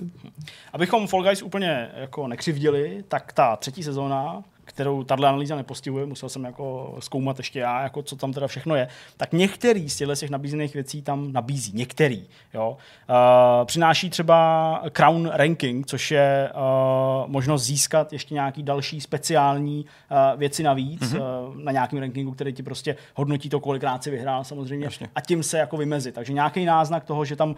Abychom 0.73 1.07
Fall 1.07 1.23
Guys 1.23 1.41
úplně 1.41 1.89
jako 1.95 2.27
nekřivdili, 2.27 3.03
tak 3.07 3.33
ta 3.33 3.55
třetí 3.55 3.83
sezóna 3.83 4.43
kterou 4.65 5.03
tahle 5.03 5.27
analýza 5.27 5.55
nepostihuje, 5.55 6.05
musel 6.05 6.29
jsem 6.29 6.43
jako 6.43 6.95
zkoumat 6.99 7.37
ještě 7.37 7.59
já, 7.59 7.83
jako 7.83 8.01
co 8.03 8.15
tam 8.15 8.33
teda 8.33 8.47
všechno 8.47 8.75
je, 8.75 8.87
tak 9.17 9.33
některý 9.33 9.89
z 9.89 9.95
těchto 9.95 10.15
těch 10.15 10.29
nabízených 10.29 10.73
věcí 10.73 11.01
tam 11.01 11.33
nabízí. 11.33 11.71
Některý. 11.75 12.23
Jo. 12.53 12.77
Uh, 13.09 13.65
přináší 13.65 14.09
třeba 14.09 14.83
Crown 14.91 15.29
Ranking, 15.33 15.85
což 15.85 16.11
je 16.11 16.51
uh, 16.53 17.31
možnost 17.31 17.63
získat 17.63 18.13
ještě 18.13 18.33
nějaký 18.33 18.63
další 18.63 19.01
speciální 19.01 19.85
uh, 19.85 20.39
věci 20.39 20.63
navíc 20.63 21.01
mm-hmm. 21.01 21.47
uh, 21.47 21.55
na 21.55 21.71
nějakém 21.71 21.99
rankingu, 21.99 22.31
který 22.31 22.53
ti 22.53 22.63
prostě 22.63 22.95
hodnotí 23.15 23.49
to, 23.49 23.59
kolikrát 23.59 24.03
si 24.03 24.11
vyhrál 24.11 24.43
samozřejmě 24.43 24.85
Jasně. 24.85 25.09
a 25.15 25.21
tím 25.21 25.43
se 25.43 25.57
jako 25.57 25.77
vymezit. 25.77 26.15
Takže 26.15 26.33
nějaký 26.33 26.65
náznak 26.65 27.03
toho, 27.03 27.25
že 27.25 27.35
tam, 27.35 27.49
uh, 27.49 27.55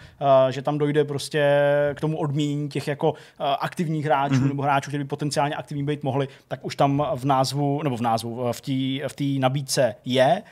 že 0.50 0.62
tam 0.62 0.78
dojde 0.78 1.04
prostě 1.04 1.44
k 1.96 2.02
tomu 2.02 2.18
odměnění 2.18 2.70
těch 2.70 2.88
jako 2.88 3.12
uh, 3.12 3.16
aktivních 3.60 4.06
hráčů 4.06 4.36
mm-hmm. 4.36 4.48
nebo 4.48 4.64
hráčů, 4.64 4.90
kteří 4.90 5.04
by 5.04 5.08
potenciálně 5.08 5.56
aktivní 5.56 5.84
být 5.84 6.04
mohli, 6.04 6.28
tak 6.48 6.66
už 6.66 6.76
tam 6.76 6.97
v 7.16 7.26
názvu, 7.26 7.84
nebo 7.84 7.98
v 7.98 8.02
názvu, 8.02 8.52
v 8.52 8.62
té 8.62 9.08
v 9.08 9.16
tý 9.16 9.40
nabídce 9.40 9.96
je. 10.06 10.44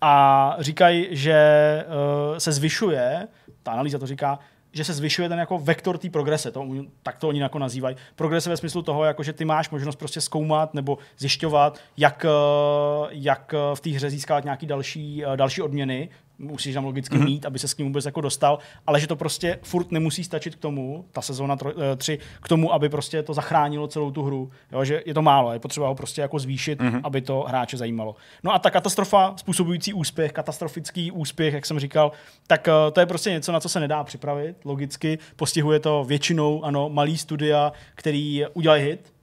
A 0.00 0.56
říkají, 0.58 1.08
že 1.10 1.84
uh, 1.86 2.38
se 2.38 2.52
zvyšuje, 2.52 3.28
ta 3.62 3.72
analýza 3.72 3.98
to 3.98 4.06
říká, 4.06 4.38
že 4.74 4.84
se 4.84 4.92
zvyšuje 4.92 5.28
ten 5.28 5.38
jako 5.38 5.58
vektor 5.58 5.98
té 5.98 6.10
progrese, 6.10 6.50
to, 6.50 6.66
tak 7.02 7.18
to 7.18 7.28
oni 7.28 7.40
jako 7.40 7.58
nazývají. 7.58 7.96
Progrese 8.16 8.50
ve 8.50 8.56
smyslu 8.56 8.82
toho, 8.82 9.04
jako 9.04 9.22
že 9.22 9.32
ty 9.32 9.44
máš 9.44 9.70
možnost 9.70 9.96
prostě 9.96 10.20
zkoumat 10.20 10.74
nebo 10.74 10.98
zjišťovat, 11.18 11.78
jak, 11.96 12.24
eh, 12.24 13.08
jak 13.10 13.54
v 13.74 13.80
té 13.80 13.90
hře 13.90 14.10
získat 14.10 14.44
nějaký 14.44 14.66
další, 14.66 15.24
eh, 15.24 15.36
další 15.36 15.62
odměny, 15.62 16.08
musíš 16.38 16.74
tam 16.74 16.84
logicky 16.84 17.16
mm-hmm. 17.16 17.24
mít, 17.24 17.46
aby 17.46 17.58
se 17.58 17.68
s 17.68 17.76
ním 17.76 17.86
vůbec 17.86 18.04
jako 18.04 18.20
dostal, 18.20 18.58
ale 18.86 19.00
že 19.00 19.06
to 19.06 19.16
prostě 19.16 19.58
furt 19.62 19.92
nemusí 19.92 20.24
stačit 20.24 20.54
k 20.54 20.58
tomu, 20.58 21.04
ta 21.12 21.20
sezóna 21.20 21.56
3, 21.96 22.12
eh, 22.12 22.18
k 22.40 22.48
tomu, 22.48 22.72
aby 22.72 22.88
prostě 22.88 23.22
to 23.22 23.34
zachránilo 23.34 23.88
celou 23.88 24.10
tu 24.10 24.22
hru. 24.22 24.50
Jo, 24.72 24.84
že 24.84 25.02
je 25.06 25.14
to 25.14 25.22
málo, 25.22 25.52
je 25.52 25.58
potřeba 25.58 25.88
ho 25.88 25.94
prostě 25.94 26.20
jako 26.20 26.38
zvýšit, 26.38 26.80
mm-hmm. 26.80 27.00
aby 27.04 27.20
to 27.20 27.44
hráče 27.48 27.76
zajímalo. 27.76 28.16
No 28.42 28.54
a 28.54 28.58
ta 28.58 28.70
katastrofa 28.70 29.34
způsobující 29.36 29.92
úspěch, 29.92 30.32
katastrofický 30.32 31.10
úspěch, 31.10 31.54
jak 31.54 31.66
jsem 31.66 31.78
říkal, 31.78 32.12
tak 32.46 32.68
uh, 32.68 32.92
to 32.92 33.00
je 33.00 33.06
prostě 33.06 33.30
něco, 33.30 33.52
na 33.52 33.60
co 33.60 33.68
se 33.68 33.80
nedá 33.80 34.04
připravit, 34.04 34.56
logicky. 34.64 35.18
Postihuje 35.36 35.80
to 35.80 36.04
většinou, 36.04 36.64
ano, 36.64 36.88
malý 36.88 37.18
studia, 37.18 37.72
který 37.94 38.44
udělají 38.54 38.84
hit, 38.84 39.14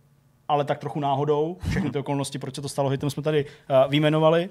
ale 0.47 0.65
tak 0.65 0.79
trochu 0.79 0.99
náhodou. 0.99 1.57
Všechny 1.69 1.91
ty 1.91 1.99
okolnosti, 1.99 2.39
proč 2.39 2.55
se 2.55 2.61
to 2.61 2.69
stalo 2.69 2.89
hitem, 2.89 3.09
jsme 3.09 3.23
tady 3.23 3.45
uh, 3.45 3.91
vyjmenovali. 3.91 4.49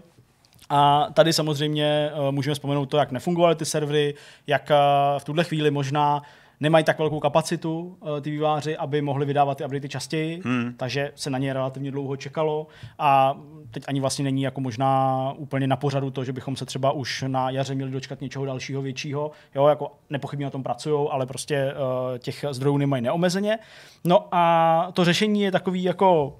A 0.70 1.06
tady 1.14 1.32
samozřejmě 1.32 2.10
uh, 2.14 2.32
můžeme 2.32 2.54
vzpomenout 2.54 2.86
to, 2.86 2.96
jak 2.96 3.10
nefungovaly 3.12 3.54
ty 3.56 3.64
servery, 3.64 4.14
jak 4.46 4.70
uh, 4.70 5.18
v 5.18 5.24
tuhle 5.24 5.44
chvíli 5.44 5.70
možná 5.70 6.22
nemají 6.60 6.84
tak 6.84 6.98
velkou 6.98 7.20
kapacitu 7.20 7.96
uh, 8.00 8.20
ty 8.20 8.30
výváři, 8.30 8.76
aby 8.76 9.02
mohli 9.02 9.26
vydávat 9.26 9.58
ty 9.58 9.64
updaty 9.64 9.88
častěji, 9.88 10.40
Hmm. 10.44 10.74
takže 10.76 11.12
se 11.14 11.30
na 11.30 11.38
ně 11.38 11.52
relativně 11.52 11.90
dlouho 11.90 12.16
čekalo 12.16 12.66
a 12.98 13.38
teď 13.70 13.82
ani 13.88 14.00
vlastně 14.00 14.24
není 14.24 14.42
jako 14.42 14.60
možná 14.60 15.32
úplně 15.36 15.66
na 15.66 15.76
pořadu 15.76 16.10
to, 16.10 16.24
že 16.24 16.32
bychom 16.32 16.56
se 16.56 16.66
třeba 16.66 16.92
už 16.92 17.24
na 17.26 17.50
jaře 17.50 17.74
měli 17.74 17.90
dočkat 17.90 18.20
něčeho 18.20 18.44
dalšího 18.44 18.82
většího. 18.82 19.30
Jo, 19.54 19.66
jako 19.66 19.92
nepochybně 20.10 20.46
na 20.46 20.50
tom 20.50 20.62
pracují, 20.62 21.08
ale 21.10 21.26
prostě 21.26 21.74
uh, 21.74 22.18
těch 22.18 22.44
zdrojů 22.50 22.76
nemají 22.76 23.02
neomezeně. 23.02 23.58
No 24.04 24.28
a 24.32 24.88
to 24.92 25.04
řešení 25.04 25.40
je 25.40 25.52
takový 25.52 25.82
jako 25.82 26.36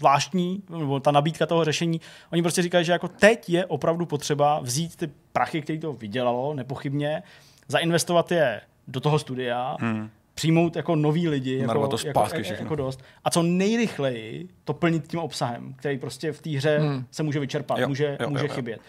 zvláštní, 0.00 0.62
nebo 0.70 1.00
ta 1.00 1.10
nabídka 1.10 1.46
toho 1.46 1.64
řešení. 1.64 2.00
Oni 2.32 2.42
prostě 2.42 2.62
říkají, 2.62 2.84
že 2.84 2.92
jako 2.92 3.08
teď 3.08 3.50
je 3.50 3.66
opravdu 3.66 4.06
potřeba 4.06 4.60
vzít 4.60 4.96
ty 4.96 5.10
prachy, 5.32 5.62
které 5.62 5.78
to 5.78 5.92
vydělalo, 5.92 6.54
nepochybně, 6.54 7.22
zainvestovat 7.68 8.32
je 8.32 8.60
do 8.88 9.00
toho 9.00 9.18
studia, 9.18 9.76
Hmm. 9.80 10.10
přijmout 10.34 10.76
jako 10.76 10.96
nový 10.96 11.28
lidi, 11.28 11.58
jako, 11.58 11.72
to 11.74 11.96
jako, 11.96 11.98
zpátky 11.98 12.36
jako, 12.36 12.44
všechno. 12.44 12.64
jako 12.64 12.76
dost. 12.76 13.00
A 13.24 13.30
co 13.30 13.42
nejrychleji 13.42 14.48
to 14.64 14.72
plnit 14.74 15.06
tím 15.08 15.20
obsahem, 15.20 15.74
který 15.74 15.98
prostě 15.98 16.32
v 16.32 16.42
té 16.42 16.50
hře 16.50 16.78
Hmm. 16.78 17.04
se 17.10 17.22
může 17.22 17.40
vyčerpat, 17.40 17.78
Jo, 17.78 17.88
může, 17.88 18.16
jo, 18.20 18.30
může 18.30 18.44
jo, 18.44 18.48
jo. 18.48 18.54
chybět. 18.54 18.80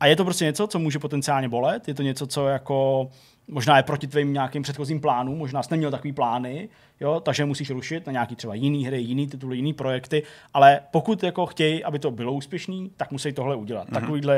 A 0.00 0.06
je 0.06 0.16
to 0.16 0.24
prostě 0.24 0.44
něco, 0.44 0.66
co 0.66 0.78
může 0.78 0.98
potenciálně 0.98 1.48
bolet, 1.48 1.88
je 1.88 1.94
to 1.94 2.02
něco, 2.02 2.26
co 2.26 2.48
jako 2.48 3.08
možná 3.48 3.76
je 3.76 3.82
proti 3.82 4.06
tvým 4.06 4.32
nějakým 4.32 4.62
předchozím 4.62 5.00
plánům, 5.00 5.38
možná 5.38 5.62
jsi 5.62 5.68
neměl 5.70 5.90
takový 5.90 6.12
plány, 6.12 6.68
jo, 7.00 7.20
takže 7.20 7.44
musíš 7.44 7.70
rušit 7.70 8.06
na 8.06 8.12
nějaký 8.12 8.36
třeba 8.36 8.54
jiný 8.54 8.86
hry, 8.86 9.00
jiný 9.00 9.26
tituly, 9.26 9.56
jiný 9.56 9.72
projekty, 9.72 10.22
ale 10.54 10.80
pokud 10.90 11.22
jako 11.22 11.46
chtějí, 11.46 11.84
aby 11.84 11.98
to 11.98 12.10
bylo 12.10 12.32
úspěšný, 12.32 12.90
tak 12.96 13.10
musí 13.10 13.32
tohle 13.32 13.56
udělat. 13.56 13.88
Mhm. 13.88 13.96
Mm-hmm. 13.96 14.00
Takovýhle, 14.00 14.36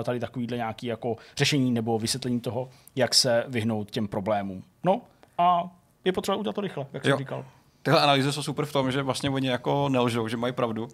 eh, 0.00 0.04
tady 0.04 0.20
takovýhle 0.20 0.56
nějaký 0.56 0.86
jako 0.86 1.16
řešení 1.36 1.70
nebo 1.70 1.98
vysvětlení 1.98 2.40
toho, 2.40 2.68
jak 2.96 3.14
se 3.14 3.44
vyhnout 3.48 3.90
těm 3.90 4.08
problémům. 4.08 4.62
No 4.84 5.00
a 5.38 5.70
je 6.04 6.12
potřeba 6.12 6.36
udělat 6.36 6.54
to 6.54 6.60
rychle, 6.60 6.86
jak 6.92 7.02
jsem 7.02 7.10
Jo. 7.10 7.18
říkal. 7.18 7.44
Tyhle 7.84 8.00
analýzy 8.00 8.32
jsou 8.32 8.42
super 8.42 8.64
v 8.64 8.72
tom, 8.72 8.92
že 8.92 9.02
vlastně 9.02 9.30
oni 9.30 9.48
jako 9.48 9.88
nelžou, 9.88 10.28
že 10.28 10.36
mají 10.36 10.52
pravdu, 10.52 10.88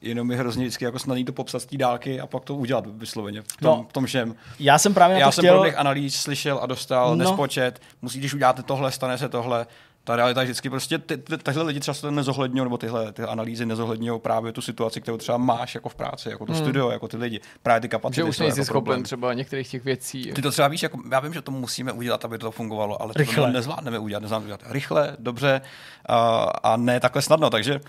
jenom 0.00 0.30
je 0.30 0.36
hrozně 0.36 0.64
vždycky 0.64 0.84
jako 0.84 0.98
snadný 0.98 1.24
to 1.24 1.32
popsat 1.32 1.62
z 1.62 1.66
té 1.66 1.76
dálky 1.76 2.20
a 2.20 2.26
pak 2.26 2.44
to 2.44 2.54
udělat 2.54 2.84
vysloveně 2.86 3.42
v 3.42 3.46
tom, 3.56 3.56
No. 3.78 3.86
v 3.88 3.92
tom 3.92 4.06
všem. 4.06 4.34
Já 4.58 4.78
jsem 4.78 4.94
právě 4.94 5.14
na 5.14 5.20
Já 5.20 5.26
to 5.26 5.32
jsem 5.32 5.42
chtěl... 5.42 5.54
podobných 5.54 5.78
analýz 5.78 6.14
slyšel 6.16 6.58
a 6.62 6.66
dostal 6.66 7.10
No. 7.10 7.16
nespočet, 7.16 7.80
musí, 8.02 8.18
když 8.18 8.34
uděláte 8.34 8.62
tohle, 8.62 8.92
stane 8.92 9.18
se 9.18 9.28
tohle. 9.28 9.66
Ta 10.04 10.16
realita 10.16 10.40
je 10.40 10.44
vždycky 10.44 10.70
prostě, 10.70 10.98
ty, 10.98 11.16
ty, 11.16 11.38
tyhle 11.38 11.62
lidi 11.64 11.80
třeba 11.80 11.94
se 11.94 12.00
to 12.00 12.10
nezohledňují, 12.10 12.64
nebo 12.64 12.78
tyhle 12.78 13.12
ty 13.12 13.22
analýzy 13.22 13.66
nezohledňují 13.66 14.20
právě 14.20 14.52
tu 14.52 14.60
situaci, 14.62 15.00
kterou 15.00 15.16
třeba 15.16 15.38
máš 15.38 15.74
jako 15.74 15.88
v 15.88 15.94
práci, 15.94 16.28
jako 16.28 16.46
to 16.46 16.52
Hmm. 16.52 16.62
studio, 16.62 16.90
jako 16.90 17.08
ty 17.08 17.16
lidi. 17.16 17.40
Právě 17.62 17.80
ty 17.80 17.88
kapacity 17.88 18.16
Že 18.16 18.24
už 18.24 18.38
nejsi 18.38 18.60
jako 18.60 18.64
schopen 18.64 18.72
problém. 18.82 19.02
třeba 19.02 19.34
některých 19.34 19.68
těch 19.68 19.84
věcí. 19.84 20.32
Ty 20.34 20.42
to 20.42 20.50
třeba 20.50 20.68
víš, 20.68 20.82
jako, 20.82 20.98
já 21.10 21.20
vím, 21.20 21.34
že 21.34 21.42
to 21.42 21.50
musíme 21.50 21.92
udělat, 21.92 22.24
aby 22.24 22.38
to 22.38 22.50
fungovalo, 22.50 23.02
ale 23.02 23.12
to 23.12 23.18
Rychle. 23.18 23.52
nezvládneme 23.52 23.98
udělat, 23.98 24.20
nezvládneme 24.20 24.54
udělat 24.54 24.72
rychle, 24.72 25.16
dobře 25.18 25.60
a, 26.06 26.16
a 26.62 26.76
ne 26.76 27.00
takhle 27.00 27.22
snadno, 27.22 27.50
takže 27.50 27.80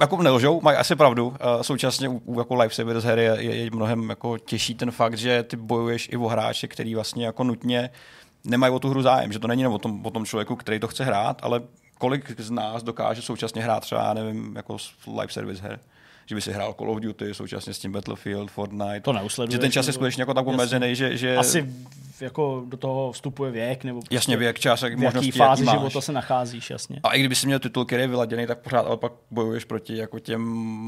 jako 0.00 0.22
nelžou, 0.22 0.60
mají 0.60 0.76
asi 0.78 0.96
pravdu. 0.96 1.36
Současně 1.62 2.08
u, 2.08 2.22
u 2.24 2.38
jako 2.38 2.54
Lifesavers 2.54 3.04
her 3.04 3.18
je, 3.18 3.36
je, 3.38 3.54
je, 3.56 3.70
mnohem 3.70 4.10
jako 4.10 4.38
těžší 4.38 4.74
ten 4.74 4.90
fakt, 4.90 5.16
že 5.18 5.42
ty 5.42 5.56
bojuješ 5.56 6.08
i 6.12 6.16
o 6.16 6.26
hráče, 6.28 6.68
který 6.68 6.94
vlastně 6.94 7.26
jako 7.26 7.44
nutně 7.44 7.90
nemají 8.44 8.72
o 8.74 8.78
tu 8.78 8.90
hru 8.90 9.02
zájem, 9.02 9.32
že 9.32 9.38
to 9.38 9.48
není 9.48 9.66
o 9.66 9.78
tom, 9.78 10.06
o 10.06 10.10
tom 10.10 10.26
člověku, 10.26 10.56
který 10.56 10.78
to 10.78 10.88
chce 10.88 11.04
hrát, 11.04 11.40
ale 11.42 11.62
kolik 11.98 12.40
z 12.40 12.50
nás 12.50 12.82
dokáže 12.82 13.22
současně 13.22 13.62
hrát 13.62 13.80
třeba, 13.80 14.14
nevím, 14.14 14.56
jako 14.56 14.76
live 15.06 15.32
service 15.32 15.62
her 15.62 15.80
že 16.26 16.34
by 16.34 16.40
si 16.40 16.52
hrál 16.52 16.72
Call 16.72 16.90
of 16.90 17.00
Duty 17.00 17.34
současně 17.34 17.74
s 17.74 17.78
tím 17.78 17.92
Battlefield, 17.92 18.50
Fortnite. 18.50 19.00
To 19.00 19.12
neusleduješ, 19.12 19.52
Že 19.52 19.58
ten 19.58 19.72
čas 19.72 19.86
je 19.86 19.92
skutečně 19.92 20.22
jako 20.22 20.34
tak 20.34 20.46
omezený, 20.46 20.94
že, 20.94 21.16
že 21.16 21.36
Asi 21.36 21.66
jako 22.20 22.62
do 22.66 22.76
toho 22.76 23.12
vstupuje 23.12 23.50
věk, 23.50 23.84
nebo 23.84 24.00
prostě 24.00 24.14
Jasně, 24.14 24.36
věk, 24.36 24.58
čas, 24.58 24.82
v 24.82 25.02
jaký 25.02 25.30
fázi 25.30 25.64
jaký 25.64 25.78
života 25.78 26.00
se 26.00 26.12
nacházíš, 26.12 26.70
jasně. 26.70 27.00
A 27.02 27.14
i 27.14 27.18
kdyby 27.18 27.34
si 27.34 27.46
měl 27.46 27.58
titul, 27.58 27.84
který 27.84 28.02
je 28.02 28.08
vyladěný, 28.08 28.46
tak 28.46 28.58
pořád 28.58 28.86
ale 28.86 28.96
pak 28.96 29.12
bojuješ 29.30 29.64
proti 29.64 29.96
jako 29.96 30.18
těm 30.18 30.42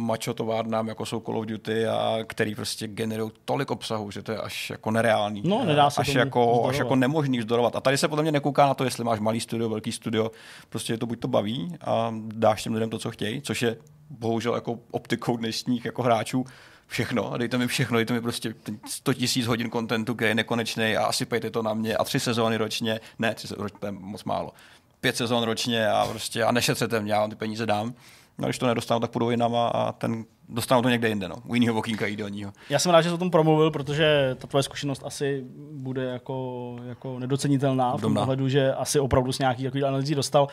macho 0.07 0.35
továrnám, 0.35 0.89
jako 0.89 1.07
jsou 1.07 1.21
Call 1.21 1.39
of 1.39 1.47
Duty 1.47 1.87
a 1.87 2.19
který 2.27 2.55
prostě 2.55 2.89
generují 2.89 3.31
tolik 3.45 3.71
obsahu, 3.71 4.11
že 4.11 4.23
to 4.23 4.33
je 4.33 4.39
až 4.39 4.71
jako 4.71 4.91
nereálný. 4.91 5.43
No, 5.45 5.65
nedá 5.65 5.91
se 5.91 6.01
až 6.01 6.09
jako, 6.09 6.41
vzdorovat. 6.41 6.71
až 6.71 6.79
jako 6.79 6.97
nemožný 6.97 7.39
vzdorovat. 7.39 7.77
A 7.77 7.81
tady 7.81 7.99
se 7.99 8.09
podle 8.09 8.23
mě 8.23 8.33
nekouká 8.33 8.67
na 8.67 8.75
to, 8.75 8.85
jestli 8.85 9.05
máš 9.05 9.21
malý 9.21 9.41
studio, 9.41 9.69
velký 9.69 9.93
studio, 9.93 10.31
prostě 10.69 10.93
je 10.93 10.99
to 10.99 11.07
buď 11.07 11.21
to 11.21 11.29
baví 11.29 11.75
a 11.81 12.15
dáš 12.27 12.63
těm 12.63 12.75
lidem 12.75 12.91
to, 12.91 12.99
co 12.99 13.11
chtějí, 13.11 13.43
což 13.43 13.63
je 13.63 13.77
bohužel 14.11 14.55
jako 14.55 14.79
optikou 14.91 15.37
dnešních 15.37 15.85
jako 15.85 16.03
hráčů 16.03 16.45
všechno, 16.87 17.33
a 17.33 17.37
dejte 17.37 17.59
mi 17.59 17.67
všechno, 17.67 17.97
dejte 17.97 18.15
mi 18.15 18.21
prostě 18.21 18.55
100 18.87 19.15
tisíc 19.15 19.47
hodin 19.47 19.71
kontentu, 19.71 20.15
který 20.15 20.31
je 20.31 20.35
nekonečný 20.35 20.97
a 20.97 21.05
asi 21.07 21.27
pejte 21.27 21.51
to 21.51 21.63
na 21.63 21.75
mě 21.75 21.97
a 21.97 22.05
tři 22.05 22.21
sezóny 22.21 22.57
ročně, 22.57 23.01
ne, 23.19 23.35
tři 23.35 23.47
sezóny, 23.49 23.71
to 23.81 23.87
je 23.87 23.93
moc 23.93 24.25
málo, 24.25 24.53
pět 25.01 25.17
sezón 25.17 25.43
ročně 25.43 25.89
a 25.89 26.07
prostě 26.07 26.45
a 26.45 26.53
nešetřete 26.53 27.01
mě, 27.01 27.13
já 27.13 27.21
vám 27.21 27.31
ty 27.31 27.37
peníze 27.37 27.67
dám. 27.67 27.95
No, 28.39 28.47
když 28.49 28.59
to 28.59 28.67
nedostanu, 28.67 29.01
tak 29.01 29.11
půjdu 29.11 29.31
jinam 29.31 29.55
a, 29.55 29.69
a 29.69 29.93
ten, 29.93 30.25
dostanu 30.49 30.83
to 30.83 30.89
někde 30.89 31.09
jinde, 31.09 31.29
no, 31.29 31.37
u 31.47 31.55
jiného 31.55 31.79
okýnka 31.79 32.07
jídelního. 32.07 32.53
Já 32.71 32.79
jsem 32.79 32.93
rád, 32.93 33.03
že 33.03 33.09
jsi 33.09 33.15
o 33.15 33.19
tom 33.19 33.31
promluvil, 33.31 33.71
protože 33.71 34.37
ta 34.39 34.47
tvoje 34.47 34.63
zkušenost 34.63 35.03
asi 35.05 35.45
bude 35.73 36.05
jako, 36.05 36.77
jako 36.89 37.19
nedocenitelná 37.19 37.89
v 37.89 37.91
tom 37.91 37.95
Obdobná. 37.95 38.23
ohledu, 38.23 38.49
že 38.49 38.73
asi 38.75 39.01
opravdu 39.01 39.33
s 39.33 39.39
nějaký 39.39 39.65
takový 39.65 39.85
analýzí 39.85 40.15
dostal. 40.15 40.49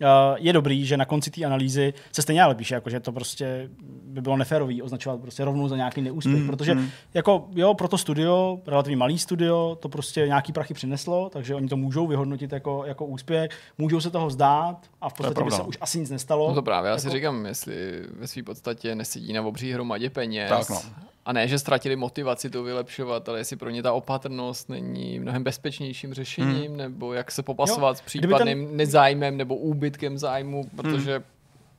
Uh, 0.00 0.36
je 0.38 0.52
dobrý, 0.52 0.86
že 0.86 0.96
na 0.96 1.04
konci 1.04 1.30
té 1.30 1.44
analýzy 1.44 1.94
se 2.12 2.22
stejně 2.22 2.42
ale 2.42 2.54
píše, 2.54 2.74
jako, 2.74 2.90
že 2.90 3.00
to 3.00 3.12
prostě 3.12 3.68
by 4.04 4.20
bylo 4.20 4.36
neférový 4.36 4.82
označovat 4.82 5.20
prostě 5.20 5.44
rovnou 5.44 5.68
za 5.68 5.76
nějaký 5.76 6.00
neúspěch, 6.00 6.36
Mm, 6.42 6.46
protože 6.46 6.74
mm. 6.74 6.88
jako 7.14 7.48
jo, 7.54 7.74
pro 7.74 7.88
to 7.88 7.98
studio, 7.98 8.58
relativně 8.66 8.96
malý 8.96 9.18
studio, 9.18 9.78
to 9.80 9.88
prostě 9.88 10.26
nějaký 10.26 10.52
prachy 10.52 10.74
přineslo, 10.74 11.30
takže 11.30 11.54
oni 11.54 11.68
to 11.68 11.76
můžou 11.76 12.06
vyhodnotit 12.06 12.52
jako, 12.52 12.84
jako 12.86 13.06
úspěch, 13.06 13.50
můžou 13.78 14.00
se 14.00 14.10
toho 14.10 14.26
vzdát 14.26 14.86
a 15.00 15.08
v 15.08 15.14
podstatě 15.14 15.44
by 15.44 15.50
se 15.50 15.58
no. 15.58 15.64
už 15.68 15.78
asi 15.80 15.98
nic 16.00 16.10
nestalo. 16.10 16.48
No 16.48 16.54
to 16.54 16.62
právě, 16.62 16.90
já 16.90 16.98
si 16.98 17.06
Jako- 17.06 17.16
říkám, 17.16 17.46
jestli 17.46 18.02
ve 18.18 18.26
své 18.26 18.42
podstatě 18.42 18.94
nesedí 18.94 19.32
na 19.32 19.42
obří 19.42 19.72
hromadě 19.72 20.10
peněz. 20.10 20.48
Tak 20.48 20.70
no. 20.70 20.80
A 21.28 21.32
ne, 21.32 21.48
že 21.48 21.58
ztratili 21.58 21.96
motivaci 21.96 22.50
to 22.50 22.62
vylepšovat, 22.62 23.28
ale 23.28 23.38
jestli 23.40 23.56
pro 23.56 23.70
ně 23.70 23.82
ta 23.82 23.92
opatrnost 23.92 24.68
není 24.68 25.20
mnohem 25.20 25.44
bezpečnějším 25.44 26.14
řešením, 26.14 26.68
Hmm. 26.68 26.76
nebo 26.76 27.12
jak 27.12 27.30
se 27.30 27.42
popasovat 27.42 27.88
Jo, 27.88 27.94
s 27.94 28.00
případným 28.00 28.66
ten... 28.66 28.76
nezájmem 28.76 29.36
nebo 29.36 29.56
úbytkem 29.56 30.18
zájmu, 30.18 30.64
protože 30.76 31.22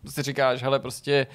si 0.09 0.21
říkáš, 0.21 0.63
hele, 0.63 0.79
prostě 0.79 1.27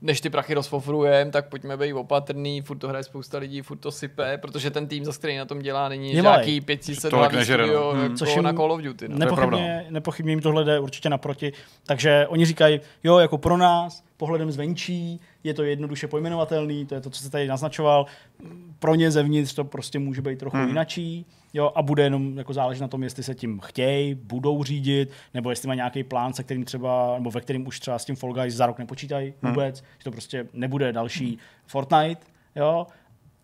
než 0.00 0.20
ty 0.20 0.30
prachy 0.30 0.54
rozfofrujeme, 0.54 1.30
tak 1.30 1.48
pojďme 1.48 1.76
být 1.76 1.92
opatrný, 1.92 2.62
furt 2.62 2.78
to 2.78 2.88
hraje 2.88 3.04
spousta 3.04 3.38
lidí, 3.38 3.62
furt 3.62 3.76
to 3.76 3.92
sype, 3.92 4.38
protože 4.38 4.70
ten 4.70 4.86
tým, 4.86 5.04
za 5.04 5.12
který 5.12 5.36
na 5.36 5.44
tom 5.44 5.58
dělá, 5.58 5.88
není 5.88 6.12
Je 6.12 6.22
nějaký 6.22 6.60
500 6.60 7.00
Tolik 7.00 7.14
hlavní 7.14 7.38
nežere, 7.38 7.62
no. 7.62 7.68
studio, 7.68 7.90
Hmm. 7.92 8.02
jako 8.02 8.14
Což 8.14 8.34
jim 8.34 8.44
na 8.44 8.52
Call 8.52 8.72
of 8.72 8.80
Duty. 8.80 9.08
No. 9.08 9.16
je 9.20 9.26
pravda, 9.26 9.56
Nepochybně, 9.56 9.86
nepochybně 9.90 10.32
jim 10.32 10.40
tohle 10.40 10.64
jde 10.64 10.80
určitě 10.80 11.08
naproti. 11.08 11.52
Takže 11.86 12.26
oni 12.28 12.44
říkají, 12.44 12.80
jo, 13.04 13.18
jako 13.18 13.38
pro 13.38 13.56
nás, 13.56 14.04
pohledem 14.16 14.52
zvenčí, 14.52 15.20
je 15.44 15.54
to 15.54 15.62
jednoduše 15.62 16.08
pojmenovatelný, 16.08 16.86
to 16.86 16.94
je 16.94 17.00
to, 17.00 17.10
co 17.10 17.22
se 17.22 17.30
tady 17.30 17.46
naznačoval. 17.46 18.06
Pro 18.78 18.94
ně 18.94 19.10
zevnitř 19.10 19.54
to 19.54 19.64
prostě 19.64 19.98
může 19.98 20.22
být 20.22 20.38
trochu 20.38 20.56
Hmm. 20.56 20.64
hmm. 20.64 20.70
jinačí, 20.70 21.26
jo, 21.54 21.72
a 21.74 21.82
bude 21.82 22.02
jenom 22.02 22.38
jako 22.38 22.52
záležet 22.52 22.80
na 22.80 22.88
tom, 22.88 23.02
jestli 23.02 23.22
se 23.22 23.34
tím 23.34 23.60
chtějí, 23.60 24.14
budou 24.14 24.64
řídit, 24.64 25.10
nebo 25.34 25.50
jestli 25.50 25.68
má 25.68 25.74
nějaký 25.74 26.04
plán, 26.04 26.32
se 26.32 26.42
kterým 26.42 26.64
třeba, 26.64 27.14
nebo 27.18 27.30
ve 27.30 27.40
kterým 27.40 27.66
už 27.66 27.80
třeba 27.80 27.98
s 27.98 28.04
tím 28.04 28.16
Fall 28.16 28.32
Guys 28.32 28.54
za 28.54 28.66
rok 28.66 28.78
nepočítají 28.78 29.34
Hmm. 29.42 29.52
vůbec, 29.52 29.84
že 29.98 30.04
to 30.04 30.10
prostě 30.10 30.46
nebude 30.52 30.92
další 30.92 31.38
Fortnite, 31.66 32.26
jo, 32.56 32.86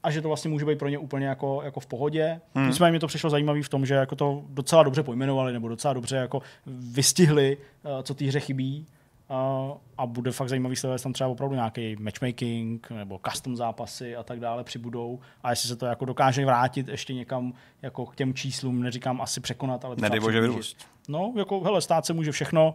a 0.02 0.10
že 0.10 0.22
to 0.22 0.28
vlastně 0.28 0.50
může 0.50 0.64
být 0.66 0.78
pro 0.78 0.88
ně 0.88 0.98
úplně 0.98 1.26
jako, 1.26 1.60
jako 1.64 1.80
v 1.80 1.86
pohodě. 1.86 2.26
Hmm. 2.28 2.40
Hmm. 2.54 2.66
Nicméně 2.68 2.92
mi 2.92 2.98
to 2.98 3.06
přišlo 3.06 3.30
zajímavé 3.30 3.62
v 3.62 3.68
tom, 3.68 3.86
že 3.86 3.94
jako 3.94 4.16
to 4.16 4.42
docela 4.48 4.82
dobře 4.82 5.02
pojmenovali 5.02 5.52
nebo 5.52 5.68
docela 5.68 5.94
dobře 5.94 6.16
jako 6.16 6.42
vystihli, 6.66 7.56
eh, 7.84 8.02
co 8.02 8.14
té 8.14 8.24
hře 8.24 8.40
chybí. 8.40 8.86
A, 9.28 9.68
a 9.98 10.06
bude 10.06 10.32
fakt 10.32 10.48
zajímavý 10.48 10.76
sledovat, 10.76 10.94
jestli 10.94 11.02
tam 11.02 11.12
třeba 11.12 11.30
opravdu 11.30 11.54
nějaký 11.54 11.96
matchmaking 11.96 12.90
nebo 12.90 13.20
custom 13.28 13.56
zápasy 13.56 14.16
a 14.16 14.22
tak 14.22 14.40
dále 14.40 14.64
přibudou. 14.64 15.20
A 15.42 15.50
jestli 15.50 15.68
se 15.68 15.76
to 15.76 15.86
jako 15.86 16.04
dokáže 16.04 16.46
vrátit 16.46 16.88
ještě 16.88 17.14
někam 17.14 17.52
jako 17.82 18.06
k 18.06 18.16
těm 18.16 18.34
číslům, 18.34 18.82
neříkám 18.82 19.20
asi 19.20 19.40
překonat, 19.40 19.84
ale 19.84 19.96
Nedej 19.98 20.20
bože 20.20 20.40
vyrůst. 20.40 20.76
No, 21.08 21.32
jako 21.36 21.60
hele, 21.60 21.80
stát 21.80 22.06
se 22.06 22.12
může 22.12 22.32
všechno, 22.32 22.74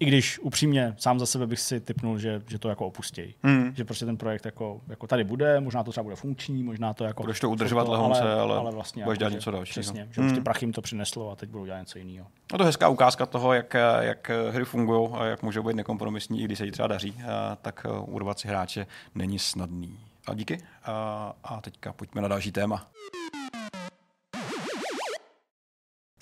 i 0.00 0.04
když 0.04 0.38
upřímně 0.38 0.94
sám 0.98 1.18
za 1.18 1.26
sebe 1.26 1.46
bych 1.46 1.60
si 1.60 1.80
typnul, 1.80 2.18
že, 2.18 2.42
že 2.48 2.58
to 2.58 2.68
jako 2.68 2.86
opustějí. 2.86 3.34
Hmm. 3.42 3.74
Že 3.76 3.84
prostě 3.84 4.06
ten 4.06 4.16
projekt 4.16 4.44
jako, 4.44 4.80
jako 4.88 5.06
tady 5.06 5.24
bude, 5.24 5.60
možná 5.60 5.84
to 5.84 5.90
třeba 5.90 6.04
bude 6.04 6.16
funkční, 6.16 6.62
možná 6.62 6.94
to 6.94 7.04
jako... 7.04 7.22
Budeš 7.22 7.40
to 7.40 7.50
udržovat 7.50 7.84
to, 7.84 7.92
lehonce, 7.92 8.32
ale 8.32 8.56
ale 8.56 8.72
vlastně 8.72 9.04
budeš 9.04 9.14
jako, 9.14 9.18
dělat 9.18 9.32
něco 9.32 9.50
dalšího. 9.50 9.82
Přesně, 9.82 10.08
že 10.10 10.20
Hmm. 10.20 10.30
prostě 10.30 10.44
prach 10.44 10.62
jim 10.62 10.72
to 10.72 10.82
přineslo 10.82 11.30
a 11.30 11.36
teď 11.36 11.48
budou 11.48 11.64
dělat 11.64 11.78
něco 11.80 11.98
jiného. 11.98 12.26
No 12.52 12.58
to 12.58 12.64
je 12.64 12.66
hezká 12.66 12.88
ukázka 12.88 13.26
toho, 13.26 13.52
jak, 13.52 13.74
jak 14.00 14.30
hry 14.50 14.64
fungují 14.64 15.08
a 15.12 15.24
jak 15.24 15.42
můžou 15.42 15.62
být 15.62 15.76
nekompromisní, 15.76 16.40
i 16.40 16.44
když 16.44 16.58
se 16.58 16.64
jí 16.64 16.70
třeba 16.70 16.88
daří, 16.88 17.14
a 17.30 17.56
tak 17.62 17.86
eh, 17.88 17.98
urvat 18.00 18.38
si 18.38 18.48
hráče 18.48 18.86
není 19.14 19.38
snadný. 19.38 19.98
A 20.26 20.34
díky. 20.34 20.58
A, 20.84 21.32
a 21.44 21.60
teďka 21.60 21.92
pojďme 21.92 22.22
na 22.22 22.28
další 22.28 22.52
téma. 22.52 22.86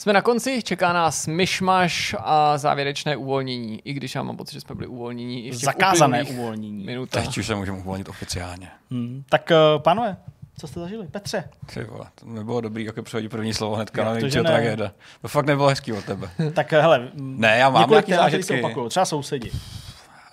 Jsme 0.01 0.13
na 0.13 0.23
konci, 0.23 0.63
čeká 0.63 0.93
nás 0.93 1.27
myšmaš 1.27 2.15
a 2.19 2.59
závěrečné 2.59 3.17
uvolnění. 3.17 3.81
I 3.85 3.93
když 3.93 4.15
já 4.15 4.23
mám 4.23 4.37
pocit, 4.37 4.53
že 4.53 4.61
jsme 4.61 4.75
byli 4.75 4.87
uvolnění 4.87 5.47
i 5.47 5.51
v 5.51 5.55
těch 5.55 5.65
Zakázané 5.65 6.25
uvolnění. 6.25 6.85
minutách. 6.85 7.25
Teď 7.25 7.39
už 7.39 7.47
se 7.47 7.55
můžeme 7.55 7.79
uvolnit 7.79 8.09
oficiálně. 8.09 8.69
Hmm. 8.91 9.25
Tak 9.29 9.51
uh, 9.51 9.83
pánové, 9.83 10.17
Co 10.59 10.67
jste 10.67 10.81
zažili? 10.81 11.07
Petře. 11.07 11.45
Ty 11.75 11.85
vole, 11.85 12.07
to 12.15 12.27
nebylo 12.27 12.61
dobrý, 12.61 12.85
jak 12.85 13.03
přehodí 13.03 13.29
první 13.29 13.55
slovo 13.55 13.77
hnedka 13.77 14.05
na 14.05 14.21
to, 14.21 14.27
ne? 14.27 14.43
tragéda. 14.43 14.93
To 15.23 15.29
fakt 15.29 15.47
nebylo 15.47 15.69
hezký 15.69 15.93
od 15.93 16.05
tebe. 16.05 16.31
Tak 16.55 16.73
hele, 16.73 17.11
Ne, 17.15 17.59
já 17.59 17.71
mám 17.71 17.83
několik 17.83 18.07
se 18.07 18.15
zážitky. 18.15 18.63
opakujou. 18.63 18.89
Třeba 18.89 19.05
sousedi. 19.07 19.51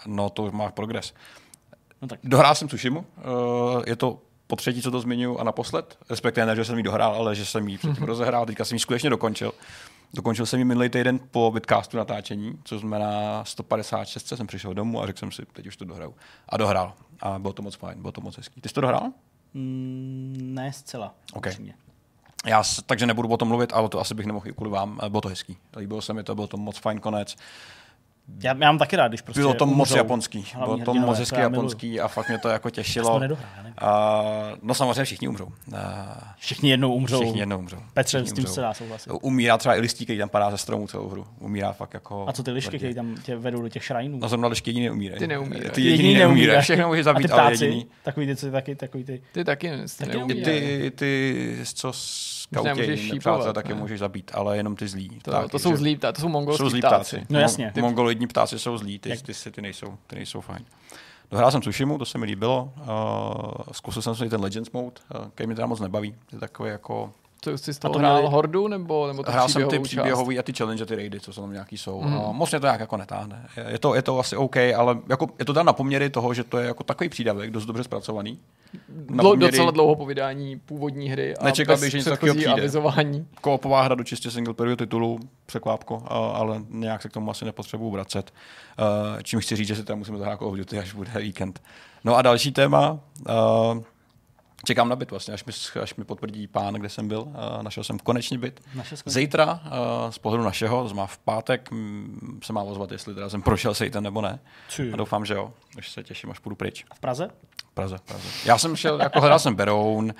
No, 0.05 0.29
to 0.29 0.43
už 0.43 0.51
má 0.51 0.71
progres. 0.71 1.13
No 2.01 2.07
tak. 2.07 2.19
Dohrál 2.23 2.55
jsem 2.55 2.67
Tsushimu. 2.67 2.99
Uh, 2.99 3.83
je 3.87 3.95
to 3.95 4.19
po 4.47 4.55
třetí, 4.55 4.81
co 4.81 4.91
to 4.91 4.99
zmiňuji, 4.99 5.39
a 5.39 5.43
naposled. 5.43 5.97
Respektive 6.09 6.45
ne, 6.45 6.55
že 6.55 6.65
jsem 6.65 6.77
ji 6.77 6.83
dohrál, 6.83 7.15
ale 7.15 7.35
že 7.35 7.45
jsem 7.45 7.67
ji 7.67 7.77
předtím 7.77 8.03
rozehrál. 8.03 8.45
Teďka 8.45 8.65
jsem 8.65 8.75
ji 8.75 8.79
skutečně 8.79 9.09
dokončil. 9.09 9.51
Dokončil 10.13 10.45
jsem 10.45 10.59
ji 10.59 10.65
minulý 10.65 10.89
týden 10.89 11.19
po 11.31 11.51
vidcastu 11.51 11.97
natáčení, 11.97 12.59
co 12.63 12.79
znamená 12.79 13.43
156. 13.45 14.27
jsem 14.27 14.47
přišel 14.47 14.73
domů 14.73 15.01
a 15.01 15.05
řekl 15.05 15.19
jsem 15.19 15.31
si, 15.31 15.45
teď 15.53 15.67
už 15.67 15.77
to 15.77 15.85
dohraju. 15.85 16.15
A 16.49 16.57
dohrál. 16.57 16.93
A 17.21 17.39
bylo 17.39 17.53
to 17.53 17.61
moc 17.61 17.75
fajn, 17.75 18.01
bylo 18.01 18.11
to 18.11 18.21
moc 18.21 18.37
hezký. 18.37 18.61
Ty 18.61 18.69
jsi 18.69 18.75
to 18.75 18.81
dohrál? 18.81 19.11
Mm, 19.53 20.35
ne 20.39 20.73
zcela. 20.73 21.15
OK. 21.33 21.45
upřímně. 21.45 21.73
Já 22.45 22.63
takže 22.85 23.05
nebudu 23.05 23.29
o 23.29 23.37
tom 23.37 23.47
mluvit, 23.47 23.73
ale 23.73 23.89
to 23.89 23.99
asi 23.99 24.13
bych 24.13 24.25
nemohl 24.25 24.47
i 24.47 24.53
kvůli 24.53 24.69
vám. 24.69 24.99
Bylo 25.09 25.21
to 25.21 25.29
hezký. 25.29 25.57
Líbilo 25.77 26.01
se 26.01 26.13
mi 26.13 26.23
to, 26.23 26.35
byl 26.35 26.47
to 26.47 26.57
moc 26.57 26.77
fajn 26.77 26.99
konec. 26.99 27.35
Já, 28.43 28.49
já 28.49 28.53
mám 28.53 28.77
taky 28.77 28.95
rád, 28.95 29.07
když 29.07 29.21
prostě 29.21 29.39
Bylo 29.41 29.53
to 29.53 29.65
moc 29.65 29.91
japonský. 29.91 30.45
Bylo 30.63 30.77
to 30.77 30.93
moc 30.93 31.19
miluju. 31.31 31.43
japonský 31.43 31.99
a 31.99 32.07
fakt 32.07 32.29
mě 32.29 32.37
to 32.37 32.49
jako 32.49 32.69
těšilo. 32.77 33.09
to 33.13 33.19
nevím. 33.19 33.37
A, 33.77 34.21
no 34.61 34.73
samozřejmě 34.73 35.03
všichni 35.03 35.27
umřou. 35.27 35.47
A, 35.77 36.33
Všichni 36.37 36.69
jednou 36.69 36.93
umřou. 36.93 37.21
Všichni 37.21 37.39
jednou 37.39 37.57
umřou. 37.59 37.77
Petře, 37.93 38.17
Všichni 38.17 38.29
s 38.29 38.33
tím 38.33 38.41
umřou. 38.43 38.53
se 38.53 38.61
dá 38.61 38.73
souhlasit. 38.73 39.09
Umírá 39.21 39.57
třeba 39.57 39.75
i 39.75 39.79
listí, 39.79 40.03
který 40.05 40.19
tam 40.19 40.29
padá 40.29 40.51
ze 40.51 40.57
stromu 40.57 40.87
celou 40.87 41.09
hru. 41.09 41.27
Umírá 41.39 41.71
fakt 41.73 41.93
jako... 41.93 42.25
A 42.29 42.33
co 42.33 42.43
ty 42.43 42.51
lišky, 42.51 42.77
které 42.77 42.93
tam 42.95 43.15
tě 43.23 43.35
vedou 43.35 43.61
do 43.61 43.69
těch 43.69 43.83
šrajnů? 43.83 44.17
No 44.19 44.27
zrovna 44.29 44.47
lišky 44.47 44.69
jediný 44.69 44.85
neumírají. 44.85 45.19
Ty 45.19 45.27
neumírají. 45.27 45.69
Ty 45.69 45.81
jediný 45.81 46.13
neumírají. 46.13 46.61
Všechno 46.61 46.87
může 46.87 46.99
A 47.01 47.03
zabít, 47.03 47.27
ty 47.27 47.33
ale 47.33 47.41
ptáci, 47.51 47.65
jediný. 47.65 47.85
Takový 48.03 48.25
ty, 48.27 48.35
co 48.35 48.51
taky, 48.51 48.75
takový 48.75 49.03
ty. 49.03 49.21
Ty 49.31 49.43
taky, 49.43 49.69
ty 49.69 49.97
Taky 49.97 50.17
neumírají. 50.17 50.43
ty, 50.43 50.91
ty, 50.95 51.57
co 51.73 51.91
nemůžeš 52.51 53.11
nepřátelé, 53.11 53.37
šípovat, 53.39 53.55
taky 53.55 53.73
ne. 53.73 53.79
můžeš 53.79 53.99
zabít, 53.99 54.31
ale 54.33 54.57
jenom 54.57 54.75
ty 54.75 54.87
zlí. 54.87 55.09
To, 55.09 55.31
ptáky, 55.31 55.49
to 55.49 55.59
jsou 55.59 55.71
že- 55.71 55.77
zlí 55.77 55.95
ptáci, 55.95 56.13
to 56.15 56.21
jsou 56.21 56.29
mongolský 56.29 56.63
jsou 56.63 56.69
zlí 56.69 56.79
ptáci. 56.79 57.15
ptáci. 57.15 57.33
No 57.33 57.39
jasně. 57.39 57.71
Ty 57.75 57.81
mongoloidní 57.81 58.27
ptáci 58.27 58.59
jsou 58.59 58.77
zlí, 58.77 58.99
ty, 58.99 59.17
ty, 59.17 59.33
ty, 59.33 59.51
ty, 59.51 59.61
nejsou, 59.61 59.97
ty 60.07 60.15
nejsou 60.15 60.41
fajn. 60.41 60.65
Dohrál 61.31 61.51
jsem 61.51 61.61
Tsushimu, 61.61 61.97
to 61.97 62.05
se 62.05 62.17
mi 62.17 62.25
líbilo. 62.25 62.73
Uh, 62.77 62.85
zkusil 63.71 64.01
jsem 64.01 64.15
si 64.15 64.29
ten 64.29 64.41
Legends 64.41 64.71
mode, 64.71 64.91
uh, 65.21 65.27
který 65.27 65.47
mě 65.47 65.55
teda 65.55 65.67
moc 65.67 65.79
nebaví. 65.79 66.15
Je 66.31 66.39
takový 66.39 66.69
jako... 66.69 67.11
To 67.39 67.57
jsi 67.57 67.73
z 67.73 67.77
A 67.77 67.79
toho 67.79 67.93
to 67.93 67.99
hrál 67.99 68.13
měli- 68.17 68.31
Hordu, 68.33 68.67
nebo, 68.67 69.07
nebo 69.07 69.23
tu 69.23 69.31
Hrál 69.31 69.49
jsem 69.49 69.67
ty 69.69 69.75
část? 69.77 69.83
příběhový 69.83 70.39
a 70.39 70.43
ty 70.43 70.53
challenge, 70.53 70.85
ty 70.85 70.95
raidy, 70.95 71.19
co 71.19 71.33
jsou 71.33 71.41
tam 71.41 71.51
nějaký 71.53 71.77
jsou. 71.77 72.01
Mm. 72.01 72.17
Uh, 72.17 72.33
moc 72.33 72.51
mě 72.51 72.59
to 72.59 72.65
nějak 72.65 72.79
jako 72.79 72.97
netáhne. 72.97 73.45
Je- 73.69 73.79
to, 73.79 73.95
je 73.95 74.01
to 74.01 74.19
asi 74.19 74.35
OK, 74.35 74.57
ale 74.57 74.97
jako, 75.09 75.27
je 75.39 75.45
to 75.45 75.53
tam 75.53 75.65
na 75.65 75.73
poměry 75.73 76.09
toho, 76.09 76.33
že 76.33 76.43
to 76.43 76.57
je 76.57 76.67
jako 76.67 76.83
takový 76.83 77.09
přídavek, 77.09 77.51
dost 77.51 77.65
dobře 77.65 77.83
zpracovaný. 77.83 78.39
Na 79.09 79.21
Dlo, 79.21 79.31
poměry- 79.31 79.51
docela 79.51 79.71
dlouho 79.71 79.95
po 79.95 80.05
vydání 80.05 80.59
původní 80.65 81.09
hry 81.09 81.37
a 81.37 81.43
Nečekal 81.45 81.77
bych, 81.77 81.91
že 81.91 81.97
něco 81.97 82.09
takového 82.09 82.35
přijde. 82.35 82.51
avizování. 82.51 83.27
Koopová 83.41 83.81
hra 83.81 83.95
do 83.95 84.03
čistě 84.03 84.31
single 84.31 84.75
titulu, 84.75 85.19
překvápko, 85.45 86.03
ale 86.33 86.61
nějak 86.69 87.01
se 87.01 87.09
k 87.09 87.13
tomu 87.13 87.31
asi 87.31 87.45
nepotřebuju 87.45 87.91
vracet. 87.91 88.33
Uh, 89.15 89.21
čím 89.23 89.39
chci 89.39 89.55
říct, 89.55 89.67
že 89.67 89.75
si 89.75 89.83
tam 89.83 89.97
musíme 89.97 90.17
zahrát 90.17 90.39
Call 90.39 90.49
of 90.51 90.57
Duty, 90.57 90.79
až 90.79 90.93
bude 90.93 91.11
víkend. 91.19 91.61
No 92.03 92.15
a 92.15 92.21
další 92.21 92.51
téma. 92.51 92.99
Čekám 94.67 94.89
na 94.89 94.95
byt 94.95 95.11
vlastně, 95.11 95.33
až 95.33 95.45
mi, 95.45 95.53
až 95.81 95.95
mi 95.95 96.03
potvrdí 96.03 96.47
pán, 96.47 96.73
kde 96.73 96.89
jsem 96.89 97.07
byl. 97.07 97.21
Uh, 97.21 97.63
našel 97.63 97.83
jsem 97.83 97.99
konečně 97.99 98.37
byt. 98.37 98.61
Zítra, 99.05 99.59
uh, 99.65 100.11
z 100.11 100.17
pohledu 100.17 100.43
našeho, 100.43 100.81
to 100.81 100.87
znamená 100.87 101.07
v 101.07 101.17
pátek, 101.17 101.71
mm, 101.71 102.39
se 102.43 102.53
má 102.53 102.61
ozvat, 102.61 102.91
jestli 102.91 103.15
teda 103.15 103.29
jsem 103.29 103.41
prošel 103.41 103.73
sejten 103.73 104.03
nebo 104.03 104.21
ne. 104.21 104.39
Ty. 104.75 104.93
A 104.93 104.95
doufám, 104.95 105.25
že 105.25 105.33
jo. 105.33 105.53
Už 105.77 105.91
se 105.91 106.03
těším, 106.03 106.31
až 106.31 106.39
půjdu 106.39 106.55
pryč. 106.55 106.85
V 106.95 106.99
Praze? 106.99 107.29
V 107.71 107.73
Praze, 107.73 107.97
v 107.97 108.01
Praze. 108.01 108.27
Já 108.45 108.57
jsem 108.57 108.75
šel, 108.75 108.99
jako 109.01 109.19
hledal 109.19 109.39
jsem 109.39 109.55
Beroun, 109.55 110.13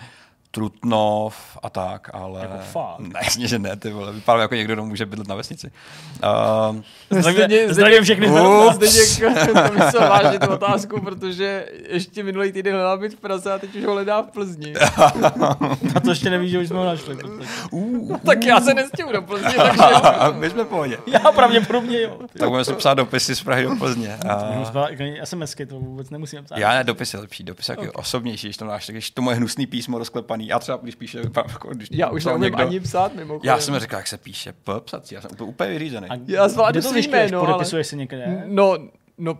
Trutnov 0.57 1.57
a 1.63 1.69
tak, 1.69 2.09
ale... 2.13 2.41
Jako 2.41 2.57
fakt? 2.71 2.99
Ne, 2.99 3.19
jasně, 3.23 3.47
že 3.47 3.59
ne, 3.59 3.75
ty 3.75 3.89
vole. 3.89 4.11
Vypadá 4.11 4.41
jako 4.41 4.55
někdo, 4.55 4.73
kdo 4.73 4.85
může 4.85 5.05
bydlet 5.05 5.27
na 5.27 5.35
vesnici. 5.35 5.71
Uh, 6.69 7.19
Zdravím- 7.19 7.73
zdravím 7.73 8.03
všechny 8.03 8.29
z 8.29 8.31
Berouna. 8.31 8.73
Zdeněk, 8.73 10.39
to 10.39 10.47
tu 10.47 10.53
otázku, 10.53 11.01
protože 11.01 11.65
ještě 11.89 12.23
minulý 12.23 12.51
týden 12.51 12.73
hledal 12.73 12.97
být 12.97 13.13
v 13.13 13.19
Praze 13.19 13.53
a 13.53 13.59
teď 13.59 13.75
už 13.75 13.84
ho 13.84 13.93
hledá 13.93 14.21
v 14.21 14.27
Plzni. 14.27 14.73
A 15.95 15.99
to 15.99 16.09
ještě 16.09 16.29
nevíš, 16.29 16.51
že 16.51 16.59
už 16.59 16.67
jsme 16.67 16.77
ho 16.77 16.85
našli. 16.85 17.17
uh, 17.71 18.17
tak 18.17 18.45
já 18.45 18.61
se 18.61 18.73
nestihnu 18.73 19.11
do 19.11 19.21
Plzně, 19.21 19.53
takže... 19.55 19.84
My 20.31 20.49
jsme 20.49 20.63
v 20.63 20.67
pohodě. 20.67 20.97
Já 21.07 21.31
pravděpodobně 21.31 22.01
jo. 22.01 22.17
Tak 22.39 22.49
budeme 22.49 22.65
si 22.65 22.73
psát 22.73 22.93
dopisy 22.93 23.35
z 23.35 23.43
Prahy 23.43 23.63
do 23.63 23.75
Plzně. 23.75 24.17
A... 24.29 25.23
SMSky, 25.23 25.65
to 25.65 25.79
vůbec 25.79 26.09
nemusím 26.09 26.43
psát. 26.43 26.57
Já 26.57 26.73
ne, 26.73 26.84
dopis 26.84 27.13
je 27.13 27.19
lepší, 27.19 27.43
dopis 27.43 27.69
je 27.69 27.77
okay. 27.77 27.89
osobnější, 27.93 28.47
když 28.47 28.57
to 28.57 28.65
máš, 28.65 28.85
tak 28.85 28.95
když 28.95 29.11
to 29.11 29.21
moje 29.21 29.38
hnusný 29.38 29.67
písmo 29.67 29.97
rozklepaný. 29.97 30.46
Já 30.47 30.59
třeba, 30.59 30.79
když 30.81 30.95
píše, 30.95 31.21
když 31.71 31.89
Já 31.91 32.09
už 32.09 32.25
neumím 32.25 32.55
ani 32.55 32.79
psát 32.79 33.15
mimochodem. 33.15 33.49
Já 33.49 33.59
jsem 33.59 33.79
řekl, 33.79 33.95
jak 33.95 34.07
se 34.07 34.17
píše, 34.17 34.53
p, 34.63 34.79
psací, 34.79 35.15
já 35.15 35.21
jsem 35.21 35.29
to 35.29 35.45
úplně 35.45 35.69
vyřízený. 35.69 36.07
Já 36.27 36.47
zvládnu 36.47 36.81
to 36.81 36.89
zjišťuješ? 36.89 37.31
jméno, 37.31 37.39
ale... 37.39 37.47
Podepisuješ 37.53 37.87
si 37.87 37.95
někde? 37.95 38.43
No, 38.45 38.77
no, 39.17 39.37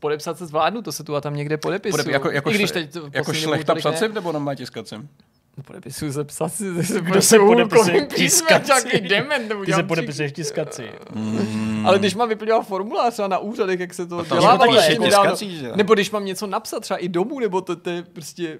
podepsat 0.00 0.38
se 0.38 0.46
zvládnu, 0.46 0.82
to 0.82 0.92
se 0.92 1.04
tu 1.04 1.16
a 1.16 1.20
tam 1.20 1.36
někde 1.36 1.56
podepisuju. 1.56 1.92
Podepí, 1.92 2.12
jako, 2.12 2.30
jako, 2.30 2.50
I 2.50 2.54
když 2.54 2.70
šle- 2.70 2.72
teď 2.72 2.96
jako 3.12 3.32
šlechta 3.32 3.74
psacím 3.74 4.14
nebo 4.14 4.32
normálně 4.32 4.56
tiskacím? 4.56 5.08
Ne. 5.56 5.64
Podepisuju 5.64 6.12
se 6.12 6.24
psaci, 6.24 6.84
se 6.84 7.00
Kdo 7.00 7.22
se 7.22 7.38
podepisuje 7.38 8.06
tiskací? 8.06 9.00
dement, 9.00 9.48
nebo 9.48 9.64
Ty 9.64 9.72
se 9.72 9.82
podepisuješ 9.82 10.32
tiskací. 10.32 10.82
Mm. 11.14 11.86
Ale 11.86 11.98
když 11.98 12.14
mám 12.14 12.28
vyplňovat 12.28 12.66
formulář 12.66 13.12
třeba 13.12 13.28
na 13.28 13.38
úřadech, 13.38 13.80
jak 13.80 13.94
se 13.94 14.06
to 14.06 14.24
tam 14.24 14.38
dělá, 14.38 14.52
se 14.52 14.58
to 14.58 14.74
tak 14.74 14.98
nedávno- 15.00 15.36
tiskací? 15.36 15.62
Nebo 15.74 15.94
když 15.94 16.10
mám 16.10 16.24
něco 16.24 16.46
napsat 16.46 16.80
třeba 16.80 16.98
i 16.98 17.08
domů, 17.08 17.40
nebo 17.40 17.60
to, 17.60 17.76
to 17.76 17.90
je 17.90 18.02
prostě... 18.02 18.58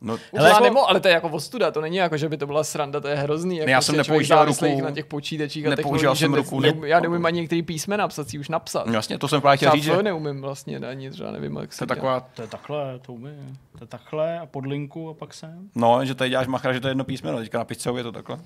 No, 0.00 0.18
Hele, 0.36 0.48
jako- 0.48 0.64
nemo, 0.64 0.88
ale 0.88 1.00
to 1.00 1.08
je 1.08 1.14
jako 1.14 1.28
ostuda, 1.28 1.70
to 1.70 1.80
není 1.80 1.96
jako, 1.96 2.16
že 2.16 2.28
by 2.28 2.36
to 2.36 2.46
byla 2.46 2.64
sranda, 2.64 3.00
to 3.00 3.08
je 3.08 3.14
hrozný. 3.16 3.56
Jako 3.56 3.70
já 3.70 3.80
jsem 3.80 3.94
že 3.94 3.98
nepoužíval 3.98 4.44
ruku. 4.44 4.80
na 4.82 4.90
těch 4.90 5.06
počítačích 5.06 5.66
a 5.66 5.70
Nepoužíval 5.70 6.16
jsem 6.16 6.30
že 6.32 6.36
ruku, 6.36 6.60
ne, 6.60 6.72
ne- 6.72 6.88
já 6.88 7.00
neumím 7.00 7.26
ani 7.26 7.40
některý 7.40 7.62
písmena 7.62 8.08
psací 8.08 8.38
už 8.38 8.48
napsat. 8.48 8.86
No 8.86 8.92
jasně, 8.92 9.18
to 9.18 9.28
jsem 9.28 9.40
právě 9.40 9.56
chtěl 9.56 9.72
říct, 9.72 9.84
že 9.84 9.92
F 9.92 10.02
neumím 10.02 10.40
vlastně 10.40 10.78
ani 10.78 11.10
třeba 11.10 11.30
nevím, 11.30 11.56
jak 11.60 11.72
se 11.72 11.78
to 11.78 11.84
je 11.84 11.86
taková, 11.86 12.20
To 12.20 12.42
je 12.42 12.48
takhle, 12.48 12.98
to 12.98 13.12
umí. 13.12 13.30
To 13.78 13.84
je 13.84 13.88
takhle 13.88 14.38
a 14.38 14.46
podlinku 14.46 15.08
a 15.10 15.14
pak 15.14 15.34
sem. 15.34 15.68
no, 15.74 16.04
že 16.04 16.14
tady 16.14 16.30
děláš 16.30 16.46
machra, 16.46 16.72
že 16.72 16.80
to 16.80 16.86
je 16.88 16.90
jedno 16.90 17.04
písmeno, 17.04 17.38
teďka 17.38 17.58
na 17.58 17.64
pizzou 17.64 17.96
je 17.96 18.02
to 18.02 18.12
takhle. 18.12 18.38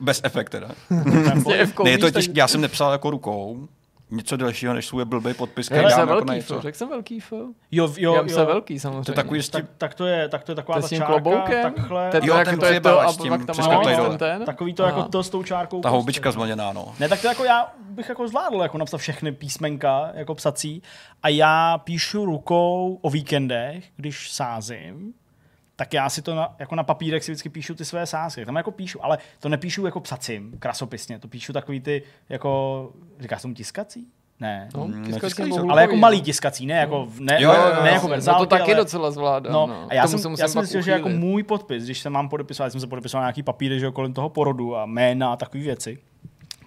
Bez 0.00 0.20
efekt 0.24 0.50
teda. 0.50 0.68
Ne, 1.84 1.90
je 1.90 1.98
to 1.98 2.10
těžké, 2.10 2.32
já 2.36 2.48
jsem 2.48 2.60
nepsal 2.60 2.92
jako 2.92 3.10
rukou, 3.10 3.68
něco 4.10 4.36
delšího, 4.36 4.74
než 4.74 4.86
svůj 4.86 5.04
blbý 5.04 5.34
podpis, 5.34 5.66
jsem 5.66 5.76
dám 5.76 5.84
jako 5.90 6.00
na 6.00 6.04
velký, 6.06 6.30
něco. 6.34 6.56
F, 6.56 6.62
řekl 6.62 6.78
jsem 6.78 6.88
velký 6.88 7.20
F. 7.20 7.32
Jo, 7.70 7.92
jo, 7.96 8.14
Já 8.14 8.20
jo. 8.20 8.28
jsem 8.28 8.46
velký 8.46 8.78
samozřejmě. 8.78 9.02
To 9.04 9.10
je 9.12 9.16
takový 9.16 9.40
Tak, 9.50 9.64
tak, 9.78 9.94
to 9.94 10.06
je, 10.06 10.28
tak 10.28 10.44
to 10.44 10.52
je 10.52 10.56
taková 10.56 10.74
To 10.74 10.78
je 10.78 10.82
ta 10.82 10.86
s 10.86 10.90
tím 10.90 10.98
čárka, 10.98 11.12
kloboukem? 11.12 11.62
takhle. 11.74 12.10
Je 12.14 12.20
Jo, 12.28 12.40
ten 12.44 12.58
to 12.58 12.66
je 12.66 12.80
to 12.80 13.00
a 13.00 13.12
s 13.12 13.16
tím 13.16 13.28
pak 13.30 13.44
tam 13.46 13.52
přeskaklej 13.54 13.96
dole. 13.96 14.08
ten, 14.08 14.18
ten. 14.18 14.44
Takový 14.44 14.74
to 14.74 14.84
Aha. 14.84 14.96
jako 14.98 15.08
to 15.08 15.22
s 15.22 15.30
tou 15.30 15.42
čárkou. 15.42 15.76
ta 15.76 15.82
prostě. 15.82 15.96
houbička 15.96 16.30
zmlněná, 16.32 16.72
no. 16.72 16.94
Ne, 17.00 17.08
tak 17.08 17.20
to 17.20 17.26
jako 17.26 17.44
já 17.44 17.72
bych 17.80 18.08
jako 18.08 18.28
zvládl 18.28 18.62
jako 18.62 18.78
napsat 18.78 18.98
všechny 18.98 19.32
písmenka 19.32 20.10
jako 20.14 20.34
psací 20.34 20.82
a 21.22 21.28
já 21.28 21.78
píšu 21.78 22.24
rukou 22.24 22.98
o 23.02 23.10
víkendech, 23.10 23.84
když 23.96 24.30
sázím, 24.32 25.12
tak 25.78 25.94
já 25.94 26.10
si 26.10 26.22
to 26.22 26.34
na, 26.34 26.54
jako 26.58 26.74
na 26.74 26.82
papírek 26.82 27.22
si 27.24 27.32
vždycky 27.32 27.48
píšu 27.48 27.74
ty 27.74 27.84
své 27.84 28.06
sázky. 28.06 28.46
Tam 28.46 28.56
jako 28.56 28.70
píšu, 28.70 29.04
ale 29.04 29.18
to 29.40 29.48
nepíšu 29.48 29.86
jako 29.86 30.00
psacím, 30.00 30.56
krasopisně, 30.58 31.18
to 31.18 31.28
píšu 31.28 31.52
takový 31.52 31.80
ty, 31.80 32.02
jako, 32.28 32.92
říkáš 33.20 33.42
tomu 33.42 33.54
tiskací? 33.54 34.06
Ne. 34.40 34.68
No, 34.74 34.86
Mm, 34.88 35.04
tiskací 35.04 35.34
se. 35.34 35.42
hlukový, 35.42 35.70
ale 35.70 35.82
jako 35.82 35.94
no. 35.94 36.00
malý 36.00 36.22
tiskací, 36.22 36.66
ne 36.66 36.74
jako, 36.74 37.08
ne, 37.20 37.36
Jo, 37.42 37.52
jo, 37.52 37.62
jo, 37.76 37.82
ne 37.82 37.90
jako 37.90 38.06
No 38.06 38.10
verzálky, 38.10 38.40
to 38.40 38.46
taky 38.46 38.72
ale, 38.72 38.74
docela 38.74 39.10
zvládám. 39.10 39.52
No, 39.52 39.66
No, 39.66 39.86
a 39.90 39.94
já 39.94 40.06
jsem, 40.06 40.18
se 40.18 40.28
já 40.42 40.48
jsem 40.48 40.62
myslel, 40.62 40.82
že 40.82 40.90
jako 40.90 41.08
můj 41.08 41.42
podpis, 41.42 41.84
když 41.84 42.00
se 42.00 42.10
mám 42.10 42.28
podepisovat, 42.28 42.66
já 42.66 42.70
jsem 42.70 42.80
se 42.80 42.86
podepisoval 42.86 43.22
nějaký 43.24 43.42
papíry, 43.42 43.80
že 43.80 43.90
kolem 43.90 44.12
toho 44.12 44.28
porodu 44.28 44.76
a 44.76 44.86
jména 44.86 45.32
a 45.32 45.36
takové 45.36 45.62
věci, 45.62 45.98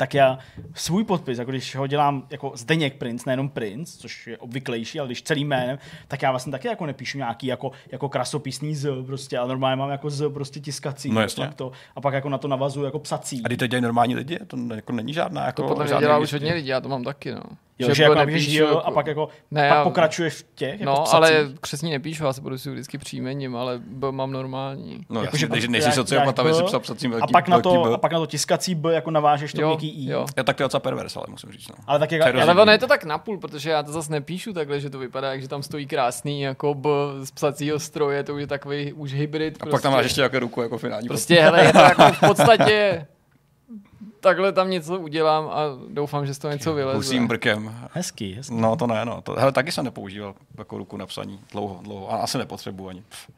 tak 0.02 0.14
já 0.14 0.38
svůj 0.74 1.04
podpis, 1.04 1.38
jako 1.38 1.52
když 1.52 1.76
ho 1.76 1.88
dělám 1.88 2.28
jako 2.30 2.52
Zdeněk 2.56 2.98
Prince, 2.98 3.24
nejenom 3.28 3.50
Prince, 3.50 3.98
což 3.98 4.28
je 4.28 4.38
obvyklejší, 4.38 5.00
ale 5.00 5.08
když 5.08 5.22
celým 5.22 5.48
jménem, 5.48 5.78
tak 6.08 6.22
já 6.22 6.32
vlastně 6.32 6.52
taky 6.52 6.68
jako 6.68 6.86
nepíšu 6.86 7.18
nějaký 7.18 7.48
jako, 7.48 7.72
jako 7.92 8.10
krasopisný 8.10 8.76
z 8.76 9.04
prostě, 9.06 9.38
ale 9.38 9.48
normálně 9.48 9.76
mám 9.76 9.90
jako 9.90 10.10
z 10.10 10.30
prostě 10.30 10.60
tiskací. 10.60 11.10
No 11.10 11.22
jasně. 11.22 11.46
Pak 11.46 11.56
to, 11.56 11.72
a 11.96 12.02
pak 12.02 12.14
jako 12.14 12.30
na 12.30 12.38
to 12.38 12.48
navazuju 12.48 12.86
jako 12.86 13.00
psací. 13.00 13.42
A 13.46 13.48
když 13.48 13.58
to 13.58 13.68
dělají 13.68 13.82
normální 13.82 14.16
lidi, 14.16 14.40
to 14.48 14.58
jako 14.76 14.92
není 14.92 15.14
žádná 15.14 15.46
jako 15.46 15.62
To 15.62 15.68
podle 15.68 15.84
mě 15.84 15.90
žádný 15.90 16.06
dělá 16.06 16.18
už 16.18 16.34
hodně 16.34 16.54
lidí, 16.54 16.68
já 16.68 16.82
to 16.82 16.90
mám 16.90 17.04
taky, 17.04 17.32
no. 17.32 17.42
Jo, 17.88 17.94
že, 17.94 18.04
jako 18.04 18.14
to 18.16 18.20
napíšeš 18.20 18.48
nepíšu 18.48 18.64
jo, 18.64 18.82
a 18.86 18.92
pak 18.92 19.08
jako 19.08 19.30
Ne, 19.52 19.70
pak 19.70 19.78
já- 19.78 19.84
pokračuješ 19.84 20.34
v 20.34 20.46
těch 20.56 20.80
jako 20.80 20.84
No, 20.86 20.94
psacích. 21.04 21.14
ale 21.16 21.50
křesní 21.62 21.92
nepíšu, 21.92 22.24
já 22.24 22.34
se 22.34 22.42
budu 22.42 22.58
si 22.58 22.70
vždycky 22.72 22.98
příjmením, 22.98 23.56
ale 23.56 23.80
B 23.88 24.12
mám 24.12 24.32
normální. 24.32 25.06
No, 25.10 25.28
takže 25.28 25.48
pak 25.48 25.64
nejsi 25.64 25.92
sociopat, 25.92 26.40
aby 26.40 26.54
si 26.54 26.64
psal 26.64 26.80
psacím 26.80 27.12
a 27.14 27.18
velký, 27.18 27.32
pak, 27.34 27.48
na 27.48 27.58
velký 27.58 27.78
to, 27.84 27.84
B. 27.90 27.94
a 27.94 27.98
pak 27.98 28.12
na 28.14 28.20
to 28.20 28.28
tiskací 28.28 28.76
B 28.76 28.94
jako 28.94 29.12
navážeš 29.12 29.54
to 29.54 29.62
Jo, 29.62 29.68
měkký 29.68 29.90
I. 30.06 30.10
jo. 30.10 30.26
Já 30.38 30.44
tak 30.44 30.56
to 30.58 30.64
je 30.64 30.66
docela 30.66 30.80
pervers, 30.80 31.18
ale 31.18 31.26
musím 31.30 31.52
říct. 31.52 31.68
No. 31.70 31.76
Ale 31.88 32.00
tak 32.00 32.12
jak, 32.12 32.22
To 32.22 32.28
je 32.30 32.36
já, 32.36 32.52
Ale 32.52 32.62
ono 32.62 32.72
je 32.72 32.78
to 32.78 32.88
tak 32.88 33.04
napůl, 33.04 33.38
protože 33.38 33.70
já 33.70 33.84
to 33.84 33.92
zase 33.92 34.12
nepíšu 34.12 34.54
takhle, 34.54 34.80
že 34.80 34.90
to 34.90 35.00
vypadá, 35.00 35.32
jak 35.32 35.42
že 35.42 35.48
tam 35.48 35.64
stojí 35.64 35.86
krásný 35.88 36.42
jako 36.42 36.74
B 36.74 36.90
z 37.24 37.32
psacího 37.32 37.80
stroje, 37.80 38.24
to 38.24 38.34
už 38.36 38.42
je 38.42 38.48
takový 38.48 38.94
už 38.94 39.14
hybrid. 39.14 39.56
A 39.56 39.58
prostě. 39.60 39.72
pak 39.72 39.82
tam 39.82 39.92
máš 39.94 40.04
ještě 40.04 40.22
jako 40.22 40.40
ruku 40.40 40.62
jako 40.62 40.78
finální. 40.78 41.08
Prostě, 41.08 41.42
hele, 41.42 41.64
je 41.66 41.72
to 41.74 41.80
jako 41.80 42.04
v 42.14 42.20
podstatě 42.20 43.06
takhle 44.22 44.52
tam 44.52 44.70
něco 44.70 45.00
udělám 45.00 45.50
a 45.50 45.62
doufám, 45.90 46.26
že 46.26 46.34
z 46.34 46.38
toho 46.38 46.52
něco 46.54 46.74
vyleze. 46.74 46.98
Husím 46.98 47.28
brkem. 47.28 47.76
Hezký, 47.92 48.34
hezký. 48.34 48.56
No 48.56 48.76
to 48.76 48.88
ne, 48.88 49.06
no. 49.06 49.22
To, 49.22 49.34
hele, 49.38 49.52
taky 49.52 49.72
jsem 49.72 49.86
nepoužíval 49.86 50.34
jako 50.58 50.78
ruku 50.78 50.98
na 50.98 51.06
psaní 51.06 51.40
dlouho, 51.52 51.80
dlouho. 51.84 52.12
A 52.14 52.18
asi 52.18 52.38
nepotřebuji 52.38 52.90
ani. 52.90 53.04
Pff. 53.10 53.30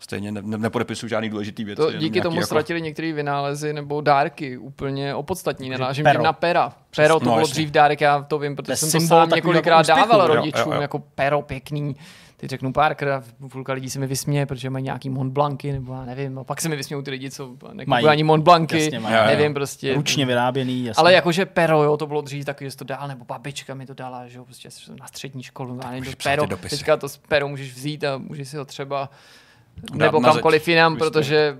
stejně 0.00 0.32
ne, 0.32 0.42
ne, 0.42 0.58
nepodepisuju 0.58 1.08
žádný 1.08 1.30
důležitý 1.30 1.64
věci. 1.64 1.82
To 1.82 1.92
díky 1.92 2.20
tomu 2.20 2.36
jako- 2.36 2.46
ztratili 2.46 2.82
některé 2.82 3.12
vynálezy 3.12 3.72
nebo 3.72 4.00
dárky 4.00 4.58
úplně 4.58 5.14
opodstatní. 5.14 5.70
Nenážím 5.70 6.04
pero. 6.04 6.18
tím 6.18 6.24
na 6.24 6.32
pera. 6.32 6.72
Pero 6.96 7.18
to 7.20 7.24
No, 7.24 7.30
bylo 7.30 7.40
jasně. 7.40 7.52
dřív 7.52 7.70
dárek, 7.70 8.00
já 8.00 8.22
to 8.22 8.38
vím, 8.38 8.56
To 8.56 8.62
protože 8.62 8.72
je 8.72 8.76
jsem 8.76 9.00
to 9.00 9.06
sám 9.06 9.28
několikrát 9.34 9.80
úspěchu. 9.80 10.00
dával 10.00 10.20
Jo, 10.20 10.26
jo, 10.28 10.34
rodičům, 10.34 10.72
jo. 10.72 10.80
jako 10.80 10.98
pero 11.14 11.42
pěkný. 11.42 11.96
Teď 12.38 12.50
řeknu 12.50 12.72
Parker 12.72 13.08
a 13.08 13.22
půlka 13.52 13.72
lidí 13.72 13.90
se 13.90 13.98
mi 13.98 14.06
vysměje, 14.06 14.46
protože 14.46 14.70
mají 14.70 14.84
nějaký 14.84 15.10
Mont 15.10 15.32
Blancy, 15.32 15.72
nebo 15.72 15.94
já 15.94 16.04
nevím. 16.04 16.38
A 16.38 16.44
pak 16.44 16.60
se 16.60 16.68
mi 16.68 16.76
vysmějou 16.76 17.02
ty 17.02 17.10
lidi, 17.10 17.30
co 17.30 17.46
nekupují 17.72 17.84
Mají. 17.86 18.06
ani 18.06 18.24
Mont 18.24 18.44
Blancy, 18.44 18.78
Jasně, 18.82 18.98
mají. 18.98 19.14
nevím 19.26 19.54
prostě. 19.54 19.94
Ručně 19.94 20.26
vyráběný, 20.26 20.84
jasně. 20.84 21.00
Ale 21.00 21.12
jakože 21.12 21.46
pero, 21.46 21.82
jo, 21.82 21.96
to 21.96 22.06
bylo 22.06 22.20
dřív 22.20 22.44
takový, 22.44 22.70
že 22.70 22.76
to 22.76 22.84
dál, 22.84 23.08
nebo 23.08 23.24
babička 23.24 23.74
mi 23.74 23.86
to 23.86 23.94
dala, 23.94 24.28
že 24.28 24.38
jo, 24.38 24.44
prostě 24.44 24.68
na 25.00 25.06
střední 25.06 25.42
školu, 25.42 25.80
já 25.82 25.90
nevím, 25.90 26.12
pero, 26.24 26.46
dopisy. 26.46 26.76
teďka 26.76 26.96
to 26.96 27.06
pero 27.28 27.48
můžeš 27.48 27.72
vzít 27.74 28.04
a 28.04 28.18
můžeš 28.18 28.48
si 28.48 28.56
ho 28.56 28.64
třeba 28.64 29.10
nebo 29.94 30.20
kamkoliv 30.20 30.68
jinam, 30.68 30.96
protože 30.96 31.58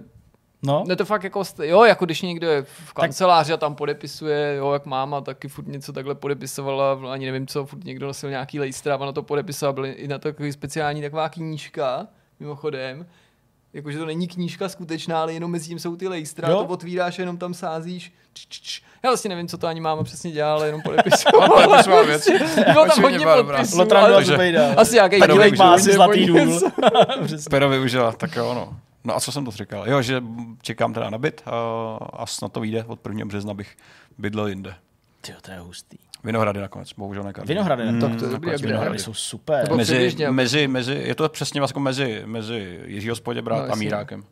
No. 0.62 0.84
ne 0.88 0.96
to 0.96 1.04
fakt 1.04 1.24
jako, 1.24 1.42
jo, 1.62 1.84
jako 1.84 2.04
když 2.04 2.22
někdo 2.22 2.48
je 2.48 2.62
v 2.62 2.92
kanceláři 2.92 3.52
a 3.52 3.56
tam 3.56 3.74
podepisuje, 3.74 4.54
jo, 4.56 4.72
jak 4.72 4.86
máma 4.86 5.20
taky 5.20 5.48
furt 5.48 5.66
něco 5.68 5.92
takhle 5.92 6.14
podepisovala, 6.14 6.98
ani 7.12 7.26
nevím 7.26 7.46
co, 7.46 7.66
furt 7.66 7.84
někdo 7.84 8.06
nosil 8.06 8.30
nějaký 8.30 8.60
lejstra 8.60 8.94
a 8.94 9.04
na 9.04 9.12
to 9.12 9.22
podepisoval, 9.22 9.72
byly 9.72 9.90
i 9.90 10.08
na 10.08 10.18
takový 10.18 10.52
speciální 10.52 11.02
taková 11.02 11.28
knížka, 11.28 12.06
mimochodem, 12.40 13.06
jakože 13.72 13.98
to 13.98 14.06
není 14.06 14.28
knížka 14.28 14.68
skutečná, 14.68 15.20
ale 15.22 15.32
jenom 15.32 15.50
mezi 15.50 15.68
tím 15.68 15.78
jsou 15.78 15.96
ty 15.96 16.08
lejstra, 16.08 16.48
Jo. 16.50 16.56
to 16.56 16.64
otvíráš 16.64 17.18
a 17.18 17.22
jenom 17.22 17.38
tam 17.38 17.54
sázíš. 17.54 18.12
Č, 18.32 18.46
č, 18.48 18.60
č. 18.60 18.80
Já 19.02 19.10
vlastně 19.10 19.28
nevím, 19.28 19.48
co 19.48 19.58
to 19.58 19.66
ani 19.66 19.80
máma 19.80 20.02
přesně 20.04 20.30
dělala, 20.30 20.54
ale 20.56 20.66
jenom 20.68 20.82
podepisovala. 20.82 21.48
podepisovala 21.62 22.02
věci. 22.02 22.38
Bylo 22.72 22.86
tam 22.86 23.02
hodně 23.02 23.26
podpisů. 23.26 23.78
Lotran 23.78 24.24
byl. 24.26 24.62
Asi 24.76 24.94
nějaký 24.94 25.20
využil. 25.20 25.56
má 25.58 25.78
zlatý 25.78 26.26
důl. 26.26 26.60
Pero 27.50 27.68
využila, 27.68 28.12
tak 28.12 28.36
jo, 28.36 28.54
no. 28.54 28.76
No 29.06 29.16
a 29.16 29.20
co 29.20 29.32
jsem 29.32 29.44
to 29.44 29.50
říkal? 29.50 29.88
Jo, 29.88 30.02
že 30.02 30.22
čekám 30.62 30.94
teda 30.94 31.10
na 31.10 31.18
byt 31.18 31.42
a, 31.46 31.50
a 32.12 32.26
snad 32.26 32.52
to 32.52 32.60
vyjde 32.60 32.84
od 32.84 33.06
1. 33.08 33.24
března 33.24 33.54
bych 33.54 33.76
bydlel 34.18 34.46
jinde. 34.46 34.74
Tyjo, 35.20 35.38
to 35.42 35.50
je 35.50 35.58
hustý. 35.58 35.96
Vinohrady 36.24 36.60
nakonec, 36.60 36.92
bohužel 36.92 37.22
ne 37.22 37.32
Karlín. 37.32 37.48
Vinohrady, 37.48 37.84
Mm, 37.92 38.00
tak 38.00 38.16
to 38.18 38.24
je 38.24 38.30
dobrý. 38.30 38.50
Vinohrady 38.62 38.98
jsou 38.98 39.14
super. 39.14 39.74
Mezi, 39.76 40.16
mezi, 40.30 40.68
mezi, 40.68 40.92
je 41.04 41.14
to 41.14 41.28
přesně 41.28 41.60
vlastně 41.60 41.80
mezi, 41.82 42.22
mezi 42.26 42.80
Jiřího 42.86 43.16
Spoděbrat 43.16 43.58
No, 43.58 43.64
a 43.64 43.66
jasně. 43.66 43.84
Mírákem. 43.84 44.24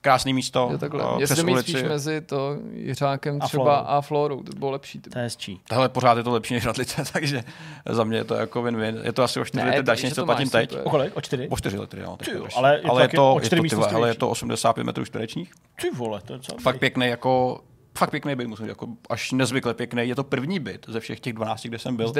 Krásný 0.00 0.32
místo, 0.34 0.68
Jo, 0.72 0.78
takhle. 0.78 1.04
Jestli 1.18 1.24
přes 1.24 1.38
to 1.38 1.46
mít 1.46 1.52
ulici. 1.52 1.70
spíš 1.72 1.82
mezi 1.82 2.20
to 2.20 2.56
Jiřákem 2.72 3.38
A 3.42 3.46
třeba 3.46 3.64
Florou. 3.64 3.88
a 3.88 4.00
Florou, 4.00 4.42
to 4.42 4.52
bylo 4.58 4.70
lepší. 4.70 5.00
To 5.00 5.18
je 5.18 5.22
hezčí. 5.22 5.60
Hele, 5.72 5.88
pořád 5.88 6.18
je 6.18 6.22
to 6.24 6.30
lepší 6.30 6.54
než 6.54 6.66
Radlice, 6.66 7.02
takže 7.12 7.44
za 7.88 8.04
mě 8.04 8.18
je 8.18 8.24
to 8.24 8.34
jako 8.34 8.62
win-win. 8.62 9.00
Je 9.04 9.12
to 9.12 9.22
asi 9.22 9.40
o 9.40 9.44
4 9.44 9.64
Ne, 9.64 9.70
lety 9.70 9.76
to 9.76 9.82
další, 9.86 10.04
než 10.04 10.12
to 10.14 10.24
platím 10.24 10.50
teď. 10.50 10.76
O 10.84 10.90
kolik? 10.90 11.16
O 11.16 11.20
čtyři? 11.20 11.48
O 11.48 11.56
4 11.56 11.78
litry, 11.78 12.00
jo. 12.00 12.16
Ty 12.16 12.30
jo, 12.30 12.46
ale 12.56 12.74
je 12.74 12.82
ale, 12.82 13.02
je 13.02 13.08
to, 13.08 13.34
o 13.34 13.38
je 13.40 13.46
čtyři 13.46 13.68
to, 13.68 13.96
ale 13.96 14.08
je 14.08 14.14
to 14.14 14.28
85 14.30 14.84
metrů 14.84 15.04
čtverečních. 15.04 15.52
Ty 15.82 15.90
vole, 15.90 16.20
to 16.24 16.32
je 16.32 16.38
co? 16.38 16.56
Fakt 16.62 16.78
pěkný, 16.78 17.06
jako 17.06 17.60
fakt 17.98 18.10
pěkný 18.10 18.34
byt, 18.34 18.46
musím 18.46 18.64
říct, 18.66 18.68
jako 18.70 18.86
až 19.10 19.32
nezvykle 19.32 19.74
pěkný. 19.74 20.08
Je 20.08 20.14
to 20.14 20.24
první 20.24 20.58
byt 20.60 20.86
ze 20.88 21.00
všech 21.00 21.20
těch 21.20 21.32
12, 21.32 21.62
kde 21.66 21.78
jsem 21.78 21.96
byl, 21.96 22.12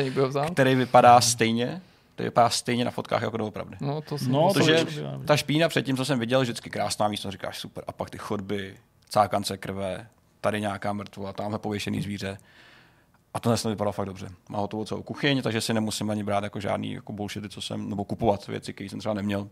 který 0.53 0.75
vypadá 0.75 1.21
stejně, 1.21 1.81
který 2.19 2.27
vypadá 2.27 2.51
stejně 2.51 2.85
na 2.85 2.91
fotkách 2.91 3.23
jako 3.23 3.37
doopravdy. 3.37 3.77
No, 3.81 4.01
to 4.01 4.19
jsem 4.19 4.33
No, 4.33 4.49
to 4.49 4.55
Protože 4.55 4.73
je- 4.73 4.87
ta 5.25 5.37
špína 5.37 5.69
předtím, 5.69 5.97
co 5.97 6.05
jsem 6.05 6.19
viděl, 6.19 6.41
vždycky 6.41 6.71
krásná 6.71 7.09
místo, 7.09 7.31
říkáš 7.31 7.59
super, 7.59 7.85
a 7.87 7.93
pak 7.93 8.11
ty 8.11 8.19
chodby, 8.19 8.77
cákance 9.09 9.57
krve, 9.57 10.07
tady 10.41 10.61
nějaká 10.61 10.93
mrtvola, 10.93 11.33
tamhle 11.33 11.59
pověšený 11.59 12.03
zvíře. 12.03 12.39
A 13.35 13.41
to 13.41 13.49
dnes 13.51 13.65
vypadalo 13.65 13.93
fakt 13.93 14.07
dobře. 14.07 14.29
Má 14.49 14.59
hotovou 14.59 14.85
celou 14.85 15.03
kuchyň, 15.03 15.43
takže 15.43 15.61
si 15.61 15.75
nemusím 15.75 16.11
ani 16.11 16.25
brát 16.25 16.45
jako 16.45 16.61
žádný 16.61 16.93
jako 16.93 17.13
bullshity, 17.13 17.49
co 17.49 17.61
jsem, 17.61 17.89
nebo 17.89 18.05
kupovat 18.05 18.47
věci, 18.47 18.73
které 18.73 18.91
jsem 18.91 18.99
třeba 18.99 19.15
neměl. 19.15 19.49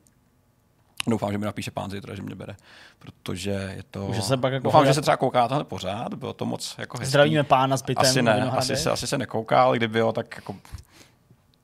Doufám, 1.08 1.32
že 1.32 1.38
mi 1.38 1.44
napíše 1.44 1.70
pán 1.70 1.90
zítra, 1.90 2.14
že 2.14 2.22
mě 2.22 2.34
bere, 2.34 2.56
protože 2.98 3.50
je 3.76 3.82
to... 3.90 4.06
Může 4.06 4.22
se 4.22 4.36
pak 4.36 4.52
jako 4.52 4.64
Doufám, 4.64 4.80
hledat- 4.80 4.90
že 4.90 4.94
se 4.94 5.00
třeba 5.02 5.16
kouká 5.16 5.48
tohle 5.48 5.64
pořád, 5.64 6.14
bylo 6.14 6.32
to 6.32 6.46
moc 6.46 6.74
jako 6.78 6.98
hezký. 6.98 7.08
Zdravíme 7.10 7.44
pána 7.44 7.76
s 7.76 7.84
Asi 7.96 8.22
ne, 8.22 8.50
asi 8.50 8.76
se, 8.76 8.90
asi 8.90 9.06
se 9.06 9.18
nekouká, 9.18 9.62
ale 9.62 9.76
kdyby 9.76 9.98
jo, 9.98 10.12
tak 10.12 10.36
jako 10.36 10.56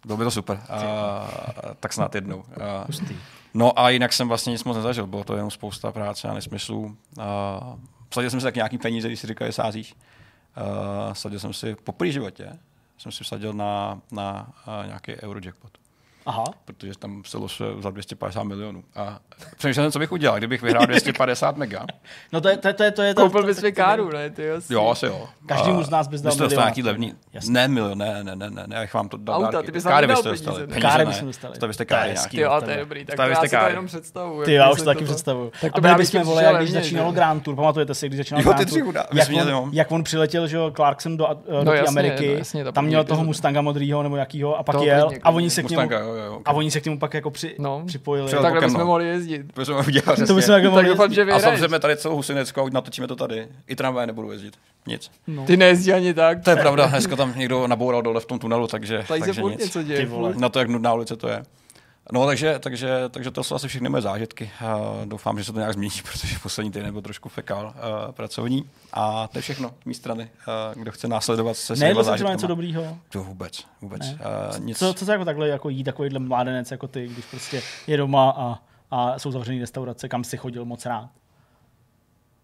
bylo 0.06 0.18
by 0.18 0.24
to 0.24 0.30
super. 0.30 0.60
A, 0.68 1.28
tak 1.80 1.92
snad 1.92 2.14
jednou. 2.14 2.44
A, 2.60 2.86
no 3.54 3.78
a 3.78 3.90
jinak 3.90 4.12
jsem 4.12 4.28
vlastně 4.28 4.50
nic 4.50 4.64
moc 4.64 4.76
nezažil, 4.76 5.06
bylo 5.06 5.24
to 5.24 5.34
jenom 5.36 5.50
spousta 5.50 5.92
práce 5.92 6.28
a 6.28 6.34
nesmyslů. 6.34 6.96
A, 7.20 7.76
vsadil 8.10 8.30
jsem 8.30 8.40
si 8.40 8.44
tak 8.44 8.54
nějaký 8.54 8.78
peníze, 8.78 9.08
když 9.08 9.20
si 9.20 9.26
říkal, 9.26 9.48
že 9.48 9.52
sázíš. 9.52 9.94
A, 10.54 11.14
vsadil 11.14 11.38
jsem 11.38 11.52
si 11.52 11.74
po 11.74 11.92
první 11.92 12.12
životě, 12.12 12.58
jsem 12.98 13.12
si 13.12 13.24
vsadil 13.24 13.52
na, 13.52 14.00
na 14.12 14.52
a, 14.66 14.86
nějaký 14.86 15.22
Eurojackpot. 15.22 15.81
Aha. 16.26 16.44
Protože 16.64 16.92
tam 16.98 17.22
se 17.26 17.38
losuje 17.38 17.70
za 17.80 17.90
250 17.90 18.42
milionů. 18.42 18.84
A 18.96 19.18
přemýšlel 19.58 19.84
jsem, 19.84 19.92
co 19.92 19.98
bych 19.98 20.12
udělal, 20.12 20.38
kdybych 20.38 20.62
vyhrál 20.62 20.86
250 20.86 21.56
mega. 21.56 21.86
No 22.32 22.40
to 22.40 22.48
je, 22.48 22.56
to 22.56 22.68
je, 22.68 22.74
to 22.74 22.82
je, 22.82 22.90
to 22.92 23.02
je 23.02 23.14
Koupil 23.14 23.40
to- 23.40 23.46
bys 23.46 23.56
to- 23.56 23.62
mi 23.66 23.72
káru, 23.72 24.10
ne? 24.10 24.30
Ty 24.30 24.50
asi. 24.50 24.74
Jo, 24.74 24.88
asi 24.88 25.06
jo. 25.06 25.28
Každému 25.46 25.82
z 25.82 25.90
nás 25.90 26.08
bys 26.08 26.20
dal 26.20 26.30
Byste 26.32 26.42
milion. 26.44 26.62
nějaký 26.62 26.82
levný. 26.82 27.14
Ne, 27.48 27.68
milion, 27.68 27.98
ne, 27.98 28.24
ne, 28.24 28.36
ne, 28.36 28.50
ne, 28.50 28.64
ne, 28.66 28.76
já 28.76 28.80
bych 28.82 28.94
vám 28.94 29.08
to 29.08 29.16
dal 29.16 29.44
Auta, 29.44 29.62
ty 29.62 29.72
bys 29.72 29.84
Káry 29.84 30.06
byste 30.06 30.22
peníze, 30.28 30.44
dostali. 30.46 30.80
Káry 30.80 31.06
bychom 31.06 31.26
dostali. 31.26 31.58
To 31.58 31.66
byste 31.66 31.84
To 31.84 31.94
je 31.94 31.98
káry. 31.98 32.14
Ty 32.30 32.40
jo, 32.40 32.60
to 32.64 32.70
je 32.70 32.76
dobrý. 32.76 33.04
Tak 33.04 33.16
Stavili 33.16 33.36
já 33.36 33.48
si 33.48 33.56
to 33.56 33.68
jenom 33.68 33.86
představuju. 33.86 34.44
Ty, 34.44 34.52
jak 34.52 34.60
já 34.60 34.66
by 34.66 34.72
už 34.72 34.78
se 34.78 34.84
to 34.84 34.90
taky 34.90 35.04
představuju. 35.04 35.52
Tak 35.60 35.72
a 35.72 35.74
to 35.74 35.80
byli 35.80 35.94
bychom, 35.94 36.20
bych 36.20 36.26
vole, 36.26 36.42
jak 36.44 36.56
když 36.56 36.70
že? 36.84 36.98
Grand 37.10 37.42
Tour, 37.42 37.56
pamatujete 37.56 37.94
si, 37.94 38.06
když 38.06 38.16
začínal 38.18 38.42
Jo, 38.42 38.52
Grand 38.52 38.70
Tour, 38.70 38.94
jak, 39.12 39.28
on, 39.56 39.70
jak 39.72 39.92
on 39.92 40.04
přiletěl, 40.04 40.46
že 40.46 40.56
jo, 40.56 40.72
Clarkson 40.76 41.16
do, 41.16 41.28
do 41.48 41.64
No 41.64 41.72
Ameriky, 41.88 42.42
no 42.64 42.72
tam 42.72 42.84
měl 42.84 43.04
toho. 43.04 43.24
Mustanga 43.24 43.60
modrýho 43.60 44.02
nebo 44.02 44.16
jakýho 44.16 44.58
a 44.58 44.62
pak 44.62 44.80
jel 44.80 45.10
a 45.22 45.30
oni 45.30 45.50
se 45.50 45.62
k 45.62 45.70
němu, 45.70 45.88
jo, 46.14 46.24
jo, 46.24 46.40
a 46.44 46.52
oni 46.52 46.70
se 46.70 46.80
k 46.80 46.84
němu 46.84 46.98
pak 46.98 47.14
jako 47.14 47.30
při, 47.30 47.54
No. 47.58 47.82
připojili. 47.86 48.26
Přijel 48.26 48.42
Takhle 48.42 48.60
bychom 48.60 48.80
no. 48.80 48.86
mohli 48.86 49.08
jezdit. 49.08 49.52
To 49.54 49.64
jsme 49.64 49.74
udělali 49.76 50.26
To 50.26 50.34
bychom 50.34 50.54
jako 50.54 50.64
Tak 50.66 50.70
mohli 50.70 50.88
doufám, 50.88 51.12
že 51.14 51.22
A 51.22 51.38
zavřeme 51.38 51.78
tady 51.80 51.96
celou 51.96 52.16
Husineckou, 52.16 52.68
natočíme 52.68 53.06
to 53.06 53.16
tady. 53.16 53.48
I 53.68 53.76
tramvaj 53.76 54.06
nebudu 54.06 54.32
jezdit. 54.32 54.54
Nic. 54.86 55.10
Ty 55.46 55.56
nejezdí 55.56 55.92
ani 55.92 56.14
tak. 56.14 56.44
To 56.44 56.50
je 56.50 56.56
pravda, 56.56 56.86
dneska 56.86 57.16
tam 57.16 57.32
někdo 57.36 57.66
naboural 57.66 58.02
dole 58.02 58.20
v 58.20 58.26
tom 58.26 58.38
tunelu, 58.38 58.66
takže, 58.66 59.04
Tady 59.08 59.20
se 59.20 59.26
takže 59.26 59.40
furt 59.40 59.50
nic. 59.50 59.60
něco 59.60 59.82
děje. 59.82 60.00
Ty 60.00 60.06
vole. 60.06 60.32
furt. 60.32 60.40
Na 60.40 60.48
to, 60.48 60.58
jak 60.58 60.68
nudná 60.68 60.94
ulice 60.94 61.16
to 61.16 61.28
je. 61.28 61.42
No, 62.12 62.26
takže, 62.26 62.58
takže, 62.58 63.08
takže 63.10 63.30
to 63.30 63.44
jsou 63.44 63.54
asi 63.54 63.68
všechny 63.68 63.88
moje 63.88 64.02
zážitky. 64.02 64.50
Uh, 64.62 65.06
doufám, 65.06 65.38
že 65.38 65.44
se 65.44 65.52
to 65.52 65.58
nějak 65.58 65.72
změní, 65.72 65.94
protože 66.12 66.38
poslední 66.42 66.72
týden 66.72 66.92
byl 66.92 67.02
trošku 67.02 67.28
fekál 67.28 67.66
uh, 67.66 68.12
pracovní. 68.12 68.70
A 68.92 69.28
to 69.28 69.38
je 69.38 69.42
všechno 69.42 69.74
z 69.82 69.84
mé 69.84 69.94
strany. 69.94 70.22
Uh, 70.74 70.82
kdo 70.82 70.92
chce 70.92 71.08
následovat 71.08 71.56
se 71.56 71.76
svýma 71.76 71.90
třeba 71.90 72.02
zážitkama. 72.02 72.34
něco 72.34 72.46
dobrýho? 72.46 72.98
To 73.08 73.22
vůbec, 73.24 73.64
vůbec. 73.80 74.02
Ne. 74.02 74.18
Uh, 74.54 74.60
nic. 74.60 74.78
Co, 74.78 74.94
co 74.94 75.06
to 75.06 75.12
jako 75.12 75.24
takhle 75.24 75.48
jako 75.48 75.68
jí 75.68 75.84
takovýhle 75.84 76.18
mládenec 76.18 76.70
jako 76.70 76.88
ty, 76.88 77.08
když 77.08 77.24
prostě 77.24 77.62
je 77.86 77.96
doma 77.96 78.30
a, 78.30 78.58
a 78.90 79.18
jsou 79.18 79.30
zavřený 79.30 79.60
restaurace, 79.60 80.08
kam 80.08 80.24
si 80.24 80.36
chodil 80.36 80.64
moc 80.64 80.86
rád? 80.86 81.10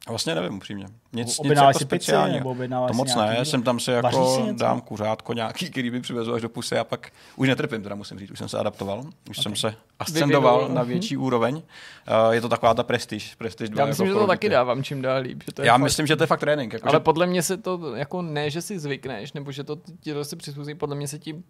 Vlastně 0.08 0.34
nevím 0.34 0.54
upřímně. 0.56 0.86
Nic, 1.12 1.38
nic 1.40 1.52
jako 1.56 1.78
si 1.78 1.84
pizzy, 1.84 1.84
speciálního. 1.84 2.54
nebo 2.54 2.86
To 2.88 2.94
moc 2.94 3.14
nějaký 3.14 3.28
ne, 3.28 3.32
jídlo? 3.32 3.44
jsem 3.44 3.62
tam 3.62 3.80
si 3.80 4.00
Vaříš 4.00 4.18
jako 4.18 4.52
dám 4.52 4.80
kuřátko 4.80 5.32
nějaký, 5.32 5.70
který 5.70 5.90
by 5.90 6.00
přivezl 6.00 6.34
až 6.34 6.42
do 6.42 6.48
pusy 6.48 6.78
a 6.78 6.84
pak 6.84 7.12
už 7.36 7.48
netrpím, 7.48 7.82
teda 7.82 7.94
musím 7.94 8.18
říct, 8.18 8.30
už 8.30 8.38
jsem 8.38 8.48
se 8.48 8.58
adaptoval, 8.58 9.04
už 9.30 9.38
jsem 9.42 9.56
se 9.56 9.74
ascendoval 9.98 10.56
Vyvinul. 10.56 10.74
na 10.76 10.82
větší 10.82 11.16
úroveň. 11.16 11.54
Uh, 11.54 12.32
je 12.32 12.40
to 12.40 12.48
taková 12.48 12.74
ta 12.74 12.82
prestiž, 12.82 13.34
prestiž 13.34 13.70
Já 13.76 13.86
myslím, 13.86 14.06
jako 14.06 14.18
že 14.18 14.22
to 14.22 14.26
taky 14.26 14.48
dávám 14.48 14.82
čím 14.82 15.02
dál 15.02 15.20
líp. 15.22 15.42
Že 15.46 15.52
to 15.52 15.62
je 15.62 15.66
Já 15.66 15.74
fakt- 15.74 15.82
myslím, 15.82 16.06
že 16.06 16.16
to 16.16 16.22
je 16.22 16.26
fakt 16.26 16.40
trénink. 16.40 16.72
Jako, 16.72 16.88
Ale 16.88 16.96
že 16.96 17.00
podle 17.00 17.26
mě 17.26 17.42
se 17.42 17.56
to 17.56 17.94
jako 17.94 18.22
ne, 18.22 18.50
že 18.50 18.62
si 18.62 18.78
zvykneš, 18.78 19.32
nebo 19.32 19.52
že 19.52 19.64
to 19.64 19.76
ti 20.00 20.12
to 20.12 20.24
se 20.24 20.36
přizpůsobí, 20.36 20.74
podle 20.74 20.96
mě 20.96 21.08
se 21.08 21.18
ti 21.18 21.42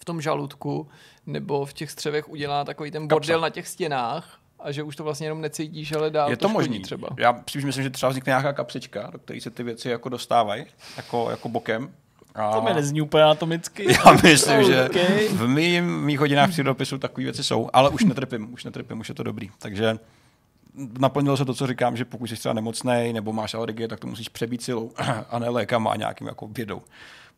v 0.00 0.04
tom 0.04 0.20
žaludku 0.20 0.88
nebo 1.26 1.66
v 1.66 1.72
těch 1.72 1.90
střevech 1.90 2.28
udělá 2.28 2.64
takový 2.64 2.90
ten 2.90 3.08
bordel 3.08 3.40
na 3.40 3.50
těch 3.50 3.68
stěnách 3.68 4.38
a 4.64 4.72
že 4.72 4.82
už 4.82 4.96
to 4.96 5.04
vlastně 5.04 5.26
jenom 5.26 5.40
necítíš, 5.40 5.92
ale 5.92 6.10
dál 6.10 6.30
je 6.30 6.36
to, 6.36 6.48
to 6.48 6.52
možný. 6.52 6.80
třeba. 6.80 7.08
Já 7.18 7.42
spíš 7.48 7.64
myslím, 7.64 7.84
že 7.84 7.90
třeba 7.90 8.10
vznikne 8.10 8.30
nějaká 8.30 8.52
kapsička, 8.52 9.10
do 9.12 9.18
které 9.18 9.40
se 9.40 9.50
ty 9.50 9.62
věci 9.62 9.88
jako 9.88 10.08
dostávají, 10.08 10.64
jako, 10.96 11.30
jako 11.30 11.48
bokem. 11.48 11.90
A... 12.34 12.52
To 12.52 12.62
mi 12.62 12.74
nezní 12.74 13.00
úplně 13.00 13.24
anatomicky. 13.24 13.92
Já 13.92 14.12
myslím, 14.12 14.64
že 14.64 14.84
Okay. 14.90 15.28
v 15.28 15.48
mým, 15.48 16.00
mých 16.00 16.18
hodinách 16.18 16.50
přírodopisu 16.50 16.98
takové 16.98 17.24
věci 17.24 17.44
jsou, 17.44 17.70
ale 17.72 17.90
už 17.90 18.04
netrpím, 18.04 18.52
už 18.54 18.64
netrpím, 18.64 19.00
už 19.00 19.08
je 19.08 19.14
to 19.14 19.22
dobrý. 19.22 19.50
Takže 19.58 19.98
naplnilo 20.98 21.36
se 21.36 21.44
to, 21.44 21.54
co 21.54 21.66
říkám, 21.66 21.96
že 21.96 22.04
pokud 22.04 22.26
jsi 22.26 22.36
třeba 22.36 22.52
nemocný 22.52 23.12
nebo 23.12 23.32
máš 23.32 23.54
alergie, 23.54 23.88
tak 23.88 24.00
to 24.00 24.06
musíš 24.06 24.28
přebít 24.28 24.62
silou 24.62 24.92
a 25.30 25.38
ne 25.38 25.48
lékama 25.48 25.90
a 25.90 25.96
nějakým 25.96 26.26
jako 26.26 26.48
vědou. 26.48 26.82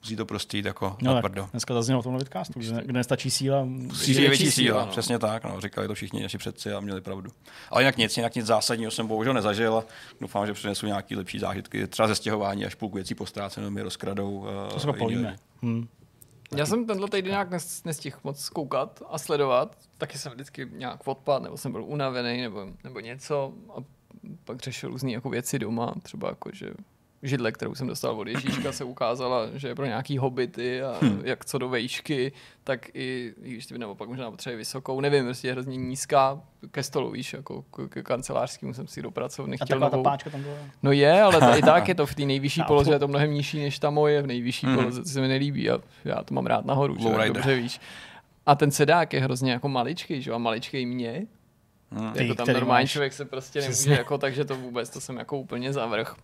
Musí 0.02 0.16
to 0.16 0.26
prostě 0.26 0.56
jít 0.56 0.66
jako 0.66 0.96
No 1.02 1.14
na 1.14 1.22
tak 1.22 1.32
prdo. 1.32 1.48
dneska 1.52 1.74
zaznělo 1.74 2.00
v 2.00 2.04
tomhle 2.04 2.18
vidcastu, 2.18 2.60
kde, 2.60 2.82
kde 2.84 2.92
nestačí 2.92 3.30
síla. 3.30 3.64
Musí 3.64 4.14
být 4.14 4.20
větší 4.20 4.50
síla, 4.50 4.84
no. 4.84 4.90
přesně 4.90 5.18
tak. 5.18 5.44
No. 5.44 5.60
Říkali 5.60 5.88
to 5.88 5.94
všichni 5.94 6.22
naši 6.22 6.38
předci 6.38 6.72
a 6.72 6.80
měli 6.80 7.00
pravdu. 7.00 7.30
Ale 7.70 7.82
jinak 7.82 7.96
nic, 7.96 8.16
jinak 8.16 8.34
nic 8.34 8.46
zásadního 8.46 8.90
jsem 8.90 9.06
bohužel 9.06 9.34
nezažil 9.34 9.76
a 9.78 9.84
doufám, 10.20 10.46
že 10.46 10.52
přinesu 10.52 10.86
nějaký 10.86 11.16
lepší 11.16 11.38
zážitky, 11.38 11.86
třeba 11.86 12.08
ze 12.08 12.14
stěhování, 12.14 12.64
až 12.64 12.74
půlku 12.74 12.94
věcí 12.96 13.14
postráceno 13.14 13.70
mi 13.70 13.82
rozkradou. 13.82 14.46
To 14.70 14.80
se 14.80 14.92
povíme. 14.92 15.36
Hmm. 15.62 15.88
Já 16.56 16.66
jsem 16.66 16.86
tenhle 16.86 17.08
týden 17.08 17.30
nějak 17.30 17.50
nes- 17.50 17.82
nestihl 17.84 18.18
moc 18.24 18.48
koukat 18.48 19.02
a 19.10 19.18
sledovat. 19.18 19.76
Taky 19.98 20.18
jsem 20.18 20.32
vždycky 20.32 20.68
nějak 20.72 21.08
odpad, 21.08 21.42
nebo 21.42 21.56
jsem 21.56 21.72
byl 21.72 21.84
unavený, 21.84 22.40
nebo, 22.40 22.66
nebo 22.84 23.00
něco. 23.00 23.52
A 23.76 23.80
pak 24.44 24.60
řešil 24.60 24.88
různé 24.88 25.10
jako 25.12 25.30
věci 25.30 25.58
doma, 25.58 25.94
třeba 26.02 26.28
jako, 26.28 26.50
že 26.52 26.70
židle, 27.22 27.52
kterou 27.52 27.74
jsem 27.74 27.86
dostal 27.86 28.20
od 28.20 28.28
Ježíška, 28.28 28.72
se 28.72 28.84
ukázala, 28.84 29.46
že 29.54 29.68
je 29.68 29.74
pro 29.74 29.86
nějaký 29.86 30.18
hobity 30.18 30.82
a 30.82 30.96
Hm. 31.02 31.20
jak 31.24 31.44
co 31.44 31.58
do 31.58 31.68
vejšky, 31.68 32.32
tak 32.64 32.88
i, 32.94 33.34
i 33.42 33.50
když 33.52 33.66
ty 33.66 33.78
naopak 33.78 34.08
možná 34.08 34.30
potřebuje 34.30 34.56
vysokou, 34.56 35.00
nevím, 35.00 35.24
prostě 35.24 35.48
je 35.48 35.52
hrozně 35.52 35.76
nízká 35.76 36.40
ke 36.70 36.82
stolu, 36.82 37.10
víš, 37.10 37.32
jako 37.32 37.62
k, 37.62 37.88
k 37.88 38.02
kancelářskému 38.02 38.74
jsem 38.74 38.86
si 38.86 39.02
do 39.02 39.10
pracovny 39.10 39.56
chtěl 39.56 39.66
taková 39.66 39.90
ta 39.90 39.96
novou. 39.96 40.04
páčka 40.04 40.30
tam 40.30 40.42
byla. 40.42 40.54
No 40.82 40.92
je, 40.92 41.22
ale 41.22 41.58
i 41.58 41.62
tak 41.62 41.88
je 41.88 41.94
to 41.94 42.06
v 42.06 42.14
té 42.14 42.22
nejvyšší 42.24 42.62
poloze, 42.66 42.92
je 42.92 42.98
to 42.98 43.08
mnohem 43.08 43.30
nižší 43.34 43.60
než 43.62 43.78
ta 43.78 43.90
moje 43.90 44.22
v 44.22 44.26
nejvyšší 44.26 44.66
Mhm. 44.66 44.76
poloze, 44.76 45.02
to 45.02 45.08
se 45.08 45.20
mi 45.20 45.28
nelíbí 45.28 45.70
a 45.70 45.78
já 46.04 46.22
to 46.22 46.34
mám 46.34 46.46
rád 46.46 46.64
nahoru, 46.64 46.96
že? 46.98 47.08
Dobře 47.32 47.54
víš. 47.56 47.80
A 48.46 48.54
ten 48.54 48.70
sedák 48.70 49.12
je 49.12 49.20
hrozně 49.20 49.52
jako 49.52 49.68
maličký, 49.68 50.22
že 50.22 50.30
jo, 50.30 50.34
a 50.34 50.38
maličký 50.38 50.86
mě. 50.86 51.26
Hmm. 51.92 52.12
Jako 52.14 52.34
tam 52.34 52.46
normální 52.46 52.84
máš. 52.84 52.90
člověk 52.92 53.12
se 53.12 53.24
prostě 53.24 53.58
nemůže, 53.60 53.72
Přesně. 53.72 53.94
jako, 53.94 54.18
takže 54.18 54.44
to 54.44 54.56
vůbec, 54.56 54.90
to 54.90 55.00
jsem 55.00 55.16
jako 55.16 55.38
úplně 55.38 55.72
zavrch. 55.72 56.16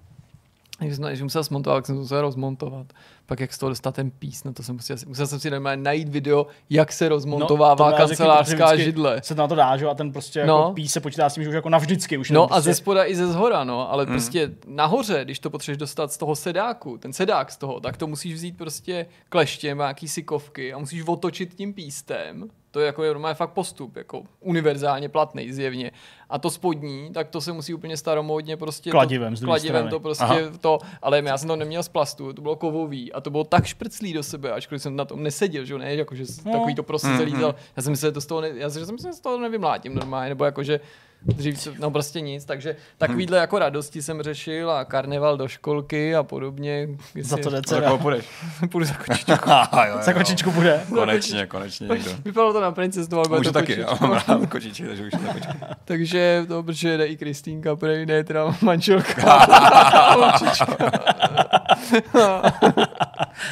Když 0.87 0.97
jsem, 0.97 1.17
jsem 1.17 1.25
musel 1.25 1.45
smontovat, 1.45 1.77
tak 1.77 1.87
jsem 1.87 1.95
to 1.95 2.01
musel 2.01 2.21
rozmontovat. 2.21 2.87
Pak 3.27 3.41
jak 3.41 3.53
z 3.53 3.59
toho 3.59 3.71
dostat 3.71 3.95
ten 3.95 4.11
pís, 4.11 4.45
no 4.45 4.53
to 4.53 4.63
jsem 4.63 4.75
musel, 4.75 4.97
musel 5.07 5.27
jsem 5.27 5.41
si 5.41 5.51
normálně 5.51 5.83
najít 5.83 6.09
video, 6.09 6.47
jak 6.71 6.93
se 6.93 7.05
No, 7.05 7.09
to 7.09 7.15
rozmontovává 7.15 7.91
protože 7.93 7.97
kancelářská 7.97 8.67
vždycky 8.67 8.85
židle. 8.85 9.21
Se 9.25 9.35
na 9.35 9.49
to 9.49 9.55
dá, 9.55 9.77
že? 9.77 9.87
A 9.87 9.95
ten 9.95 10.13
prostě 10.13 10.47
No. 10.47 10.59
jako 10.59 10.73
pís 10.73 10.93
se 10.93 11.01
počítá 11.01 11.29
s 11.31 11.35
tím, 11.35 11.43
že 11.43 11.49
už 11.49 11.55
jako 11.55 11.69
navždycky. 11.69 12.19
Už 12.19 12.31
No 12.31 12.35
jenom 12.41 12.49
a 12.53 12.61
ze 12.61 12.71
prostě... 12.71 12.83
spoda 12.83 13.05
i 13.05 13.15
ze 13.15 13.27
zhora, 13.27 13.65
no, 13.65 13.93
ale 13.93 14.05
Hmm. 14.05 14.13
prostě 14.13 14.51
nahoře, 14.67 15.25
když 15.25 15.39
to 15.39 15.51
potřebuješ 15.51 15.79
dostat 15.79 16.13
z 16.13 16.19
toho 16.19 16.37
sedáku, 16.37 16.99
ten 16.99 17.13
sedák 17.13 17.51
z 17.51 17.57
toho, 17.57 17.81
tak 17.81 17.97
to 17.97 18.07
musíš 18.07 18.35
vzít 18.35 18.57
prostě 18.57 19.07
kleštěm, 19.29 19.79
nějaký 19.79 20.09
sikovky 20.09 20.73
a 20.73 20.79
musíš 20.79 21.03
otočit 21.07 21.55
tím 21.55 21.75
pístem. 21.75 22.49
To 22.73 22.81
je 22.81 22.87
jako 22.87 23.03
je 23.05 23.11
normálně 23.11 23.35
fakt 23.35 23.51
postup, 23.51 23.97
jako 23.97 24.23
univerzálně 24.41 25.09
platný 25.09 25.53
zjevně. 25.53 25.91
A 26.31 26.39
to 26.39 26.51
spodní, 26.51 27.11
tak 27.15 27.29
to 27.29 27.41
se 27.41 27.53
musí 27.53 27.75
úplně 27.75 27.97
staromódně 27.97 28.57
prostě... 28.57 28.91
Kladivem 28.91 29.37
to, 29.37 29.45
kladivem 29.45 29.77
strany. 29.81 29.91
to 29.91 30.01
prostě 30.01 30.25
Aha. 30.25 30.37
to, 30.61 30.79
ale 31.03 31.23
já 31.25 31.39
jsem 31.39 31.49
to 31.49 31.57
neměl 31.57 31.83
z 31.83 31.89
plastu, 31.89 32.33
to 32.33 32.43
bylo 32.43 32.57
kovový 32.57 33.13
a 33.13 33.21
to 33.21 33.31
bylo 33.31 33.45
tak 33.45 33.65
šprclý 33.67 34.13
do 34.13 34.23
sebe, 34.23 34.53
ačkoliv 34.53 34.83
jsem 34.83 34.97
na 34.97 35.05
tom 35.05 35.23
neseděl, 35.23 35.65
že 35.65 35.73
jo, 35.73 35.79
ne, 35.79 35.95
jako 35.95 36.15
že 36.15 36.25
No. 36.45 36.53
takový 36.53 36.75
to 36.75 36.83
prostě 36.83 37.09
Mhm. 37.09 37.19
celý, 37.19 37.35
já 37.77 37.83
jsem 37.83 37.91
myslel, 37.93 38.09
že 38.11 38.15
to 38.15 38.21
z 38.21 38.27
toho, 38.27 38.41
ne, 38.41 38.49
já 38.55 38.71
jsem, 38.71 38.81
že 38.83 38.87
jsem 38.87 38.99
se 38.99 39.13
z 39.13 39.21
toho 39.21 39.39
nevymlátím 39.39 39.95
normálně, 39.95 40.29
nebo 40.29 40.45
jako, 40.45 40.63
že 40.63 40.81
dřív, 41.27 41.61
se- 41.61 41.73
no 41.79 41.91
prostě 41.91 42.21
nic, 42.21 42.45
takže 42.45 42.77
takovýhle 42.99 43.39
jako 43.39 43.59
radosti 43.59 44.03
jsem 44.03 44.23
řešil 44.23 44.71
a 44.71 44.85
karneval 44.85 45.37
do 45.37 45.49
školky 45.49 46.15
a 46.15 46.23
podobně. 46.23 46.89
Za 47.21 47.37
to 47.37 47.51
jde 47.51 47.57
Za 47.57 47.63
dcera. 47.63 47.87
koho 47.87 47.99
půjdeš? 47.99 48.25
Půjdu 48.71 48.87
za 48.87 48.95
kočičku. 48.95 49.31
jo, 49.51 49.83
jo, 49.89 49.99
Za 50.03 50.13
kočičku 50.13 50.51
bude. 50.51 50.81
Konečně, 50.89 51.47
konečně 51.47 51.89
někdo. 51.89 52.11
Vypadalo 52.25 52.53
to 52.53 52.61
na 52.61 52.73
princestu, 52.73 53.17
ale 53.19 53.29
bude 53.29 53.41
Už 53.41 53.47
to 53.47 53.53
taky, 53.53 53.73
já 53.81 53.87
kočičku. 53.87 54.07
mám 54.07 54.21
rád 54.29 54.47
kočičky, 54.51 54.85
takže 54.87 55.05
už 55.05 55.11
to 55.11 55.19
kočičky. 55.19 55.53
Takže 55.85 56.45
to, 56.49 56.63
protože 56.63 56.99
jde 56.99 57.07
i 57.07 57.17
Kristýnka, 57.17 57.77
prej, 57.77 58.07
ne, 58.07 58.25
teda 58.25 58.57
manželka. 58.63 59.47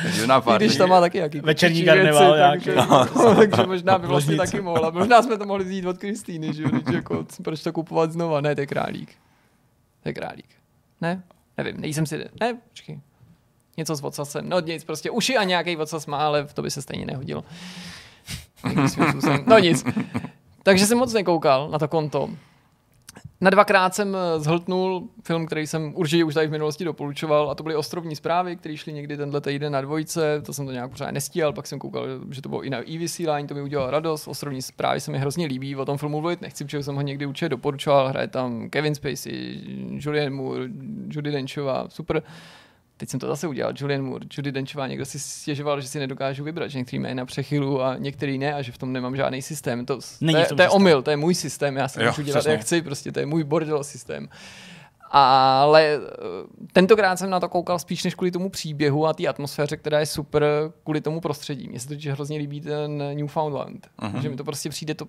Živná 0.07 0.37
I 0.37 0.43
party. 0.43 0.65
když 0.65 0.77
tam 0.77 0.89
má 0.89 1.01
taky 1.01 1.19
jaký 1.19 1.41
Večerní 1.41 1.85
karneval 1.85 2.37
takže, 2.39 2.71
nějaký. 2.71 2.91
no, 2.91 3.35
takže 3.37 3.67
možná 3.67 3.99
by 3.99 4.07
vlastně 4.07 4.33
Ložnice. 4.35 4.51
taky 4.53 4.63
mohla. 4.63 4.91
Možná 4.91 5.23
jsme 5.23 5.39
to 5.39 5.47
mohli 5.47 5.65
vzít 5.65 5.87
od 5.87 5.99
Kristýny, 5.99 6.55
že 6.55 6.63
jo, 6.63 6.69
jako, 6.93 7.27
proč 7.43 7.63
to 7.63 7.73
kupovat 7.73 8.13
znova? 8.13 8.41
Ne, 8.41 8.55
to 8.55 8.61
je 8.61 8.67
králík. 8.67 9.11
To 10.03 10.09
je 10.09 10.13
králík. 10.13 10.47
Ne? 11.01 11.23
Nevím, 11.59 11.81
nejsem 11.81 12.07
si... 12.07 12.25
Ne, 12.41 12.59
počkej. 12.71 13.01
Něco 13.77 13.97
s 13.97 14.01
vocasem. 14.01 14.49
No 14.49 14.61
nic, 14.61 14.85
prostě 14.85 15.11
uši 15.11 15.37
a 15.37 15.45
nějaký 15.45 15.77
vocas 15.77 16.07
má, 16.07 16.17
ale 16.27 16.47
to 16.55 16.63
by 16.63 16.71
se 16.71 16.83
stejně 16.83 17.07
nehodilo. 17.07 17.45
No 19.47 19.59
nic. 19.59 19.85
Takže 20.63 20.87
jsem 20.87 20.99
moc 20.99 21.13
nekoukal 21.13 21.69
na 21.71 21.79
to 21.79 21.89
konto. 21.89 22.31
Na 23.43 23.51
dvakrát 23.51 23.95
jsem 23.95 24.17
eh, 24.17 24.41
zhltnul 24.41 25.09
film, 25.25 25.47
který 25.47 25.67
jsem 25.67 25.93
určitě 25.97 26.25
už 26.25 26.35
tady 26.35 26.47
v 26.47 26.51
minulosti 26.51 26.85
doporučoval, 26.85 27.51
a 27.51 27.55
to 27.55 27.63
byly 27.63 27.77
ostrovní 27.77 28.17
zprávy, 28.17 28.57
které 28.57 28.77
šly 28.77 28.93
někdy 28.93 29.17
tenhle 29.17 29.41
týden 29.41 29.73
na 29.73 29.81
dvojce, 29.81 30.43
to 30.43 30.53
jsem 30.53 30.67
to 30.67 30.73
nějak 30.73 30.91
pořád 30.91 31.11
nestíhal, 31.11 31.53
pak 31.53 31.67
jsem 31.67 31.79
koukal, 31.79 32.07
že 32.31 32.43
to 32.43 32.49
bylo 32.49 32.63
i 32.63 32.71
na 32.71 32.79
i 32.79 32.99
vysílání, 32.99 33.47
to 33.47 33.55
mi 33.55 33.63
udělalo 33.63 33.91
radost, 33.91 34.29
ostrovní 34.29 34.63
zprávy 34.63 35.01
se 35.01 35.11
mi 35.11 35.19
hrozně 35.19 35.47
líbí, 35.47 35.77
o 35.77 35.85
tom 35.85 35.99
filmu 35.99 36.21
mluvit 36.21 36.41
nechci, 36.41 36.65
protože 36.65 36.83
jsem 36.83 36.95
ho 36.95 37.03
někdy 37.03 37.27
určitě 37.27 37.49
doporučoval, 37.49 38.09
hraje 38.09 38.29
tam 38.29 38.71
Kevin 38.71 38.95
Spacey, 38.95 39.61
Julian 39.91 40.33
Moore, 40.33 40.69
Judy 41.09 41.31
Denchová, 41.31 41.89
super. 41.89 42.23
Teď 43.01 43.09
jsem 43.09 43.21
to 43.21 43.27
zase 43.27 43.47
udělal, 43.47 43.73
Julian 43.77 44.03
Moore, 44.03 44.27
Judy 44.37 44.53
Denchová, 44.53 44.87
někdo 44.87 45.05
si 45.05 45.19
stěžoval, 45.19 45.81
že 45.81 45.89
si 45.89 45.99
nedokážu 45.99 46.45
vybrat, 46.45 46.69
že 46.69 46.79
některý 46.79 46.99
mají 46.99 47.15
na 47.15 47.27
přechylu 47.27 47.83
a 47.83 47.97
některý 47.99 48.39
ne 48.39 48.55
a 48.55 48.63
že 48.63 48.73
v 48.73 48.79
tom 48.79 48.93
nemám 48.93 49.17
žádný 49.17 49.43
systém. 49.43 49.87
To, 49.87 49.99
Není 50.21 50.35
to, 50.35 50.41
je, 50.41 50.47
to 50.47 50.63
je 50.63 50.69
omyl, 50.69 51.03
to 51.03 51.11
je 51.11 51.17
můj 51.17 51.35
systém, 51.35 51.77
já 51.77 51.89
si 51.89 52.05
můžu 52.05 52.23
dělat, 52.23 52.47
jak 52.47 52.61
chci, 52.61 52.83
prostě 52.83 53.13
to 53.13 53.21
je 53.21 53.27
můj 53.27 53.45
bordel 53.45 53.85
systém. 53.85 54.29
Ale 55.13 55.83
eh, 55.83 56.01
tentokrát 56.73 57.17
jsem 57.17 57.31
na 57.31 57.41
to 57.41 57.49
koukal 57.49 57.79
spíš 57.79 58.05
než 58.05 58.15
kvůli 58.15 58.31
tomu 58.31 58.51
příběhu 58.51 59.07
a 59.07 59.13
té 59.13 59.27
atmosféře, 59.27 59.77
která 59.77 60.01
je 60.01 60.07
super 60.07 60.45
kvůli 60.85 61.01
tomu 61.01 61.21
prostředí. 61.21 61.69
Mně 61.69 61.81
se 61.81 61.89
totiž 61.89 62.07
hrozně 62.07 62.39
líbí 62.39 62.61
ten 62.61 63.17
Newfoundland. 63.17 63.89
Uh-huh. 64.03 64.21
Že 64.21 64.29
mi 64.29 64.37
to 64.37 64.45
prostě 64.45 64.69
přijde 64.69 64.95
to... 64.95 65.07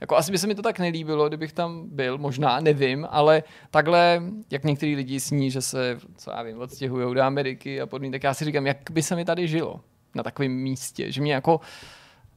Jako 0.00 0.16
asi 0.16 0.32
by 0.32 0.38
se 0.38 0.46
mi 0.46 0.54
to 0.54 0.62
tak 0.62 0.78
nelíbilo, 0.78 1.28
kdybych 1.28 1.52
tam 1.52 1.88
byl, 1.88 2.18
možná, 2.18 2.60
nevím, 2.60 3.06
ale 3.10 3.42
takhle, 3.70 4.22
jak 4.50 4.64
některý 4.64 4.96
lidi 4.96 5.20
sní, 5.20 5.50
že 5.50 5.62
se, 5.62 5.98
co 6.16 6.30
já 6.30 6.42
vím, 6.42 6.60
odstěhují 6.60 7.14
do 7.14 7.22
Ameriky 7.22 7.80
a 7.80 7.86
podobně, 7.86 8.10
tak 8.10 8.22
já 8.22 8.34
si 8.34 8.44
říkám, 8.44 8.66
jak 8.66 8.76
by 8.90 9.02
se 9.02 9.16
mi 9.16 9.24
tady 9.24 9.48
žilo 9.48 9.80
na 10.14 10.22
takovém 10.22 10.52
místě, 10.52 11.12
že 11.12 11.20
mě 11.20 11.32
jako 11.32 11.60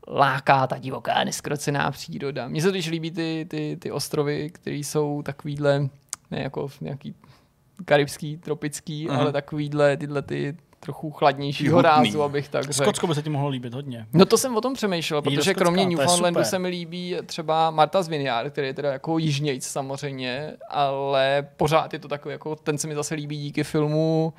láká 0.08 0.68
ta 0.68 0.78
divoká, 0.78 1.24
neskrocená 1.24 1.92
příroda. 1.92 2.48
Mně 2.48 2.62
se 2.62 2.68
totiž 2.68 2.90
líbí 2.90 3.12
ty, 3.12 3.46
ty, 3.50 3.78
ty 3.82 3.92
ostrovy, 3.92 4.50
které 4.50 4.76
jsou 4.76 5.22
takovýhle, 5.22 5.90
ne 6.32 6.42
jako 6.42 6.68
nějaký 6.82 7.16
karibský, 7.86 8.38
tropický, 8.38 9.10
Aha. 9.10 9.22
ale 9.22 9.32
takovýhle 9.32 9.98
tyhle 9.98 10.22
ty 10.22 10.58
trochu 10.80 11.12
chladnějšího 11.12 11.76
Hutný. 11.76 11.90
rázu, 11.90 12.24
abych 12.24 12.50
tak 12.50 12.64
řekl. 12.64 12.84
Skotsko 12.84 13.08
by 13.08 13.16
se 13.16 13.22
ti 13.22 13.30
mohlo 13.30 13.50
líbit 13.50 13.74
hodně. 13.74 14.08
No 14.14 14.26
to 14.26 14.38
jsem 14.38 14.56
o 14.56 14.62
tom 14.62 14.74
přemýšlel, 14.74 15.18
Jít 15.18 15.24
protože 15.24 15.42
Skotska, 15.42 15.60
kromě 15.60 15.86
Newfoundlandu 15.86 16.44
se 16.44 16.60
mi 16.60 16.68
líbí 16.68 17.16
třeba 17.26 17.72
Martha's 17.72 18.08
Vineyard, 18.08 18.52
který 18.52 18.68
je 18.68 18.74
teda 18.74 18.92
jako 18.92 19.18
jižnějc 19.18 19.66
samozřejmě, 19.66 20.54
ale 20.70 21.48
pořád 21.58 21.94
je 21.94 22.00
to 22.00 22.08
takový, 22.08 22.32
jako 22.32 22.56
ten 22.56 22.78
se 22.78 22.88
mi 22.88 22.96
zase 22.96 23.16
líbí 23.16 23.38
díky 23.38 23.64
filmu 23.64 24.34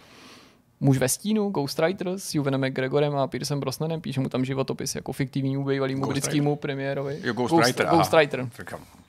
Muž 0.80 0.98
ve 0.98 1.08
stínu, 1.08 1.50
Ghostwriter 1.50 2.08
s 2.16 2.34
Juvenem 2.34 2.66
McGregorem 2.66 3.16
a 3.16 3.26
Petersem 3.26 3.60
Brosnanem, 3.60 4.00
píše 4.00 4.20
mu 4.20 4.28
tam 4.28 4.44
životopis 4.44 4.94
jako 4.94 5.12
fiktivnímu 5.12 5.64
bývalýmu 5.64 6.06
britskému 6.06 6.56
premiérovi. 6.56 7.20
Jo, 7.22 7.32
Ghostwriter. 7.34 7.86
Ghost, 7.86 7.96
Ghostwriter. 7.96 8.48
Říkám, 8.58 8.80
ano. 8.80 9.06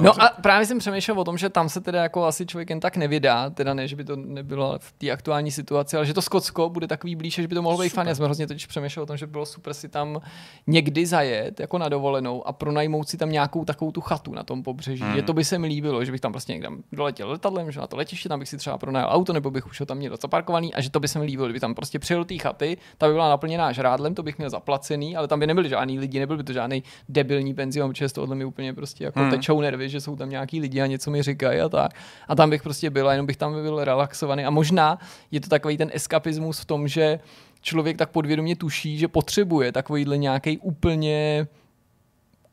No 0.00 0.22
a 0.22 0.28
právě 0.28 0.66
jsem 0.66 0.78
přemýšlel 0.78 1.20
o 1.20 1.24
tom, 1.24 1.38
že 1.38 1.48
tam 1.48 1.68
se 1.68 1.80
teda 1.80 2.02
jako 2.02 2.24
asi 2.24 2.46
člověk 2.46 2.70
jen 2.70 2.80
tak 2.80 2.96
nevydá, 2.96 3.50
teda 3.50 3.74
ne, 3.74 3.88
že 3.88 3.96
by 3.96 4.04
to 4.04 4.16
nebylo 4.16 4.78
v 4.78 4.92
té 4.92 5.10
aktuální 5.10 5.50
situaci, 5.50 5.96
ale 5.96 6.06
že 6.06 6.14
to 6.14 6.22
Skotsko 6.22 6.68
bude 6.70 6.86
takový 6.86 7.16
blíže, 7.16 7.42
že 7.42 7.48
by 7.48 7.54
to 7.54 7.62
mohlo 7.62 7.78
být 7.78 7.88
fajn. 7.88 8.08
Já 8.08 8.14
jsem 8.14 8.24
hrozně 8.24 8.46
totiž 8.46 8.66
přemýšlel 8.66 9.02
o 9.02 9.06
tom, 9.06 9.16
že 9.16 9.26
by 9.26 9.32
bylo 9.32 9.46
super 9.46 9.74
si 9.74 9.88
tam 9.88 10.20
někdy 10.66 11.06
zajet 11.06 11.60
jako 11.60 11.78
na 11.78 11.88
dovolenou 11.88 12.46
a 12.46 12.52
pronajmout 12.52 13.08
si 13.08 13.16
tam 13.16 13.32
nějakou 13.32 13.64
takovou 13.64 13.92
tu 13.92 14.00
chatu 14.00 14.34
na 14.34 14.42
tom 14.42 14.62
pobřeží. 14.62 15.02
Hmm. 15.02 15.16
Je 15.16 15.22
to 15.22 15.32
by 15.32 15.44
se 15.44 15.58
mi 15.58 15.66
líbilo, 15.66 16.04
že 16.04 16.12
bych 16.12 16.20
tam 16.20 16.32
prostě 16.32 16.52
někde 16.52 16.68
doletěl 16.92 17.30
letadlem, 17.30 17.70
že 17.70 17.80
na 17.80 17.86
to 17.86 17.96
letiště, 17.96 18.28
tam 18.28 18.38
bych 18.38 18.48
si 18.48 18.56
třeba 18.56 18.78
pronajal 18.78 19.08
auto, 19.12 19.32
nebo 19.32 19.50
bych 19.50 19.66
už 19.66 19.80
ho 19.80 19.86
tam 19.86 19.96
měl 19.96 20.16
zaparkovaný 20.20 20.74
a 20.74 20.80
že 20.80 20.90
to 20.90 21.00
by 21.00 21.08
se 21.08 21.18
mi 21.18 21.24
líbilo, 21.24 21.46
kdyby 21.48 21.60
tam 21.60 21.74
prostě 21.74 21.98
přijel 21.98 22.24
té 22.24 22.38
chaty, 22.38 22.76
ta 22.98 23.06
by 23.06 23.12
byla 23.12 23.28
naplněná 23.28 23.72
žrádlem, 23.72 24.14
to 24.14 24.22
bych 24.22 24.38
měl 24.38 24.50
zaplacený, 24.50 25.16
ale 25.16 25.28
tam 25.28 25.40
by 25.40 25.46
nebyli 25.46 25.68
žádný 25.68 25.98
lidi, 25.98 26.18
nebyl 26.18 26.36
by 26.36 26.44
to 26.44 26.52
žádný 26.52 26.82
debilní 27.08 27.54
penzion, 27.54 27.90
protože 27.90 28.08
z 28.08 28.12
tohohle 28.32 28.38
mi 28.38 28.44
úplně 28.44 28.74
prostě 28.74 29.04
jako 29.04 29.18
Hmm. 29.18 29.28
hmm. 29.28 29.38
tečou 29.38 29.60
nervy, 29.60 29.88
že 29.88 30.00
jsou 30.00 30.16
tam 30.16 30.30
nějaký 30.30 30.60
lidi 30.60 30.80
a 30.80 30.86
něco 30.86 31.10
mi 31.10 31.22
říkají 31.22 31.60
a 31.60 31.68
tak. 31.68 31.92
A 32.28 32.34
tam 32.34 32.50
bych 32.50 32.62
prostě 32.62 32.90
byl, 32.90 33.08
a 33.08 33.12
jenom 33.12 33.26
bych 33.26 33.36
tam 33.36 33.52
byl 33.52 33.84
relaxovaný. 33.84 34.44
A 34.44 34.50
možná 34.50 34.98
je 35.30 35.40
to 35.40 35.48
takový 35.48 35.76
ten 35.76 35.90
eskapismus 35.92 36.60
v 36.60 36.64
tom, 36.64 36.88
že 36.88 37.18
člověk 37.60 37.96
tak 37.96 38.10
podvědomě 38.10 38.56
tuší, 38.56 38.98
že 38.98 39.08
potřebuje 39.08 39.72
takovýhle 39.72 40.18
nějaký 40.18 40.58
úplně 40.58 41.46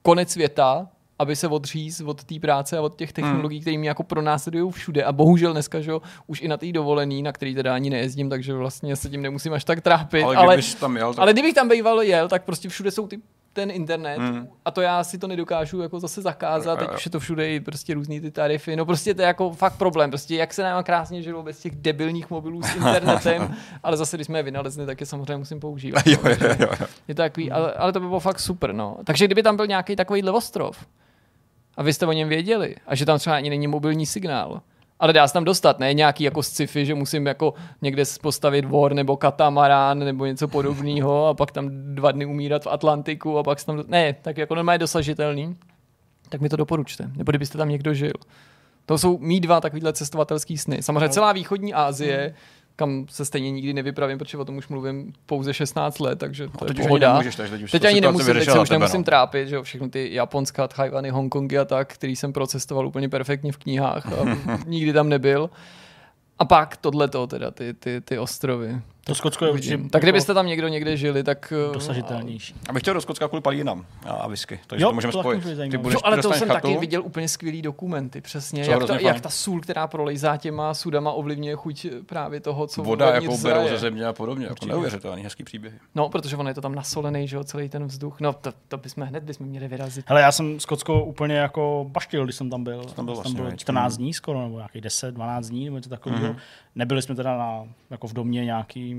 konec 0.01 0.29
světa, 0.29 0.87
aby 1.19 1.35
se 1.35 1.47
odříz 1.47 2.01
od 2.01 2.23
té 2.23 2.39
práce 2.39 2.77
a 2.77 2.81
od 2.81 2.95
těch 2.95 3.13
technologií, 3.13 3.59
hmm. 3.59 3.63
které 3.63 3.77
mě 3.77 3.89
jako 3.89 4.03
pronásledují 4.03 4.71
všude. 4.71 5.03
A 5.03 5.11
bohužel 5.11 5.51
dneska, 5.53 5.81
že 5.81 5.91
jo, 5.91 6.01
už 6.27 6.41
i 6.41 6.47
na 6.47 6.57
té 6.57 6.71
dovolený, 6.71 7.21
na 7.23 7.31
který 7.31 7.55
teda 7.55 7.75
ani 7.75 7.89
nejezdím, 7.89 8.29
takže 8.29 8.53
vlastně 8.53 8.95
se 8.95 9.09
tím 9.09 9.21
nemusím 9.21 9.53
až 9.53 9.63
tak 9.63 9.81
trápit. 9.81 10.23
Ale 10.23 10.35
ale, 10.35 10.57
tam 10.79 10.97
jel, 10.97 11.13
tak- 11.13 11.21
ale 11.21 11.33
kdybych 11.33 11.53
tam 11.53 11.69
býval 11.69 12.01
jel, 12.01 12.27
tak 12.27 12.43
prostě 12.43 12.69
všude 12.69 12.91
jsou 12.91 13.07
ty 13.07 13.19
ten 13.53 13.71
internet 13.71 14.17
Hmm. 14.17 14.47
a 14.65 14.71
to 14.71 14.81
já 14.81 15.03
si 15.03 15.17
to 15.17 15.27
nedokážu 15.27 15.81
jako 15.81 15.99
zase 15.99 16.21
zakázat, 16.21 16.79
teď 16.79 16.89
už 16.95 17.05
je 17.05 17.11
to 17.11 17.19
všude 17.19 17.49
i 17.53 17.59
prostě 17.59 17.93
různý 17.93 18.21
ty 18.21 18.31
tarify, 18.31 18.75
no 18.75 18.85
prostě 18.85 19.13
to 19.13 19.21
je 19.21 19.27
jako 19.27 19.51
fakt 19.51 19.77
problém, 19.77 20.09
prostě 20.11 20.35
jak 20.35 20.53
se 20.53 20.63
nám 20.63 20.83
krásně 20.83 21.21
žilo 21.21 21.43
bez 21.43 21.59
těch 21.59 21.75
debilních 21.75 22.29
mobilů 22.29 22.63
s 22.63 22.75
internetem, 22.75 23.55
ale 23.83 23.97
zase 23.97 24.17
když 24.17 24.25
jsme 24.25 24.39
je 24.39 24.43
vynalezli, 24.43 24.85
tak 24.85 24.99
je 24.99 25.05
samozřejmě 25.05 25.37
musím 25.37 25.59
používat. 25.59 26.03
Jo, 26.07 26.17
jo, 26.29 26.35
jo, 26.41 26.55
jo. 26.59 26.87
Je 27.07 27.15
to 27.15 27.21
takový, 27.21 27.51
ale, 27.51 27.73
ale 27.73 27.93
to 27.93 27.99
by 27.99 28.07
bylo 28.07 28.19
fakt 28.19 28.39
super, 28.39 28.73
no. 28.73 28.97
Takže 29.03 29.25
kdyby 29.25 29.43
tam 29.43 29.55
byl 29.55 29.67
nějaký 29.67 29.95
takovýhle 29.95 30.31
ostrov 30.31 30.85
a 31.77 31.83
vy 31.83 31.93
jste 31.93 32.05
o 32.05 32.11
něm 32.11 32.29
věděli 32.29 32.75
a 32.87 32.95
že 32.95 33.05
tam 33.05 33.19
třeba 33.19 33.35
ani 33.35 33.49
není 33.49 33.67
mobilní 33.67 34.05
signál, 34.05 34.61
ale 34.99 35.13
dá 35.13 35.27
se 35.27 35.33
tam 35.33 35.43
dostat, 35.43 35.79
ne 35.79 35.93
nějaký 35.93 36.23
jako 36.23 36.43
sci-fi, 36.43 36.85
že 36.85 36.95
musím 36.95 37.27
jako 37.27 37.53
někde 37.81 38.03
postavit 38.21 38.65
vor 38.65 38.93
nebo 38.93 39.17
katamarán 39.17 39.99
nebo 39.99 40.25
něco 40.25 40.47
podobného 40.47 41.27
a 41.27 41.33
pak 41.33 41.51
tam 41.51 41.69
dva 41.71 42.11
dny 42.11 42.25
umírat 42.25 42.63
v 42.63 42.67
Atlantiku 42.67 43.37
a 43.37 43.43
pak 43.43 43.59
se 43.59 43.65
tam... 43.65 43.83
Ne, 43.87 44.13
tak 44.13 44.37
jako 44.37 44.55
normálně 44.55 44.79
dosažitelný, 44.79 45.55
tak 46.29 46.41
mi 46.41 46.49
to 46.49 46.55
doporučte. 46.55 47.11
Nebo 47.15 47.31
kdybyste 47.31 47.57
tam 47.57 47.69
někdo 47.69 47.93
žil. 47.93 48.13
To 48.85 48.97
jsou 48.97 49.17
mý 49.17 49.39
dva 49.39 49.61
takovýhle 49.61 49.93
cestovatelský 49.93 50.57
sny. 50.57 50.83
Samozřejmě 50.83 51.09
celá 51.09 51.31
východní 51.31 51.73
Asie, 51.73 52.35
kam 52.79 53.05
se 53.09 53.25
stejně 53.25 53.51
nikdy 53.51 53.73
nevypravím, 53.73 54.17
protože 54.17 54.37
o 54.37 54.45
tom 54.45 54.57
už 54.57 54.67
mluvím 54.67 55.13
pouze 55.25 55.53
16 55.53 55.99
let, 55.99 56.19
takže 56.19 56.47
to 56.47 56.57
No, 56.61 56.67
teď 56.67 56.77
je 56.77 56.81
už 56.81 56.85
ani 56.85 56.87
pohoda. 56.87 57.11
nemůžeš, 57.13 57.35
teď 57.35 57.61
už 57.63 57.71
teď 57.71 57.81
to 57.81 57.87
ani 57.87 58.01
nemusím, 58.01 58.33
teď 58.33 58.43
se 58.45 58.59
už 58.59 58.69
tebe, 58.69 58.79
nemusím 58.79 58.99
no. 58.99 59.03
trápit, 59.03 59.47
že 59.47 59.55
jo, 59.55 59.63
všechny 59.63 59.89
ty 59.89 60.09
Japonska, 60.13 60.67
Tchajvany, 60.67 61.09
Hongkongy 61.09 61.57
a 61.57 61.65
tak, 61.65 61.93
který 61.93 62.15
jsem 62.15 62.33
procestoval 62.33 62.87
úplně 62.87 63.09
perfektně 63.09 63.51
v 63.51 63.57
knihách 63.57 64.05
a 64.05 64.37
nikdy 64.65 64.93
tam 64.93 65.09
nebyl. 65.09 65.49
A 66.39 66.45
pak 66.45 66.77
tohleto 66.77 67.27
teda, 67.27 67.51
ty, 67.51 67.73
ty, 67.73 68.01
ty 68.01 68.19
ostrovy. 68.19 68.81
To 69.09 69.15
Skotsko 69.15 69.45
je 69.45 69.51
určitě 69.51 69.77
Tak 69.77 69.83
jako 69.93 69.99
kdybyste 69.99 70.33
tam 70.33 70.47
někdo 70.47 70.67
někde 70.67 70.97
žili, 70.97 71.23
tak... 71.23 71.53
eh, 71.69 71.73
dosažitelnější. 71.73 72.55
Abych 72.69 72.83
chtěl 72.83 72.93
do 72.93 73.01
Skotska 73.01 73.27
kvůli 73.27 73.41
palínám 73.41 73.85
a, 74.05 74.11
a 74.11 74.27
whisky, 74.27 74.59
takže 74.67 74.83
Jo, 74.83 74.89
to 74.89 74.93
můžeme 74.95 75.13
to 75.13 75.19
spojit. 75.19 75.43
Ty 75.71 75.77
budeš, 75.77 75.93
Jo, 75.93 75.99
ale 76.03 76.21
to 76.21 76.33
jsem 76.33 76.47
chatu, 76.47 76.61
taky 76.61 76.77
viděl 76.77 77.03
úplně 77.03 77.27
skvělý 77.27 77.61
dokumenty, 77.61 78.21
přesně. 78.21 78.61
Jak, 78.61 78.79
to, 78.79 78.85
hrozně 78.85 79.07
jak 79.07 79.21
ta 79.21 79.29
sůl, 79.29 79.61
která 79.61 79.87
prolejzá 79.87 80.37
těma 80.37 80.73
sudama, 80.73 81.11
ovlivňuje 81.11 81.55
chuť 81.55 81.85
právě 82.05 82.39
toho, 82.39 82.67
co 82.67 82.83
Voda, 82.83 83.15
jakou 83.15 83.37
berou 83.37 83.67
ze 83.67 83.77
země 83.77 84.05
a 84.05 84.13
podobně. 84.13 84.45
Jako 84.45 84.65
neuvěřitelný, 84.65 85.23
hezký 85.23 85.43
příběhy. 85.43 85.77
No, 85.95 86.09
protože 86.09 86.37
on 86.37 86.47
je 86.47 86.53
to 86.53 86.61
tam 86.61 86.75
nasolený, 86.75 87.27
že 87.27 87.35
jo, 87.35 87.43
celý 87.43 87.69
ten 87.69 87.85
vzduch. 87.85 88.19
No, 88.19 88.33
to, 88.33 88.51
to 88.67 88.77
bychom 88.77 89.03
hned 89.03 89.23
bychom 89.23 89.47
měli 89.47 89.67
vyrazit. 89.67 90.05
Hele, 90.07 90.21
já 90.21 90.31
jsem 90.31 90.59
Skotsko 90.59 91.03
úplně 91.03 91.35
jako 91.35 91.85
baštil, 91.89 92.23
když 92.23 92.35
jsem 92.35 92.49
tam 92.49 92.63
byl. 92.63 92.83
tam 92.83 93.05
byl 93.05 93.15
vlastně, 93.15 93.41
veď? 93.41 93.59
14 93.59 93.97
dní 93.97 94.13
skoro, 94.13 94.41
nebo 94.41 94.57
nějakých 94.57 94.81
10, 94.81 95.13
12 95.13 95.49
dní, 95.49 95.65
nebo 95.65 95.77
něco 95.77 95.89
takového. 95.89 96.27
Mhm. 96.27 96.35
Nebyli 96.75 97.01
jsme 97.01 97.15
teda 97.15 97.37
na, 97.37 97.63
jako 97.89 98.07
v 98.07 98.13
domě 98.13 98.45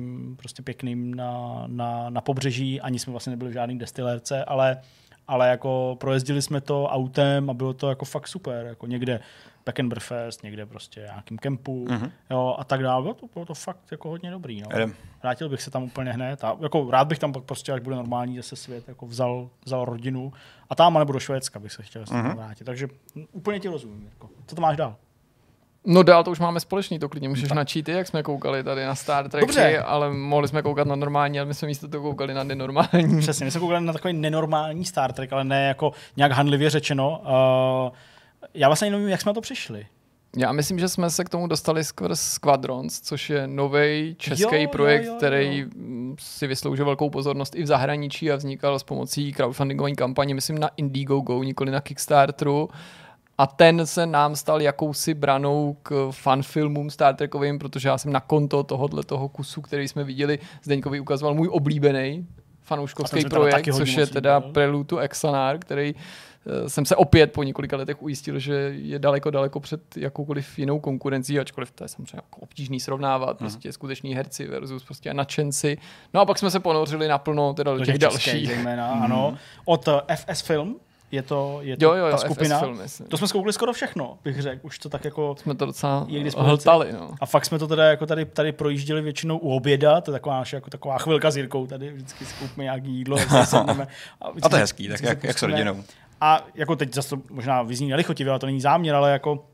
nějakým 0.01 0.37
prostě 0.37 0.63
pěkným 0.63 1.15
na, 1.15 1.65
na, 1.67 2.11
na 2.11 2.21
pobřeží, 2.21 2.81
ani 2.81 2.99
jsme 2.99 3.11
vlastně 3.11 3.31
nebyli 3.31 3.51
v 3.51 3.55
žádný 3.55 3.79
destilérce, 3.79 4.45
ale, 4.45 4.81
ale 5.29 5.49
jako 5.49 5.97
projezdili 6.01 6.43
jsme 6.43 6.61
to 6.61 6.87
autem 6.87 7.51
a 7.51 7.55
bylo 7.55 7.73
to 7.73 7.89
jako 7.89 8.05
fakt 8.05 8.29
super. 8.29 8.67
Jako 8.67 8.87
někde 8.87 9.21
back 9.67 9.81
and 9.81 9.89
breakfast, 9.89 10.43
někde 10.43 10.67
prostě 10.67 11.01
nějakým 11.01 11.39
kempu 11.39 11.87
Mhm. 11.91 12.11
jo, 12.31 12.55
a 12.59 12.65
tak 12.65 12.83
dále. 12.83 13.03
Bylo 13.03 13.15
to, 13.15 13.27
bylo 13.35 13.45
to 13.47 13.55
fakt 13.55 13.91
jako 13.91 14.09
hodně 14.09 14.31
dobrý. 14.31 14.63
No. 14.63 14.69
Vrátil 15.23 15.49
bych 15.49 15.63
se 15.63 15.71
tam 15.71 15.83
úplně 15.83 16.13
hned. 16.13 16.45
A 16.45 16.57
jako 16.61 16.91
rád 16.91 17.05
bych 17.09 17.19
tam 17.19 17.33
pak 17.33 17.45
prostě, 17.45 17.73
až 17.73 17.81
bude 17.81 17.97
normální 17.97 18.37
zase 18.37 18.57
svět, 18.57 18.89
jako 18.89 19.07
vzal, 19.07 19.51
vzal 19.65 19.85
rodinu 19.85 20.33
a 20.71 20.75
tam 20.75 20.95
nebo 20.99 21.13
do 21.13 21.21
Švédska 21.21 21.59
bych 21.59 21.73
se 21.73 21.83
chtěl 21.83 22.05
Mhm. 22.11 22.23
mm-hmm. 22.27 22.35
vrátit. 22.37 22.65
Takže 22.65 22.89
úplně 23.33 23.61
ti 23.61 23.69
rozumím. 23.69 24.05
Jako. 24.13 24.31
Co 24.47 24.57
to 24.57 24.63
máš 24.63 24.77
dál? 24.77 24.97
No 25.85 26.03
dál 26.03 26.25
to 26.25 26.31
už 26.31 26.39
máme 26.39 26.61
společný, 26.61 26.99
to 26.99 27.09
klidně 27.09 27.29
můžeš 27.29 27.51
načít 27.51 27.83
ty, 27.83 27.93
jak 27.93 28.07
jsme 28.07 28.23
koukali 28.23 28.65
tady 28.65 28.85
na 28.85 28.95
Star 28.95 29.29
Trek, 29.29 29.41
Dobře. 29.41 29.79
ale 29.79 30.13
mohli 30.13 30.49
jsme 30.49 30.63
koukat 30.63 30.87
na 30.87 30.97
normální, 30.97 31.39
ale 31.41 31.49
my 31.49 31.55
jsme 31.55 31.69
místo 31.69 31.89
toho 31.89 32.03
koukali 32.03 32.35
na 32.35 32.45
nenormální. 32.45 33.19
Přesně, 33.21 33.45
my 33.45 33.51
jsme 33.51 33.61
koukali 33.61 33.85
na 33.85 33.93
takový 33.93 34.15
nenormální 34.15 34.85
Star 34.85 35.13
Trek, 35.13 35.33
ale 35.33 35.45
ne 35.45 35.67
jako 35.67 35.93
nějak 36.17 36.33
handlivě 36.33 36.71
řečeno. 36.71 37.23
Uh, 37.23 37.97
já 38.55 38.69
vlastně 38.69 38.91
nevím, 38.91 39.09
jak 39.09 39.21
jsme 39.21 39.31
na 39.31 39.35
to 39.35 39.41
přišli. 39.41 39.87
Já 40.37 40.53
myslím, 40.53 40.79
že 40.79 40.89
jsme 40.89 41.11
se 41.11 41.25
k 41.25 41.29
tomu 41.29 41.47
dostali 41.47 41.85
skrz 41.85 42.21
Squadrons, 42.21 43.01
což 43.01 43.31
je 43.31 43.47
nový 43.47 44.15
český 44.19 44.43
Jo, 44.43 44.51
jo, 44.53 44.69
projekt, 44.69 45.05
jo, 45.05 45.13
jo. 45.13 45.17
který 45.17 45.65
mm, 45.65 46.17
si 46.19 46.47
vysloužil 46.47 46.85
velkou 46.85 47.11
pozornost 47.11 47.55
i 47.57 47.63
v 47.63 47.67
zahraničí 47.67 48.31
a 48.31 48.37
vznikal 48.37 48.79
s 48.79 48.83
pomocí 48.83 49.33
crowdfundingové 49.33 49.93
kampaně, 49.93 50.35
myslím 50.35 50.59
na 50.59 50.71
Indiegogo, 50.77 51.43
nikoli 51.43 51.71
na 51.71 51.81
Kickstarteru. 51.81 52.69
A 53.41 53.47
ten 53.47 53.87
se 53.87 54.07
nám 54.07 54.37
stal 54.37 54.63
jakousi 54.63 55.15
branou 55.15 55.77
k 55.83 56.09
fanfilmům 56.11 56.91
Star 56.91 57.15
Trekovým, 57.15 57.59
protože 57.59 57.89
já 57.89 57.99
jsem 57.99 58.13
na 58.13 58.21
konto 58.21 58.63
tohohle 58.63 59.05
toho 59.05 59.29
kusu, 59.29 59.61
který 59.63 59.89
jsme 59.89 60.05
viděli, 60.05 60.39
Zdeňkovi 60.63 61.01
ukazoval 61.01 61.35
můj 61.35 61.49
oblíbený 61.53 62.27
fanouškovský 62.63 63.25
projekt, 63.25 63.75
což 63.75 63.95
je 63.95 64.07
teda. 64.07 64.41
Prelude 64.41 64.87
to 64.87 64.99
Exanar, 64.99 65.59
který 65.59 65.95
eh, 65.95 66.69
jsem 66.69 66.85
se 66.85 66.97
opět 66.97 67.33
po 67.33 67.43
několika 67.43 67.77
letech 67.77 68.03
ujistil, 68.03 68.39
že 68.39 68.73
je 68.77 68.99
daleko, 68.99 69.31
daleko 69.31 69.61
před 69.61 69.97
jakoukoliv 69.97 70.59
jinou 70.59 70.81
konkurencí, 70.81 71.39
ačkoliv 71.39 71.71
to 71.71 71.85
je 71.85 71.89
samozřejmě 71.89 72.17
jako 72.17 72.41
obtížný 72.41 72.81
srovnávat, 72.81 73.39
prostě 73.39 73.73
skuteční 73.73 74.15
herci 74.15 74.47
versus 74.47 74.85
prostě 74.85 75.15
nadšenci. 75.15 75.79
No 76.15 76.21
a 76.21 76.25
pak 76.27 76.39
jsme 76.39 76.51
se 76.51 76.61
ponořili 76.61 77.09
naplno 77.09 77.55
teda 77.55 77.73
do, 77.73 77.79
Do 77.79 77.85
těch, 77.85 77.95
těch 77.95 78.01
dalších. 78.01 78.49
zejména, 78.49 78.93
ano. 79.05 79.37
Od 79.65 79.89
eh, 79.89 80.17
FS 80.17 80.41
Film 80.41 80.77
je 81.13 81.23
to, 81.23 81.59
je 81.63 81.77
to 81.77 81.85
Jo, 81.85 81.93
jo, 81.95 82.05
jo, 82.07 82.11
ta 82.11 82.17
FS 82.17 82.23
skupina. 82.23 82.59
Film, 82.59 82.79
myslím. 82.83 83.09
to 83.09 83.17
jsme 83.17 83.29
zkoukli 83.29 83.53
skoro 83.53 83.73
všechno, 83.73 84.19
bych 84.25 84.43
řekl. 84.43 84.61
Už 84.67 84.79
to 84.79 84.89
tak 84.89 85.05
jako... 85.05 85.35
Jsme 85.39 85.55
to 85.55 85.67
docela 85.67 86.07
je 86.09 86.31
hltali, 86.37 86.93
no. 86.93 87.11
A 87.21 87.27
fakt 87.27 87.45
jsme 87.47 87.59
to 87.59 87.67
teda 87.67 87.85
jako 87.85 88.07
tady, 88.07 88.25
tady 88.25 88.53
projížděli 88.53 89.03
většinou 89.03 89.39
u 89.39 89.51
oběda, 89.57 90.01
to 90.01 90.11
je 90.11 90.13
taková 90.13 90.37
naše 90.39 90.57
jako 90.57 90.71
taková 90.71 90.99
chvilka 90.99 91.31
s 91.31 91.37
Jirkou 91.37 91.67
tady, 91.67 91.91
vždycky 91.93 92.25
si 92.25 92.35
koupíme 92.39 92.65
nějaký 92.65 92.91
jídlo, 92.91 93.19
sedneme. 93.45 93.87
A 94.43 94.49
to 94.49 94.57
je 94.57 94.61
hezký, 94.61 94.89
tak 94.89 95.03
jak- 95.03 95.25
jak 95.25 95.39
s 95.39 95.43
rodinou. 95.43 95.77
A 96.21 96.47
jako 96.55 96.77
teď 96.77 96.95
zase 96.95 97.17
možná 97.31 97.63
vyzní 97.63 97.89
nelichotivě, 97.89 98.31
ale 98.31 98.39
to 98.39 98.47
není 98.47 98.61
záměr, 98.61 98.95
ale 98.95 99.13
jako 99.13 99.45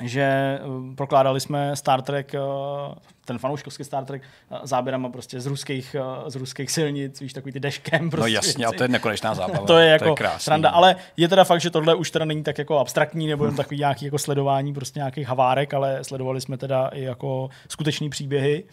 že 0.00 0.58
uh, 0.64 0.94
prokládali 0.94 1.40
jsme 1.40 1.76
Star 1.76 2.02
Trek, 2.02 2.34
uh, 2.34 2.94
ten 3.24 3.38
fanouškovský 3.38 3.84
Star 3.84 4.04
Trek, 4.04 4.22
uh, 4.50 4.58
záběrama 4.62 5.08
prostě 5.08 5.40
z 5.40 5.46
ruských, 5.46 5.96
uh, 6.22 6.28
z 6.28 6.36
ruských 6.36 6.70
silnic, 6.70 7.20
víš, 7.20 7.32
takový 7.32 7.52
ty 7.52 7.60
dashcam. 7.60 8.10
Prostě 8.10 8.20
No 8.20 8.26
jasně, 8.26 8.66
a 8.66 8.72
to 8.72 8.82
je 8.82 8.88
nekonečná 8.88 9.34
zábava. 9.34 9.58
to 9.66 9.78
je 9.78 9.98
To 9.98 10.04
jako 10.04 10.08
je 10.08 10.14
krásný. 10.16 10.40
sranda, 10.44 10.70
ale 10.70 10.96
je 11.16 11.28
teda 11.28 11.44
fakt, 11.44 11.60
že 11.60 11.70
tohle 11.70 11.94
už 11.94 12.10
teda 12.10 12.24
není 12.24 12.42
tak 12.42 12.58
jako 12.58 12.78
abstraktní 12.78 13.26
nebo 13.26 13.44
jen 13.44 13.56
takový 13.56 13.78
nějaký 13.78 14.04
jako 14.04 14.18
sledování 14.18 14.74
prostě 14.74 14.98
nějakých 14.98 15.26
havárek, 15.28 15.74
ale 15.74 16.04
sledovali 16.04 16.40
jsme 16.40 16.56
teda 16.56 16.88
i 16.88 17.02
jako 17.02 17.48
skutečný 17.68 18.10
příběhy, 18.10 18.64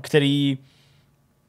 který 0.00 0.58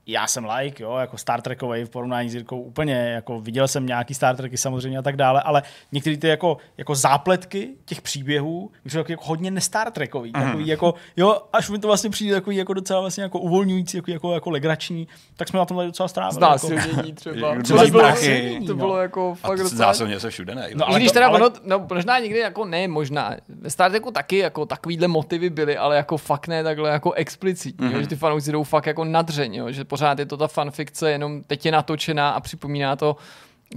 já 0.07 0.28
jsem 0.28 0.45
like, 0.57 0.84
jo, 0.84 0.95
jako 0.98 1.18
Star 1.18 1.41
Trekový 1.41 1.84
v 1.84 1.90
porovnání 1.90 2.30
s 2.30 2.34
Jirkou 2.36 2.61
úplně, 2.61 2.94
jako 2.95 3.41
viděl 3.41 3.68
jsem 3.68 3.86
nějaký 3.86 4.14
Star 4.14 4.36
Treky 4.36 4.57
samozřejmě 4.57 4.98
a 4.98 5.02
tak 5.02 5.15
dále, 5.15 5.41
ale 5.41 5.64
některé 5.91 6.18
ty 6.18 6.28
jako, 6.28 6.57
jako 6.78 6.95
zápletky 6.95 7.69
těch 7.86 8.02
příběhů 8.02 8.72
jsou 8.88 8.98
jako, 8.98 9.11
jako 9.11 9.23
hodně 9.26 9.52
ne-Star 9.52 9.91
Trekový, 9.91 10.32
Mhm. 10.36 10.45
takový 10.45 10.68
jako, 10.68 10.94
jo, 11.18 11.38
až 11.53 11.69
mi 11.69 11.80
to 11.80 11.88
vlastně 11.88 12.10
přijde 12.10 12.34
takový 12.36 12.56
jako 12.56 12.73
docela 12.73 12.99
vlastně 13.02 13.23
jako 13.23 13.40
uvolňující, 13.40 13.98
jako, 13.98 14.11
jako, 14.11 14.34
jako 14.34 14.49
legrační, 14.49 15.07
tak 15.38 15.48
jsme 15.48 15.60
na 15.60 15.65
tom 15.65 15.78
tady 15.78 15.88
docela 15.88 16.07
strávili. 16.07 16.36
Znásilnění 16.36 16.91
jako, 16.98 17.11
třeba. 17.15 17.53
Různý 17.53 17.78
To 17.78 17.88
bylo, 17.91 18.03
prachy. 18.03 18.60
to 18.68 18.76
bylo 18.76 18.98
jako 18.98 19.36
fakt 19.36 19.57
to 19.57 19.64
docela... 19.64 19.78
zásilně 19.78 20.19
se 20.19 20.30
všude 20.30 20.56
ne. 20.56 20.69
No, 20.73 20.88
ale 20.90 20.99
když 20.99 21.11
teda 21.11 21.28
ale... 21.28 21.40
ono, 21.40 21.56
no, 21.65 21.88
možná 21.94 22.19
někdy 22.19 22.40
jako 22.40 22.65
ne, 22.65 22.88
možná. 22.88 23.36
Ve 23.49 23.69
Star 23.69 23.91
Treku 23.91 24.11
taky 24.11 24.38
jako 24.38 24.65
takovýhle 24.65 25.07
motivy 25.07 25.49
byly, 25.49 25.78
ale 25.78 25.95
jako 25.95 26.18
fakt 26.18 26.48
ne 26.48 26.64
takhle 26.64 26.90
jako 26.90 27.11
explicitní, 27.11 27.88
mm-hmm. 27.88 27.91
Mhm. 27.91 28.02
že 28.02 28.07
ty 28.07 28.15
fanoušci 28.15 28.52
jdou 28.52 28.64
fakt 28.64 28.86
jako 28.86 29.06
nadřeň, 29.06 29.53
jo, 29.56 29.72
že 29.72 29.86
pořád 30.02 30.19
je 30.19 30.26
to 30.26 30.38
ta 30.38 30.48
fanfikce, 30.48 31.11
jenom 31.11 31.44
teď 31.44 31.65
je 31.65 31.72
natočená 31.72 32.30
a 32.30 32.40
připomíná 32.40 32.95
to 32.95 33.15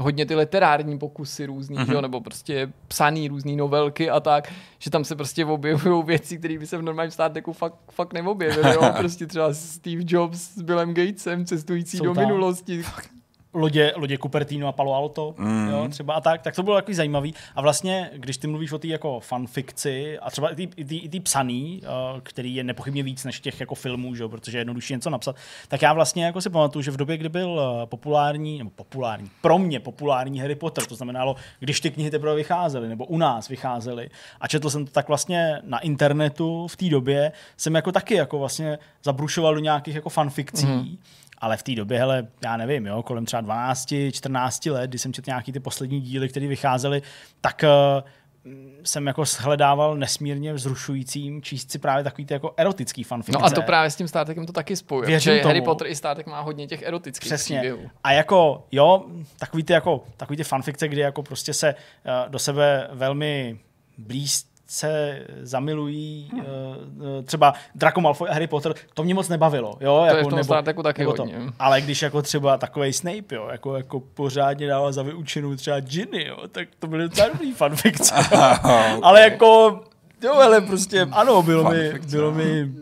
hodně 0.01 0.27
ty 0.27 0.35
literární 0.35 0.99
pokusy 0.99 1.47
různý, 1.47 1.77
mm-hmm. 1.77 1.93
jo, 1.93 2.01
nebo 2.01 2.21
prostě 2.21 2.73
psaný 2.89 3.29
různý 3.29 3.57
novelky 3.57 4.11
a 4.11 4.21
tak, 4.21 4.53
že 4.79 4.91
tam 4.91 5.05
se 5.05 5.17
prostě 5.17 5.45
objevují 5.45 6.05
věci, 6.07 6.39
které 6.39 6.59
by 6.59 6.67
se 6.67 6.79
v 6.79 6.83
normálním 6.83 7.11
Star 7.11 7.33
Treku 7.33 7.53
fakt, 7.53 7.75
fakt 7.91 8.13
neobjevily, 8.13 8.75
jo, 8.75 8.93
prostě 8.99 9.27
třeba 9.27 9.55
Steve 9.55 10.03
Jobs 10.07 10.39
s 10.39 10.63
Billem 10.63 10.95
Gatesem 10.95 11.47
cestující 11.47 11.97
Jsou 11.97 12.05
do 12.05 12.15
tam. 12.15 12.25
minulosti. 12.25 12.83
Lodě, 13.55 13.93
lodě 13.97 14.18
Cupertino 14.18 14.68
a 14.68 14.72
Palo 14.72 14.94
Alto, 14.94 15.35
mm. 15.39 15.68
jo, 15.68 15.89
třeba 15.90 16.14
a 16.14 16.20
tak, 16.20 16.43
tak 16.43 16.55
to 16.55 16.62
bylo 16.62 16.76
takový 16.76 16.94
zajímavý. 16.94 17.35
A 17.55 17.60
vlastně, 17.62 18.10
když 18.14 18.36
ty 18.36 18.47
mluvíš 18.47 18.72
o 18.72 18.78
té 18.78 18.86
jako 18.89 19.20
fanfikci 19.20 20.18
a 20.18 20.31
třeba 20.31 20.51
i 20.76 21.09
ty, 21.09 21.20
psaný, 21.20 21.82
uh, 21.82 22.20
který 22.20 22.55
je 22.55 22.64
nepochybně 22.64 23.02
víc 23.02 23.24
než 23.24 23.40
těch 23.40 23.60
jako 23.60 23.74
filmů, 23.74 24.14
že? 24.14 24.28
protože 24.28 24.59
je 24.59 24.60
jednodušší 24.60 24.93
něco 24.93 25.10
napsat, 25.10 25.36
tak 25.68 25.82
já 25.82 25.93
vlastně 25.93 26.24
jako 26.24 26.40
si 26.40 26.51
pamatuju, 26.51 26.82
že 26.82 26.90
v 26.90 26.97
době, 26.97 27.16
kdy 27.16 27.28
byl 27.28 27.60
eh, 27.82 27.86
populární, 27.86 28.59
nebo 28.59 28.70
populární, 28.70 29.31
pro 29.40 29.59
mě 29.59 29.81
populární 29.81 30.40
Harry 30.40 30.55
Potter, 30.55 30.86
to 30.86 30.94
znamenalo, 30.94 31.36
když 31.60 31.81
ty 31.81 31.90
knihy 31.90 32.10
teprve 32.10 32.35
vycházely, 32.35 32.89
nebo 32.89 33.05
u 33.05 33.18
nás 33.18 33.48
vycházely, 33.48 34.10
a 34.40 34.48
četl 34.48 34.70
jsem 34.70 34.85
to 34.85 34.93
tak 34.93 35.09
vlastně 35.09 35.59
na 35.64 35.78
internetu 35.78 36.68
v 36.68 36.76
té 36.76 36.89
době, 36.89 37.32
jsem 37.56 37.74
jako 37.74 37.93
taky 37.93 38.14
jako 38.14 38.39
vlastně 38.39 38.78
zabrušoval 39.05 39.55
do 39.55 39.60
nějakých 39.60 39.94
jako 39.94 40.09
fanfikcí, 40.09 40.66
Mhm. 40.66 40.97
Ale 41.45 41.57
v 41.57 41.62
té 41.62 41.75
době, 41.75 41.99
hele, 41.99 42.27
já 42.45 42.57
nevím, 42.57 42.87
jo, 42.87 43.03
kolem 43.03 43.27
třeba 43.27 43.41
12, 43.41 43.95
14 44.12 44.66
let, 44.66 44.91
kdy 44.91 44.99
jsem 44.99 45.12
četl 45.12 45.31
nějaký 45.31 45.53
ty 45.53 45.61
poslední 45.61 46.01
díly, 46.01 46.29
které 46.29 46.47
vycházely, 46.47 47.03
tak 47.41 47.65
uh, 47.65 48.51
jsem 48.85 49.07
jako 49.07 49.25
shledával 49.25 49.97
nesmírně 49.97 50.53
vzrušujícím 50.53 51.43
číst 51.43 51.71
si 51.71 51.79
právě 51.79 52.05
takový 52.05 52.27
ty 52.27 52.35
jako 52.35 52.55
erotický 52.57 53.03
fanfikce. 53.03 53.39
No 53.39 53.47
a 53.47 53.51
to 53.51 53.62
právě 53.62 53.91
s 53.91 53.97
tím 53.97 54.09
Star 54.09 54.27
Trekem 54.27 54.47
to 54.47 54.53
taky 54.53 54.77
spojuje. 54.77 55.07
Věřím 55.07 55.35
Že 55.35 55.43
Harry 55.43 55.61
tomu. 55.61 55.65
Potter 55.65 55.87
i 55.87 55.97
Star 55.97 56.15
Trek 56.15 56.27
má 56.27 56.41
hodně 56.41 56.66
těch 56.66 56.83
erotických 56.83 57.29
Přesně. 57.29 57.59
příběhů. 57.59 57.91
A 58.05 58.12
jako, 58.12 58.66
jo, 58.73 59.05
takový 59.39 59.62
ty, 59.62 59.73
jako, 59.73 60.05
takový 60.16 60.37
ty 60.37 60.45
fanfikce, 60.45 60.89
kdy 60.89 61.01
jako 61.01 61.23
prostě 61.23 61.55
se 61.55 61.75
uh, 61.75 62.31
do 62.31 62.39
sebe 62.39 62.89
velmi 62.93 63.59
blízce 64.75 65.19
zamilují, 65.43 66.31
Hm. 66.33 66.39
uh, 66.39 66.45
uh, 66.45 67.25
třeba 67.25 67.55
Draco 67.75 68.01
Malfoy 68.01 68.29
a 68.29 68.33
Harry 68.33 68.47
Potter, 68.47 68.75
to 68.95 69.05
mě 69.05 69.15
moc 69.15 69.29
nebavilo, 69.29 69.77
jo, 69.81 69.99
To 70.01 70.05
jako, 70.07 70.19
je 70.19 70.25
v 70.25 70.29
tom 70.29 70.45
Star 70.45 70.65
Treku 70.65 70.83
taky 70.83 71.01
nebo 71.03 71.13
to. 71.13 71.27
Ale 71.59 71.81
když 71.81 72.03
jako 72.03 72.23
třeba 72.23 72.59
takový 72.59 72.93
Snape, 72.93 73.35
jo, 73.35 73.49
jako, 73.53 73.77
jako 73.77 74.01
pořádně 74.01 74.67
dával 74.67 74.93
za 74.93 75.03
vyučenou 75.03 75.57
třeba 75.57 75.81
Ginny, 75.81 76.27
jo, 76.27 76.37
tak 76.53 76.69
to 76.79 76.87
byly 76.87 77.03
docela 77.03 77.29
dobrý 77.29 77.53
fanfikce. 77.53 78.15
okay. 78.27 78.99
Ale 79.03 79.21
jako, 79.23 79.81
jo, 80.23 80.35
ale 80.35 80.61
prostě, 80.61 81.01
ano, 81.13 81.43
bylo 81.43 81.71
mi, 81.71 81.93
bylo 82.11 82.33
mi 82.33 82.73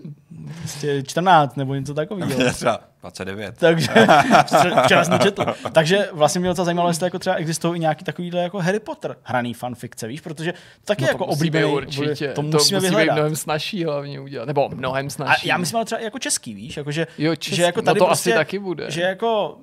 prostě 0.60 1.02
14 1.02 1.56
nebo 1.56 1.74
něco 1.74 1.94
takového. 1.94 2.32
Mě 3.02 3.10
třeba 3.10 3.24
29. 3.24 3.56
Takže 3.58 3.88
včera 4.84 5.04
jsem 5.04 5.18
četl. 5.18 5.44
Takže 5.72 6.08
vlastně 6.12 6.38
mě 6.40 6.48
docela 6.48 6.64
zajímalo, 6.64 6.88
jestli 6.90 7.06
jako 7.06 7.18
třeba 7.18 7.36
existují 7.36 7.76
i 7.76 7.80
nějaký 7.80 8.04
takovýhle 8.04 8.42
jako 8.42 8.58
Harry 8.58 8.80
Potter 8.80 9.16
hraný 9.22 9.54
fanfikce, 9.54 10.06
víš, 10.08 10.20
protože 10.20 10.54
taky 10.84 11.02
No 11.02 11.08
jako 11.08 11.18
to 11.18 11.24
oblíbený. 11.24 11.66
být 11.68 11.72
určitě. 11.72 12.28
To 12.28 12.34
to 12.34 12.42
musíme 12.42 12.56
musí 12.78 12.86
být 12.86 12.90
vyhledat. 12.90 13.14
mnohem 13.14 13.36
snažší 13.36 13.84
hlavně 13.84 14.20
udělat. 14.20 14.44
Nebo 14.46 14.68
mnohem 14.68 15.06
A 15.06 15.10
snažší. 15.10 15.48
já 15.48 15.56
myslím 15.58 15.76
ale 15.76 15.84
třeba 15.84 16.00
jako 16.00 16.18
český, 16.18 16.54
víš, 16.54 16.76
jako 16.76 16.90
že, 16.90 17.06
Jo, 17.18 17.36
český. 17.36 17.56
že 17.56 17.62
jako 17.62 17.80
No 17.80 17.84
tady 17.84 17.98
to 17.98 18.06
prostě, 18.06 18.30
asi 18.30 18.38
taky 18.38 18.58
bude. 18.58 18.90
Že 18.90 19.02
jako 19.02 19.56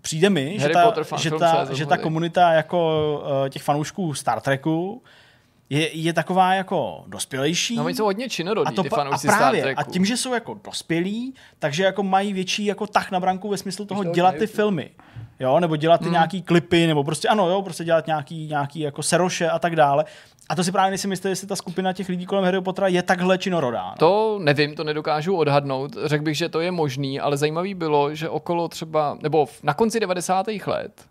přijde 0.00 0.30
mi, 0.30 0.52
že 0.54 0.60
Harry 0.62 0.74
ta, 0.74 0.84
Potter 0.84 1.04
fan 1.04 1.18
že, 1.18 1.30
ta, 1.30 1.68
že 1.72 1.86
ta 1.86 1.96
komunita 1.96 2.52
jako 2.52 2.88
uh, 3.42 3.48
těch 3.48 3.62
fanoušků 3.62 4.14
Star 4.14 4.40
Treku 4.40 5.02
je, 5.70 5.96
je 5.96 6.12
taková 6.12 6.54
jako 6.54 7.04
dospělejší. 7.06 7.76
No, 7.76 7.84
oni 7.84 7.94
jsou 7.94 8.04
hodně 8.04 8.28
činorodí, 8.28 8.66
a, 8.68 8.70
to, 8.72 8.82
ty 8.82 8.88
pa- 8.88 8.96
a 8.96 8.98
fanoušci 8.98 9.26
Star 9.26 9.38
právě, 9.38 9.62
Treku. 9.62 9.80
a 9.80 9.84
tím, 9.84 10.04
že 10.04 10.16
jsou 10.16 10.34
jako 10.34 10.60
dospělí, 10.64 11.34
takže 11.58 11.84
jako 11.84 12.02
mají 12.02 12.32
větší 12.32 12.64
jako 12.64 12.86
tah 12.86 13.10
na 13.10 13.20
branku 13.20 13.48
ve 13.48 13.56
smyslu 13.56 13.84
toho 13.84 14.04
to 14.04 14.10
dělat 14.10 14.34
ty 14.34 14.46
filmy. 14.46 14.90
Jo, 15.40 15.60
nebo 15.60 15.76
dělat 15.76 15.98
ty 15.98 16.04
Hmm. 16.04 16.12
nějaký 16.12 16.42
klipy, 16.42 16.86
nebo 16.86 17.04
prostě 17.04 17.28
ano, 17.28 17.48
jo, 17.50 17.62
prostě 17.62 17.84
dělat 17.84 18.06
nějaký, 18.06 18.46
nějaký 18.46 18.80
jako 18.80 19.02
seroše 19.02 19.50
a 19.50 19.58
tak 19.58 19.76
dále. 19.76 20.04
A 20.48 20.54
to 20.54 20.64
si 20.64 20.72
právě 20.72 20.90
nejsem 20.90 21.10
jistý, 21.10 21.28
jestli 21.28 21.46
ta 21.46 21.56
skupina 21.56 21.92
těch 21.92 22.08
lidí 22.08 22.26
kolem 22.26 22.44
Harry 22.44 22.60
Pottera 22.60 22.88
je 22.88 23.02
takhle 23.02 23.38
činorodá. 23.38 23.84
No. 23.90 23.94
To 23.98 24.38
nevím, 24.42 24.74
to 24.74 24.84
nedokážu 24.84 25.36
odhadnout. 25.36 25.96
Řekl 26.04 26.24
bych, 26.24 26.36
že 26.36 26.48
to 26.48 26.60
je 26.60 26.70
možný, 26.70 27.20
ale 27.20 27.36
zajímavý 27.36 27.74
bylo, 27.74 28.14
že 28.14 28.28
okolo 28.28 28.68
třeba, 28.68 29.18
nebo 29.22 29.46
na 29.62 29.74
konci 29.74 30.00
90. 30.00 30.46
let 30.66 31.06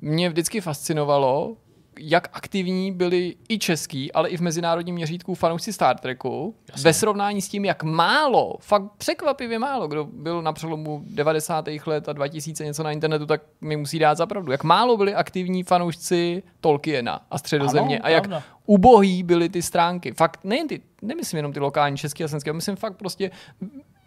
mě 0.00 0.28
vždycky 0.28 0.60
fascinovalo, 0.60 1.56
jak 2.00 2.28
aktivní 2.32 2.92
byli 2.92 3.34
i 3.48 3.58
český, 3.58 4.12
ale 4.12 4.28
i 4.28 4.36
v 4.36 4.40
mezinárodním 4.40 4.94
měřítku 4.94 5.34
fanoušci 5.34 5.72
Star 5.72 5.98
Treku, 5.98 6.54
Jasně. 6.68 6.82
ve 6.84 6.92
srovnání 6.92 7.42
s 7.42 7.48
tím, 7.48 7.64
jak 7.64 7.82
málo, 7.82 8.56
fakt 8.60 8.82
překvapivě 8.98 9.58
málo, 9.58 9.88
kdo 9.88 10.04
byl 10.04 10.42
na 10.42 10.52
přelomu 10.52 11.02
90. 11.06 11.64
let 11.86 12.08
a 12.08 12.12
2000 12.12 12.64
něco 12.64 12.82
na 12.82 12.90
internetu, 12.92 13.26
tak 13.26 13.42
mi 13.60 13.76
musí 13.76 13.98
dát 13.98 14.14
za 14.18 14.26
pravdu. 14.26 14.52
Jak 14.52 14.64
málo 14.64 14.96
byli 14.96 15.14
aktivní 15.14 15.62
fanoušci 15.62 16.42
Tolkiena 16.60 17.20
a 17.30 17.38
středozemě 17.38 17.98
Ano, 17.98 18.06
a 18.06 18.08
jak 18.08 18.28
pravda. 18.28 18.46
ubohý 18.66 19.22
byly 19.22 19.48
ty 19.48 19.62
stránky. 19.62 20.12
Fakt 20.12 20.40
nejen 20.44 20.68
ty, 20.68 20.80
nemyslím 21.02 21.36
jenom 21.36 21.52
ty 21.52 21.60
lokální 21.60 21.96
české 21.96 22.24
a 22.24 22.28
slovenské, 22.28 22.52
myslím 22.52 22.76
fakt 22.76 22.96
prostě 22.96 23.30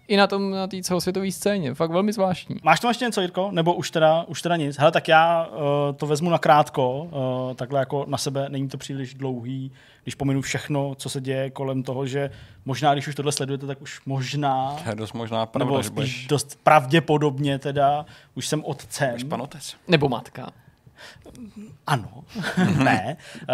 i 0.10 0.18
na 0.18 0.28
tom, 0.28 0.52
na 0.52 0.68
té 0.68 0.82
celosvětové 0.82 1.32
scéně. 1.32 1.74
Fakt 1.74 1.92
velmi 1.92 2.14
zvláštní. 2.14 2.56
Máš 2.64 2.80
tam 2.80 2.90
ještě 2.90 3.06
něco, 3.06 3.22
Jirko? 3.22 3.50
Nebo 3.52 3.74
už 3.74 3.92
teda, 3.92 4.24
už 4.28 4.42
teda 4.42 4.56
nic? 4.56 4.78
Hele, 4.78 4.92
tak 4.92 5.08
já 5.08 5.46
uh, 5.46 5.96
to 5.96 6.08
vezmu 6.08 6.30
na 6.30 6.38
krátko, 6.38 7.02
uh, 7.02 7.54
takhle 7.56 7.80
jako 7.80 8.06
na 8.08 8.18
sebe, 8.18 8.46
není 8.50 8.68
to 8.68 8.78
příliš 8.78 9.14
dlouhý, 9.14 9.72
když 10.04 10.16
pominu 10.16 10.42
všechno, 10.42 10.96
co 10.96 11.10
se 11.10 11.22
děje 11.22 11.50
kolem 11.50 11.84
toho, 11.84 12.06
že 12.06 12.30
možná, 12.66 12.94
když 12.94 13.08
už 13.08 13.16
tohle 13.16 13.32
sledujete, 13.32 13.68
tak 13.68 13.82
už 13.82 14.02
možná, 14.06 14.78
je 14.90 14.96
dost 14.96 15.14
možná 15.14 15.46
pravda, 15.46 15.66
nebo 15.66 15.82
že 15.82 15.88
spíš 15.88 15.96
budeš 15.96 16.28
dost 16.28 16.60
pravděpodobně 16.64 17.60
teda, 17.60 18.06
už 18.36 18.48
jsem 18.48 18.64
otcem. 18.66 19.10
budeš 19.10 19.24
pan 19.24 19.42
otec. 19.42 19.76
Nebo 19.88 20.10
matka. 20.10 20.52
Ano, 21.88 22.24
ne. 22.84 23.18
Uh, 23.42 23.46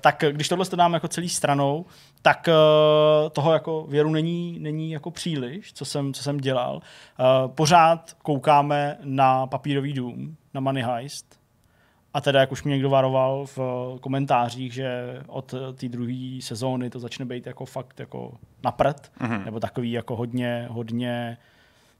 tak 0.00 0.24
když 0.30 0.48
tohle 0.48 0.66
to 0.66 0.76
dáme 0.76 0.96
jako 0.96 1.08
celý 1.08 1.28
stranou, 1.28 1.86
tak 2.22 2.48
uh, 2.48 3.28
toho 3.30 3.52
jako 3.52 3.86
věru 3.88 4.10
není, 4.10 4.58
není 4.58 4.90
jako 4.90 5.10
příliš, 5.10 5.72
co 5.72 5.84
jsem, 5.84 6.12
co 6.14 6.22
jsem 6.22 6.38
dělal. 6.38 6.74
Uh, 6.76 7.50
pořád 7.52 8.16
koukáme 8.22 8.96
na 9.04 9.46
papírový 9.46 9.92
dům, 9.92 10.36
na 10.54 10.60
Money 10.60 10.82
Heist. 10.82 11.38
A 12.14 12.20
teda, 12.20 12.40
jak 12.40 12.52
už 12.52 12.62
mě 12.62 12.70
někdo 12.72 12.90
varoval 12.90 13.46
v 13.46 13.58
eh, 13.58 13.98
komentářích, 13.98 14.72
že 14.72 15.20
od 15.26 15.54
eh, 15.54 15.72
té 15.72 15.88
druhé 15.88 16.38
sezóny 16.42 16.90
to 16.90 17.00
začne 17.00 17.24
být 17.24 17.46
jako 17.46 17.64
fakt 17.64 18.00
jako 18.00 18.32
na 18.64 18.72
prd, 18.72 19.12
Mhm. 19.20 19.44
nebo 19.44 19.60
takový 19.60 19.92
jako 19.92 20.16
hodně, 20.16 20.66
hodně, 20.70 21.38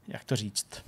jak 0.07 0.23
to 0.23 0.35
říct, 0.35 0.85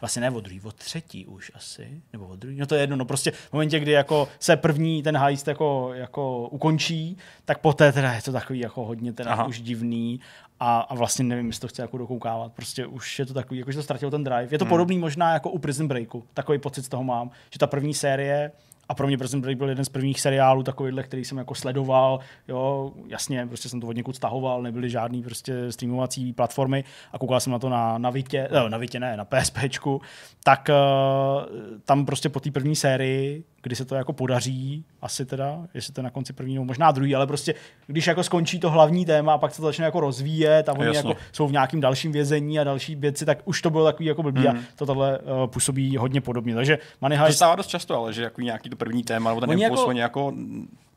vlastně 0.00 0.20
ne 0.22 0.30
od 0.30 0.44
druhý, 0.44 0.60
od 0.60 0.74
třetí 0.74 1.26
už 1.26 1.52
asi, 1.54 2.02
nebo 2.12 2.26
od 2.26 2.38
druhý, 2.38 2.56
no 2.56 2.66
to 2.66 2.74
je 2.74 2.80
jedno, 2.80 2.96
no 2.96 3.04
prostě 3.04 3.30
v 3.30 3.52
momentě, 3.52 3.80
kdy 3.80 3.92
jako 3.92 4.28
se 4.38 4.56
první 4.56 5.02
ten 5.02 5.16
heist 5.16 5.48
jako, 5.48 5.90
jako 5.94 6.48
ukončí, 6.48 7.16
tak 7.44 7.58
poté 7.58 7.92
teda 7.92 8.12
je 8.12 8.22
to 8.22 8.32
takový 8.32 8.58
jako 8.58 8.84
hodně 8.84 9.12
teda 9.12 9.30
Aha. 9.32 9.44
už 9.44 9.60
divný 9.60 10.20
a, 10.60 10.80
a 10.80 10.94
vlastně 10.94 11.24
nevím, 11.24 11.46
jestli 11.46 11.60
to 11.60 11.68
chce 11.68 11.82
jako 11.82 11.98
dokoukávat, 11.98 12.52
prostě 12.52 12.86
už 12.86 13.18
je 13.18 13.26
to 13.26 13.34
takový, 13.34 13.58
jako 13.60 13.72
že 13.72 13.78
to 13.78 13.82
ztratil 13.82 14.10
ten 14.10 14.24
drive. 14.24 14.48
Je 14.50 14.58
to 14.58 14.64
Hmm. 14.64 14.70
podobný 14.70 14.98
možná 14.98 15.32
jako 15.32 15.50
u 15.50 15.58
Prison 15.58 15.88
Breaku, 15.88 16.24
takový 16.34 16.58
pocit 16.58 16.82
z 16.84 16.88
toho 16.88 17.04
mám, 17.04 17.30
že 17.50 17.58
ta 17.58 17.66
první 17.66 17.94
série 17.94 18.52
a 18.90 18.94
pro 18.94 19.06
mě 19.06 19.18
Prison 19.18 19.40
Break 19.40 19.58
byl 19.58 19.68
jeden 19.68 19.84
z 19.84 19.88
prvních 19.88 20.20
seriálů 20.20 20.62
takovýhle, 20.62 21.02
který 21.02 21.24
jsem 21.24 21.38
jako 21.38 21.54
sledoval, 21.54 22.20
jo, 22.48 22.92
jasně, 23.08 23.46
prostě 23.46 23.68
jsem 23.68 23.80
to 23.80 23.86
od 23.86 23.96
někud 23.96 24.16
stahoval, 24.16 24.62
nebyly 24.62 24.90
žádný 24.90 25.22
prostě 25.22 25.72
streamovací 25.72 26.32
platformy 26.32 26.84
a 27.12 27.18
koukal 27.18 27.40
jsem 27.40 27.52
na 27.52 27.58
to 27.58 27.68
na, 27.68 27.98
na 27.98 28.10
Vitě, 28.10 28.48
no, 28.54 28.68
na 28.68 28.78
Vitě 28.78 29.00
ne, 29.00 29.16
na 29.16 29.24
PSPčku, 29.24 30.00
tak 30.44 30.68
uh, 30.70 31.46
tam 31.84 32.06
prostě 32.06 32.28
po 32.28 32.40
té 32.40 32.50
první 32.50 32.76
sérii, 32.76 33.44
kdy 33.62 33.76
se 33.76 33.84
to 33.84 33.94
jako 33.94 34.12
podaří, 34.12 34.84
asi 35.02 35.26
teda, 35.26 35.58
jestli 35.74 35.92
to 35.92 36.00
je 36.00 36.02
na 36.04 36.10
konci 36.10 36.32
první, 36.32 36.54
nebo 36.54 36.64
možná 36.64 36.90
druhý, 36.92 37.14
ale 37.14 37.26
prostě 37.26 37.54
když 37.86 38.06
jako 38.06 38.22
skončí 38.22 38.60
to 38.60 38.70
hlavní 38.70 39.06
téma 39.06 39.32
a 39.32 39.38
pak 39.38 39.50
se 39.54 39.56
to 39.56 39.66
začne 39.66 39.84
jako 39.84 40.00
rozvíjet 40.00 40.68
a 40.68 40.72
oni 40.72 40.86
Jasně. 40.86 41.10
jako 41.10 41.20
jsou 41.32 41.46
v 41.48 41.52
nějakým 41.52 41.80
dalším 41.80 42.12
vězení 42.12 42.60
a 42.60 42.64
další 42.64 42.94
věci, 42.94 43.24
tak 43.24 43.38
už 43.44 43.62
to 43.62 43.70
bylo 43.70 43.84
takový 43.84 44.06
jako 44.06 44.22
blbý 44.22 44.40
Mhm. 44.40 44.56
a 44.58 44.60
to 44.76 44.86
tohle 44.86 45.18
uh, 45.18 45.46
působí 45.46 45.96
hodně 45.96 46.20
podobně. 46.20 46.54
Takže 46.54 46.78
Money 47.00 47.18
To 47.18 47.20
se 47.20 47.24
Heist 47.24 47.36
stává 47.38 47.56
dost 47.56 47.66
často, 47.66 47.96
ale 47.96 48.12
že 48.12 48.22
jako 48.22 48.40
nějaký 48.40 48.70
to 48.70 48.76
první 48.80 49.02
téma, 49.02 49.30
nebo 49.30 49.40
ten 49.40 49.50
Oni 49.50 49.62
impuls, 49.62 49.80
jako- 49.80 49.88
oni 49.88 50.00
jako 50.00 50.32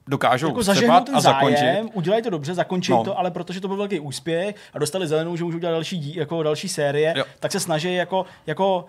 dokážou 0.08 0.48
jako 0.48 0.64
zažehnout 0.64 1.06
ten 1.06 1.16
a 1.16 1.20
zakončit. 1.22 1.58
zájem, 1.60 1.90
udělají 1.94 2.24
to 2.24 2.30
dobře, 2.30 2.54
zakončí 2.54 2.92
No. 2.92 3.04
to, 3.04 3.20
ale 3.20 3.32
protože 3.32 3.62
to 3.62 3.68
byl 3.68 3.78
velký 3.78 4.00
úspěch 4.00 4.56
a 4.74 4.80
dostali 4.80 5.08
zelenou, 5.08 5.36
že 5.36 5.44
můžou 5.44 5.58
udělat 5.58 5.72
další, 5.74 6.00
dí, 6.00 6.16
jako 6.16 6.44
další 6.44 6.70
série, 6.70 7.14
Jo. 7.18 7.24
tak 7.40 7.52
se 7.52 7.60
snaží 7.60 7.96
jako, 7.96 8.26
jako 8.48 8.86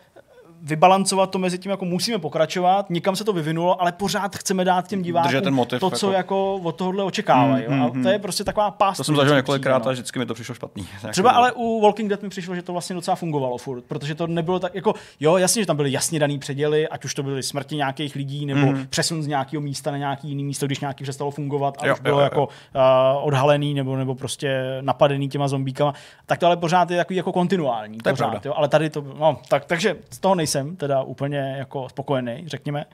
vybalancovat 0.65 1.31
to 1.31 1.39
mezi 1.39 1.59
tím, 1.59 1.71
jako 1.71 1.85
musíme 1.85 2.19
pokračovat, 2.19 2.91
někam 2.91 3.17
se 3.17 3.25
to 3.25 3.33
vyvinulo, 3.33 3.83
ale 3.83 3.93
pořád 3.93 4.37
chceme 4.37 4.65
dát 4.65 4.89
těm 4.89 5.03
divákům 5.03 5.41
ten 5.41 5.55
motiv, 5.55 5.81
to, 5.81 5.91
co 5.91 6.13
jako- 6.13 6.17
jako 6.17 6.55
od 6.69 6.77
tohohle 6.77 7.05
očekávají. 7.05 7.65
Mm, 7.69 7.79
jo. 7.79 7.91
mm, 7.93 8.01
a 8.01 8.03
to 8.03 8.09
je 8.09 8.19
prostě 8.19 8.45
taková 8.45 8.71
past. 8.71 8.97
To 8.97 9.05
jsem 9.05 9.17
zažil 9.17 9.37
několikrát 9.37 9.85
no. 9.85 9.89
a 9.89 9.93
vždycky 9.93 10.19
mi 10.19 10.27
to 10.27 10.35
přišlo 10.35 10.55
špatný. 10.55 10.87
Třeba 11.11 11.31
ale 11.31 11.53
u 11.53 11.81
Walking 11.81 12.11
Dead 12.11 12.23
mi 12.23 12.29
přišlo, 12.29 12.55
že 12.55 12.63
to 12.63 12.73
vlastně 12.73 12.95
docela 12.95 13.15
fungovalo 13.15 13.59
furt, 13.59 13.85
protože 13.85 14.15
to 14.15 14.27
nebylo 14.27 14.59
tak, 14.59 14.75
jako, 14.75 14.95
jo, 15.21 15.37
jasně, 15.37 15.63
že 15.63 15.67
tam 15.67 15.77
byly 15.77 15.93
jasně 15.93 16.19
daný 16.19 16.39
předěly, 16.39 16.89
ať 16.89 17.05
už 17.05 17.15
to 17.15 17.23
byly 17.23 17.43
smrti 17.43 17.77
nějakých 17.77 18.15
lidí, 18.15 18.47
nebo 18.47 18.67
mm. 18.67 18.87
přesun 18.91 19.23
z 19.23 19.27
nějakého 19.27 19.61
místa 19.61 19.91
na 19.91 19.97
nějaký 19.97 20.29
jiný 20.29 20.45
místo, 20.45 20.67
když 20.67 20.81
nějaký 20.81 21.05
přestalo 21.05 21.31
fungovat 21.31 21.77
a 21.81 21.87
Jo, 21.87 21.95
už 21.95 22.01
bylo 22.01 22.17
jo, 22.17 22.21
jo. 22.21 22.25
jako 22.25 22.45
uh, 22.45 23.27
odhalený 23.27 23.75
nebo, 23.75 23.97
nebo 23.97 24.15
prostě 24.15 24.79
napadený 24.81 25.29
těma 25.29 25.49
zombíkama, 25.49 25.95
tak 26.27 26.39
to 26.39 26.47
ale 26.47 26.57
pořád 26.57 26.91
je 26.91 26.97
takový 26.97 27.17
jako 27.17 27.33
kontinuální. 27.33 27.99
To 27.99 28.11
pořád, 28.11 28.47
jo, 28.47 28.55
ale 28.57 28.69
tady 28.69 28.91
to, 28.91 29.05
no, 29.19 29.39
tak, 29.49 29.65
takže 29.65 29.97
z 30.11 30.19
toho 30.19 30.35
nejsem 30.35 30.54
teda 30.77 31.03
úplně 31.03 31.55
jako 31.59 31.89
spokojený, 31.89 32.45
řekněme. 32.47 32.85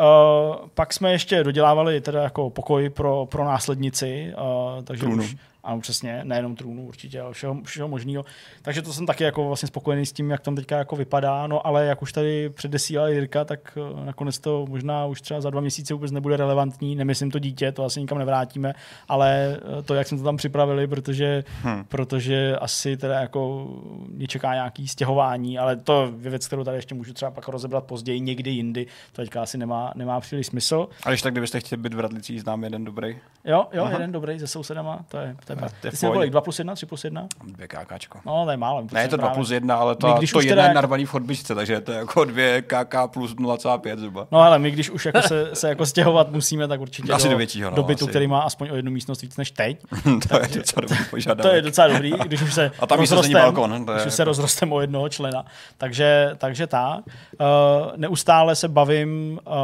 Uh, 0.00 0.56
pak 0.74 0.92
jsme 0.92 1.12
ještě 1.12 1.44
dodělávali 1.44 2.00
teda 2.00 2.22
jako 2.22 2.50
pokoj 2.50 2.90
pro, 2.90 3.26
pro 3.26 3.44
následnici, 3.44 4.32
uh, 4.76 4.84
takže 4.84 5.00
Trůnu. 5.00 5.22
už, 5.22 5.36
ano, 5.64 5.80
přesně, 5.80 6.20
nejenom 6.24 6.56
trůnu 6.56 6.86
určitě, 6.86 7.20
ale 7.20 7.32
všeho, 7.32 7.56
všeho 7.64 7.88
možného. 7.88 8.24
Takže 8.62 8.82
to 8.82 8.92
jsem 8.92 9.06
taky 9.06 9.24
jako 9.24 9.44
vlastně 9.48 9.66
spokojený 9.66 10.06
s 10.06 10.12
tím, 10.12 10.30
jak 10.30 10.40
tam 10.40 10.56
teďka 10.56 10.78
jako 10.78 10.96
vypadá, 10.96 11.46
no 11.46 11.66
ale 11.66 11.84
jak 11.86 12.02
už 12.02 12.12
tady 12.12 12.50
předesílal 12.50 13.08
Jirka, 13.08 13.44
tak 13.44 13.78
eh, 14.00 14.04
nakonec 14.06 14.38
to 14.38 14.66
možná 14.68 15.06
už 15.06 15.20
třeba 15.20 15.40
za 15.40 15.50
dva 15.50 15.60
měsíce 15.60 15.94
vůbec 15.94 16.10
nebude 16.10 16.36
relevantní, 16.36 16.96
nemyslím 16.96 17.30
to 17.30 17.38
dítě, 17.38 17.72
to 17.72 17.84
asi 17.84 18.00
nikam 18.00 18.18
nevrátíme, 18.18 18.74
ale 19.08 19.58
eh, 19.78 19.82
to, 19.82 19.94
jak 19.94 20.06
jsme 20.06 20.18
to 20.18 20.24
tam 20.24 20.36
připravili, 20.36 20.86
protože, 20.86 21.44
Hm. 21.64 21.84
protože 21.88 22.56
asi 22.56 22.96
teda 22.96 23.20
jako 23.20 23.68
mě 24.08 24.26
čeká 24.26 24.54
nějaký 24.54 24.88
stěhování, 24.88 25.58
ale 25.58 25.76
to 25.76 26.02
je 26.22 26.30
věc, 26.30 26.46
kterou 26.46 26.64
tady 26.64 26.78
ještě 26.78 26.94
můžu 26.94 27.12
třeba 27.12 27.30
pak 27.30 27.48
rozebrat 27.48 27.84
později, 27.84 28.20
někdy 28.20 28.50
jindy, 28.50 28.86
to 29.12 29.22
teďka 29.22 29.42
asi 29.42 29.58
nemá, 29.58 29.92
nemá 29.96 30.20
příliš 30.20 30.46
smysl. 30.46 30.88
A 31.02 31.08
když 31.08 31.22
tak, 31.22 31.32
kdybyste 31.34 31.60
chtěli 31.60 31.82
být 31.82 31.94
v 31.94 32.00
Radlicích, 32.00 32.40
znám 32.42 32.64
jeden 32.64 32.84
dobrý. 32.84 33.16
Jo, 33.44 33.66
jo, 33.72 33.82
Aha. 33.84 33.92
jeden 33.92 34.12
dobrý 34.12 34.38
se 34.38 34.46
sousedama, 34.46 35.04
to 35.08 35.18
je, 35.18 35.36
to 35.44 35.51
je, 35.52 35.56
To 35.80 35.86
je 35.86 35.90
Ty 35.90 35.96
v 35.96 35.98
jsi 35.98 36.06
kolik, 36.06 36.30
2 36.30 36.40
plus 36.40 36.58
1, 36.58 36.74
3 36.74 36.86
plus 36.86 37.04
1? 37.04 37.26
Dvě 37.44 37.68
kákáčko. 37.68 38.18
No, 38.26 38.44
to 38.44 38.50
je 38.50 38.56
málo. 38.56 38.86
Ne, 38.92 39.02
je 39.02 39.08
to 39.08 39.16
2 39.16 39.28
plus 39.30 39.50
1, 39.50 39.76
ale 39.76 39.96
to, 39.96 40.12
když 40.12 40.32
to 40.32 40.40
jedna 40.40 40.52
teda 40.52 40.68
je 40.68 40.74
narvaný 40.74 41.04
v 41.04 41.08
chodbičce, 41.10 41.54
takže 41.54 41.80
to 41.80 41.92
je 41.92 41.98
jako 41.98 42.24
2 42.24 42.60
KK 42.62 42.94
plus 43.12 43.34
0,5 43.34 43.98
zhruba. 43.98 44.26
No 44.30 44.40
ale 44.40 44.58
my, 44.58 44.70
když 44.70 44.90
už 44.90 45.06
jako 45.06 45.22
se, 45.22 45.50
se 45.54 45.68
jako 45.68 45.86
stěhovat 45.86 46.30
musíme, 46.30 46.68
tak 46.68 46.80
určitě 46.80 47.12
Asi 47.12 47.24
do, 47.24 47.30
do 47.30 47.38
většího, 47.38 47.70
no, 47.70 47.76
do 47.76 47.82
bytu, 47.82 48.04
asi. 48.04 48.10
který 48.10 48.26
má 48.26 48.40
aspoň 48.40 48.70
o 48.70 48.74
jednu 48.76 48.90
místnost 48.90 49.22
víc 49.22 49.36
než 49.36 49.50
teď. 49.50 49.80
to 50.28 50.36
je 50.42 50.48
docela 50.54 50.80
dobrý 50.80 51.04
požadavek. 51.10 51.50
To 51.50 51.56
je 51.56 51.62
docela 51.62 51.88
dobrý, 51.88 52.12
když 52.24 52.42
už 52.42 52.54
se 52.54 52.70
A 52.80 52.86
tam 52.86 52.98
rozrostem- 52.98 53.32
balkon, 53.32 53.84
to 53.86 53.92
je 53.92 53.96
když 53.96 54.06
už 54.06 54.14
se 54.14 54.22
jako- 54.22 54.28
rozrostem 54.30 54.72
o 54.72 54.80
jednoho 54.80 55.08
člena. 55.08 55.44
Takže, 55.78 56.30
takže 56.38 56.66
tak. 56.66 56.98
Uh, 57.40 57.46
neustále 57.96 58.56
se 58.56 58.68
bavím 58.68 59.40
uh, 59.46 59.54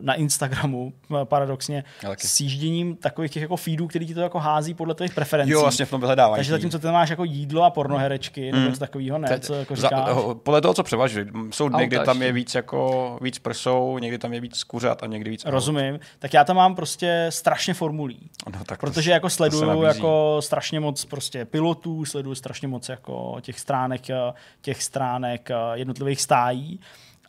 na 0.00 0.14
Instagramu, 0.14 0.92
eh, 1.20 1.24
paradoxně, 1.24 1.84
s 2.18 2.40
jížděním 2.40 2.96
takových 2.96 3.30
těch 3.30 3.42
jako 3.42 3.56
feedů, 3.56 3.86
který 3.86 4.06
ti 4.06 4.14
to 4.14 4.20
jako 4.20 4.38
hází 4.54 4.74
podle 4.74 4.94
tvých 4.94 5.14
preferencí. 5.14 5.52
Jo, 5.52 5.60
vlastně 5.60 5.84
v 5.84 5.90
tom 5.90 6.00
vyhledávání. 6.00 6.38
Takže 6.38 6.50
zatímco 6.52 6.78
ty 6.78 6.86
máš 6.86 7.10
jako 7.10 7.24
jídlo 7.24 7.62
a 7.62 7.70
pornoherečky, 7.70 8.52
nebo 8.52 8.66
něco 8.66 8.80
takového, 8.80 9.18
ne, 9.18 9.40
co 9.40 9.54
jako 9.54 9.76
Za, 9.76 9.88
říkáš. 9.88 10.10
ho- 10.14 10.34
podle 10.34 10.60
toho, 10.60 10.74
co 10.74 10.82
převažuje. 10.82 11.26
Jsou 11.50 11.68
dny, 11.68 11.86
kdy 11.86 11.98
tam 11.98 12.22
je 12.22 12.32
víc 12.32 12.54
jako 12.54 13.18
víc 13.22 13.38
prsou, 13.38 13.98
někdy 13.98 14.18
tam 14.18 14.32
je 14.32 14.40
víc 14.40 14.64
kuřat 14.64 15.02
a 15.02 15.06
někdy 15.06 15.30
víc 15.30 15.46
aut. 15.46 15.50
Rozumím. 15.52 16.00
Tak 16.18 16.34
já 16.34 16.44
tam 16.44 16.56
mám 16.56 16.74
prostě 16.74 17.26
strašně 17.28 17.74
formulí. 17.74 18.30
No, 18.52 18.64
tak 18.64 18.78
to 18.78 18.86
Protože 18.86 19.10
jako 19.10 19.30
sleduju 19.30 19.82
jako 19.82 20.36
strašně 20.40 20.80
moc 20.80 21.04
prostě 21.04 21.44
pilotů, 21.44 22.04
sleduju 22.04 22.34
strašně 22.34 22.68
moc 22.68 22.88
jako 22.88 23.36
těch 23.40 23.60
stránek, 23.60 24.10
eh, 24.10 24.14
těch 24.62 24.82
stránek 24.82 25.50
eh, 25.50 25.54
jednotlivých 25.74 26.20
stájí 26.20 26.80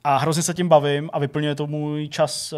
a 0.04 0.18
hrozně 0.18 0.44
se 0.44 0.54
tím 0.54 0.70
bavím 0.70 1.10
a 1.14 1.20
vyplňuje 1.20 1.56
to 1.56 1.68
můj 1.68 2.08
čas, 2.08 2.54
eh, 2.54 2.58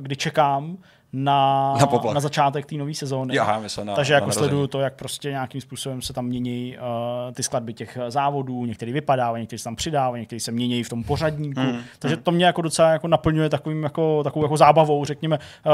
kdy 0.00 0.16
čekám 0.16 0.76
na, 1.12 1.72
Na 1.80 1.86
poplach. 1.86 2.14
na 2.14 2.20
začátek 2.20 2.66
té 2.66 2.74
nové 2.74 2.94
sezóny. 2.94 3.36
Já 3.36 3.58
myslím 3.58 3.86
na- 3.86 3.94
Takže 3.94 4.12
na 4.12 4.16
jako 4.16 4.24
narození. 4.26 4.46
sleduju 4.46 4.66
to, 4.66 4.80
jak 4.80 4.94
prostě 4.94 5.30
nějakým 5.30 5.60
způsobem 5.60 6.02
se 6.02 6.12
tam 6.12 6.24
mění 6.24 6.76
uh, 6.78 7.32
ty 7.34 7.42
skladby 7.42 7.74
těch 7.74 7.98
závodů, 8.08 8.64
některý 8.66 8.92
vypadávají, 8.92 9.42
některý 9.42 9.58
se 9.58 9.64
tam 9.64 9.76
přidávají, 9.76 10.20
některý 10.20 10.40
se 10.40 10.52
mění 10.52 10.82
v 10.84 10.88
tom 10.88 11.04
pořadníku. 11.04 11.60
Mm, 11.60 11.78
Takže 11.98 12.16
to 12.16 12.30
mě 12.30 12.44
jako 12.46 12.62
docela 12.62 12.88
jako 12.90 13.08
naplňuje 13.08 13.48
takovým 13.48 13.82
jako, 13.82 14.24
takovou 14.24 14.44
jako 14.44 14.56
zábavou, 14.56 15.04
řekněme, 15.04 15.38
uh, 15.38 15.72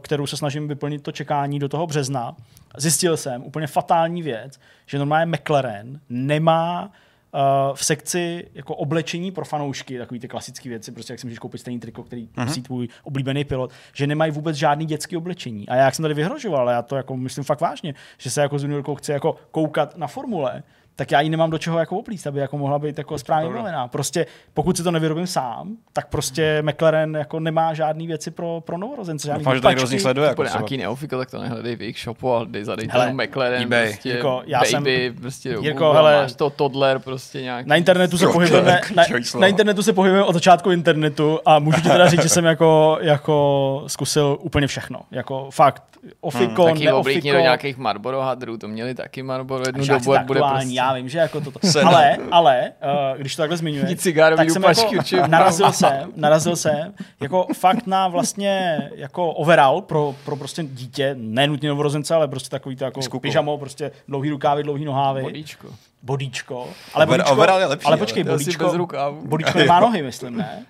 kterou 0.00 0.26
se 0.26 0.36
snažím 0.36 0.68
vyplnit 0.68 1.02
to 1.02 1.12
čekání 1.12 1.58
do 1.58 1.68
toho 1.68 1.86
března. 1.86 2.36
Zjistil 2.76 3.16
jsem 3.16 3.42
úplně 3.44 3.66
fatální 3.66 4.22
věc, 4.22 4.60
že 4.86 4.98
normálně 4.98 5.26
McLaren 5.36 6.00
nemá 6.08 6.90
uh, 7.34 7.40
v 7.76 7.84
sekci 7.84 8.48
jako 8.54 8.74
oblečení 8.76 9.30
pro 9.30 9.44
fanoušky, 9.44 9.98
takový 9.98 10.20
ty 10.20 10.28
klasické 10.28 10.68
věci, 10.68 10.92
prostě 10.92 11.12
jak 11.12 11.20
si 11.20 11.26
můžeš 11.26 11.38
koupit 11.38 11.58
stejný 11.58 11.80
triko, 11.80 12.02
který 12.02 12.22
Mhm. 12.36 12.46
nosí 12.46 12.62
tvůj 12.62 12.88
oblíbený 13.02 13.44
pilot, 13.44 13.70
že 13.94 14.06
nemají 14.06 14.32
vůbec 14.32 14.56
žádný 14.56 14.86
dětský 14.86 15.16
oblečení. 15.16 15.68
A 15.68 15.74
já 15.74 15.84
jak 15.84 15.94
jsem 15.94 16.02
tady 16.02 16.14
vyhrožoval, 16.14 16.60
ale 16.60 16.72
já 16.72 16.82
to 16.82 16.96
jako 16.96 17.16
myslím 17.16 17.44
fakt 17.44 17.60
vážně, 17.60 17.94
že 18.18 18.30
se 18.30 18.40
jako 18.40 18.58
s 18.58 18.62
juniorkou 18.62 18.94
chci 18.94 19.12
jako 19.12 19.36
koukat 19.50 19.96
na 19.96 20.06
formule, 20.06 20.62
tak 20.98 21.10
já 21.10 21.20
ji 21.20 21.28
nemám 21.30 21.50
do 21.50 21.58
čeho 21.58 21.78
jako 21.78 21.98
oplíst, 21.98 22.26
aby 22.26 22.40
jako 22.40 22.58
mohla 22.58 22.78
být 22.78 22.98
jako 22.98 23.18
správně 23.18 23.48
vybavená. 23.48 23.88
Prostě 23.88 24.26
pokud 24.54 24.76
si 24.76 24.82
to 24.82 24.90
nevyrobím 24.90 25.26
sám, 25.26 25.68
tak 25.92 26.08
prostě 26.08 26.62
McLaren 26.62 27.14
jako 27.16 27.40
nemá 27.40 27.74
žádný 27.74 28.06
věci 28.06 28.30
pro, 28.30 28.60
pro 28.66 28.78
novorozence. 28.78 29.26
žádný 29.26 29.38
Doufám, 29.44 29.54
že 29.54 29.60
to 29.60 29.68
někdo 29.68 29.86
z 29.86 29.90
nich 29.90 30.00
sleduje. 30.00 30.28
Jako 30.28 30.42
nějaký 30.44 30.76
neofiko, 30.76 31.18
tak 31.18 31.30
to 31.30 31.38
nehledej 31.38 31.76
v 31.76 31.80
jejich 31.80 31.98
shopu, 31.98 32.32
ale 32.32 32.46
dej 32.46 32.64
zadej 32.64 32.88
Hele, 32.92 33.12
McLaren, 33.12 33.62
eBay. 33.62 33.86
prostě 33.88 34.08
Jako, 34.10 34.42
já 34.46 34.58
baby, 34.58 34.70
jsem- 34.70 35.20
prostě 35.20 35.52
do 35.52 35.60
Jirko, 35.62 35.78
Google, 35.84 35.94
hele, 35.96 36.16
máš 36.22 36.34
to 36.34 36.50
toddler, 36.50 36.98
prostě 36.98 37.42
nějaký. 37.42 37.68
Na 37.68 37.76
internetu 37.76 38.18
se 38.18 38.26
pohybujeme, 38.26 38.80
na, 38.94 39.04
na 39.40 39.46
internetu 39.46 39.82
se 39.82 39.92
pohybujeme 39.92 40.26
od 40.26 40.32
začátku 40.32 40.70
internetu 40.70 41.38
a 41.46 41.58
můžu 41.58 41.80
ti 41.80 41.88
teda 41.88 42.08
říct, 42.08 42.22
že 42.22 42.28
jsem 42.28 42.44
jako, 42.44 42.98
jako 43.00 43.84
zkusil 43.86 44.38
úplně 44.40 44.66
všechno. 44.66 45.00
Jako 45.10 45.48
fakt, 45.50 45.82
ofiko, 46.20 46.62
Hmm, 46.64 46.72
taky 46.74 46.84
neofiko. 46.84 47.32
do 47.32 47.38
nějakých 47.40 47.76
Marlboro 47.76 48.20
hadrů, 48.20 48.56
to 48.58 48.68
měli 48.68 48.94
taky 48.94 49.22
Marlboro 49.22 49.64
jednu 49.66 49.86
dobu, 49.86 50.04
bude 50.26 50.40
prostě... 50.40 50.68
já 50.88 50.94
vím, 50.94 51.08
že 51.08 51.18
jako 51.18 51.40
toto. 51.40 51.58
Se- 51.66 51.82
ale, 51.82 52.16
ale, 52.30 52.72
uh, 53.12 53.18
když 53.20 53.36
to 53.36 53.42
takhle 53.42 53.56
zmiňuje, 53.56 53.96
tak 54.36 54.50
jsem 54.50 54.62
dupačky 54.62 54.96
jako 55.16 55.28
narazil 55.30 55.72
jsem, 55.72 56.12
narazil 56.16 56.56
jsem 56.56 56.94
jako 57.20 57.46
fakt 57.54 57.86
na 57.86 58.08
vlastně 58.08 58.78
jako 58.94 59.30
overall 59.32 59.80
pro, 59.82 60.14
pro 60.24 60.36
prostě 60.36 60.62
dítě, 60.64 61.14
nenutně 61.18 61.68
novorozence, 61.68 62.14
ale 62.14 62.28
prostě 62.28 62.48
takový 62.50 62.76
to 62.76 62.84
jako 62.84 63.02
S 63.02 63.08
kukou. 63.08 63.20
pyžamo, 63.20 63.58
prostě 63.58 63.90
dlouhý 64.08 64.30
rukávy, 64.30 64.62
dlouhý 64.62 64.84
nohávy. 64.84 65.22
Bodíčko. 65.22 65.68
Bodíčko. 66.02 66.68
Ale 66.94 67.04
Over- 67.06 67.08
bodíčko, 67.08 67.32
overall 67.32 67.60
je 67.60 67.66
lepší, 67.66 67.86
ale 67.86 67.96
počkej, 67.96 68.24
bodíčko, 68.24 68.64
bez 68.64 68.74
rukávu. 68.74 69.22
bodíčko 69.26 69.58
nemá 69.58 69.80
nohy, 69.80 70.02
myslím, 70.02 70.36
ne? 70.36 70.66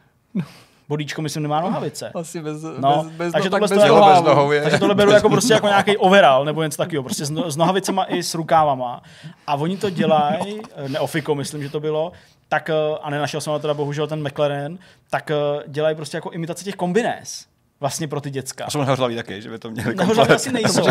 Bodíčko, 0.88 1.22
myslím, 1.22 1.42
nemá 1.42 1.60
nohavice. 1.60 2.10
Asi 2.14 2.40
bez, 2.42 2.62
No, 2.62 3.04
bez, 3.04 3.12
bez, 3.12 3.32
takže 3.32 3.50
no, 3.50 3.58
tohle 3.58 3.68
bez 3.76 3.84
Jeho 3.84 4.06
bez 4.06 4.22
nohou 4.22 4.52
je. 4.52 4.62
Takže 4.62 4.78
tohle 4.78 4.94
beru 4.94 5.10
jako 5.10 5.28
prostě 5.28 5.52
jako 5.52 5.66
nějaký 5.66 5.96
overall 5.96 6.44
nebo 6.44 6.62
něco 6.62 6.76
takového, 6.76 7.02
prostě 7.02 7.24
s, 7.24 7.30
no, 7.30 7.50
s 7.50 7.56
nohavicema 7.56 8.04
i 8.04 8.22
s 8.22 8.34
rukávama. 8.34 9.02
A 9.46 9.54
oni 9.54 9.76
to 9.76 9.90
dělají, 9.90 10.60
neofiko 10.88 11.34
myslím, 11.34 11.62
že 11.62 11.68
to 11.70 11.80
bylo, 11.80 12.12
tak, 12.48 12.70
eh, 12.70 12.74
a 13.02 13.10
nenašel 13.10 13.40
jsem 13.40 13.50
ale 13.50 13.60
teda 13.60 13.74
bohužel 13.74 14.06
ten 14.06 14.28
McLaren, 14.28 14.78
tak 15.10 15.30
eh, 15.30 15.34
dělají 15.66 15.96
prostě 15.96 16.16
jako 16.16 16.30
imitaci 16.30 16.64
těch 16.64 16.74
kombinés. 16.74 17.46
Vlastně 17.80 18.08
pro 18.08 18.20
ty 18.20 18.30
děcka. 18.30 18.64
A 18.64 18.70
jsou 18.70 18.80
nehořlavý 18.80 19.16
taky, 19.16 19.42
že 19.42 19.50
by 19.50 19.58
to 19.58 19.70
měli 19.70 19.94
Nehořlavý 19.94 20.16
komplet. 20.16 20.36
asi 20.36 20.52
nejsou. 20.52 20.82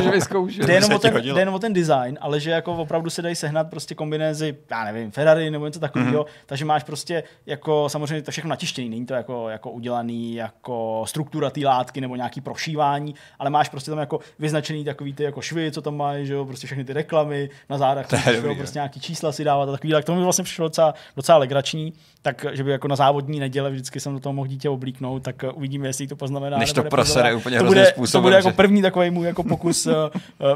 Jde 0.47 0.73
jenom, 0.73 0.93
o 0.93 0.99
ten, 0.99 1.13
jde 1.17 1.41
jenom 1.41 1.55
o 1.55 1.59
ten 1.59 1.73
design, 1.73 2.17
ale 2.21 2.39
že 2.39 2.51
jako 2.51 2.75
opravdu 2.75 3.09
se 3.09 3.21
dají 3.21 3.35
sehnat 3.35 3.69
prostě 3.69 3.95
kombinézy, 3.95 4.57
já 4.71 4.83
nevím, 4.83 5.11
Ferrari 5.11 5.51
nebo 5.51 5.65
něco 5.65 5.79
takového, 5.79 6.23
mm-hmm. 6.23 6.45
takže 6.45 6.65
máš 6.65 6.83
prostě 6.83 7.23
jako 7.45 7.89
samozřejmě 7.89 8.21
to 8.21 8.31
všechno 8.31 8.49
natištěný, 8.49 8.89
není 8.89 9.05
to 9.05 9.13
jako, 9.13 9.49
jako 9.49 9.71
udělaný 9.71 10.35
jako 10.35 11.03
struktura 11.07 11.49
té 11.49 11.61
látky 11.65 12.01
nebo 12.01 12.15
nějaký 12.15 12.41
prošívání, 12.41 13.15
ale 13.39 13.49
máš 13.49 13.69
prostě 13.69 13.91
tam 13.91 13.99
jako 13.99 14.19
vyznačený 14.39 14.83
takový 14.83 15.13
ty 15.13 15.23
jako 15.23 15.41
švy, 15.41 15.71
co 15.71 15.81
tam 15.81 15.97
mají, 15.97 16.25
že 16.25 16.33
jo, 16.33 16.45
prostě 16.45 16.67
všechny 16.67 16.83
ty 16.85 16.93
reklamy 16.93 17.49
na 17.69 17.77
zádech, 17.77 18.07
To 18.07 18.55
prostě 18.55 18.77
nějaký 18.77 18.99
čísla 18.99 19.31
si 19.31 19.43
dávat 19.43 19.69
a 19.69 19.71
takový, 19.71 19.93
tak 19.93 20.05
to 20.05 20.15
mi 20.15 20.23
vlastně 20.23 20.43
přišlo 20.43 20.65
docela, 20.65 20.93
docela 21.15 21.37
legrační, 21.37 21.93
tak 22.21 22.45
že 22.51 22.63
by 22.63 22.71
jako 22.71 22.87
na 22.87 22.95
závodní 22.95 23.39
neděle 23.39 23.69
vždycky 23.69 23.99
jsem 23.99 24.13
do 24.13 24.19
toho 24.19 24.33
mohl 24.33 24.47
dítě 24.47 24.69
oblíknout, 24.69 25.23
tak 25.23 25.35
uvidíme, 25.53 25.87
jestli 25.87 26.07
to 26.07 26.15
poznamená. 26.15 26.57
Než 26.57 26.73
to 26.83 26.89
prosere 26.89 27.35
úplně 27.35 27.57
to 27.57 27.63
hrozným 27.63 27.79
bude, 27.81 27.85
to 27.91 27.91
způsobem, 27.95 28.23
bude 28.23 28.35
jako 28.35 28.49
že- 28.49 28.55
první 28.55 28.81
takový 28.81 29.09
můj 29.09 29.27
jako 29.27 29.43
pokus 29.43 29.85
uh, 29.85 29.93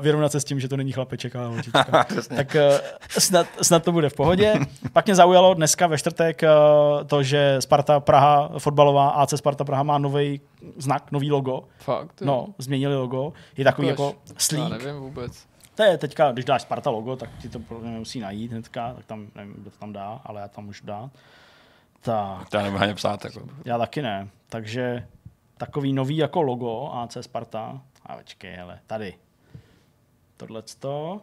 vyrovnat 0.02 0.32
se 0.32 0.40
s 0.40 0.44
tím, 0.44 0.60
že 0.60 0.68
to 0.68 0.78
není 0.78 0.92
chlapeček, 0.92 1.36
ale 1.36 1.48
holčička. 1.48 1.84
tak 2.36 2.56
uh, 2.56 2.78
snad, 3.10 3.48
snad, 3.62 3.84
to 3.84 3.92
bude 3.92 4.10
v 4.10 4.14
pohodě. 4.14 4.54
Pak 4.94 5.06
mě 5.06 5.16
zaujalo 5.16 5.54
dneska 5.54 5.88
ve 5.88 5.98
čtvrtek 5.98 6.42
uh, 6.44 7.08
to, 7.08 7.24
že 7.24 7.56
Sparta 7.60 8.00
Praha, 8.00 8.50
fotbalová 8.58 9.10
AC 9.10 9.34
Sparta 9.38 9.64
Praha 9.64 9.84
má 9.84 9.98
nový 9.98 10.42
znak, 10.78 11.12
nový 11.12 11.32
logo. 11.32 11.64
Fakt, 11.78 12.22
jo. 12.22 12.28
No, 12.28 12.48
změnili 12.58 12.96
logo. 12.96 13.34
Je 13.58 13.64
takový 13.64 13.88
Ukaž. 13.88 14.00
jako 14.00 14.16
Já 14.30 14.34
sleek. 14.38 14.70
nevím 14.86 15.02
vůbec. 15.02 15.46
To 15.76 15.84
je 15.84 15.98
teďka, 15.98 16.32
když 16.32 16.46
dáš 16.46 16.62
Sparta 16.62 16.90
logo, 16.90 17.16
tak 17.16 17.30
ti 17.42 17.50
to 17.50 17.60
musí 17.82 18.20
najít 18.20 18.52
hnedka, 18.52 18.94
tak 18.96 19.06
tam 19.06 19.28
nevím, 19.36 19.54
kdo 19.54 19.70
to 19.72 19.78
tam 19.80 19.94
dá, 19.94 20.22
ale 20.26 20.42
já 20.42 20.48
tam 20.48 20.66
můžu 20.66 20.86
dát. 20.86 21.10
Tak, 22.02 22.50
To 22.50 22.58
já 22.58 22.64
nebudu 22.64 22.84
ani 22.84 22.94
psát. 22.94 23.26
Jako. 23.26 23.40
já 23.66 23.78
taky 23.78 24.02
ne. 24.02 24.28
Takže 24.50 25.08
takový 25.66 25.94
nový 25.94 26.18
jako 26.18 26.42
logo 26.42 26.90
AC 26.94 27.18
Sparta. 27.22 27.82
A 28.06 28.16
počkej, 28.18 28.52
hele, 28.56 28.80
tady. 28.88 29.14
Tohleto. 30.38 31.22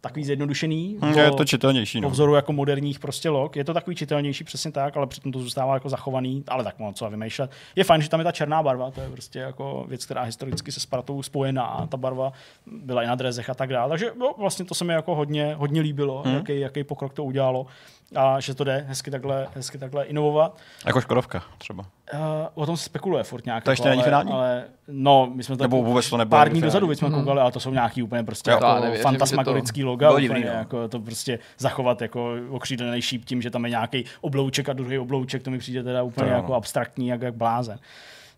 Takový 0.00 0.24
zjednodušený. 0.24 0.96
Hm, 1.02 1.12
po- 1.12 1.18
je 1.20 1.30
to 1.30 1.44
čitelnější, 1.44 1.98
Po 1.98 2.02
no. 2.02 2.10
vzoru 2.10 2.34
jako 2.34 2.52
moderních 2.52 2.98
prostě 2.98 3.28
log. 3.28 3.56
Je 3.56 3.64
to 3.64 3.74
takový 3.74 3.96
čitelnější, 3.96 4.44
přesně 4.44 4.72
tak, 4.72 4.96
ale 4.96 5.06
přitom 5.06 5.32
to 5.32 5.38
zůstává 5.38 5.74
jako 5.74 5.88
zachovaný, 5.88 6.44
ale 6.48 6.64
tak 6.64 6.78
mám 6.78 6.94
co 6.94 7.10
vymýšlet. 7.10 7.50
Je 7.76 7.84
fajn, 7.84 8.02
že 8.02 8.08
tam 8.08 8.20
je 8.20 8.24
ta 8.24 8.32
černá 8.32 8.62
barva, 8.62 8.90
to 8.90 9.00
je 9.00 9.10
prostě 9.10 9.38
jako 9.38 9.84
věc, 9.88 10.04
která 10.04 10.22
historicky 10.22 10.72
se 10.72 10.80
Spartou 10.80 11.22
spojená. 11.22 11.86
Ta 11.90 11.96
barva 11.96 12.32
byla 12.66 13.02
i 13.02 13.06
na 13.06 13.14
drezech 13.14 13.50
a 13.50 13.54
tak 13.54 13.70
dále. 13.70 13.88
Takže 13.88 14.10
no, 14.18 14.34
vlastně 14.38 14.64
to 14.64 14.74
se 14.74 14.84
mi 14.84 14.92
jako 14.92 15.14
hodně, 15.14 15.54
hodně 15.54 15.80
líbilo, 15.80 16.22
Hmm. 16.22 16.34
jaký, 16.34 16.60
jaký 16.60 16.84
pokrok 16.84 17.12
to 17.14 17.24
udělalo 17.24 17.66
a 18.14 18.40
že 18.40 18.54
to 18.54 18.64
jde 18.64 18.84
hezky 18.88 19.10
takhle, 19.10 19.46
hezky 19.54 19.78
takhle 19.78 20.04
inovovat. 20.04 20.56
Jako 20.86 21.00
Škodovka 21.00 21.42
třeba. 21.58 21.84
Uh, 22.14 22.18
o 22.54 22.66
tom 22.66 22.76
se 22.76 22.84
spekuluje 22.84 23.22
furt 23.24 23.44
nějak. 23.46 23.64
To 23.64 23.70
ještě 23.70 23.88
jako, 23.88 23.90
není 23.90 24.02
ale, 24.02 24.04
finální? 24.04 24.32
Ale, 24.32 24.64
no, 24.88 25.30
my 25.34 25.42
jsme 25.44 25.56
to 25.56 25.64
Nebo 25.64 25.76
jako 25.76 25.86
vůbec 25.88 26.10
to 26.10 26.16
nebylo 26.16 26.38
pár 26.38 26.48
dní 26.48 26.60
dozadu 26.60 26.92
jsme 26.92 27.08
Mhm. 27.08 27.18
koukali, 27.18 27.40
ale 27.40 27.52
to 27.52 27.60
jsou 27.60 27.70
nějaký 27.70 28.02
úplně 28.02 28.24
prostě 28.24 28.50
Jo. 28.50 28.54
jako 28.56 28.66
Já 28.66 28.80
nevěřím, 28.80 29.02
fantasmagorický 29.02 29.80
to 29.80 29.86
loga. 29.86 30.10
Úplně, 30.10 30.22
divný, 30.28 30.44
no. 30.44 30.50
jako 30.52 30.88
to 30.88 31.00
prostě 31.00 31.38
zachovat 31.58 32.02
jako 32.02 32.34
okřídlený 32.50 33.02
šíp 33.02 33.24
tím, 33.24 33.42
že 33.42 33.50
tam 33.50 33.64
je 33.64 33.70
nějaký 33.70 34.04
oblouček 34.20 34.68
a 34.68 34.72
druhý 34.72 34.98
oblouček, 34.98 35.42
to 35.42 35.50
mi 35.50 35.58
přijde 35.58 35.82
teda 35.82 36.02
úplně 36.02 36.30
To 36.30 36.36
jako 36.36 36.54
abstraktní, 36.54 37.08
jak, 37.08 37.22
jak 37.22 37.34
blázen. 37.34 37.78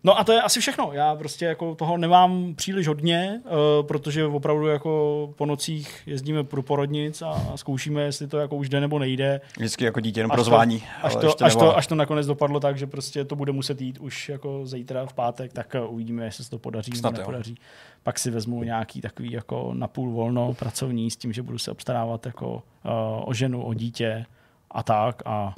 No 0.05 0.19
a 0.19 0.23
to 0.23 0.31
je 0.31 0.41
asi 0.41 0.61
všechno. 0.61 0.89
Já 0.93 1.15
prostě 1.15 1.45
jako 1.45 1.75
toho 1.75 1.97
nemám 1.97 2.55
příliš 2.55 2.87
hodně, 2.87 3.41
uh, 3.45 3.51
protože 3.87 4.25
opravdu 4.25 4.67
jako 4.67 5.29
po 5.35 5.45
nocích 5.45 6.01
jezdíme 6.05 6.43
pro 6.43 6.63
porodnic 6.63 7.21
a, 7.21 7.27
a 7.27 7.57
zkoušíme, 7.57 8.01
jestli 8.01 8.27
to 8.27 8.37
jako 8.37 8.55
už 8.55 8.69
jde 8.69 8.81
nebo 8.81 8.99
nejde. 8.99 9.41
Vždycky 9.57 9.85
jako 9.85 9.99
dítě 9.99 10.19
jenom 10.19 10.31
Až 10.31 10.35
pro 10.35 10.43
to- 10.43 10.49
zvání. 10.49 10.83
Až 11.01 11.15
to, 11.15 11.27
až, 11.27 11.35
to, 11.35 11.45
nevolá. 11.45 11.73
až 11.73 11.87
to 11.87 11.95
nakonec 11.95 12.27
dopadlo 12.27 12.59
tak, 12.59 12.77
že 12.77 12.87
prostě 12.87 13.25
to 13.25 13.35
bude 13.35 13.51
muset 13.51 13.81
jít 13.81 13.97
už 13.97 14.29
jako 14.29 14.65
zítra 14.65 15.05
v 15.05 15.13
pátek, 15.13 15.53
tak 15.53 15.75
uh, 15.79 15.93
uvidíme, 15.93 16.25
jestli 16.25 16.43
se 16.43 16.49
to 16.49 16.59
podaří 16.59 16.91
Snad 16.91 17.09
nebo 17.13 17.21
jo. 17.21 17.21
nepodaří. 17.21 17.55
Pak 18.03 18.19
si 18.19 18.31
vezmu 18.31 18.63
nějaký 18.63 19.01
takový 19.01 19.31
jako 19.31 19.71
napůl 19.73 20.11
volno 20.11 20.53
pracovní 20.53 21.11
s 21.11 21.17
tím, 21.17 21.33
že 21.33 21.41
budu 21.41 21.57
se 21.57 21.71
obstarávat 21.71 22.25
jako 22.25 22.53
uh, 22.53 22.61
o 23.29 23.33
ženu, 23.33 23.63
o 23.63 23.73
dítě 23.73 24.25
a 24.71 24.83
tak 24.83 25.21
a 25.25 25.53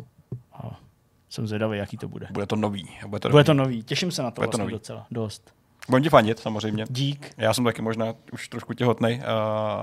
jsem 1.30 1.48
zvědavý, 1.48 1.78
jaký 1.78 1.98
to 1.98 2.08
bude. 2.08 2.28
Bude 2.32 2.46
to 2.46 2.56
nový. 2.56 2.90
Bude 3.08 3.20
to, 3.20 3.30
Bude 3.30 3.40
nový. 3.40 3.46
to 3.46 3.54
nový, 3.54 3.84
těším 3.84 4.12
se 4.12 4.24
na 4.24 4.32
to 4.32 4.42
Bude 4.42 4.46
to 4.48 4.52
vlastně 4.52 4.62
nový. 4.64 4.72
docela, 4.72 5.08
dost. 5.12 5.54
Budem 5.90 6.04
ti 6.04 6.10
fandit, 6.10 6.40
samozřejmě. 6.40 6.86
Dík. 6.90 7.34
Já 7.38 7.54
jsem 7.54 7.64
taky 7.64 7.82
možná 7.82 8.14
už 8.34 8.48
trošku 8.50 8.74
těhotnej, 8.74 9.18
uh, 9.18 9.24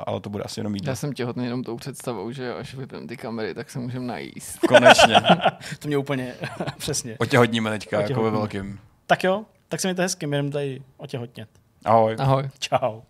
ale 0.07 0.21
to 0.21 0.31
bude 0.31 0.45
asi 0.45 0.61
jenom 0.61 0.75
jídlo. 0.75 0.91
Já 0.91 0.97
jsem 0.97 1.13
těhotný 1.13 1.45
jenom 1.45 1.63
tou 1.65 1.77
představou, 1.77 2.31
že 2.33 2.55
až 2.55 2.75
vypneme 2.75 3.07
ty 3.07 3.17
kamery, 3.17 3.55
tak 3.55 3.71
se 3.71 3.79
můžeme 3.79 4.07
najíst. 4.07 4.59
Konečně. 4.69 5.15
to 5.79 5.89
mě 5.89 5.97
úplně 5.99 6.35
přesně. 6.79 7.17
Otěhotníme 7.19 7.71
teďka, 7.71 8.01
jako 8.01 8.13
ve 8.13 8.29
Otěhotníme. 8.29 8.39
velkým. 8.39 8.81
Tak 9.07 9.25
jo, 9.25 9.45
tak 9.69 9.81
se 9.81 9.89
mějte 9.89 10.03
hezky, 10.03 10.27
jdem 10.27 10.51
tady 10.51 10.83
otěhotnět. 10.97 11.49
Ahoj. 11.85 12.17
Ahoj. 12.19 12.49
Čau. 12.59 13.01